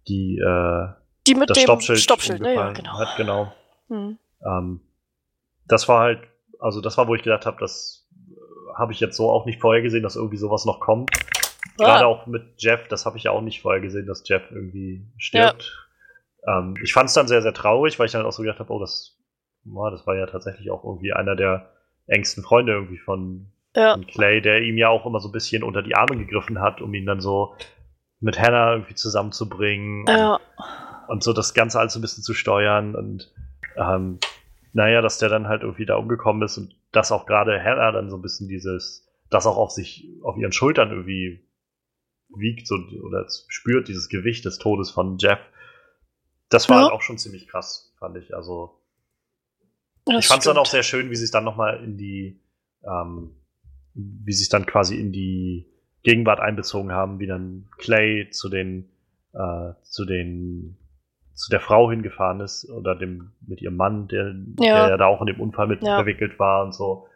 die, 0.09 0.39
äh, 0.39 0.89
die 1.26 1.35
mit 1.36 1.51
das 1.51 1.59
dem 1.59 1.64
Stoppschild, 1.64 1.98
Stoppschild 2.01 2.40
ne? 2.40 2.55
ja, 2.55 2.72
genau. 2.72 2.98
hat. 2.98 3.16
Genau. 3.16 3.52
Hm. 3.89 4.18
Ähm, 4.44 4.81
das 5.66 5.89
war 5.89 6.01
halt, 6.01 6.20
also 6.59 6.81
das 6.81 6.97
war, 6.99 7.09
wo 7.09 7.15
ich 7.15 7.23
gedacht 7.23 7.47
habe, 7.47 7.57
das 7.61 8.09
äh, 8.12 8.78
habe 8.78 8.93
ich 8.93 9.01
jetzt 9.01 9.16
so 9.16 9.31
auch 9.31 9.47
nicht 9.47 9.61
vorher 9.61 9.82
gesehen, 9.82 10.03
dass 10.03 10.16
irgendwie 10.16 10.36
sowas 10.36 10.65
noch 10.65 10.81
kommt. 10.81 11.11
Ah. 11.78 11.85
Gerade 11.85 12.07
auch 12.07 12.27
mit 12.27 12.43
Jeff, 12.59 12.89
das 12.89 13.07
habe 13.07 13.16
ich 13.16 13.24
ja 13.24 13.31
auch 13.31 13.41
nicht 13.41 13.62
vorher 13.62 13.81
gesehen, 13.81 14.07
dass 14.07 14.28
Jeff 14.28 14.43
irgendwie 14.51 15.07
stirbt. 15.16 15.89
Ja. 16.47 16.59
Ähm, 16.59 16.74
ich 16.82 16.93
fand 16.93 17.09
es 17.09 17.15
dann 17.15 17.28
sehr, 17.28 17.43
sehr 17.43 17.55
traurig, 17.55 17.99
weil 17.99 18.07
ich 18.07 18.12
dann 18.12 18.27
auch 18.27 18.32
so 18.32 18.43
gedacht 18.43 18.61
habe, 18.61 18.73
oh, 18.73 18.78
das, 18.78 19.19
boah, 19.65 19.91
das 19.91 20.07
war 20.07 20.16
ja 20.16 20.27
tatsächlich 20.27 20.70
auch 20.70 20.85
irgendwie 20.85 21.12
einer 21.12 21.36
der 21.36 21.70
engsten 22.07 22.45
Freunde 22.45 22.73
irgendwie 22.73 22.99
von, 22.99 23.53
ja. 23.74 23.95
von 23.95 24.07
Clay, 24.07 24.41
der 24.41 24.62
ihm 24.62 24.77
ja 24.77 24.89
auch 24.89 25.07
immer 25.07 25.20
so 25.20 25.28
ein 25.28 25.32
bisschen 25.32 25.62
unter 25.62 25.82
die 25.82 25.97
Arme 25.97 26.16
gegriffen 26.19 26.61
hat, 26.61 26.81
um 26.81 26.93
ihn 26.95 27.07
dann 27.07 27.20
so 27.20 27.55
mit 28.20 28.39
Hannah 28.39 28.73
irgendwie 28.73 28.95
zusammenzubringen 28.95 30.05
ja. 30.07 30.35
und, 30.35 30.41
und, 31.09 31.23
so 31.23 31.32
das 31.32 31.55
Ganze 31.55 31.78
alles 31.78 31.95
ein 31.97 32.03
bisschen 32.03 32.23
zu 32.23 32.35
steuern 32.35 32.95
und 32.95 33.32
ähm, 33.77 34.19
naja, 34.74 35.01
dass 35.01 35.18
der 35.18 35.28
dann 35.28 35.46
halt 35.46 35.62
irgendwie 35.62 35.86
da 35.86 35.94
umgekommen 35.94 36.42
ist 36.42 36.59
und 36.59 36.76
dass 36.90 37.12
auch 37.12 37.26
gerade 37.26 37.62
Hannah 37.62 37.92
dann 37.92 38.10
so 38.10 38.16
ein 38.16 38.22
bisschen 38.22 38.48
dieses, 38.48 39.09
das 39.30 39.46
auch 39.46 39.56
auf 39.56 39.70
sich, 39.70 40.09
auf 40.22 40.36
ihren 40.36 40.52
Schultern 40.52 40.90
irgendwie 40.90 41.48
wiegt 42.28 42.66
so, 42.66 42.74
oder 42.74 43.24
spürt, 43.48 43.86
dieses 43.86 44.09
Gewicht 44.09 44.44
des 44.44 44.59
Todes 44.59 44.90
von 44.90 45.16
Jeff. 45.18 45.38
Das 46.48 46.68
war 46.68 46.78
ja. 46.78 46.82
halt 46.84 46.92
auch 46.92 47.02
schon 47.02 47.18
ziemlich 47.18 47.46
krass, 47.46 47.94
fand 48.01 48.16
ich. 48.16 48.34
Also, 48.34 48.80
das 50.06 50.24
ich 50.24 50.26
fand 50.26 50.40
es 50.40 50.46
dann 50.46 50.59
auch 50.59 50.66
sehr 50.66 50.82
schön, 50.82 51.09
wie 51.09 51.16
sie 51.16 51.24
es 51.24 51.30
dann 51.30 51.44
nochmal 51.44 51.82
in 51.82 51.96
die, 51.96 52.42
ähm, 52.82 53.30
wie 53.94 54.32
sie 54.32 54.42
es 54.42 54.48
dann 54.48 54.66
quasi 54.66 54.96
in 54.96 55.12
die 55.12 55.72
Gegenwart 56.02 56.40
einbezogen 56.40 56.90
haben, 56.90 57.20
wie 57.20 57.28
dann 57.28 57.68
Clay 57.78 58.28
zu 58.30 58.48
den, 58.48 58.90
äh, 59.34 59.72
zu 59.82 60.05
den 60.05 60.76
zu 61.35 61.51
der 61.51 61.61
Frau 61.61 61.90
hingefahren 61.90 62.40
ist 62.40 62.70
oder 62.70 62.94
dem 62.94 63.32
mit 63.47 63.61
ihrem 63.61 63.77
Mann, 63.77 64.09
der 64.09 64.27
ja, 64.27 64.32
der 64.56 64.89
ja 64.90 64.97
da 64.97 65.06
auch 65.06 65.20
in 65.20 65.27
dem 65.27 65.40
Unfall 65.40 65.66
mit 65.66 65.82
ja. 65.82 65.97
verwickelt 65.97 66.39
war 66.39 66.65
und 66.65 66.73
so. 66.73 67.09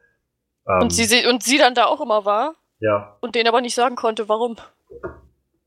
Ähm, 0.67 0.83
und, 0.83 0.93
sie, 0.93 1.27
und 1.27 1.43
sie 1.43 1.59
dann 1.59 1.75
da 1.75 1.87
auch 1.87 2.01
immer 2.01 2.25
war? 2.25 2.55
Ja. 2.81 3.17
Und 3.21 3.35
denen 3.35 3.49
aber 3.49 3.61
nicht 3.61 3.75
sagen 3.75 3.97
konnte, 3.97 4.29
warum. 4.29 4.57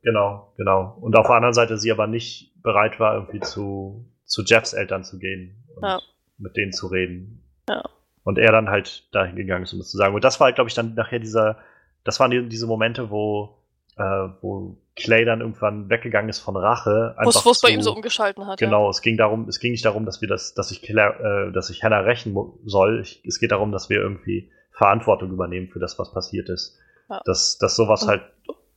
Genau, 0.04 0.54
genau. 0.58 0.98
Und 1.00 1.16
auf 1.16 1.28
der 1.28 1.36
anderen 1.36 1.54
Seite 1.54 1.78
sie 1.78 1.92
aber 1.92 2.08
nicht 2.08 2.54
bereit 2.62 3.00
war, 3.00 3.16
irgendwie 3.16 3.40
zu, 3.40 4.06
zu 4.26 4.44
Jeffs 4.44 4.74
Eltern 4.74 5.04
zu 5.04 5.20
gehen 5.20 5.64
und 5.76 5.84
ja. 5.84 6.00
mit 6.38 6.58
denen 6.58 6.74
zu 6.74 6.88
reden. 6.88 7.44
Ja. 7.70 7.84
Und 8.24 8.38
er 8.38 8.52
dann 8.52 8.70
halt 8.70 9.14
dahin 9.14 9.36
gegangen 9.36 9.64
ist, 9.64 9.74
um 9.74 9.80
das 9.80 9.90
zu 9.90 9.98
sagen. 9.98 10.14
Und 10.14 10.24
das 10.24 10.40
war 10.40 10.46
halt, 10.46 10.56
glaube 10.56 10.70
ich, 10.70 10.76
dann 10.76 10.94
nachher 10.94 11.20
dieser, 11.20 11.58
das 12.04 12.20
waren 12.20 12.32
die, 12.32 12.48
diese 12.48 12.68
Momente, 12.68 13.10
wo, 13.10 13.58
äh, 13.98 14.28
wo 14.42 14.78
Clay 14.96 15.24
dann 15.26 15.42
irgendwann 15.42 15.90
weggegangen 15.90 16.30
ist 16.30 16.40
von 16.40 16.58
Rache. 16.58 17.16
Wo 17.24 17.30
es 17.30 17.62
bei 17.62 17.70
ihm 17.70 17.82
so 17.82 17.94
umgeschalten 17.94 18.46
hat. 18.46 18.60
Genau, 18.60 18.86
ja. 18.86 18.90
es 18.90 19.02
ging 19.02 19.18
darum, 19.18 19.48
es 19.48 19.60
ging 19.60 19.72
nicht 19.72 19.86
darum, 19.86 20.06
dass 20.06 20.22
wir 20.22 20.28
das, 20.28 20.54
dass 20.54 20.72
ich 20.72 20.82
Claire, 20.82 21.48
äh, 21.48 21.52
dass 21.54 21.70
ich 21.70 21.84
Hannah 21.84 22.00
rächen 22.00 22.36
soll. 22.66 23.02
Ich, 23.02 23.24
es 23.26 23.40
geht 23.40 23.52
darum, 23.52 23.72
dass 23.72 23.90
wir 23.90 24.00
irgendwie 24.00 24.52
Verantwortung 24.72 25.32
übernehmen 25.32 25.70
für 25.70 25.80
das, 25.80 25.98
was 25.98 26.12
passiert 26.12 26.50
ist. 26.50 26.78
Ja. 27.10 27.22
Dass, 27.26 27.58
dass 27.58 27.76
sowas 27.76 28.04
und, 28.04 28.10
halt 28.10 28.24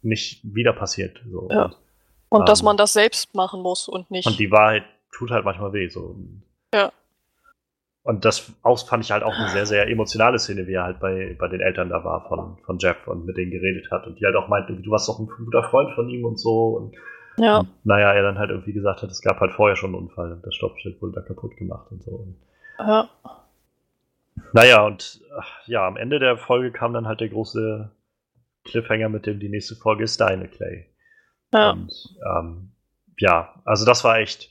nicht 0.03 0.41
wieder 0.45 0.73
passiert. 0.73 1.21
So. 1.31 1.49
Ja. 1.51 1.65
Und, 1.65 1.77
und 2.29 2.41
ähm, 2.41 2.47
dass 2.47 2.63
man 2.63 2.77
das 2.77 2.93
selbst 2.93 3.35
machen 3.35 3.61
muss 3.61 3.89
und 3.89 4.11
nicht. 4.11 4.27
Und 4.27 4.39
die 4.39 4.51
Wahrheit 4.51 4.85
tut 5.13 5.31
halt 5.31 5.45
manchmal 5.45 5.73
weh. 5.73 5.89
So. 5.89 6.17
Ja. 6.73 6.93
Und 8.05 8.27
das 8.27 8.53
aus 8.63 8.83
fand 8.83 9.03
ich 9.03 9.11
halt 9.11 9.23
auch 9.23 9.35
eine 9.35 9.49
sehr, 9.49 9.65
sehr 9.65 9.89
emotionale 9.89 10.39
Szene, 10.39 10.67
wie 10.67 10.75
er 10.75 10.85
halt 10.85 11.01
bei, 11.01 11.35
bei 11.39 11.49
den 11.49 11.63
Eltern 11.63 11.89
da 11.89 12.05
war 12.05 12.29
von, 12.29 12.59
von 12.67 12.79
Jeff 12.79 13.09
und 13.09 13.25
mit 13.25 13.39
denen 13.39 13.51
geredet 13.51 13.91
hat. 13.91 14.07
Und 14.07 14.21
die 14.21 14.27
halt 14.27 14.37
auch 14.37 14.47
meinten, 14.49 14.83
du 14.83 14.91
warst 14.91 15.09
doch 15.09 15.19
ein 15.19 15.27
guter 15.27 15.63
Freund 15.71 15.91
von 15.95 16.11
ihm 16.11 16.27
und 16.27 16.39
so. 16.39 16.77
Und, 16.77 16.95
ja. 17.43 17.61
Und, 17.61 17.69
naja, 17.85 18.13
er 18.13 18.23
dann 18.23 18.39
halt 18.39 18.51
irgendwie 18.51 18.75
gesagt 18.75 19.01
hat, 19.01 19.11
es 19.11 19.23
gab 19.23 19.41
halt 19.41 19.53
vorher 19.53 19.75
schon 19.75 19.95
einen 19.95 20.05
Unfall 20.05 20.33
und 20.33 20.45
das 20.45 20.55
Stoppschild 20.55 21.01
wurde 21.01 21.15
da 21.15 21.23
kaputt 21.23 21.57
gemacht 21.57 21.91
und 21.91 22.03
so. 22.03 22.11
Und, 22.11 22.37
ja. 22.79 23.09
Naja, 24.53 24.85
und 24.85 25.23
ja, 25.65 25.87
am 25.87 25.97
Ende 25.97 26.19
der 26.19 26.37
Folge 26.37 26.73
kam 26.73 26.93
dann 26.93 27.07
halt 27.07 27.21
der 27.21 27.31
große 27.31 27.91
Cliffhanger, 28.65 29.09
mit 29.09 29.25
dem 29.25 29.41
die 29.41 29.49
nächste 29.49 29.77
Folge 29.77 30.05
ist 30.05 30.21
deine, 30.21 30.49
Clay. 30.49 30.91
Ja. 31.55 31.71
Und 31.71 32.19
ähm, 32.23 32.73
ja, 33.19 33.55
also 33.65 33.87
das 33.87 34.05
war 34.05 34.19
echt 34.19 34.51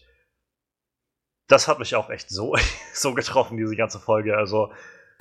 das 1.48 1.68
hat 1.68 1.80
mich 1.80 1.96
auch 1.96 2.10
echt 2.10 2.30
so, 2.30 2.56
so 2.94 3.14
getroffen, 3.14 3.58
diese 3.58 3.76
ganze 3.76 4.00
Folge. 4.00 4.38
Also, 4.38 4.72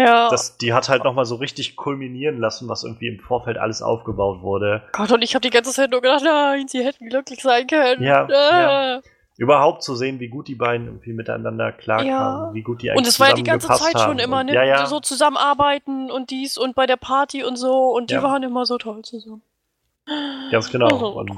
ja. 0.00 0.28
das, 0.30 0.56
die 0.56 0.72
hat 0.72 0.88
halt 0.88 1.04
nochmal 1.04 1.24
so 1.24 1.36
richtig 1.36 1.76
kulminieren 1.76 2.38
lassen, 2.38 2.68
was 2.68 2.84
irgendwie 2.84 3.08
im 3.08 3.20
Vorfeld 3.20 3.58
alles 3.58 3.82
aufgebaut 3.82 4.42
wurde. 4.42 4.82
Gott, 4.92 5.12
und 5.12 5.22
ich 5.22 5.34
habe 5.34 5.42
die 5.42 5.50
ganze 5.50 5.72
Zeit 5.72 5.90
nur 5.90 6.00
gedacht, 6.00 6.22
nein, 6.24 6.68
sie 6.68 6.84
hätten 6.84 7.08
glücklich 7.08 7.42
sein 7.42 7.66
können. 7.66 8.02
Ja, 8.02 8.26
ah. 8.26 8.96
ja. 8.96 9.00
Überhaupt 9.38 9.82
zu 9.82 9.96
sehen, 9.96 10.20
wie 10.20 10.28
gut 10.28 10.46
die 10.46 10.54
beiden 10.54 10.86
irgendwie 10.86 11.14
miteinander 11.14 11.72
klarkamen, 11.72 12.08
ja. 12.08 12.50
wie 12.52 12.62
gut 12.62 12.82
die 12.82 12.90
eigentlich 12.90 12.98
Und 12.98 13.06
es 13.06 13.18
war 13.18 13.30
ja 13.30 13.34
die 13.34 13.42
ganze 13.42 13.68
Zeit 13.68 13.98
schon 13.98 14.18
immer, 14.18 14.44
ne, 14.44 14.52
ja, 14.52 14.62
ja. 14.62 14.86
so 14.86 15.00
zusammenarbeiten 15.00 16.10
und 16.10 16.30
dies 16.30 16.58
und 16.58 16.74
bei 16.74 16.86
der 16.86 16.96
Party 16.96 17.42
und 17.42 17.56
so 17.56 17.90
und 17.96 18.10
die 18.10 18.22
waren 18.22 18.42
immer 18.42 18.66
so 18.66 18.76
toll 18.76 19.02
zusammen. 19.02 19.42
Ganz 20.50 20.70
genau. 20.70 20.90
So 20.90 21.06
und, 21.18 21.30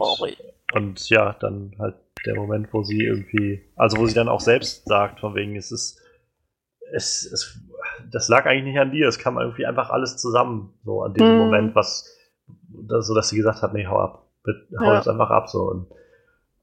und 0.75 1.09
ja, 1.09 1.35
dann 1.39 1.77
halt 1.79 1.95
der 2.27 2.35
Moment, 2.35 2.73
wo 2.73 2.83
sie 2.83 3.05
irgendwie, 3.05 3.63
also 3.77 3.99
wo 3.99 4.07
sie 4.07 4.15
dann 4.15 4.29
auch 4.29 4.41
selbst 4.41 4.87
sagt, 4.87 5.21
von 5.21 5.35
wegen, 5.35 5.57
es 5.57 5.71
ist, 5.71 6.01
es, 6.93 7.25
es, 7.31 7.61
das 8.11 8.29
lag 8.29 8.47
eigentlich 8.47 8.75
nicht 8.75 8.81
an 8.81 8.91
dir, 8.91 9.07
es 9.07 9.19
kam 9.19 9.39
irgendwie 9.39 9.67
einfach 9.67 9.91
alles 9.91 10.17
zusammen, 10.17 10.75
so 10.85 11.03
an 11.03 11.15
diesem 11.15 11.37
mm. 11.37 11.39
Moment, 11.39 11.75
was, 11.75 12.11
das, 12.69 13.07
so 13.07 13.15
dass 13.15 13.29
sie 13.29 13.37
gesagt 13.37 13.63
hat, 13.63 13.73
nee, 13.73 13.87
hau 13.87 13.99
ab, 13.99 14.27
hau 14.47 14.85
ja. 14.85 14.97
jetzt 14.97 15.09
einfach 15.09 15.31
ab, 15.31 15.49
so 15.49 15.63
und, 15.63 15.87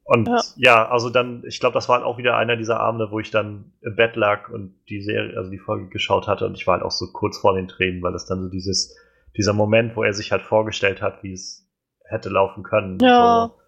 und 0.03 0.27
ja. 0.27 0.41
ja 0.57 0.89
also 0.89 1.09
dann, 1.09 1.43
ich 1.45 1.59
glaube, 1.59 1.73
das 1.73 1.87
war 1.87 1.97
halt 1.97 2.05
auch 2.05 2.17
wieder 2.17 2.35
einer 2.35 2.57
dieser 2.57 2.79
Abende, 2.79 3.11
wo 3.11 3.19
ich 3.19 3.31
dann 3.31 3.71
im 3.81 3.95
Bett 3.95 4.15
lag 4.15 4.49
und 4.49 4.75
die 4.89 5.01
Serie, 5.01 5.37
also 5.37 5.49
die 5.49 5.59
Folge 5.59 5.87
geschaut 5.87 6.27
hatte 6.27 6.45
und 6.45 6.57
ich 6.57 6.67
war 6.67 6.75
halt 6.75 6.83
auch 6.83 6.91
so 6.91 7.11
kurz 7.13 7.37
vor 7.37 7.53
den 7.53 7.67
Tränen, 7.67 8.01
weil 8.01 8.13
das 8.13 8.25
dann 8.25 8.41
so 8.41 8.49
dieses, 8.49 8.97
dieser 9.37 9.53
Moment, 9.53 9.95
wo 9.95 10.03
er 10.03 10.13
sich 10.13 10.31
halt 10.31 10.41
vorgestellt 10.41 11.01
hat, 11.01 11.23
wie 11.23 11.33
es 11.33 11.71
hätte 12.03 12.29
laufen 12.29 12.63
können. 12.63 12.97
Ja. 12.99 13.47
So, 13.47 13.60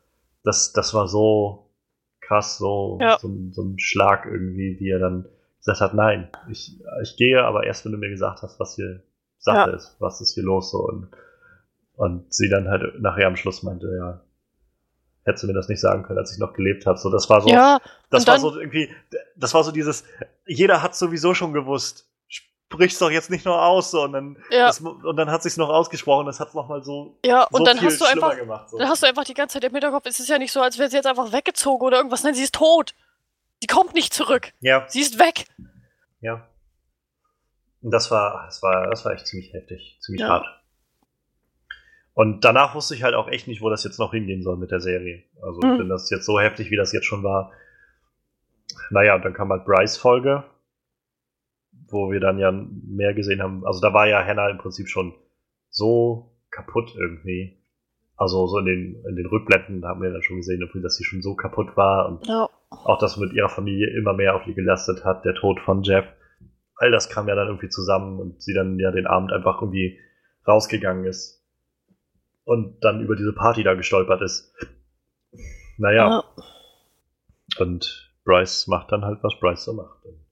das, 0.44 0.74
das 0.74 0.94
war 0.94 1.08
so, 1.08 1.70
krass, 2.22 2.58
so, 2.58 2.98
ja. 3.02 3.18
so, 3.20 3.30
so, 3.52 3.64
ein 3.64 3.80
Schlag 3.80 4.26
irgendwie, 4.26 4.78
wie 4.80 4.90
er 4.90 5.00
dann 5.00 5.26
gesagt 5.60 5.82
hat, 5.82 5.94
nein, 5.94 6.30
ich, 6.50 6.80
ich 7.02 7.16
gehe, 7.18 7.44
aber 7.44 7.66
erst 7.66 7.86
wenn 7.86 7.92
du 7.92 7.98
mir 7.98 8.10
gesagt 8.10 8.42
hast, 8.42 8.60
was 8.60 8.76
hier 8.76 9.02
Sache 9.38 9.72
ja. 9.72 9.76
ist, 9.76 9.96
was 10.00 10.22
ist 10.22 10.34
hier 10.34 10.44
los 10.44 10.72
so 10.72 10.80
und, 10.80 11.10
und 11.96 12.34
sie 12.34 12.50
dann 12.50 12.70
halt 12.70 13.00
nachher 13.02 13.28
am 13.28 13.36
Schluss 13.36 13.64
meinte, 13.64 13.88
ja, 13.98 14.22
hättest 15.26 15.44
du 15.44 15.48
mir 15.48 15.54
das 15.54 15.70
nicht 15.70 15.82
sagen 15.82 16.04
können, 16.04 16.20
als 16.20 16.34
ich 16.34 16.40
noch 16.40 16.54
gelebt 16.54 16.86
habe. 16.86 16.98
So, 16.98 17.10
das 17.10 17.30
war 17.30 17.42
so, 17.42 17.50
ja, 17.50 17.80
das 18.10 18.28
war 18.28 18.40
so 18.40 18.58
irgendwie, 18.58 18.90
das 19.36 19.54
war 19.54 19.64
so 19.64 19.72
dieses, 19.72 20.04
jeder 20.46 20.82
hat 20.82 20.96
sowieso 20.96 21.34
schon 21.34 21.54
gewusst, 21.54 22.10
sprich's 22.74 23.00
doch 23.00 23.12
jetzt 23.12 23.30
nicht 23.30 23.46
nur 23.46 23.62
aus 23.62 23.92
so 23.92 24.04
und 24.04 24.14
dann 24.14 24.38
ja. 24.50 24.68
das, 24.68 24.80
und 24.80 25.16
dann 25.16 25.30
hat 25.30 25.44
sich's 25.44 25.58
noch 25.58 25.70
ausgesprochen, 25.70 26.26
das 26.26 26.40
hat's 26.40 26.54
noch 26.54 26.68
mal 26.68 26.84
so 26.84 27.18
ja 27.26 27.44
und 27.44 27.60
so 27.60 27.66
dann 27.66 27.82
hast 27.82 28.02
du 28.02 28.06
einfach 28.06 28.36
gemacht, 28.36 28.70
so. 28.70 28.78
dann 28.78 28.90
hast 28.90 29.04
du 29.04 29.08
einfach 29.08 29.24
die 29.24 29.34
ganze 29.34 29.54
Zeit 29.54 29.64
im 29.64 29.72
Hinterkopf, 29.72 30.06
es 30.06 30.20
ist 30.20 30.30
ja 30.30 30.38
nicht 30.38 30.52
so, 30.52 30.62
als 30.62 30.78
wäre 30.78 30.90
sie 30.90 30.98
jetzt 30.98 31.08
einfach 31.08 31.32
weggezogen 31.32 31.86
oder 31.86 31.98
irgendwas, 31.98 32.24
nein, 32.24 32.34
sie 32.34 32.44
ist 32.44 32.56
tot. 32.56 32.94
Sie 33.64 33.68
kommt 33.68 33.94
nicht 33.94 34.14
zurück. 34.14 34.52
Ja. 34.60 34.84
Sie 34.90 35.00
ist 35.00 35.20
weg. 35.20 35.46
Ja. 36.20 36.50
Und 37.82 37.92
das 37.92 38.12
war, 38.12 38.44
das 38.46 38.62
war, 38.62 38.90
das 38.90 39.06
war 39.06 39.14
echt 39.14 39.26
ziemlich 39.26 39.54
heftig, 39.54 39.98
ziemlich 40.02 40.22
ja. 40.22 40.28
hart. 40.28 40.46
Und 42.14 42.44
danach 42.44 42.76
wusste 42.76 42.94
ich 42.94 43.04
halt 43.04 43.16
auch 43.16 43.30
echt 43.30 43.48
nicht, 43.48 43.62
wo 43.62 43.70
das 43.70 43.86
jetzt 43.86 44.00
noch 44.00 44.12
hingehen 44.12 44.44
soll 44.44 44.58
mit 44.58 44.72
der 44.72 44.82
Serie. 44.82 45.24
Also, 45.42 45.62
mhm. 45.66 45.80
wenn 45.80 45.88
das 45.88 46.10
jetzt 46.10 46.26
so 46.26 46.42
heftig, 46.42 46.72
wie 46.72 46.76
das 46.76 46.92
jetzt 46.92 47.06
schon 47.06 47.24
war. 47.24 47.52
Naja, 48.90 49.16
und 49.16 49.24
dann 49.24 49.34
kam 49.34 49.50
halt 49.50 49.64
Bryce 49.64 49.96
Folge, 49.96 50.44
wo 51.94 52.12
wir 52.12 52.20
dann 52.20 52.40
ja 52.40 52.52
mehr 52.52 53.14
gesehen 53.14 53.42
haben. 53.42 53.66
Also 53.66 53.80
da 53.80 53.94
war 53.94 54.08
ja 54.08 54.26
Hannah 54.26 54.50
im 54.50 54.58
Prinzip 54.58 54.90
schon 54.90 55.14
so 55.70 56.36
kaputt 56.52 56.94
irgendwie. 56.98 57.58
Also 58.16 58.48
so 58.48 58.60
in 58.60 58.66
den, 58.66 59.04
in 59.08 59.16
den 59.16 59.26
Rückblenden 59.26 59.86
haben 59.86 60.02
wir 60.02 60.12
dann 60.12 60.22
schon 60.22 60.38
gesehen, 60.38 60.68
dass 60.82 60.96
sie 60.96 61.04
schon 61.04 61.22
so 61.22 61.36
kaputt 61.36 61.76
war 61.76 62.08
und 62.08 62.28
ja. 62.28 62.48
auch 62.70 63.00
das 63.00 63.18
mit 63.18 63.34
ihrer 63.34 63.50
Familie 63.50 63.96
immer 63.98 64.14
mehr 64.14 64.36
auf 64.36 64.46
ihr 64.46 64.54
gelastet 64.54 65.04
hat, 65.04 65.26
der 65.26 65.34
Tod 65.36 65.60
von 65.60 65.84
Jeff. 65.84 66.06
All 66.76 66.92
das 66.92 67.10
kam 67.10 67.28
ja 67.28 67.36
dann 67.36 67.48
irgendwie 67.48 67.70
zusammen 67.70 68.20
und 68.20 68.42
sie 68.42 68.54
dann 68.54 68.78
ja 68.80 68.92
den 68.92 69.08
Abend 69.08 69.32
einfach 69.32 69.62
irgendwie 69.62 70.00
rausgegangen 70.48 71.06
ist 71.06 71.44
und 72.46 72.84
dann 72.84 73.02
über 73.02 73.16
diese 73.16 73.34
Party 73.34 73.64
da 73.64 73.74
gestolpert 73.74 74.22
ist. 74.22 74.54
Naja. 75.78 76.08
Ja. 76.08 76.24
Und 77.60 78.12
Bryce 78.26 78.68
macht 78.68 78.92
dann 78.92 79.04
halt, 79.04 79.20
was 79.24 79.40
Bryce 79.40 79.66
so 79.66 79.74
macht. 79.74 80.04
Und, 80.06 80.23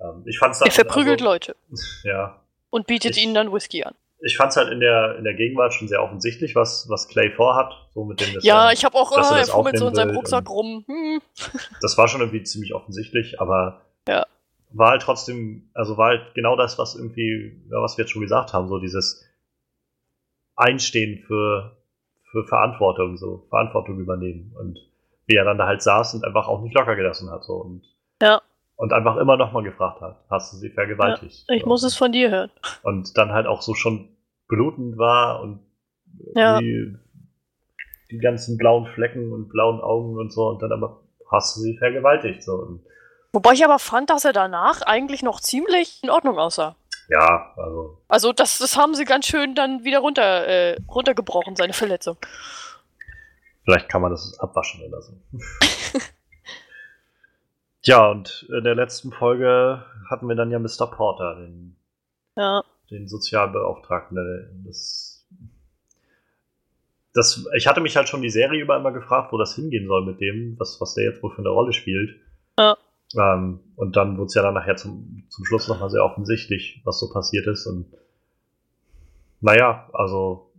ähm, 0.00 0.22
ich 0.26 0.38
fand's 0.38 0.58
dann, 0.58 0.68
er 0.68 0.72
verprügelt 0.72 1.20
also, 1.20 1.32
Leute. 1.32 1.56
Ja. 2.04 2.40
Und 2.70 2.86
bietet 2.86 3.16
ich, 3.16 3.24
ihnen 3.24 3.34
dann 3.34 3.52
Whisky 3.52 3.84
an. 3.84 3.94
Ich 4.20 4.36
fand's 4.36 4.56
halt 4.56 4.70
in 4.70 4.80
der, 4.80 5.16
in 5.16 5.24
der 5.24 5.34
Gegenwart 5.34 5.72
schon 5.74 5.88
sehr 5.88 6.02
offensichtlich, 6.02 6.54
was, 6.54 6.88
was 6.88 7.08
Clay 7.08 7.30
vorhat. 7.30 7.72
So 7.94 8.04
mit 8.04 8.20
dem, 8.20 8.38
ja, 8.40 8.64
dann, 8.64 8.74
ich 8.74 8.84
habe 8.84 8.96
auch, 8.96 9.12
ah, 9.12 9.38
er 9.38 9.46
fummelt 9.46 9.78
so 9.78 9.88
in 9.88 9.94
seinem 9.94 10.14
Rucksack 10.14 10.50
rum. 10.50 10.84
Hm. 10.86 11.20
Das 11.80 11.96
war 11.96 12.08
schon 12.08 12.20
irgendwie 12.20 12.42
ziemlich 12.42 12.74
offensichtlich, 12.74 13.40
aber 13.40 13.82
ja. 14.06 14.26
war 14.70 14.90
halt 14.90 15.02
trotzdem, 15.02 15.70
also 15.72 15.96
war 15.96 16.08
halt 16.08 16.34
genau 16.34 16.56
das, 16.56 16.78
was 16.78 16.94
irgendwie, 16.94 17.62
ja, 17.70 17.80
was 17.80 17.96
wir 17.96 18.04
jetzt 18.04 18.10
schon 18.10 18.22
gesagt 18.22 18.52
haben, 18.52 18.68
so 18.68 18.78
dieses 18.78 19.24
Einstehen 20.56 21.20
für, 21.26 21.76
für 22.30 22.44
Verantwortung, 22.44 23.16
so 23.16 23.46
Verantwortung 23.48 23.98
übernehmen 23.98 24.54
und 24.58 24.78
wie 25.26 25.36
er 25.36 25.44
dann 25.44 25.58
da 25.58 25.66
halt 25.66 25.82
saß 25.82 26.14
und 26.14 26.24
einfach 26.24 26.48
auch 26.48 26.60
nicht 26.62 26.74
locker 26.74 26.96
gelassen 26.96 27.30
hat, 27.30 27.44
so 27.44 27.54
und 27.54 27.84
ja. 28.20 28.42
Und 28.80 28.92
einfach 28.92 29.16
immer 29.16 29.36
nochmal 29.36 29.64
gefragt 29.64 30.00
hat, 30.00 30.24
hast 30.30 30.52
du 30.52 30.56
sie 30.58 30.70
vergewaltigt? 30.70 31.44
Ja, 31.48 31.56
ich 31.56 31.66
muss 31.66 31.82
es 31.82 31.96
von 31.96 32.12
dir 32.12 32.30
hören. 32.30 32.50
Und 32.84 33.18
dann 33.18 33.32
halt 33.32 33.48
auch 33.48 33.60
so 33.60 33.74
schon 33.74 34.16
blutend 34.46 34.96
war 34.96 35.42
und 35.42 35.66
ja. 36.36 36.60
die, 36.60 36.94
die 38.12 38.18
ganzen 38.18 38.56
blauen 38.56 38.86
Flecken 38.86 39.32
und 39.32 39.48
blauen 39.48 39.80
Augen 39.80 40.16
und 40.16 40.32
so 40.32 40.46
und 40.46 40.62
dann 40.62 40.70
aber 40.70 41.00
hast 41.28 41.56
du 41.56 41.60
sie 41.60 41.76
vergewaltigt. 41.76 42.44
So. 42.44 42.78
Wobei 43.32 43.54
ich 43.54 43.64
aber 43.64 43.80
fand, 43.80 44.10
dass 44.10 44.24
er 44.24 44.32
danach 44.32 44.82
eigentlich 44.82 45.24
noch 45.24 45.40
ziemlich 45.40 46.00
in 46.04 46.10
Ordnung 46.10 46.38
aussah. 46.38 46.76
Ja, 47.08 47.52
also. 47.56 47.98
Also 48.06 48.32
das, 48.32 48.58
das 48.58 48.76
haben 48.76 48.94
sie 48.94 49.04
ganz 49.04 49.26
schön 49.26 49.56
dann 49.56 49.82
wieder 49.82 49.98
runter, 49.98 50.46
äh, 50.46 50.76
runtergebrochen, 50.88 51.56
seine 51.56 51.72
Verletzung. 51.72 52.16
Vielleicht 53.64 53.88
kann 53.88 54.02
man 54.02 54.12
das 54.12 54.38
abwaschen 54.38 54.84
oder 54.86 55.02
so. 55.02 55.14
Ja, 57.82 58.10
und 58.10 58.46
in 58.48 58.64
der 58.64 58.74
letzten 58.74 59.12
Folge 59.12 59.84
hatten 60.08 60.28
wir 60.28 60.34
dann 60.34 60.50
ja 60.50 60.58
Mr. 60.58 60.90
Porter, 60.90 61.36
den, 61.36 61.76
ja. 62.36 62.64
den 62.90 63.08
Sozialbeauftragten. 63.08 64.64
Das, 64.66 65.26
das, 67.14 67.46
ich 67.56 67.66
hatte 67.66 67.80
mich 67.80 67.96
halt 67.96 68.08
schon 68.08 68.22
die 68.22 68.30
Serie 68.30 68.60
über 68.60 68.76
immer 68.76 68.92
gefragt, 68.92 69.32
wo 69.32 69.38
das 69.38 69.54
hingehen 69.54 69.86
soll 69.86 70.04
mit 70.04 70.20
dem, 70.20 70.58
was, 70.58 70.80
was 70.80 70.94
der 70.94 71.04
jetzt 71.04 71.22
wohl 71.22 71.30
für 71.30 71.38
eine 71.38 71.50
Rolle 71.50 71.72
spielt. 71.72 72.20
Ja. 72.58 72.76
Ähm, 73.16 73.60
und 73.76 73.96
dann 73.96 74.18
wurde 74.18 74.26
es 74.26 74.34
ja 74.34 74.42
dann 74.42 74.54
nachher 74.54 74.76
zum, 74.76 75.24
zum 75.28 75.44
Schluss 75.44 75.68
nochmal 75.68 75.90
sehr 75.90 76.04
offensichtlich, 76.04 76.82
was 76.84 76.98
so 76.98 77.10
passiert 77.10 77.46
ist. 77.46 77.66
Und 77.66 77.86
naja, 79.40 79.88
also 79.92 80.52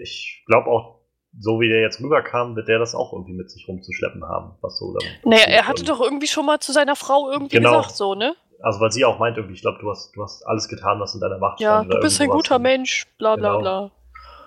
ich 0.00 0.42
glaube 0.46 0.68
auch, 0.68 0.99
so 1.38 1.60
wie 1.60 1.68
der 1.68 1.80
jetzt 1.80 2.00
rüberkam, 2.00 2.56
wird 2.56 2.68
der 2.68 2.78
das 2.78 2.94
auch 2.94 3.12
irgendwie 3.12 3.34
mit 3.34 3.50
sich 3.50 3.68
rumzuschleppen 3.68 4.24
haben. 4.24 4.52
Was 4.60 4.78
so 4.78 4.92
dann 4.92 5.08
naja, 5.24 5.44
er 5.44 5.68
hatte 5.68 5.84
doch 5.84 6.00
irgendwie 6.00 6.26
schon 6.26 6.46
mal 6.46 6.58
zu 6.60 6.72
seiner 6.72 6.96
Frau 6.96 7.30
irgendwie 7.30 7.56
genau. 7.56 7.78
gesagt, 7.78 7.96
so, 7.96 8.14
ne? 8.14 8.34
Also, 8.62 8.80
weil 8.80 8.90
sie 8.90 9.04
auch 9.04 9.18
meinte, 9.18 9.40
irgendwie, 9.40 9.54
ich 9.54 9.62
glaube, 9.62 9.78
du 9.80 9.90
hast, 9.90 10.14
du 10.14 10.22
hast 10.22 10.42
alles 10.46 10.68
getan, 10.68 11.00
was 11.00 11.14
in 11.14 11.20
deiner 11.20 11.38
Macht 11.38 11.60
ja, 11.60 11.78
stand. 11.78 11.92
Ja, 11.92 11.96
du 11.96 12.02
bist 12.02 12.20
ein 12.20 12.28
guter 12.28 12.56
und, 12.56 12.62
Mensch, 12.62 13.06
bla 13.16 13.36
bla 13.36 13.56
genau. 13.56 13.60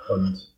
bla. 0.07 0.15
Und 0.15 0.53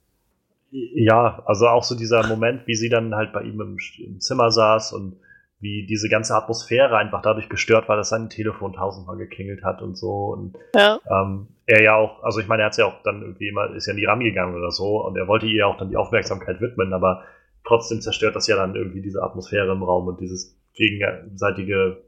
ja, 0.72 1.42
also 1.46 1.68
auch 1.68 1.84
so 1.84 1.96
dieser 1.96 2.28
Moment, 2.28 2.68
wie 2.68 2.76
sie 2.76 2.90
dann 2.90 3.16
halt 3.16 3.32
bei 3.32 3.44
ihm 3.44 3.62
im, 3.62 3.78
im 4.06 4.20
Zimmer 4.20 4.52
saß 4.52 4.92
und 4.94 5.18
wie 5.60 5.86
diese 5.86 6.10
ganze 6.10 6.36
Atmosphäre 6.36 6.98
einfach 6.98 7.22
dadurch 7.22 7.50
gestört 7.50 7.88
war, 7.88 7.96
dass 7.96 8.10
sein 8.10 8.30
Telefon 8.30 8.74
tausendmal 8.74 9.18
geklingelt 9.18 9.64
hat 9.64 9.82
und 9.82 9.98
so. 9.98 10.28
Und 10.28 10.58
ja. 10.74 11.00
ähm, 11.10 11.48
er 11.66 11.82
ja 11.82 11.96
auch, 11.96 12.24
also 12.24 12.40
ich 12.40 12.48
meine, 12.48 12.64
er 12.64 12.68
hat 12.68 12.78
ja 12.78 12.86
auch 12.86 13.02
dann 13.04 13.22
irgendwie 13.22 13.48
immer, 13.48 13.74
ist 13.74 13.88
ja 13.88 13.94
nie 13.94 14.06
rangegangen 14.06 14.56
oder 14.56 14.72
so 14.72 15.06
und 15.06 15.18
er 15.18 15.28
wollte 15.28 15.46
ihr 15.46 15.68
auch 15.68 15.78
dann 15.78 15.90
die 15.90 15.98
Aufmerksamkeit 15.98 16.62
widmen, 16.62 16.94
aber 16.94 17.24
trotzdem 17.66 18.02
zerstört 18.02 18.36
das 18.36 18.48
ja 18.48 18.56
dann 18.56 18.76
irgendwie 18.76 19.02
diese 19.02 19.24
Atmosphäre 19.24 19.72
im 19.72 19.84
Raum 19.84 20.08
und 20.08 20.20
dieses 20.20 20.60
gegenseitige 20.74 22.04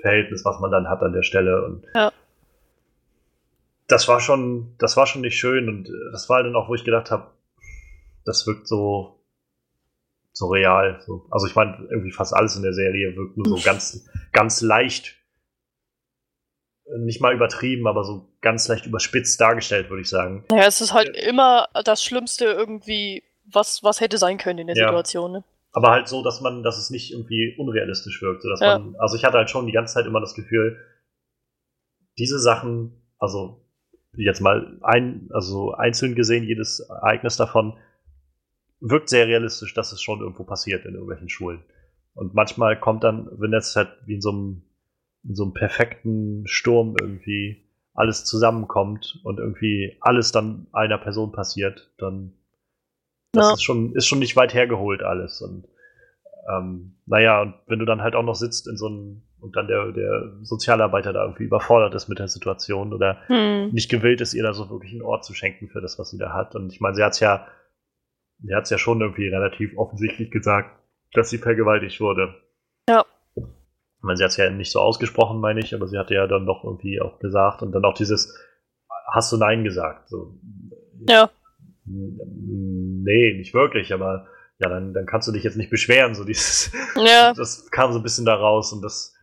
Verhältnis, 0.00 0.44
was 0.44 0.60
man 0.60 0.70
dann 0.70 0.88
hat 0.88 1.02
an 1.02 1.12
der 1.12 1.22
Stelle. 1.22 1.64
Und 1.64 1.86
ja. 1.94 2.12
das 3.88 4.08
war 4.08 4.20
schon, 4.20 4.74
das 4.78 4.96
war 4.96 5.06
schon 5.06 5.22
nicht 5.22 5.36
schön 5.36 5.68
und 5.68 5.90
das 6.12 6.28
war 6.28 6.42
dann 6.42 6.56
auch, 6.56 6.68
wo 6.68 6.74
ich 6.74 6.84
gedacht 6.84 7.10
habe, 7.10 7.32
das 8.24 8.46
wirkt 8.46 8.66
so 8.68 9.20
so 10.34 10.48
real. 10.48 11.00
So. 11.06 11.26
Also 11.30 11.46
ich 11.46 11.54
meine, 11.54 11.86
irgendwie 11.90 12.12
fast 12.12 12.34
alles 12.34 12.56
in 12.56 12.62
der 12.62 12.74
Serie 12.74 13.16
wirkt 13.16 13.36
nur 13.36 13.46
so 13.46 13.64
ganz, 13.64 14.06
ganz 14.32 14.60
leicht, 14.60 15.16
nicht 16.98 17.20
mal 17.22 17.34
übertrieben, 17.34 17.86
aber 17.86 18.04
so 18.04 18.28
ganz 18.42 18.68
leicht 18.68 18.84
überspitzt 18.84 19.40
dargestellt, 19.40 19.88
würde 19.88 20.02
ich 20.02 20.08
sagen. 20.08 20.44
Naja, 20.50 20.66
es 20.66 20.80
ist 20.80 20.92
halt 20.92 21.16
immer 21.16 21.68
das 21.84 22.04
Schlimmste 22.04 22.44
irgendwie, 22.44 23.22
was, 23.50 23.82
was 23.82 24.00
hätte 24.00 24.18
sein 24.18 24.36
können 24.36 24.58
in 24.58 24.66
der 24.66 24.76
ja. 24.76 24.88
Situation. 24.88 25.32
Ne? 25.32 25.44
Aber 25.72 25.90
halt 25.90 26.08
so, 26.08 26.22
dass 26.22 26.40
man, 26.40 26.62
dass 26.62 26.78
es 26.78 26.90
nicht 26.90 27.12
irgendwie 27.12 27.54
unrealistisch 27.58 28.20
wirkt. 28.20 28.42
So 28.42 28.50
dass 28.50 28.60
ja. 28.60 28.78
man, 28.78 28.96
also 28.98 29.16
ich 29.16 29.24
hatte 29.24 29.38
halt 29.38 29.50
schon 29.50 29.66
die 29.66 29.72
ganze 29.72 29.94
Zeit 29.94 30.06
immer 30.06 30.20
das 30.20 30.34
Gefühl, 30.34 30.78
diese 32.18 32.38
Sachen, 32.38 33.02
also 33.18 33.64
jetzt 34.16 34.40
mal 34.40 34.78
ein, 34.82 35.28
also 35.32 35.72
einzeln 35.72 36.14
gesehen, 36.14 36.44
jedes 36.44 36.80
Ereignis 36.80 37.36
davon, 37.36 37.78
wirkt 38.84 39.08
sehr 39.08 39.26
realistisch, 39.26 39.74
dass 39.74 39.92
es 39.92 40.02
schon 40.02 40.20
irgendwo 40.20 40.44
passiert 40.44 40.84
in 40.84 40.92
irgendwelchen 40.92 41.28
Schulen. 41.28 41.64
Und 42.14 42.34
manchmal 42.34 42.78
kommt 42.78 43.02
dann, 43.02 43.28
wenn 43.32 43.50
das 43.50 43.74
halt 43.74 43.88
wie 44.06 44.14
in 44.14 44.20
so 44.20 44.30
einem, 44.30 44.62
in 45.24 45.34
so 45.34 45.44
einem 45.44 45.54
perfekten 45.54 46.46
Sturm 46.46 46.94
irgendwie 47.00 47.64
alles 47.94 48.24
zusammenkommt 48.24 49.20
und 49.24 49.38
irgendwie 49.38 49.96
alles 50.00 50.32
dann 50.32 50.66
einer 50.72 50.98
Person 50.98 51.32
passiert, 51.32 51.92
dann 51.98 52.34
das 53.32 53.46
ja. 53.46 53.54
ist 53.54 53.62
schon, 53.62 53.94
ist 53.94 54.06
schon 54.06 54.18
nicht 54.20 54.36
weit 54.36 54.54
hergeholt 54.54 55.02
alles. 55.02 55.40
Und 55.40 55.66
ähm, 56.52 56.96
naja, 57.06 57.42
und 57.42 57.54
wenn 57.66 57.78
du 57.78 57.84
dann 57.84 58.02
halt 58.02 58.14
auch 58.14 58.22
noch 58.22 58.36
sitzt 58.36 58.68
in 58.68 58.76
so 58.76 58.86
einem 58.86 59.22
und 59.40 59.56
dann 59.56 59.66
der, 59.66 59.92
der 59.92 60.32
Sozialarbeiter 60.42 61.12
da 61.12 61.22
irgendwie 61.22 61.44
überfordert 61.44 61.94
ist 61.94 62.08
mit 62.08 62.18
der 62.18 62.28
Situation 62.28 62.94
oder 62.94 63.18
hm. 63.26 63.70
nicht 63.72 63.90
gewillt 63.90 64.22
ist, 64.22 64.32
ihr 64.32 64.42
da 64.42 64.54
so 64.54 64.70
wirklich 64.70 64.92
einen 64.92 65.02
Ort 65.02 65.24
zu 65.24 65.34
schenken 65.34 65.68
für 65.68 65.82
das, 65.82 65.98
was 65.98 66.10
sie 66.10 66.16
da 66.16 66.32
hat. 66.32 66.54
Und 66.54 66.72
ich 66.72 66.80
meine, 66.80 66.94
sie 66.94 67.02
hat 67.02 67.12
es 67.12 67.20
ja 67.20 67.46
er 68.48 68.58
hat 68.58 68.64
es 68.64 68.70
ja 68.70 68.78
schon 68.78 69.00
irgendwie 69.00 69.28
relativ 69.28 69.76
offensichtlich 69.76 70.30
gesagt, 70.30 70.78
dass 71.12 71.30
sie 71.30 71.38
vergewaltigt 71.38 72.00
wurde. 72.00 72.34
Ja. 72.88 73.04
Ich 73.36 74.02
meine, 74.02 74.16
sie 74.16 74.24
hat 74.24 74.30
es 74.30 74.36
ja 74.36 74.50
nicht 74.50 74.70
so 74.70 74.80
ausgesprochen, 74.80 75.40
meine 75.40 75.60
ich, 75.60 75.74
aber 75.74 75.86
sie 75.86 75.98
hatte 75.98 76.14
ja 76.14 76.26
dann 76.26 76.46
doch 76.46 76.64
irgendwie 76.64 77.00
auch 77.00 77.18
gesagt 77.20 77.62
und 77.62 77.72
dann 77.72 77.84
auch 77.84 77.94
dieses, 77.94 78.36
hast 79.12 79.32
du 79.32 79.36
Nein 79.36 79.64
gesagt? 79.64 80.08
So, 80.08 80.38
ja. 81.08 81.30
Nee, 81.86 83.34
nicht 83.34 83.54
wirklich, 83.54 83.92
aber 83.92 84.26
ja, 84.58 84.68
dann, 84.68 84.94
dann 84.94 85.06
kannst 85.06 85.28
du 85.28 85.32
dich 85.32 85.42
jetzt 85.42 85.56
nicht 85.56 85.70
beschweren, 85.70 86.14
so 86.14 86.24
dieses, 86.24 86.72
ja. 86.96 87.32
das 87.34 87.70
kam 87.70 87.92
so 87.92 87.98
ein 87.98 88.02
bisschen 88.02 88.24
da 88.24 88.34
raus 88.34 88.72
und 88.72 88.82
das, 88.82 89.14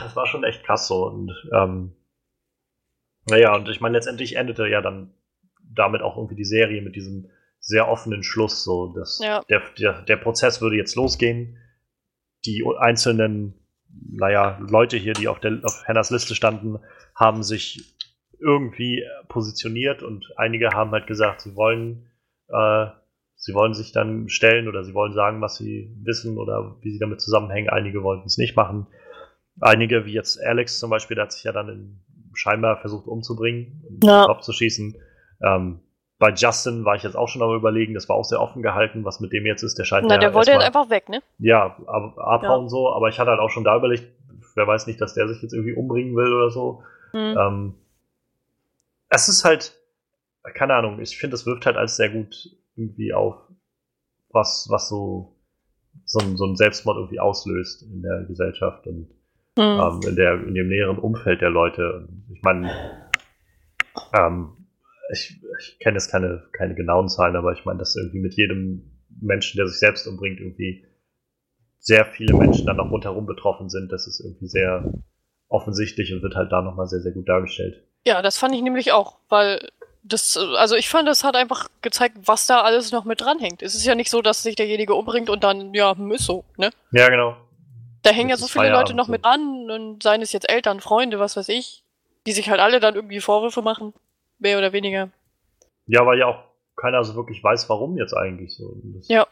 das 0.00 0.14
war 0.16 0.26
schon 0.26 0.44
echt 0.44 0.64
krass 0.64 0.86
so 0.86 1.06
und, 1.06 1.32
ähm, 1.52 1.92
naja, 3.28 3.54
und 3.54 3.68
ich 3.68 3.80
meine, 3.80 3.96
letztendlich 3.96 4.36
endete 4.36 4.66
ja 4.66 4.82
dann 4.82 5.14
damit 5.62 6.02
auch 6.02 6.16
irgendwie 6.16 6.36
die 6.36 6.44
Serie 6.44 6.82
mit 6.82 6.94
diesem, 6.94 7.30
sehr 7.64 7.88
offenen 7.88 8.22
Schluss. 8.22 8.62
So, 8.62 8.94
dass 8.94 9.18
ja. 9.18 9.40
der, 9.48 9.62
der, 9.78 10.02
der 10.02 10.16
Prozess 10.16 10.60
würde 10.60 10.76
jetzt 10.76 10.94
losgehen. 10.94 11.58
Die 12.44 12.62
einzelnen, 12.78 13.54
naja, 13.88 14.58
Leute 14.60 14.98
hier, 14.98 15.14
die 15.14 15.28
auf, 15.28 15.40
der, 15.40 15.60
auf 15.64 15.82
Hannahs 15.88 16.10
Liste 16.10 16.34
standen, 16.34 16.78
haben 17.14 17.42
sich 17.42 17.96
irgendwie 18.38 19.02
positioniert 19.28 20.02
und 20.02 20.26
einige 20.36 20.70
haben 20.70 20.90
halt 20.90 21.06
gesagt, 21.06 21.40
sie 21.40 21.56
wollen, 21.56 22.06
äh, 22.48 22.86
sie 23.36 23.54
wollen 23.54 23.72
sich 23.72 23.92
dann 23.92 24.28
stellen 24.28 24.68
oder 24.68 24.84
sie 24.84 24.92
wollen 24.92 25.14
sagen, 25.14 25.40
was 25.40 25.56
sie 25.56 25.90
wissen 26.02 26.36
oder 26.36 26.76
wie 26.82 26.92
sie 26.92 26.98
damit 26.98 27.22
zusammenhängen. 27.22 27.70
Einige 27.70 28.02
wollten 28.02 28.26
es 28.26 28.36
nicht 28.36 28.56
machen. 28.56 28.86
Einige, 29.60 30.04
wie 30.04 30.12
jetzt 30.12 30.38
Alex 30.44 30.78
zum 30.78 30.90
Beispiel, 30.90 31.14
der 31.14 31.24
hat 31.24 31.32
sich 31.32 31.44
ja 31.44 31.52
dann 31.52 31.68
in, 31.70 32.00
scheinbar 32.34 32.78
versucht 32.80 33.06
umzubringen 33.06 33.82
und 33.88 34.04
ja. 34.04 34.26
abzuschießen. 34.26 34.96
Ähm, 35.42 35.80
bei 36.24 36.32
Justin 36.32 36.86
war 36.86 36.96
ich 36.96 37.02
jetzt 37.02 37.16
auch 37.16 37.28
schon 37.28 37.42
am 37.42 37.54
überlegen, 37.54 37.92
das 37.92 38.08
war 38.08 38.16
auch 38.16 38.24
sehr 38.24 38.40
offen 38.40 38.62
gehalten, 38.62 39.04
was 39.04 39.20
mit 39.20 39.34
dem 39.34 39.44
jetzt 39.44 39.62
ist. 39.62 39.78
Der 39.78 39.84
scheint 39.84 40.06
Na, 40.08 40.14
ja 40.14 40.20
der 40.20 40.32
wollte 40.32 40.52
jetzt 40.52 40.64
einfach 40.64 40.88
weg, 40.88 41.10
ne? 41.10 41.22
Ja, 41.38 41.76
abhauen 41.86 42.62
ja. 42.62 42.68
so, 42.70 42.94
aber 42.94 43.10
ich 43.10 43.18
hatte 43.18 43.28
halt 43.28 43.40
auch 43.40 43.50
schon 43.50 43.62
da 43.62 43.76
überlegt, 43.76 44.10
wer 44.54 44.66
weiß 44.66 44.86
nicht, 44.86 45.02
dass 45.02 45.12
der 45.12 45.28
sich 45.28 45.42
jetzt 45.42 45.52
irgendwie 45.52 45.74
umbringen 45.74 46.16
will 46.16 46.32
oder 46.32 46.48
so. 46.48 46.82
Mhm. 47.12 47.36
Ähm, 47.38 47.74
es 49.10 49.28
ist 49.28 49.44
halt, 49.44 49.74
keine 50.54 50.72
Ahnung, 50.72 50.98
ich 50.98 51.14
finde, 51.18 51.32
das 51.32 51.44
wirft 51.44 51.66
halt 51.66 51.76
alles 51.76 51.96
sehr 51.96 52.08
gut 52.08 52.56
irgendwie 52.74 53.12
auf, 53.12 53.36
was, 54.30 54.68
was 54.70 54.88
so, 54.88 55.36
so 56.06 56.20
ein, 56.20 56.38
so 56.38 56.46
ein 56.46 56.56
Selbstmord 56.56 56.96
irgendwie 56.96 57.20
auslöst 57.20 57.82
in 57.82 58.00
der 58.00 58.22
Gesellschaft 58.22 58.86
und 58.86 59.10
mhm. 59.58 59.62
ähm, 59.62 60.00
in, 60.08 60.16
der, 60.16 60.42
in 60.42 60.54
dem 60.54 60.68
näheren 60.68 60.98
Umfeld 60.98 61.42
der 61.42 61.50
Leute. 61.50 62.08
Ich 62.32 62.40
meine, 62.40 62.72
ähm, 64.14 64.63
ich, 65.14 65.40
ich 65.58 65.78
kenne 65.78 65.96
jetzt 65.96 66.10
keine, 66.10 66.44
keine 66.52 66.74
genauen 66.74 67.08
Zahlen, 67.08 67.36
aber 67.36 67.52
ich 67.52 67.64
meine, 67.64 67.78
dass 67.78 67.96
irgendwie 67.96 68.20
mit 68.20 68.34
jedem 68.34 69.00
Menschen, 69.20 69.56
der 69.56 69.66
sich 69.66 69.78
selbst 69.78 70.06
umbringt, 70.06 70.40
irgendwie 70.40 70.84
sehr 71.78 72.06
viele 72.06 72.34
Menschen 72.34 72.66
dann 72.66 72.76
noch 72.76 72.90
rundherum 72.90 73.26
betroffen 73.26 73.68
sind. 73.68 73.92
Das 73.92 74.06
ist 74.06 74.20
irgendwie 74.20 74.48
sehr 74.48 74.92
offensichtlich 75.48 76.12
und 76.12 76.22
wird 76.22 76.34
halt 76.34 76.50
da 76.50 76.62
nochmal 76.62 76.86
sehr, 76.86 77.00
sehr 77.00 77.12
gut 77.12 77.28
dargestellt. 77.28 77.84
Ja, 78.06 78.22
das 78.22 78.38
fand 78.38 78.54
ich 78.54 78.62
nämlich 78.62 78.92
auch, 78.92 79.18
weil 79.28 79.68
das, 80.02 80.36
also 80.36 80.76
ich 80.76 80.88
fand, 80.88 81.08
das 81.08 81.24
hat 81.24 81.36
einfach 81.36 81.68
gezeigt, 81.80 82.16
was 82.24 82.46
da 82.46 82.60
alles 82.60 82.92
noch 82.92 83.04
mit 83.04 83.20
dranhängt. 83.20 83.62
Es 83.62 83.74
ist 83.74 83.86
ja 83.86 83.94
nicht 83.94 84.10
so, 84.10 84.20
dass 84.20 84.42
sich 84.42 84.56
derjenige 84.56 84.94
umbringt 84.94 85.30
und 85.30 85.44
dann, 85.44 85.72
ja, 85.72 85.94
ist 86.10 86.24
so, 86.24 86.44
ne? 86.56 86.70
Ja, 86.92 87.08
genau. 87.08 87.36
Da 88.02 88.10
hängen 88.10 88.28
ja 88.28 88.36
so 88.36 88.46
viele 88.46 88.70
Leute 88.70 88.92
noch 88.92 89.06
so. 89.06 89.12
mit 89.12 89.24
an 89.24 89.70
und 89.70 90.02
seien 90.02 90.20
es 90.20 90.32
jetzt 90.32 90.50
Eltern, 90.50 90.80
Freunde, 90.80 91.18
was 91.18 91.36
weiß 91.36 91.48
ich, 91.48 91.84
die 92.26 92.32
sich 92.32 92.50
halt 92.50 92.60
alle 92.60 92.80
dann 92.80 92.96
irgendwie 92.96 93.20
Vorwürfe 93.20 93.62
machen. 93.62 93.94
Mehr 94.44 94.58
oder 94.58 94.74
weniger. 94.74 95.08
Ja, 95.86 96.04
weil 96.04 96.18
ja 96.18 96.26
auch 96.26 96.44
keiner 96.76 97.02
so 97.02 97.14
wirklich 97.14 97.42
weiß, 97.42 97.70
warum 97.70 97.96
jetzt 97.96 98.12
eigentlich 98.12 98.54
so. 98.54 98.76
ja. 99.08 99.26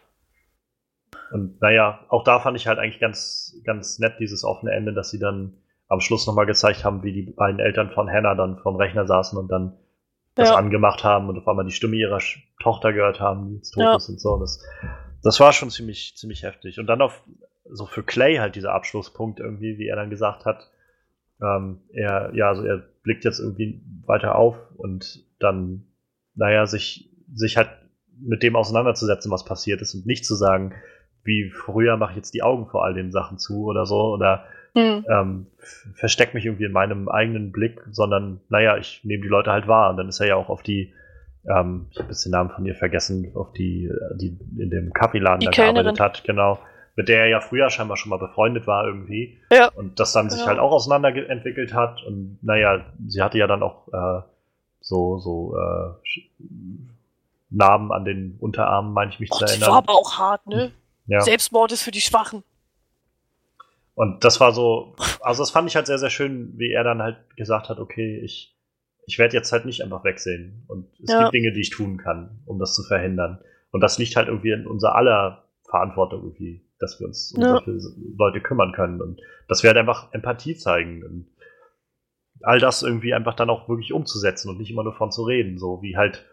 Und 1.31 1.61
naja, 1.61 2.01
auch 2.09 2.25
da 2.25 2.41
fand 2.41 2.57
ich 2.57 2.67
halt 2.67 2.79
eigentlich 2.79 2.99
ganz, 2.99 3.61
ganz 3.65 3.99
nett 3.99 4.15
dieses 4.21 4.43
offene 4.43 4.73
Ende, 4.73 4.95
dass 4.95 5.11
sie 5.11 5.19
dann 5.19 5.59
am 5.89 6.01
Schluss 6.01 6.27
nochmal 6.27 6.47
gezeigt 6.47 6.83
haben, 6.83 7.03
wie 7.03 7.13
die 7.13 7.31
beiden 7.31 7.61
Eltern 7.61 7.91
von 7.91 8.11
Hannah 8.11 8.35
dann 8.35 8.59
vom 8.61 8.77
Rechner 8.77 9.07
saßen 9.07 9.39
und 9.39 9.49
dann 9.49 9.77
das 10.35 10.49
ja. 10.49 10.57
angemacht 10.57 11.05
haben 11.05 11.29
und 11.29 11.37
auf 11.37 11.47
einmal 11.47 11.67
die 11.67 11.73
Stimme 11.73 11.97
ihrer 11.97 12.21
Tochter 12.63 12.95
gehört 12.95 13.21
haben, 13.21 13.51
die 13.51 13.57
jetzt 13.57 13.73
tot 13.73 13.83
ja. 13.83 13.97
ist 13.97 14.09
und 14.09 14.19
so. 14.19 14.39
Das, 14.39 14.65
das 15.23 15.39
war 15.41 15.53
schon 15.53 15.69
ziemlich, 15.69 16.17
ziemlich 16.17 16.43
heftig. 16.43 16.79
Und 16.79 16.87
dann 16.87 17.03
auf, 17.03 17.23
so 17.67 17.85
für 17.85 18.03
Clay 18.03 18.37
halt 18.37 18.57
dieser 18.57 18.73
Abschlusspunkt 18.73 19.41
irgendwie, 19.41 19.77
wie 19.77 19.89
er 19.89 19.97
dann 19.97 20.09
gesagt 20.09 20.47
hat, 20.47 20.71
ähm, 21.43 21.81
er, 21.93 22.31
ja, 22.35 22.49
also 22.49 22.65
er 22.65 22.83
blickt 23.03 23.25
jetzt 23.25 23.41
irgendwie 23.41 23.83
weiter 24.07 24.37
auf 24.37 24.57
und 24.77 25.25
dann, 25.39 25.85
naja, 26.35 26.67
sich, 26.67 27.11
sich 27.35 27.57
halt 27.57 27.69
mit 28.21 28.43
dem 28.43 28.57
auseinanderzusetzen, 28.57 29.31
was 29.31 29.45
passiert 29.45 29.81
ist 29.83 29.95
und 29.95 30.07
nicht 30.07 30.25
zu 30.25 30.35
sagen, 30.35 30.75
wie 31.25 31.51
früher 31.51 31.97
mache 31.97 32.13
ich 32.13 32.17
jetzt 32.17 32.35
die 32.35 32.43
Augen 32.43 32.67
vor 32.67 32.85
all 32.85 32.95
den 32.95 33.13
Sachen 33.13 33.39
zu 33.39 33.65
oder 33.65 33.87
so 33.87 34.13
oder 34.13 34.45
mhm. 34.75 35.05
ähm, 35.09 35.47
versteck 35.95 36.35
mich 36.35 36.45
irgendwie 36.47 36.65
in 36.65 36.73
meinem 36.73 37.09
eigenen 37.09 37.53
Blick, 37.53 37.81
sondern 37.91 38.41
naja, 38.49 38.77
ich 38.77 39.01
nehme 39.05 39.23
die 39.23 39.29
Leute 39.29 39.51
halt 39.51 39.67
wahr 39.67 39.91
und 39.91 39.97
dann 39.97 40.09
ist 40.09 40.21
er 40.21 40.29
ja 40.29 40.37
auch 40.37 40.49
auf 40.49 40.63
die, 40.63 40.93
ähm, 41.49 41.87
ich 41.91 41.99
habe 41.99 42.09
jetzt 42.09 42.25
den 42.25 42.33
Namen 42.33 42.51
von 42.51 42.65
ihr 42.65 42.75
vergessen, 42.75 43.33
auf 43.35 43.53
die, 43.53 43.91
die 44.17 44.39
in 44.59 44.71
dem 44.71 44.93
Kaffeeladen 44.93 45.45
da 45.45 45.51
gearbeitet 45.51 46.01
hat, 46.01 46.25
genau, 46.25 46.59
mit 46.95 47.09
der 47.09 47.21
er 47.21 47.29
ja 47.29 47.41
früher 47.41 47.71
scheinbar 47.71 47.97
schon 47.97 48.11
mal 48.11 48.19
befreundet 48.19 48.67
war 48.67 48.87
irgendwie 48.87 49.39
ja. 49.51 49.69
und 49.69 49.99
das 49.99 50.13
dann 50.13 50.29
genau. 50.29 50.37
sich 50.37 50.47
halt 50.47 50.59
auch 50.59 50.73
auseinanderentwickelt 50.73 51.73
hat 51.73 52.03
und 52.03 52.39
naja, 52.43 52.85
sie 53.07 53.23
hatte 53.23 53.39
ja 53.39 53.47
dann 53.47 53.63
auch 53.63 53.89
äh, 53.89 54.23
so, 54.81 55.19
so 55.19 55.57
äh, 55.57 56.45
Namen 57.51 57.93
an 57.93 58.05
den 58.05 58.37
Unterarmen, 58.41 58.93
meine 58.93 59.11
ich 59.11 59.21
mich 59.21 59.31
Och, 59.31 59.39
zu 59.39 59.45
erinnern. 59.45 59.61
Das 59.61 59.69
war 59.69 59.79
aber 59.79 59.95
auch 59.95 60.19
hart, 60.19 60.47
ne? 60.47 60.73
Ja. 61.07 61.21
Selbstmord 61.21 61.73
ist 61.73 61.83
für 61.83 61.91
die 61.91 62.01
Schwachen. 62.01 62.43
Und 63.95 64.25
das 64.25 64.41
war 64.41 64.53
so, 64.53 64.95
also 65.21 65.43
das 65.43 65.51
fand 65.51 65.69
ich 65.69 65.77
halt 65.77 65.87
sehr, 65.87 65.99
sehr 65.99 66.11
schön, 66.11 66.55
wie 66.57 66.73
er 66.73 66.85
dann 66.85 67.03
halt 67.03 67.19
gesagt 67.37 67.69
hat, 67.69 67.79
okay, 67.79 68.21
ich, 68.25 68.57
ich 69.07 69.19
werde 69.19 69.37
jetzt 69.37 69.53
halt 69.53 69.67
nicht 69.67 69.83
einfach 69.83 70.05
wegsehen. 70.05 70.65
Und 70.69 70.89
es 71.03 71.13
ja. 71.13 71.21
gibt 71.23 71.35
Dinge, 71.35 71.53
die 71.53 71.61
ich 71.61 71.71
tun 71.71 71.99
kann, 71.99 72.41
um 72.47 72.59
das 72.59 72.75
zu 72.75 72.83
verhindern. 72.83 73.41
Und 73.71 73.81
das 73.81 73.99
liegt 73.99 74.17
halt 74.17 74.29
irgendwie 74.29 74.53
in 74.53 74.67
unser 74.67 74.95
aller 74.95 75.45
Verantwortung 75.69 76.23
irgendwie, 76.23 76.65
dass 76.83 77.01
wir 77.01 77.07
uns 77.07 77.33
um 77.33 77.43
ja. 77.43 77.49
solche 77.65 77.79
Leute 78.17 78.41
kümmern 78.41 78.73
können. 78.73 79.01
Und 79.01 79.21
dass 79.49 79.63
wir 79.63 79.69
halt 79.69 79.79
einfach 79.79 80.13
Empathie 80.13 80.57
zeigen. 80.57 81.05
Und 81.05 81.27
all 82.43 82.59
das 82.59 82.83
irgendwie 82.83 83.15
einfach 83.15 83.35
dann 83.35 83.51
auch 83.51 83.69
wirklich 83.69 83.93
umzusetzen 83.93 84.51
und 84.51 84.59
nicht 84.59 84.71
immer 84.71 84.85
nur 84.85 84.95
von 84.95 85.13
zu 85.13 85.23
reden. 85.23 85.59
So 85.59 85.81
wie 85.83 85.97
halt 85.97 86.27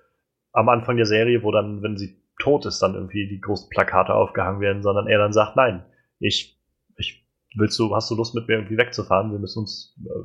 am 0.52 0.70
Anfang 0.70 0.98
der 0.98 1.06
Serie, 1.06 1.44
wo 1.44 1.52
dann, 1.52 1.82
wenn 1.84 1.98
sie 1.98 2.22
tot 2.40 2.66
ist, 2.66 2.80
dann 2.80 2.96
irgendwie 2.96 3.28
die 3.28 3.40
großen 3.40 3.70
Plakate 3.70 4.14
aufgehangen 4.14 4.62
werden, 4.62 4.82
sondern 4.82 5.08
er 5.08 5.20
dann 5.20 5.34
sagt, 5.34 5.56
nein, 5.56 5.86
ich, 6.20 6.60
ich, 6.98 7.28
willst 7.56 7.78
du, 7.78 7.96
hast 7.96 8.10
du 8.10 8.16
Lust 8.16 8.34
mit 8.34 8.48
mir 8.48 8.56
irgendwie 8.56 8.78
wegzufahren? 8.78 9.32
Wir 9.32 9.40
müssen 9.40 9.60
uns, 9.60 9.96
äh, 10.04 10.24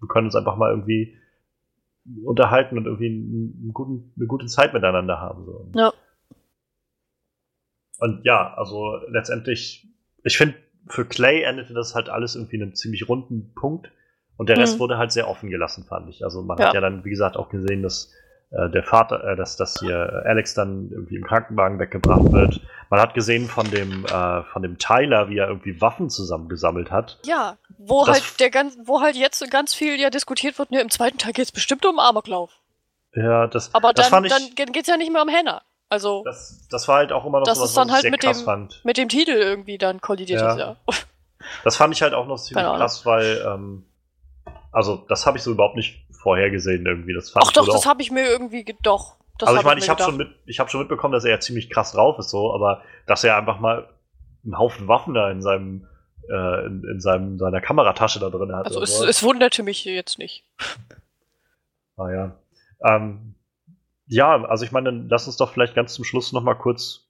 wir 0.00 0.08
können 0.08 0.26
uns 0.26 0.36
einfach 0.36 0.56
mal 0.56 0.70
irgendwie 0.70 1.16
unterhalten 2.24 2.76
und 2.78 2.86
irgendwie 2.86 3.06
einen 3.06 3.72
guten, 3.72 4.12
eine 4.16 4.26
gute 4.26 4.46
Zeit 4.46 4.74
miteinander 4.74 5.20
haben. 5.20 5.44
So. 5.44 5.70
Ja. 5.74 5.92
Und 7.98 8.24
ja, 8.24 8.54
also 8.54 8.98
letztendlich, 9.08 9.86
ich 10.22 10.38
finde, 10.38 10.54
für 10.88 11.04
Clay 11.04 11.42
endete 11.42 11.74
das 11.74 11.94
halt 11.94 12.08
alles 12.08 12.36
irgendwie 12.36 12.56
in 12.56 12.62
einem 12.62 12.74
ziemlich 12.74 13.08
runden 13.08 13.52
Punkt 13.54 13.90
und 14.36 14.48
der 14.48 14.58
Rest 14.58 14.76
mhm. 14.76 14.80
wurde 14.80 14.98
halt 14.98 15.12
sehr 15.12 15.28
offen 15.28 15.50
gelassen, 15.50 15.84
fand 15.84 16.08
ich. 16.08 16.22
Also 16.22 16.42
man 16.42 16.58
ja. 16.58 16.66
hat 16.66 16.74
ja 16.74 16.80
dann, 16.80 17.04
wie 17.04 17.10
gesagt, 17.10 17.36
auch 17.36 17.48
gesehen, 17.48 17.82
dass 17.82 18.12
äh, 18.50 18.70
der 18.70 18.82
Vater, 18.82 19.24
äh, 19.24 19.36
dass, 19.36 19.56
dass 19.56 19.80
hier 19.80 20.22
Alex 20.24 20.54
dann 20.54 20.90
irgendwie 20.90 21.16
im 21.16 21.24
Krankenwagen 21.24 21.78
weggebracht 21.78 22.32
wird. 22.32 22.60
Man 22.90 23.00
hat 23.00 23.14
gesehen 23.14 23.48
von 23.48 23.68
dem, 23.70 24.04
äh, 24.04 24.42
von 24.44 24.62
dem 24.62 24.78
Tyler, 24.78 25.28
wie 25.28 25.38
er 25.38 25.48
irgendwie 25.48 25.80
Waffen 25.80 26.10
zusammengesammelt 26.10 26.90
hat. 26.90 27.18
Ja, 27.24 27.56
wo 27.78 28.04
das 28.04 28.20
halt 28.20 28.40
der 28.40 28.50
ganz, 28.50 28.78
wo 28.84 29.00
halt 29.00 29.16
jetzt 29.16 29.50
ganz 29.50 29.74
viel 29.74 29.98
ja 29.98 30.10
diskutiert 30.10 30.58
wird, 30.58 30.70
ne, 30.70 30.80
im 30.80 30.90
zweiten 30.90 31.18
Teil 31.18 31.32
geht 31.32 31.46
es 31.46 31.52
bestimmt 31.52 31.84
um 31.86 31.98
Amoklauf. 31.98 32.52
Ja, 33.14 33.46
das, 33.46 33.74
Aber 33.74 33.92
das 33.92 34.10
dann, 34.10 34.24
fand 34.24 34.26
ich, 34.26 34.54
dann 34.54 34.72
geht's 34.72 34.88
ja 34.88 34.96
nicht 34.96 35.10
mehr 35.10 35.22
um 35.22 35.30
Hannah. 35.30 35.62
Also. 35.88 36.22
Das, 36.24 36.66
das 36.70 36.88
war 36.88 36.96
halt 36.96 37.12
auch 37.12 37.24
immer 37.24 37.38
noch 37.38 37.46
das 37.46 37.58
so 37.58 37.64
was, 37.64 37.70
ist 37.70 37.76
dann 37.76 37.92
halt 37.92 38.10
mit 38.10 38.22
dem, 38.22 38.34
fand. 38.34 38.84
mit 38.84 38.96
dem 38.96 39.08
Titel 39.08 39.32
irgendwie 39.32 39.78
dann 39.78 40.00
kollidiert 40.00 40.40
ja. 40.40 40.52
ist, 40.52 40.58
ja. 40.58 40.76
Das 41.62 41.76
fand 41.76 41.94
ich 41.94 42.02
halt 42.02 42.12
auch 42.12 42.26
noch 42.26 42.38
ziemlich 42.38 42.64
krass, 42.64 43.06
weil, 43.06 43.40
ähm, 43.46 43.84
also 44.72 44.96
das 45.08 45.26
habe 45.26 45.38
ich 45.38 45.44
so 45.44 45.52
überhaupt 45.52 45.76
nicht 45.76 46.04
vorhergesehen 46.10 46.84
irgendwie. 46.84 47.14
Das 47.14 47.30
fand 47.30 47.46
Ach 47.46 47.52
doch, 47.52 47.66
das 47.66 47.86
habe 47.86 48.02
ich 48.02 48.10
mir 48.10 48.24
irgendwie 48.24 48.64
doch. 48.82 49.14
Das 49.38 49.48
also 49.48 49.60
ich 49.60 49.66
meine, 49.66 49.78
ich 49.78 49.88
habe 49.88 50.02
schon, 50.02 50.16
mit, 50.16 50.28
ich 50.46 50.58
hab 50.58 50.70
schon 50.70 50.80
mitbekommen, 50.80 51.12
dass 51.12 51.24
er 51.24 51.30
ja 51.30 51.40
ziemlich 51.40 51.70
krass 51.70 51.92
drauf 51.92 52.18
ist, 52.18 52.30
so, 52.30 52.52
aber 52.52 52.82
dass 53.06 53.22
er 53.22 53.36
einfach 53.36 53.60
mal 53.60 53.88
einen 54.44 54.58
Haufen 54.58 54.88
Waffen 54.88 55.14
da 55.14 55.30
in 55.30 55.40
seinem 55.40 55.86
äh, 56.28 56.66
in, 56.66 56.82
in 56.84 57.00
seinem, 57.00 57.38
seiner 57.38 57.60
Kameratasche 57.60 58.18
da 58.18 58.30
drin 58.30 58.54
hat. 58.54 58.66
Also 58.66 58.82
es, 58.82 59.00
es, 59.00 59.22
wunderte 59.22 59.62
mich 59.62 59.84
jetzt 59.84 60.18
nicht. 60.18 60.42
Ah 61.96 62.10
ja. 62.10 62.36
Ähm, 62.84 63.35
ja, 64.06 64.44
also 64.44 64.64
ich 64.64 64.72
meine, 64.72 64.90
dann 64.90 65.08
lass 65.08 65.26
uns 65.26 65.36
doch 65.36 65.52
vielleicht 65.52 65.74
ganz 65.74 65.94
zum 65.94 66.04
Schluss 66.04 66.32
noch 66.32 66.42
mal 66.42 66.54
kurz, 66.54 67.08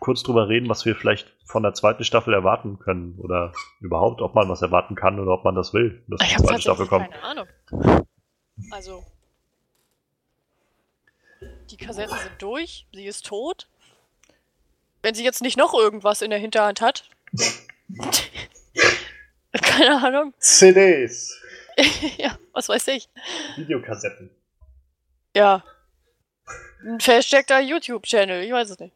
kurz 0.00 0.22
drüber 0.22 0.48
reden, 0.48 0.68
was 0.68 0.84
wir 0.84 0.94
vielleicht 0.94 1.34
von 1.44 1.62
der 1.62 1.74
zweiten 1.74 2.04
Staffel 2.04 2.34
erwarten 2.34 2.78
können 2.78 3.18
oder 3.18 3.52
überhaupt, 3.80 4.20
ob 4.20 4.34
man 4.34 4.48
was 4.48 4.62
erwarten 4.62 4.94
kann 4.94 5.18
oder 5.18 5.32
ob 5.32 5.44
man 5.44 5.54
das 5.54 5.72
will, 5.72 6.04
dass 6.08 6.20
ich 6.22 6.36
die 6.36 6.42
zweite 6.42 6.60
Staffel 6.60 6.86
kommt. 6.86 7.10
Keine 7.10 7.24
Ahnung. 7.24 7.46
Also. 8.70 9.04
Die 11.70 11.76
Kassetten 11.76 12.16
sind 12.16 12.40
durch, 12.42 12.86
sie 12.92 13.06
ist 13.06 13.26
tot. 13.26 13.68
Wenn 15.02 15.14
sie 15.14 15.24
jetzt 15.24 15.42
nicht 15.42 15.56
noch 15.56 15.74
irgendwas 15.74 16.22
in 16.22 16.30
der 16.30 16.38
Hinterhand 16.38 16.80
hat. 16.80 17.08
Keine 19.52 20.04
Ahnung. 20.04 20.34
CDs. 20.38 21.40
ja, 22.18 22.36
was 22.52 22.68
weiß 22.68 22.88
ich. 22.88 23.08
Videokassetten. 23.56 24.30
Ja. 25.34 25.62
Ein 26.82 27.00
versteckter 27.00 27.60
YouTube-Channel, 27.60 28.42
ich 28.42 28.52
weiß 28.52 28.70
es 28.70 28.78
nicht. 28.78 28.94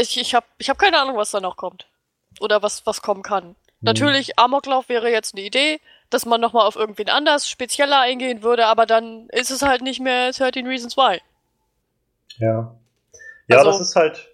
Ich, 0.00 0.18
ich 0.18 0.34
habe 0.34 0.46
ich 0.58 0.70
hab 0.70 0.78
keine 0.78 0.98
Ahnung, 1.00 1.16
was 1.16 1.30
da 1.30 1.40
noch 1.40 1.56
kommt. 1.56 1.86
Oder 2.40 2.62
was, 2.62 2.86
was 2.86 3.02
kommen 3.02 3.22
kann. 3.22 3.44
Hm. 3.44 3.56
Natürlich, 3.80 4.38
Amoklauf 4.38 4.88
wäre 4.88 5.10
jetzt 5.10 5.34
eine 5.34 5.44
Idee 5.44 5.80
dass 6.10 6.26
man 6.26 6.40
nochmal 6.40 6.66
auf 6.66 6.76
irgendwen 6.76 7.08
anders 7.08 7.48
spezieller 7.48 8.00
eingehen 8.00 8.42
würde, 8.42 8.66
aber 8.66 8.84
dann 8.84 9.28
ist 9.30 9.50
es 9.50 9.62
halt 9.62 9.80
nicht 9.80 10.00
mehr 10.00 10.32
13 10.32 10.66
Reasons 10.66 10.96
Why. 10.96 11.20
Ja. 12.38 12.76
Ja, 13.48 13.58
also, 13.58 13.70
das 13.70 13.80
ist 13.80 13.96
halt. 13.96 14.28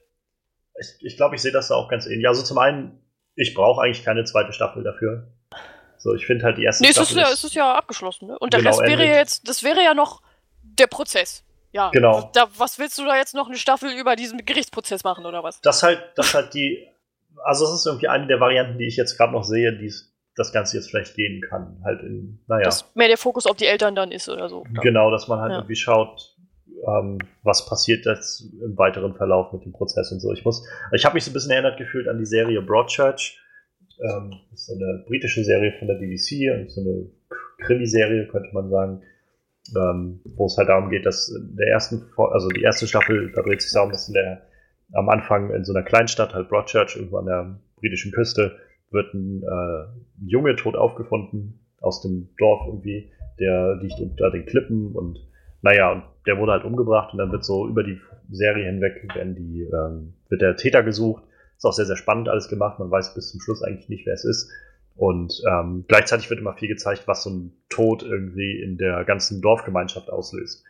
Ich, 0.79 1.07
ich 1.07 1.17
glaube, 1.17 1.37
ich 1.37 1.43
sehe 1.43 1.53
das 1.53 1.69
da 1.69 1.75
auch 1.75 1.89
ganz 1.89 2.07
ähnlich. 2.07 2.27
Also 2.29 2.43
zum 2.43 2.59
einen, 2.59 2.99
ich 3.35 3.55
brauche 3.55 3.83
eigentlich 3.83 4.05
keine 4.05 4.25
zweite 4.25 4.53
Staffel 4.53 4.83
dafür. 4.83 5.29
So, 5.99 6.15
ich 6.15 6.27
finde 6.27 6.45
halt 6.45 6.59
die 6.59 6.65
erste 6.65 6.85
nee, 6.85 6.93
Staffel. 6.93 7.17
Nee, 7.17 7.23
es 7.23 7.33
ist, 7.33 7.43
ja, 7.43 7.49
ist 7.49 7.55
ja 7.55 7.75
abgeschlossen, 7.75 8.29
ne? 8.29 8.39
Und 8.39 8.53
der 8.53 8.61
genau, 8.61 8.71
Rest 8.71 8.83
wäre 8.83 9.07
ja 9.07 9.17
jetzt, 9.17 9.49
das 9.49 9.63
wäre 9.63 9.83
ja 9.83 9.95
noch 9.95 10.23
der 10.63 10.87
Prozess. 10.87 11.43
Ja. 11.77 11.91
Genau. 11.91 12.31
Da, 12.35 12.49
was 12.57 12.79
willst 12.79 12.99
du 12.99 13.05
da 13.05 13.17
jetzt 13.17 13.35
noch 13.35 13.49
eine 13.49 13.57
Staffel 13.57 13.93
über 13.93 14.17
diesen 14.17 14.45
Gerichtsprozess 14.45 15.05
machen 15.05 15.27
oder 15.27 15.45
was? 15.45 15.61
Das 15.61 15.83
halt, 15.83 16.03
das 16.17 16.35
halt 16.35 16.55
die. 16.55 16.89
Also, 17.45 17.67
es 17.67 17.73
ist 17.73 17.87
irgendwie 17.87 18.09
eine 18.09 18.27
der 18.27 18.41
Varianten, 18.41 18.79
die 18.79 18.87
ich 18.87 18.97
jetzt 18.97 19.17
gerade 19.19 19.33
noch 19.33 19.45
sehe, 19.45 19.77
die 19.77 19.93
das 20.37 20.53
Ganze 20.53 20.77
jetzt 20.77 20.91
vielleicht 20.91 21.15
gehen 21.15 21.43
kann. 21.49 21.81
Halt 21.85 22.03
in, 22.03 22.41
naja. 22.47 22.65
Dass 22.65 22.95
mehr 22.95 23.09
der 23.09 23.19
Fokus 23.19 23.47
auf 23.47 23.57
die 23.57 23.67
Eltern 23.67 23.95
dann 23.95 24.11
ist 24.11 24.29
oder 24.29 24.49
so. 24.49 24.65
Genau, 24.83 25.11
dass 25.11 25.29
man 25.29 25.41
halt 25.41 25.53
ja. 25.53 25.59
irgendwie 25.59 25.77
schaut, 25.77 26.37
ähm, 26.87 27.19
was 27.43 27.67
passiert 27.67 28.07
jetzt 28.07 28.41
im 28.63 28.77
weiteren 28.77 29.15
Verlauf 29.15 29.53
mit 29.53 29.65
dem 29.65 29.73
Prozess 29.73 30.13
und 30.13 30.21
so. 30.21 30.33
Ich 30.33 30.45
muss, 30.45 30.67
ich 30.93 31.05
habe 31.05 31.15
mich 31.15 31.25
so 31.25 31.31
ein 31.31 31.35
bisschen 31.35 31.51
erinnert 31.51 31.79
gefühlt 31.79 32.09
an 32.09 32.19
die 32.19 32.27
Serie 32.27 32.61
Broadchurch. 32.63 33.39
Ähm, 34.01 34.35
das 34.51 34.61
ist 34.61 34.67
so 34.67 34.75
eine 34.75 35.05
britische 35.07 35.45
Serie 35.45 35.75
von 35.79 35.89
der 35.89 35.95
BBC 35.95 36.53
und 36.55 36.71
so 36.71 36.81
eine 36.81 37.11
Krimiserie, 37.65 38.29
könnte 38.29 38.51
man 38.53 38.71
sagen. 38.71 39.03
Ähm, 39.75 40.21
wo 40.37 40.47
es 40.47 40.57
halt 40.57 40.69
darum 40.69 40.91
geht, 40.91 41.07
dass 41.07 41.29
in 41.29 41.57
der 41.57 41.69
ersten, 41.69 42.05
also 42.17 42.49
die 42.49 42.63
erste 42.63 42.87
Staffel, 42.87 43.33
da 43.35 43.43
dreht 43.43 43.63
sich 43.63 43.73
darum, 43.73 43.91
dass 43.91 44.09
in 44.09 44.15
der, 44.15 44.43
am 44.93 45.09
Anfang 45.09 45.51
in 45.51 45.65
so 45.65 45.73
einer 45.73 45.83
Kleinstadt, 45.83 46.35
halt 46.35 46.49
Broadchurch, 46.49 46.97
irgendwo 46.97 47.19
an 47.19 47.27
der 47.27 47.59
britischen 47.77 48.13
Küste, 48.13 48.57
wird 48.91 49.13
ein, 49.15 49.43
äh, 49.43 50.21
ein 50.23 50.27
Junge 50.27 50.55
tot 50.57 50.77
aufgefunden 50.77 51.61
aus 51.81 52.03
dem 52.03 52.29
Dorf 52.39 52.67
irgendwie, 52.67 53.11
der 53.41 53.77
liegt 53.77 54.01
unter 54.01 54.31
den 54.31 54.47
Klippen 54.47 54.93
und 54.93 55.19
naja, 55.63 55.93
und 55.93 56.05
der 56.27 56.39
wurde 56.39 56.53
halt 56.53 56.65
umgebracht 56.65 57.13
und 57.13 57.19
dann 57.19 57.33
wird 57.33 57.45
so 57.45 57.67
über 57.69 57.83
die 57.83 57.99
Serie 58.31 58.67
hinweg 58.67 59.07
werden 59.15 59.35
die, 59.35 59.63
ähm, 59.63 60.15
wird 60.29 60.43
der 60.43 60.57
Täter 60.57 60.83
gesucht. 60.83 61.25
Ist 61.57 61.65
auch 61.65 61.73
sehr, 61.73 61.87
sehr 61.87 61.97
spannend 61.97 62.29
alles 62.29 62.49
gemacht. 62.49 62.79
Man 62.79 62.91
weiß 62.91 63.15
bis 63.15 63.31
zum 63.31 63.41
Schluss 63.41 63.63
eigentlich 63.63 63.89
nicht, 63.89 64.07
wer 64.07 64.15
es 64.15 64.25
ist. 64.25 64.51
Und 64.97 65.43
ähm, 65.49 65.85
gleichzeitig 65.89 66.31
wird 66.31 66.41
immer 66.41 66.55
viel 66.55 66.69
gezeigt, 66.69 67.07
was 67.07 67.23
so 67.23 67.31
ein 67.31 67.53
Tod 67.69 68.03
irgendwie 68.03 68.63
in 68.63 68.79
der 68.79 69.05
ganzen 69.05 69.43
Dorfgemeinschaft 69.43 70.11
auslöst. 70.11 70.65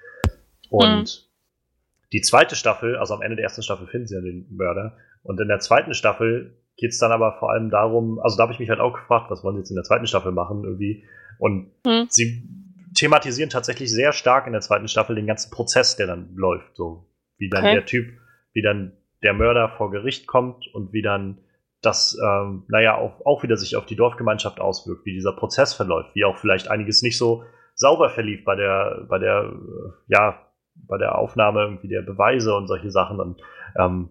Und 0.68 1.04
mhm. 1.04 2.08
die 2.12 2.20
zweite 2.22 2.56
Staffel, 2.56 2.96
also 2.96 3.14
am 3.14 3.22
Ende 3.22 3.36
der 3.36 3.44
ersten 3.44 3.62
Staffel 3.62 3.86
finden 3.86 4.08
sie 4.08 4.16
ja 4.16 4.20
den 4.20 4.46
Mörder. 4.50 4.96
Und 5.22 5.40
in 5.40 5.48
der 5.48 5.60
zweiten 5.60 5.94
Staffel 5.94 6.56
geht 6.76 6.90
es 6.90 6.98
dann 6.98 7.12
aber 7.12 7.36
vor 7.38 7.50
allem 7.50 7.70
darum, 7.70 8.18
also 8.18 8.36
da 8.36 8.42
habe 8.42 8.52
ich 8.52 8.58
mich 8.58 8.68
halt 8.68 8.80
auch 8.80 8.94
gefragt, 8.94 9.30
was 9.30 9.44
wollen 9.44 9.56
sie 9.56 9.60
jetzt 9.60 9.70
in 9.70 9.76
der 9.76 9.84
zweiten 9.84 10.06
Staffel 10.06 10.32
machen 10.32 10.64
irgendwie. 10.64 11.04
Und 11.38 11.70
hm. 11.86 12.06
sie 12.08 12.48
thematisieren 12.94 13.50
tatsächlich 13.50 13.90
sehr 13.90 14.12
stark 14.12 14.46
in 14.46 14.52
der 14.52 14.60
zweiten 14.60 14.88
Staffel 14.88 15.14
den 15.14 15.26
ganzen 15.26 15.50
Prozess, 15.50 15.96
der 15.96 16.06
dann 16.06 16.34
läuft. 16.34 16.76
So 16.76 17.08
wie 17.38 17.48
dann 17.48 17.64
okay. 17.64 17.74
der 17.74 17.84
Typ, 17.84 18.08
wie 18.52 18.62
dann 18.62 18.92
der 19.22 19.34
Mörder 19.34 19.68
vor 19.76 19.90
Gericht 19.90 20.26
kommt 20.26 20.66
und 20.74 20.92
wie 20.92 21.02
dann 21.02 21.38
das, 21.86 22.18
ähm, 22.22 22.64
naja, 22.68 22.98
auch, 22.98 23.24
auch 23.24 23.42
wieder 23.42 23.56
sich 23.56 23.76
auf 23.76 23.86
die 23.86 23.96
Dorfgemeinschaft 23.96 24.60
auswirkt, 24.60 25.06
wie 25.06 25.14
dieser 25.14 25.32
Prozess 25.32 25.72
verläuft, 25.72 26.14
wie 26.14 26.24
auch 26.24 26.36
vielleicht 26.36 26.68
einiges 26.68 27.02
nicht 27.02 27.16
so 27.16 27.44
sauber 27.74 28.10
verlief 28.10 28.44
bei 28.44 28.56
der, 28.56 29.06
bei 29.08 29.18
der, 29.18 29.52
äh, 29.52 29.90
ja, 30.08 30.42
bei 30.74 30.98
der 30.98 31.16
Aufnahme 31.16 31.62
irgendwie 31.62 31.88
der 31.88 32.02
Beweise 32.02 32.54
und 32.54 32.66
solche 32.66 32.90
Sachen. 32.90 33.20
Und 33.20 33.40
ähm, 33.78 34.10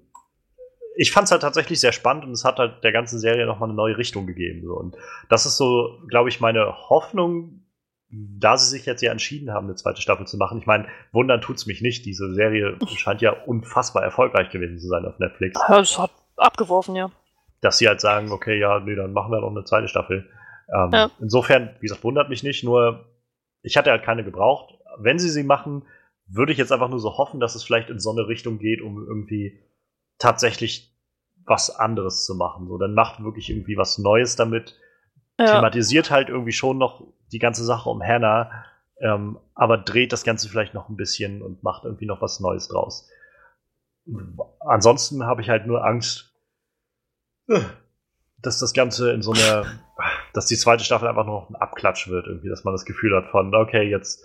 ich 0.95 1.11
fand 1.11 1.25
es 1.25 1.31
halt 1.31 1.41
tatsächlich 1.41 1.79
sehr 1.79 1.91
spannend 1.91 2.25
und 2.25 2.31
es 2.31 2.45
hat 2.45 2.57
halt 2.57 2.83
der 2.83 2.91
ganzen 2.91 3.19
Serie 3.19 3.45
nochmal 3.45 3.69
eine 3.69 3.75
neue 3.75 3.97
Richtung 3.97 4.25
gegeben. 4.25 4.63
So. 4.63 4.73
Und 4.73 4.95
das 5.29 5.45
ist 5.45 5.57
so, 5.57 5.99
glaube 6.07 6.29
ich, 6.29 6.39
meine 6.39 6.89
Hoffnung, 6.89 7.65
da 8.09 8.55
sie 8.55 8.69
sich 8.69 8.85
jetzt 8.85 9.01
ja 9.01 9.11
entschieden 9.11 9.51
haben, 9.51 9.67
eine 9.67 9.75
zweite 9.75 10.01
Staffel 10.01 10.25
zu 10.25 10.37
machen. 10.37 10.59
Ich 10.59 10.65
meine, 10.65 10.87
wundern 11.11 11.41
tut 11.41 11.57
es 11.57 11.65
mich 11.65 11.81
nicht. 11.81 12.05
Diese 12.05 12.33
Serie 12.33 12.77
scheint 12.95 13.21
ja 13.21 13.31
unfassbar 13.31 14.03
erfolgreich 14.03 14.49
gewesen 14.49 14.79
zu 14.79 14.87
sein 14.87 15.05
auf 15.05 15.19
Netflix. 15.19 15.59
Ja, 15.67 15.79
es 15.79 15.99
hat 15.99 16.11
abgeworfen, 16.37 16.95
ja. 16.95 17.11
Dass 17.61 17.77
sie 17.77 17.87
halt 17.87 18.01
sagen, 18.01 18.31
okay, 18.31 18.59
ja, 18.59 18.79
nee, 18.79 18.95
dann 18.95 19.13
machen 19.13 19.31
wir 19.31 19.41
noch 19.41 19.49
eine 19.49 19.63
zweite 19.63 19.87
Staffel. 19.87 20.29
Ähm, 20.73 20.89
ja. 20.93 21.11
Insofern, 21.19 21.75
wie 21.79 21.87
gesagt, 21.87 22.03
wundert 22.03 22.29
mich 22.29 22.43
nicht, 22.43 22.63
nur 22.63 23.05
ich 23.61 23.77
hatte 23.77 23.91
halt 23.91 24.03
keine 24.03 24.23
gebraucht. 24.23 24.75
Wenn 24.97 25.19
sie 25.19 25.29
sie 25.29 25.43
machen, 25.43 25.83
würde 26.27 26.51
ich 26.51 26.57
jetzt 26.57 26.71
einfach 26.71 26.89
nur 26.89 26.99
so 26.99 27.17
hoffen, 27.17 27.39
dass 27.39 27.55
es 27.55 27.63
vielleicht 27.63 27.89
in 27.89 27.99
so 27.99 28.11
eine 28.11 28.27
Richtung 28.27 28.57
geht, 28.57 28.81
um 28.81 29.05
irgendwie 29.05 29.59
tatsächlich 30.17 30.95
was 31.45 31.75
anderes 31.75 32.25
zu 32.25 32.35
machen. 32.35 32.67
So, 32.67 32.77
dann 32.77 32.93
macht 32.93 33.23
wirklich 33.23 33.49
irgendwie 33.49 33.77
was 33.77 33.97
Neues 33.97 34.35
damit. 34.35 34.79
Ja. 35.39 35.47
Thematisiert 35.47 36.11
halt 36.11 36.29
irgendwie 36.29 36.53
schon 36.53 36.77
noch 36.77 37.03
die 37.31 37.39
ganze 37.39 37.63
Sache 37.63 37.89
um 37.89 38.01
Hannah, 38.01 38.51
ähm, 38.99 39.37
aber 39.53 39.77
dreht 39.77 40.13
das 40.13 40.23
Ganze 40.23 40.49
vielleicht 40.49 40.73
noch 40.73 40.89
ein 40.89 40.95
bisschen 40.95 41.41
und 41.41 41.63
macht 41.63 41.83
irgendwie 41.83 42.05
noch 42.05 42.21
was 42.21 42.39
Neues 42.39 42.67
draus. 42.67 43.09
Ansonsten 44.59 45.25
habe 45.25 45.41
ich 45.41 45.49
halt 45.49 45.67
nur 45.67 45.85
Angst, 45.85 46.34
dass 48.41 48.59
das 48.59 48.73
Ganze 48.73 49.11
in 49.11 49.21
so 49.21 49.33
einer, 49.33 49.65
dass 50.33 50.45
die 50.45 50.57
zweite 50.57 50.83
Staffel 50.83 51.07
einfach 51.07 51.25
nur 51.25 51.41
noch 51.41 51.49
ein 51.49 51.55
Abklatsch 51.55 52.07
wird, 52.07 52.27
irgendwie, 52.27 52.49
dass 52.49 52.63
man 52.63 52.73
das 52.73 52.85
Gefühl 52.85 53.15
hat 53.15 53.29
von, 53.31 53.53
okay, 53.55 53.83
jetzt 53.83 54.23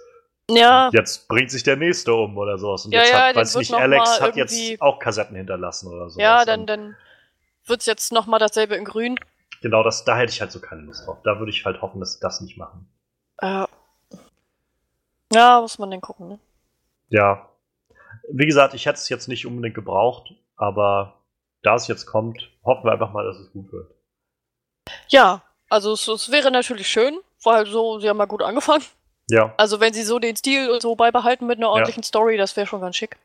ja. 0.51 0.91
Jetzt 0.93 1.29
bringt 1.29 1.51
sich 1.51 1.63
der 1.63 1.77
nächste 1.77 2.13
um 2.15 2.37
oder 2.37 2.59
sowas. 2.59 2.85
Und 2.85 2.93
ja, 2.93 3.01
jetzt 3.01 3.13
ja, 3.13 3.29
hat, 3.29 3.37
weiß 3.37 3.57
nicht, 3.57 3.73
Alex 3.73 4.21
hat 4.21 4.37
jetzt 4.37 4.81
auch 4.81 4.99
Kassetten 4.99 5.37
hinterlassen 5.37 5.89
oder 5.89 6.11
so. 6.11 6.21
Ja, 6.21 6.45
dann, 6.45 6.67
dann 6.67 6.97
wird 7.67 7.81
es 7.81 7.87
jetzt 7.87 8.13
nochmal 8.13 8.41
dasselbe 8.41 8.75
in 8.75 8.85
grün. 8.85 9.19
Genau, 9.63 9.83
das, 9.83 10.05
da 10.05 10.17
hätte 10.17 10.33
ich 10.33 10.41
halt 10.41 10.51
so 10.51 10.61
keine 10.61 10.83
Lust 10.83 11.07
drauf. 11.07 11.19
Da 11.23 11.39
würde 11.39 11.51
ich 11.51 11.65
halt 11.65 11.83
hoffen, 11.83 12.01
dass 12.01 12.15
sie 12.15 12.21
das 12.21 12.41
nicht 12.41 12.57
machen. 12.57 12.89
Äh, 13.39 13.65
ja, 15.33 15.61
muss 15.61 15.79
man 15.79 15.91
denn 15.91 16.01
gucken, 16.01 16.29
ne? 16.29 16.39
Ja. 17.09 17.49
Wie 18.29 18.47
gesagt, 18.47 18.75
ich 18.75 18.87
hätte 18.87 18.99
es 18.99 19.09
jetzt 19.09 19.29
nicht 19.29 19.47
unbedingt 19.47 19.75
gebraucht, 19.75 20.35
aber 20.57 21.21
da 21.63 21.75
es 21.75 21.89
jetzt 21.89 22.07
kommt, 22.07 22.50
hoffen 22.65 22.85
wir 22.85 22.93
einfach 22.93 23.13
mal, 23.13 23.25
dass 23.25 23.39
es 23.39 23.53
gut 23.53 23.73
wird. 23.73 23.91
Ja, 25.09 25.43
also 25.69 25.93
es, 25.93 26.07
es 26.09 26.31
wäre 26.31 26.51
natürlich 26.51 26.89
schön, 26.89 27.19
weil 27.43 27.67
so, 27.67 27.99
sie 28.01 28.09
haben 28.09 28.17
mal 28.17 28.27
gut 28.27 28.43
angefangen. 28.43 28.85
Ja. 29.31 29.55
Also 29.57 29.81
wenn 29.81 29.93
sie 29.93 30.03
so 30.03 30.19
den 30.19 30.37
Stil 30.37 30.71
und 30.71 30.83
so 30.83 30.97
beibehalten 30.97 31.47
mit 31.47 31.59
einer 31.59 31.71
ordentlichen 31.71 32.03
ja. 32.03 32.07
Story, 32.07 32.37
das 32.37 32.57
wäre 32.57 32.67
schon 32.67 32.81
ganz 32.81 32.97
schick. 32.97 33.17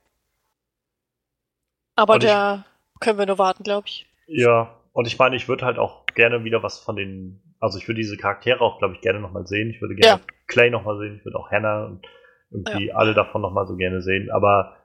Aber 1.95 2.19
da 2.19 2.65
können 2.99 3.17
wir 3.17 3.25
nur 3.25 3.39
warten, 3.39 3.63
glaube 3.63 3.87
ich. 3.87 4.05
Ja, 4.27 4.75
und 4.93 5.07
ich 5.07 5.17
meine, 5.17 5.35
ich 5.35 5.47
würde 5.47 5.65
halt 5.65 5.77
auch 5.77 6.05
gerne 6.07 6.43
wieder 6.43 6.61
was 6.61 6.79
von 6.79 6.95
den, 6.95 7.41
also 7.59 7.77
ich 7.77 7.87
würde 7.87 8.01
diese 8.01 8.17
Charaktere 8.17 8.61
auch, 8.61 8.79
glaube 8.79 8.95
ich, 8.95 9.01
gerne 9.01 9.19
nochmal 9.19 9.47
sehen. 9.47 9.69
Ich 9.69 9.81
würde 9.81 9.95
gerne 9.95 10.21
ja. 10.21 10.33
Clay 10.47 10.69
nochmal 10.69 10.97
sehen, 10.99 11.17
ich 11.17 11.25
würde 11.25 11.37
auch 11.37 11.51
Hannah 11.51 11.85
und 11.85 12.05
irgendwie 12.51 12.87
ja. 12.87 12.95
alle 12.95 13.13
davon 13.13 13.41
nochmal 13.41 13.67
so 13.67 13.75
gerne 13.75 14.01
sehen. 14.01 14.29
Aber 14.31 14.75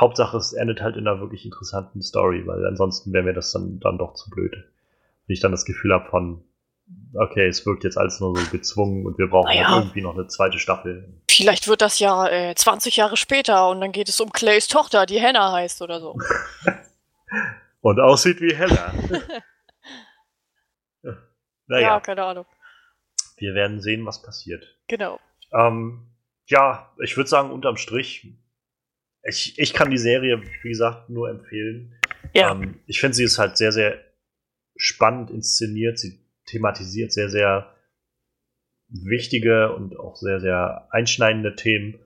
Hauptsache, 0.00 0.36
es 0.36 0.52
endet 0.52 0.80
halt 0.80 0.96
in 0.96 1.06
einer 1.06 1.20
wirklich 1.20 1.44
interessanten 1.44 2.02
Story, 2.02 2.46
weil 2.46 2.66
ansonsten 2.66 3.12
wäre 3.12 3.24
mir 3.24 3.34
das 3.34 3.52
dann, 3.52 3.78
dann 3.80 3.98
doch 3.98 4.14
zu 4.14 4.30
blöd. 4.30 4.52
Wenn 4.52 5.34
ich 5.34 5.40
dann 5.40 5.52
das 5.52 5.64
Gefühl 5.64 5.92
habe 5.92 6.08
von, 6.10 6.42
okay, 7.14 7.46
es 7.46 7.64
wirkt 7.64 7.84
jetzt 7.84 7.98
alles 7.98 8.18
nur 8.20 8.36
so 8.36 8.50
gezwungen 8.50 9.06
und 9.06 9.18
wir 9.18 9.28
brauchen 9.28 9.48
naja. 9.48 9.68
halt 9.68 9.84
irgendwie 9.84 10.02
noch 10.02 10.14
eine 10.14 10.26
zweite 10.26 10.58
Staffel. 10.58 11.12
Vielleicht 11.30 11.68
wird 11.68 11.82
das 11.82 12.00
ja 12.00 12.26
äh, 12.28 12.54
20 12.54 12.96
Jahre 12.96 13.16
später 13.16 13.68
und 13.68 13.80
dann 13.80 13.92
geht 13.92 14.08
es 14.08 14.20
um 14.20 14.32
Clays 14.32 14.66
Tochter, 14.66 15.06
die 15.06 15.20
Hannah 15.20 15.52
heißt 15.52 15.82
oder 15.82 16.00
so. 16.00 16.16
und 17.80 18.00
aussieht 18.00 18.40
wie 18.40 18.56
Hannah. 18.56 18.92
naja. 21.66 21.88
Ja, 21.88 22.00
keine 22.00 22.24
Ahnung. 22.24 22.46
Wir 23.36 23.54
werden 23.54 23.80
sehen, 23.80 24.04
was 24.04 24.20
passiert. 24.20 24.64
Genau. 24.88 25.20
Ähm, 25.52 26.08
ja, 26.46 26.90
ich 27.02 27.16
würde 27.16 27.30
sagen, 27.30 27.52
unterm 27.52 27.76
Strich, 27.76 28.34
ich, 29.28 29.58
ich 29.58 29.74
kann 29.74 29.90
die 29.90 29.98
Serie, 29.98 30.42
wie 30.62 30.68
gesagt, 30.68 31.10
nur 31.10 31.28
empfehlen. 31.30 31.94
Ja. 32.34 32.52
Ähm, 32.52 32.80
ich 32.86 33.00
finde, 33.00 33.14
sie 33.14 33.24
ist 33.24 33.38
halt 33.38 33.56
sehr, 33.56 33.72
sehr 33.72 33.98
spannend 34.76 35.30
inszeniert. 35.30 35.98
Sie 35.98 36.18
thematisiert 36.46 37.12
sehr, 37.12 37.28
sehr 37.28 37.74
wichtige 38.88 39.74
und 39.74 39.98
auch 39.98 40.16
sehr, 40.16 40.40
sehr 40.40 40.88
einschneidende 40.90 41.54
Themen. 41.54 41.98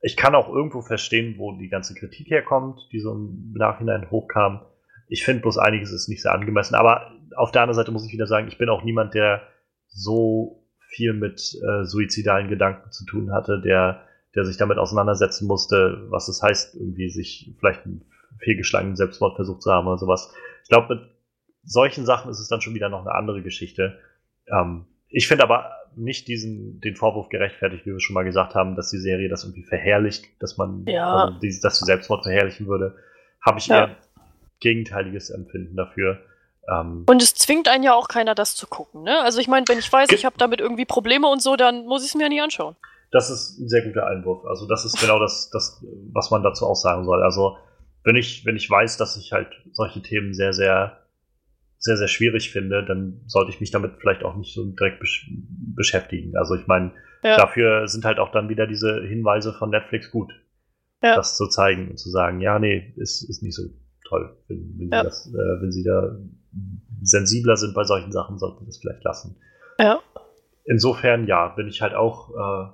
Ich 0.00 0.16
kann 0.16 0.34
auch 0.34 0.48
irgendwo 0.48 0.82
verstehen, 0.82 1.36
wo 1.38 1.56
die 1.56 1.68
ganze 1.68 1.94
Kritik 1.94 2.28
herkommt, 2.28 2.88
die 2.92 3.00
so 3.00 3.12
im 3.12 3.52
Nachhinein 3.56 4.10
hochkam. 4.10 4.66
Ich 5.08 5.24
finde 5.24 5.42
bloß 5.42 5.58
einiges 5.58 5.92
ist 5.92 6.08
nicht 6.08 6.22
sehr 6.22 6.32
angemessen. 6.32 6.74
Aber 6.74 7.12
auf 7.36 7.52
der 7.52 7.62
anderen 7.62 7.76
Seite 7.76 7.92
muss 7.92 8.04
ich 8.06 8.12
wieder 8.12 8.26
sagen, 8.26 8.48
ich 8.48 8.58
bin 8.58 8.68
auch 8.68 8.82
niemand, 8.84 9.14
der 9.14 9.46
so 9.86 10.66
viel 10.88 11.12
mit 11.12 11.56
äh, 11.66 11.84
suizidalen 11.84 12.48
Gedanken 12.48 12.90
zu 12.90 13.04
tun 13.04 13.32
hatte, 13.32 13.60
der, 13.60 14.06
der 14.34 14.44
sich 14.44 14.56
damit 14.56 14.78
auseinandersetzen 14.78 15.46
musste, 15.46 16.06
was 16.08 16.28
es 16.28 16.42
heißt, 16.42 16.74
irgendwie 16.74 17.08
sich 17.10 17.52
vielleicht 17.58 17.84
einen 17.84 18.04
fehlgeschlagenen 18.38 18.96
Selbstmordversuch 18.96 19.58
zu 19.58 19.70
haben 19.70 19.86
oder 19.86 19.98
sowas. 19.98 20.32
Ich 20.62 20.68
glaube, 20.68 20.94
mit 20.94 21.04
solchen 21.64 22.04
Sachen 22.04 22.30
ist 22.30 22.40
es 22.40 22.48
dann 22.48 22.60
schon 22.60 22.74
wieder 22.74 22.88
noch 22.88 23.00
eine 23.00 23.14
andere 23.14 23.42
Geschichte. 23.42 23.98
Ähm, 24.48 24.86
ich 25.08 25.28
finde 25.28 25.44
aber 25.44 25.70
nicht 25.96 26.26
diesen, 26.26 26.80
den 26.80 26.96
Vorwurf 26.96 27.28
gerechtfertigt, 27.28 27.86
wie 27.86 27.92
wir 27.92 28.00
schon 28.00 28.14
mal 28.14 28.24
gesagt 28.24 28.54
haben, 28.54 28.74
dass 28.74 28.90
die 28.90 28.98
Serie 28.98 29.28
das 29.28 29.44
irgendwie 29.44 29.62
verherrlicht, 29.62 30.24
dass 30.40 30.56
man, 30.56 30.84
ja. 30.86 31.26
also 31.26 31.38
die, 31.38 31.56
dass 31.60 31.78
sie 31.78 31.84
Selbstmord 31.84 32.24
verherrlichen 32.24 32.66
würde. 32.66 32.96
Habe 33.40 33.58
ich 33.58 33.68
ja. 33.68 33.86
eher 33.86 33.96
gegenteiliges 34.60 35.30
Empfinden 35.30 35.76
dafür. 35.76 36.20
Ähm, 36.68 37.04
und 37.06 37.22
es 37.22 37.34
zwingt 37.34 37.68
einen 37.68 37.84
ja 37.84 37.94
auch 37.94 38.08
keiner, 38.08 38.34
das 38.34 38.56
zu 38.56 38.66
gucken. 38.66 39.02
Ne? 39.02 39.20
Also 39.20 39.38
ich 39.38 39.48
meine, 39.48 39.68
wenn 39.68 39.78
ich 39.78 39.92
weiß, 39.92 40.10
ich 40.10 40.24
habe 40.24 40.36
damit 40.38 40.60
irgendwie 40.60 40.84
Probleme 40.86 41.28
und 41.28 41.42
so, 41.42 41.56
dann 41.56 41.84
muss 41.84 42.02
ich 42.02 42.08
es 42.08 42.14
mir 42.14 42.24
ja 42.24 42.28
nie 42.28 42.40
anschauen. 42.40 42.74
Das 43.14 43.30
ist 43.30 43.60
ein 43.60 43.68
sehr 43.68 43.82
guter 43.82 44.06
Einwurf. 44.06 44.44
Also 44.44 44.66
das 44.66 44.84
ist 44.84 45.00
genau 45.00 45.18
das, 45.20 45.48
das, 45.50 45.84
was 46.12 46.30
man 46.30 46.42
dazu 46.42 46.66
auch 46.66 46.74
sagen 46.74 47.04
soll. 47.04 47.22
Also 47.22 47.56
wenn 48.02 48.16
ich, 48.16 48.44
wenn 48.44 48.56
ich 48.56 48.68
weiß, 48.68 48.96
dass 48.96 49.16
ich 49.16 49.32
halt 49.32 49.48
solche 49.72 50.02
Themen 50.02 50.34
sehr, 50.34 50.52
sehr 50.52 51.04
sehr, 51.84 51.98
sehr 51.98 52.08
schwierig 52.08 52.50
finde, 52.50 52.82
dann 52.82 53.20
sollte 53.26 53.50
ich 53.50 53.60
mich 53.60 53.70
damit 53.70 53.98
vielleicht 54.00 54.24
auch 54.24 54.36
nicht 54.36 54.54
so 54.54 54.64
direkt 54.64 55.00
besch 55.00 55.30
beschäftigen. 55.76 56.34
Also 56.34 56.54
ich 56.54 56.66
meine, 56.66 56.92
ja. 57.22 57.36
dafür 57.36 57.88
sind 57.88 58.06
halt 58.06 58.18
auch 58.18 58.32
dann 58.32 58.48
wieder 58.48 58.66
diese 58.66 59.02
Hinweise 59.02 59.52
von 59.52 59.68
Netflix 59.68 60.10
gut, 60.10 60.32
ja. 61.02 61.14
das 61.14 61.36
zu 61.36 61.46
zeigen 61.46 61.90
und 61.90 61.98
zu 61.98 62.08
sagen, 62.08 62.40
ja, 62.40 62.58
nee, 62.58 62.94
ist, 62.96 63.28
ist 63.28 63.42
nicht 63.42 63.54
so 63.54 63.64
toll. 64.08 64.34
Wenn, 64.48 64.78
wenn, 64.78 64.88
ja. 64.92 65.00
sie, 65.00 65.04
das, 65.04 65.26
äh, 65.26 65.62
wenn 65.62 65.72
sie 65.72 65.84
da 65.84 66.16
sensibler 67.02 67.56
sind 67.56 67.74
bei 67.74 67.84
solchen 67.84 68.12
Sachen, 68.12 68.38
sollten 68.38 68.60
sie 68.60 68.66
das 68.66 68.78
vielleicht 68.78 69.04
lassen. 69.04 69.36
Ja. 69.78 70.00
Insofern, 70.64 71.26
ja, 71.26 71.48
bin 71.48 71.68
ich 71.68 71.82
halt 71.82 71.92
auch, 71.94 72.30
äh, 72.30 72.72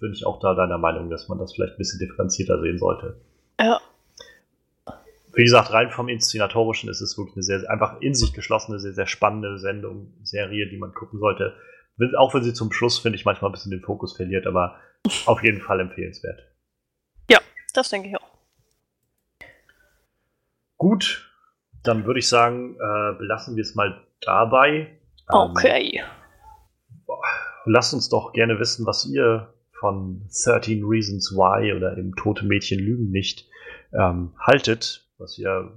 bin 0.00 0.12
ich 0.12 0.26
auch 0.26 0.40
da 0.40 0.54
deiner 0.54 0.78
Meinung, 0.78 1.10
dass 1.10 1.28
man 1.28 1.38
das 1.38 1.54
vielleicht 1.54 1.74
ein 1.74 1.78
bisschen 1.78 1.98
differenzierter 1.98 2.60
sehen 2.60 2.78
sollte. 2.78 3.20
Ja 3.60 3.80
wie 5.36 5.42
gesagt, 5.42 5.72
rein 5.72 5.90
vom 5.90 6.08
Inszenatorischen 6.08 6.88
ist 6.88 7.00
es 7.00 7.18
wirklich 7.18 7.36
eine 7.36 7.42
sehr, 7.42 7.70
einfach 7.70 8.00
in 8.00 8.14
sich 8.14 8.32
geschlossene, 8.32 8.78
sehr, 8.78 8.92
sehr 8.92 9.06
spannende 9.06 9.58
Sendung, 9.58 10.14
Serie, 10.22 10.68
die 10.68 10.76
man 10.76 10.94
gucken 10.94 11.18
sollte. 11.18 11.54
Auch 12.16 12.34
wenn 12.34 12.42
sie 12.42 12.54
zum 12.54 12.72
Schluss, 12.72 12.98
finde 12.98 13.18
ich, 13.18 13.24
manchmal 13.24 13.50
ein 13.50 13.52
bisschen 13.52 13.70
den 13.70 13.82
Fokus 13.82 14.16
verliert, 14.16 14.46
aber 14.46 14.76
auf 15.26 15.42
jeden 15.42 15.60
Fall 15.60 15.80
empfehlenswert. 15.80 16.40
Ja, 17.30 17.38
das 17.72 17.88
denke 17.88 18.08
ich 18.08 18.16
auch. 18.16 18.34
Gut, 20.76 21.30
dann 21.82 22.04
würde 22.04 22.20
ich 22.20 22.28
sagen, 22.28 22.74
äh, 22.74 23.18
belassen 23.18 23.56
wir 23.56 23.62
es 23.62 23.74
mal 23.74 24.02
dabei. 24.20 24.98
Ähm, 25.32 25.50
okay. 25.50 26.02
Ähm, 27.08 27.14
lasst 27.64 27.94
uns 27.94 28.08
doch 28.08 28.32
gerne 28.32 28.58
wissen, 28.58 28.86
was 28.86 29.06
ihr 29.06 29.53
von 29.84 30.22
13 30.30 30.82
Reasons 30.82 31.30
Why 31.32 31.74
oder 31.74 31.98
im 31.98 32.16
Tote 32.16 32.46
Mädchen 32.46 32.78
lügen 32.78 33.10
nicht 33.10 33.46
ähm, 33.92 34.32
haltet. 34.40 35.06
Was 35.18 35.36
ihr, 35.38 35.72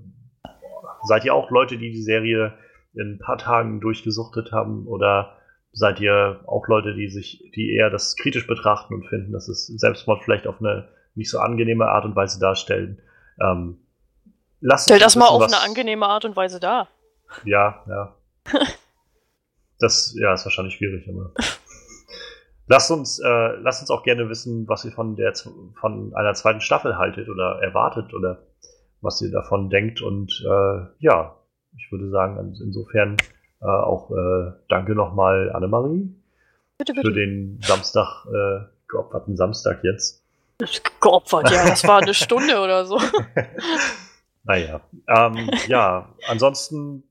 seid 1.03 1.25
ihr 1.25 1.33
auch 1.33 1.51
Leute, 1.51 1.77
die 1.77 1.91
die 1.91 2.01
Serie 2.01 2.53
in 2.93 3.15
ein 3.15 3.19
paar 3.19 3.37
Tagen 3.37 3.81
durchgesuchtet 3.81 4.53
haben 4.53 4.87
oder 4.87 5.35
seid 5.73 5.99
ihr 5.99 6.39
auch 6.47 6.69
Leute, 6.69 6.93
die 6.95 7.09
sich, 7.09 7.51
die 7.53 7.75
eher 7.75 7.89
das 7.89 8.15
kritisch 8.15 8.47
betrachten 8.47 8.93
und 8.93 9.09
finden, 9.09 9.33
dass 9.33 9.49
es 9.49 9.67
Selbstmord 9.67 10.23
vielleicht 10.23 10.47
auf 10.47 10.61
eine 10.61 10.87
nicht 11.15 11.29
so 11.29 11.39
angenehme 11.39 11.87
Art 11.87 12.05
und 12.05 12.15
Weise 12.15 12.39
darstellen? 12.39 13.01
Ähm, 13.41 13.77
lasst 14.61 14.85
Stell 14.85 14.99
das 14.99 15.17
mal 15.17 15.27
auf 15.27 15.43
eine 15.43 15.59
angenehme 15.59 16.05
Art 16.05 16.23
und 16.23 16.37
Weise 16.37 16.61
dar. 16.61 16.87
Ja, 17.43 17.83
ja. 17.89 18.15
das 19.79 20.15
ja, 20.17 20.33
ist 20.33 20.45
wahrscheinlich 20.45 20.75
schwierig, 20.75 21.09
aber. 21.09 21.33
lasst 22.67 22.91
uns, 22.91 23.19
äh, 23.19 23.55
lasst 23.61 23.81
uns 23.81 23.89
auch 23.89 24.03
gerne 24.03 24.29
wissen, 24.29 24.67
was 24.67 24.85
ihr 24.85 24.91
von 24.91 25.15
der 25.15 25.33
von 25.79 26.13
einer 26.15 26.33
zweiten 26.33 26.61
Staffel 26.61 26.97
haltet 26.97 27.29
oder 27.29 27.59
erwartet 27.61 28.13
oder 28.13 28.43
was 29.01 29.21
ihr 29.21 29.31
davon 29.31 29.69
denkt. 29.69 30.01
Und 30.01 30.43
äh, 30.45 30.85
ja, 30.99 31.35
ich 31.75 31.91
würde 31.91 32.09
sagen, 32.09 32.55
insofern 32.61 33.17
äh, 33.61 33.65
auch 33.65 34.11
äh, 34.11 34.51
danke 34.69 34.93
nochmal 34.95 35.51
Annemarie 35.51 36.13
bitte, 36.77 36.93
bitte. 36.93 37.07
für 37.07 37.13
den 37.13 37.59
Samstag, 37.61 38.25
äh, 38.27 38.65
geopferten 38.87 39.35
Samstag 39.35 39.83
jetzt. 39.83 40.23
Geopfert, 40.99 41.51
ja, 41.51 41.67
das 41.67 41.87
war 41.87 42.01
eine 42.01 42.15
Stunde 42.15 42.59
oder 42.59 42.85
so. 42.85 42.99
naja, 44.43 44.81
ähm, 45.07 45.49
ja, 45.67 46.15
ansonsten 46.27 47.03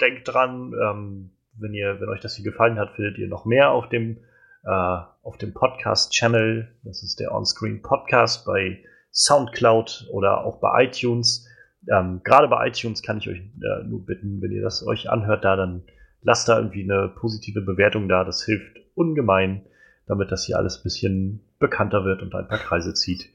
denkt 0.00 0.26
dran, 0.26 0.72
ähm, 0.72 1.30
wenn 1.54 1.74
ihr, 1.74 2.00
wenn 2.00 2.08
euch 2.08 2.20
das 2.20 2.34
hier 2.34 2.44
gefallen 2.44 2.78
hat, 2.80 2.90
findet 2.96 3.18
ihr 3.18 3.28
noch 3.28 3.44
mehr 3.44 3.70
auf 3.70 3.88
dem 3.88 4.18
auf 4.64 5.38
dem 5.38 5.52
Podcast-Channel. 5.52 6.68
Das 6.84 7.02
ist 7.02 7.18
der 7.18 7.34
Onscreen 7.34 7.82
Podcast 7.82 8.46
bei 8.46 8.78
Soundcloud 9.12 10.08
oder 10.10 10.44
auch 10.44 10.60
bei 10.60 10.84
iTunes. 10.84 11.48
Ähm, 11.90 12.20
Gerade 12.24 12.48
bei 12.48 12.68
iTunes 12.68 13.02
kann 13.02 13.18
ich 13.18 13.28
euch 13.28 13.38
äh, 13.38 13.84
nur 13.84 14.04
bitten, 14.04 14.40
wenn 14.40 14.52
ihr 14.52 14.62
das 14.62 14.86
euch 14.86 15.10
anhört, 15.10 15.44
da 15.44 15.56
dann 15.56 15.82
lasst 16.22 16.48
da 16.48 16.58
irgendwie 16.58 16.84
eine 16.84 17.08
positive 17.08 17.60
Bewertung 17.60 18.08
da. 18.08 18.24
Das 18.24 18.44
hilft 18.44 18.78
ungemein, 18.94 19.66
damit 20.06 20.30
das 20.30 20.44
hier 20.44 20.58
alles 20.58 20.78
ein 20.78 20.82
bisschen 20.84 21.40
bekannter 21.58 22.04
wird 22.04 22.22
und 22.22 22.34
ein 22.34 22.48
paar 22.48 22.58
Kreise 22.58 22.94
zieht. 22.94 23.28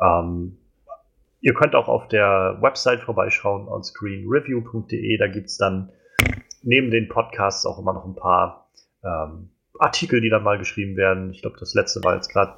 Ähm, 0.00 0.58
ihr 1.40 1.54
könnt 1.54 1.74
auch 1.74 1.88
auf 1.88 2.08
der 2.08 2.58
Website 2.60 3.00
vorbeischauen, 3.00 3.68
onscreenreview.de. 3.68 5.18
Da 5.18 5.26
gibt 5.28 5.48
es 5.48 5.58
dann 5.58 5.90
neben 6.62 6.90
den 6.90 7.08
Podcasts 7.08 7.66
auch 7.66 7.78
immer 7.78 7.92
noch 7.92 8.06
ein 8.06 8.14
paar 8.14 8.70
ähm, 9.04 9.50
Artikel, 9.78 10.20
die 10.20 10.30
dann 10.30 10.42
mal 10.42 10.58
geschrieben 10.58 10.96
werden. 10.96 11.32
Ich 11.32 11.42
glaube, 11.42 11.56
das 11.58 11.74
letzte 11.74 12.02
war 12.04 12.14
jetzt 12.14 12.28
gerade 12.28 12.56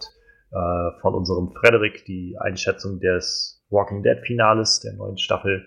äh, 0.51 1.01
von 1.01 1.15
unserem 1.15 1.53
Frederik 1.53 2.05
die 2.05 2.37
Einschätzung 2.41 3.01
des 3.01 3.65
Walking 3.71 4.03
Dead 4.03 4.19
Finales 4.25 4.81
der 4.81 4.95
neuen 4.95 5.19
Staffel. 5.19 5.67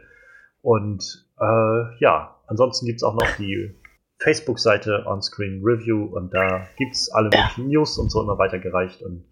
Und 0.61 1.28
äh, 1.40 1.99
ja, 1.99 2.40
ansonsten 2.48 2.86
gibt 2.86 2.98
es 2.98 3.03
auch 3.03 3.14
noch 3.14 3.36
die 3.38 3.76
Facebook-Seite 4.19 5.03
Onscreen 5.06 5.61
Review 5.64 6.06
und 6.06 6.34
da 6.34 6.68
gibt 6.78 6.95
es 6.95 7.11
alle 7.11 7.26
möglichen 7.26 7.68
News 7.68 7.98
und 7.98 8.10
so 8.10 8.22
immer 8.22 8.38
weitergereicht. 8.38 9.02
Und 9.02 9.26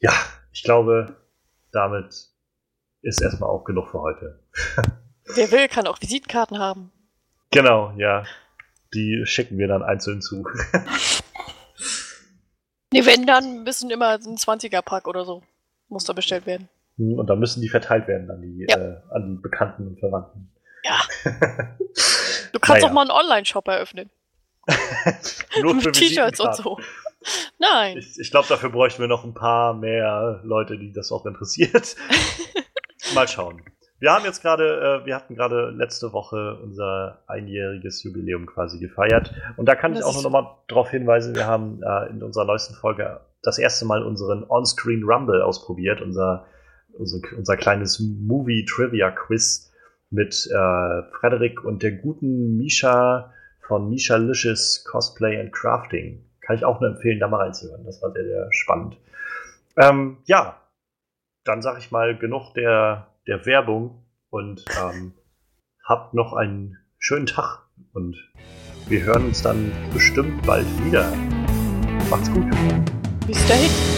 ja, 0.00 0.12
ich 0.52 0.64
glaube, 0.64 1.16
damit 1.72 2.30
ist 3.02 3.22
erstmal 3.22 3.50
auch 3.50 3.64
genug 3.64 3.88
für 3.88 4.00
heute. 4.00 4.40
Wer 5.34 5.50
will, 5.52 5.68
kann 5.68 5.86
auch 5.86 6.00
Visitenkarten 6.00 6.58
haben. 6.58 6.92
Genau, 7.52 7.92
ja. 7.96 8.24
Die 8.94 9.22
schicken 9.24 9.58
wir 9.58 9.68
dann 9.68 9.82
einzeln 9.82 10.20
zu. 10.20 10.42
nee, 12.92 13.06
wenn, 13.06 13.26
dann 13.26 13.62
müssen 13.62 13.90
immer 13.90 14.10
ein 14.10 14.36
20er-Pack 14.36 15.06
oder 15.06 15.24
so. 15.24 15.42
Muss 15.88 16.04
da 16.04 16.12
bestellt 16.12 16.46
werden. 16.46 16.68
Hm, 16.96 17.18
und 17.18 17.26
dann 17.28 17.38
müssen 17.38 17.60
die 17.60 17.68
verteilt 17.68 18.08
werden 18.08 18.30
an 18.30 18.42
die, 18.42 18.66
ja. 18.68 18.76
äh, 18.76 18.96
an 19.10 19.36
die 19.36 19.42
Bekannten 19.42 19.88
und 19.88 19.98
Verwandten. 19.98 20.50
Ja. 20.84 21.00
Du 22.52 22.58
kannst 22.58 22.82
naja. 22.82 22.90
auch 22.90 22.94
mal 22.94 23.02
einen 23.02 23.12
Online-Shop 23.12 23.68
eröffnen. 23.68 24.10
Nur 25.62 25.80
für 25.80 25.92
T-Shirts 25.92 26.40
und 26.40 26.56
so. 26.56 26.80
Nein. 27.58 27.98
Ich, 27.98 28.18
ich 28.18 28.30
glaube, 28.30 28.48
dafür 28.48 28.70
bräuchten 28.70 29.00
wir 29.00 29.08
noch 29.08 29.24
ein 29.24 29.34
paar 29.34 29.74
mehr 29.74 30.40
Leute, 30.42 30.78
die 30.78 30.92
das 30.92 31.12
auch 31.12 31.26
interessiert. 31.26 31.96
mal 33.14 33.28
schauen. 33.28 33.62
Wir 34.00 34.12
haben 34.12 34.24
jetzt 34.24 34.40
gerade, 34.40 35.02
äh, 35.02 35.06
wir 35.06 35.14
hatten 35.14 35.34
gerade 35.36 35.70
letzte 35.70 36.14
Woche 36.14 36.58
unser 36.62 37.22
einjähriges 37.26 38.02
Jubiläum 38.02 38.46
quasi 38.46 38.78
gefeiert. 38.78 39.34
Und 39.58 39.68
da 39.68 39.74
kann 39.74 39.92
das 39.92 40.00
ich 40.00 40.06
auch 40.06 40.22
noch 40.22 40.30
mal 40.30 40.56
darauf 40.68 40.90
hinweisen, 40.90 41.34
wir 41.34 41.46
haben 41.46 41.82
äh, 41.82 42.08
in 42.08 42.22
unserer 42.22 42.46
neuesten 42.46 42.74
Folge 42.74 43.20
das 43.42 43.58
erste 43.58 43.84
Mal 43.84 44.02
unseren 44.02 44.44
On-Screen 44.48 45.04
Rumble 45.04 45.42
ausprobiert, 45.42 46.00
unser, 46.00 46.46
unser, 46.94 47.18
unser 47.36 47.56
kleines 47.58 48.00
Movie-Trivia-Quiz 48.00 49.70
mit 50.08 50.48
äh, 50.50 51.02
Frederik 51.20 51.62
und 51.62 51.82
der 51.82 51.92
guten 51.92 52.56
Misha 52.56 53.34
von 53.60 53.90
Misha 53.90 54.16
Licious 54.16 54.82
Cosplay 54.90 55.38
and 55.38 55.52
Crafting. 55.52 56.24
Kann 56.40 56.56
ich 56.56 56.64
auch 56.64 56.80
nur 56.80 56.90
empfehlen, 56.90 57.20
da 57.20 57.28
mal 57.28 57.42
reinzuhören. 57.42 57.84
Das 57.84 58.02
war 58.02 58.12
sehr, 58.12 58.24
sehr 58.24 58.48
spannend. 58.50 58.96
Ähm, 59.76 60.16
ja, 60.24 60.56
dann 61.44 61.60
sag 61.60 61.78
ich 61.78 61.90
mal 61.90 62.16
genug 62.18 62.54
der 62.54 63.09
der 63.30 63.46
Werbung 63.46 64.04
und 64.30 64.64
ähm, 64.82 65.12
habt 65.84 66.14
noch 66.14 66.32
einen 66.32 66.76
schönen 66.98 67.26
Tag 67.26 67.62
und 67.92 68.16
wir 68.88 69.04
hören 69.04 69.26
uns 69.26 69.40
dann 69.40 69.70
bestimmt 69.94 70.44
bald 70.44 70.66
wieder. 70.84 71.12
Macht's 72.10 72.30
gut. 72.32 72.44
Bis 73.28 73.46
dahin. 73.46 73.89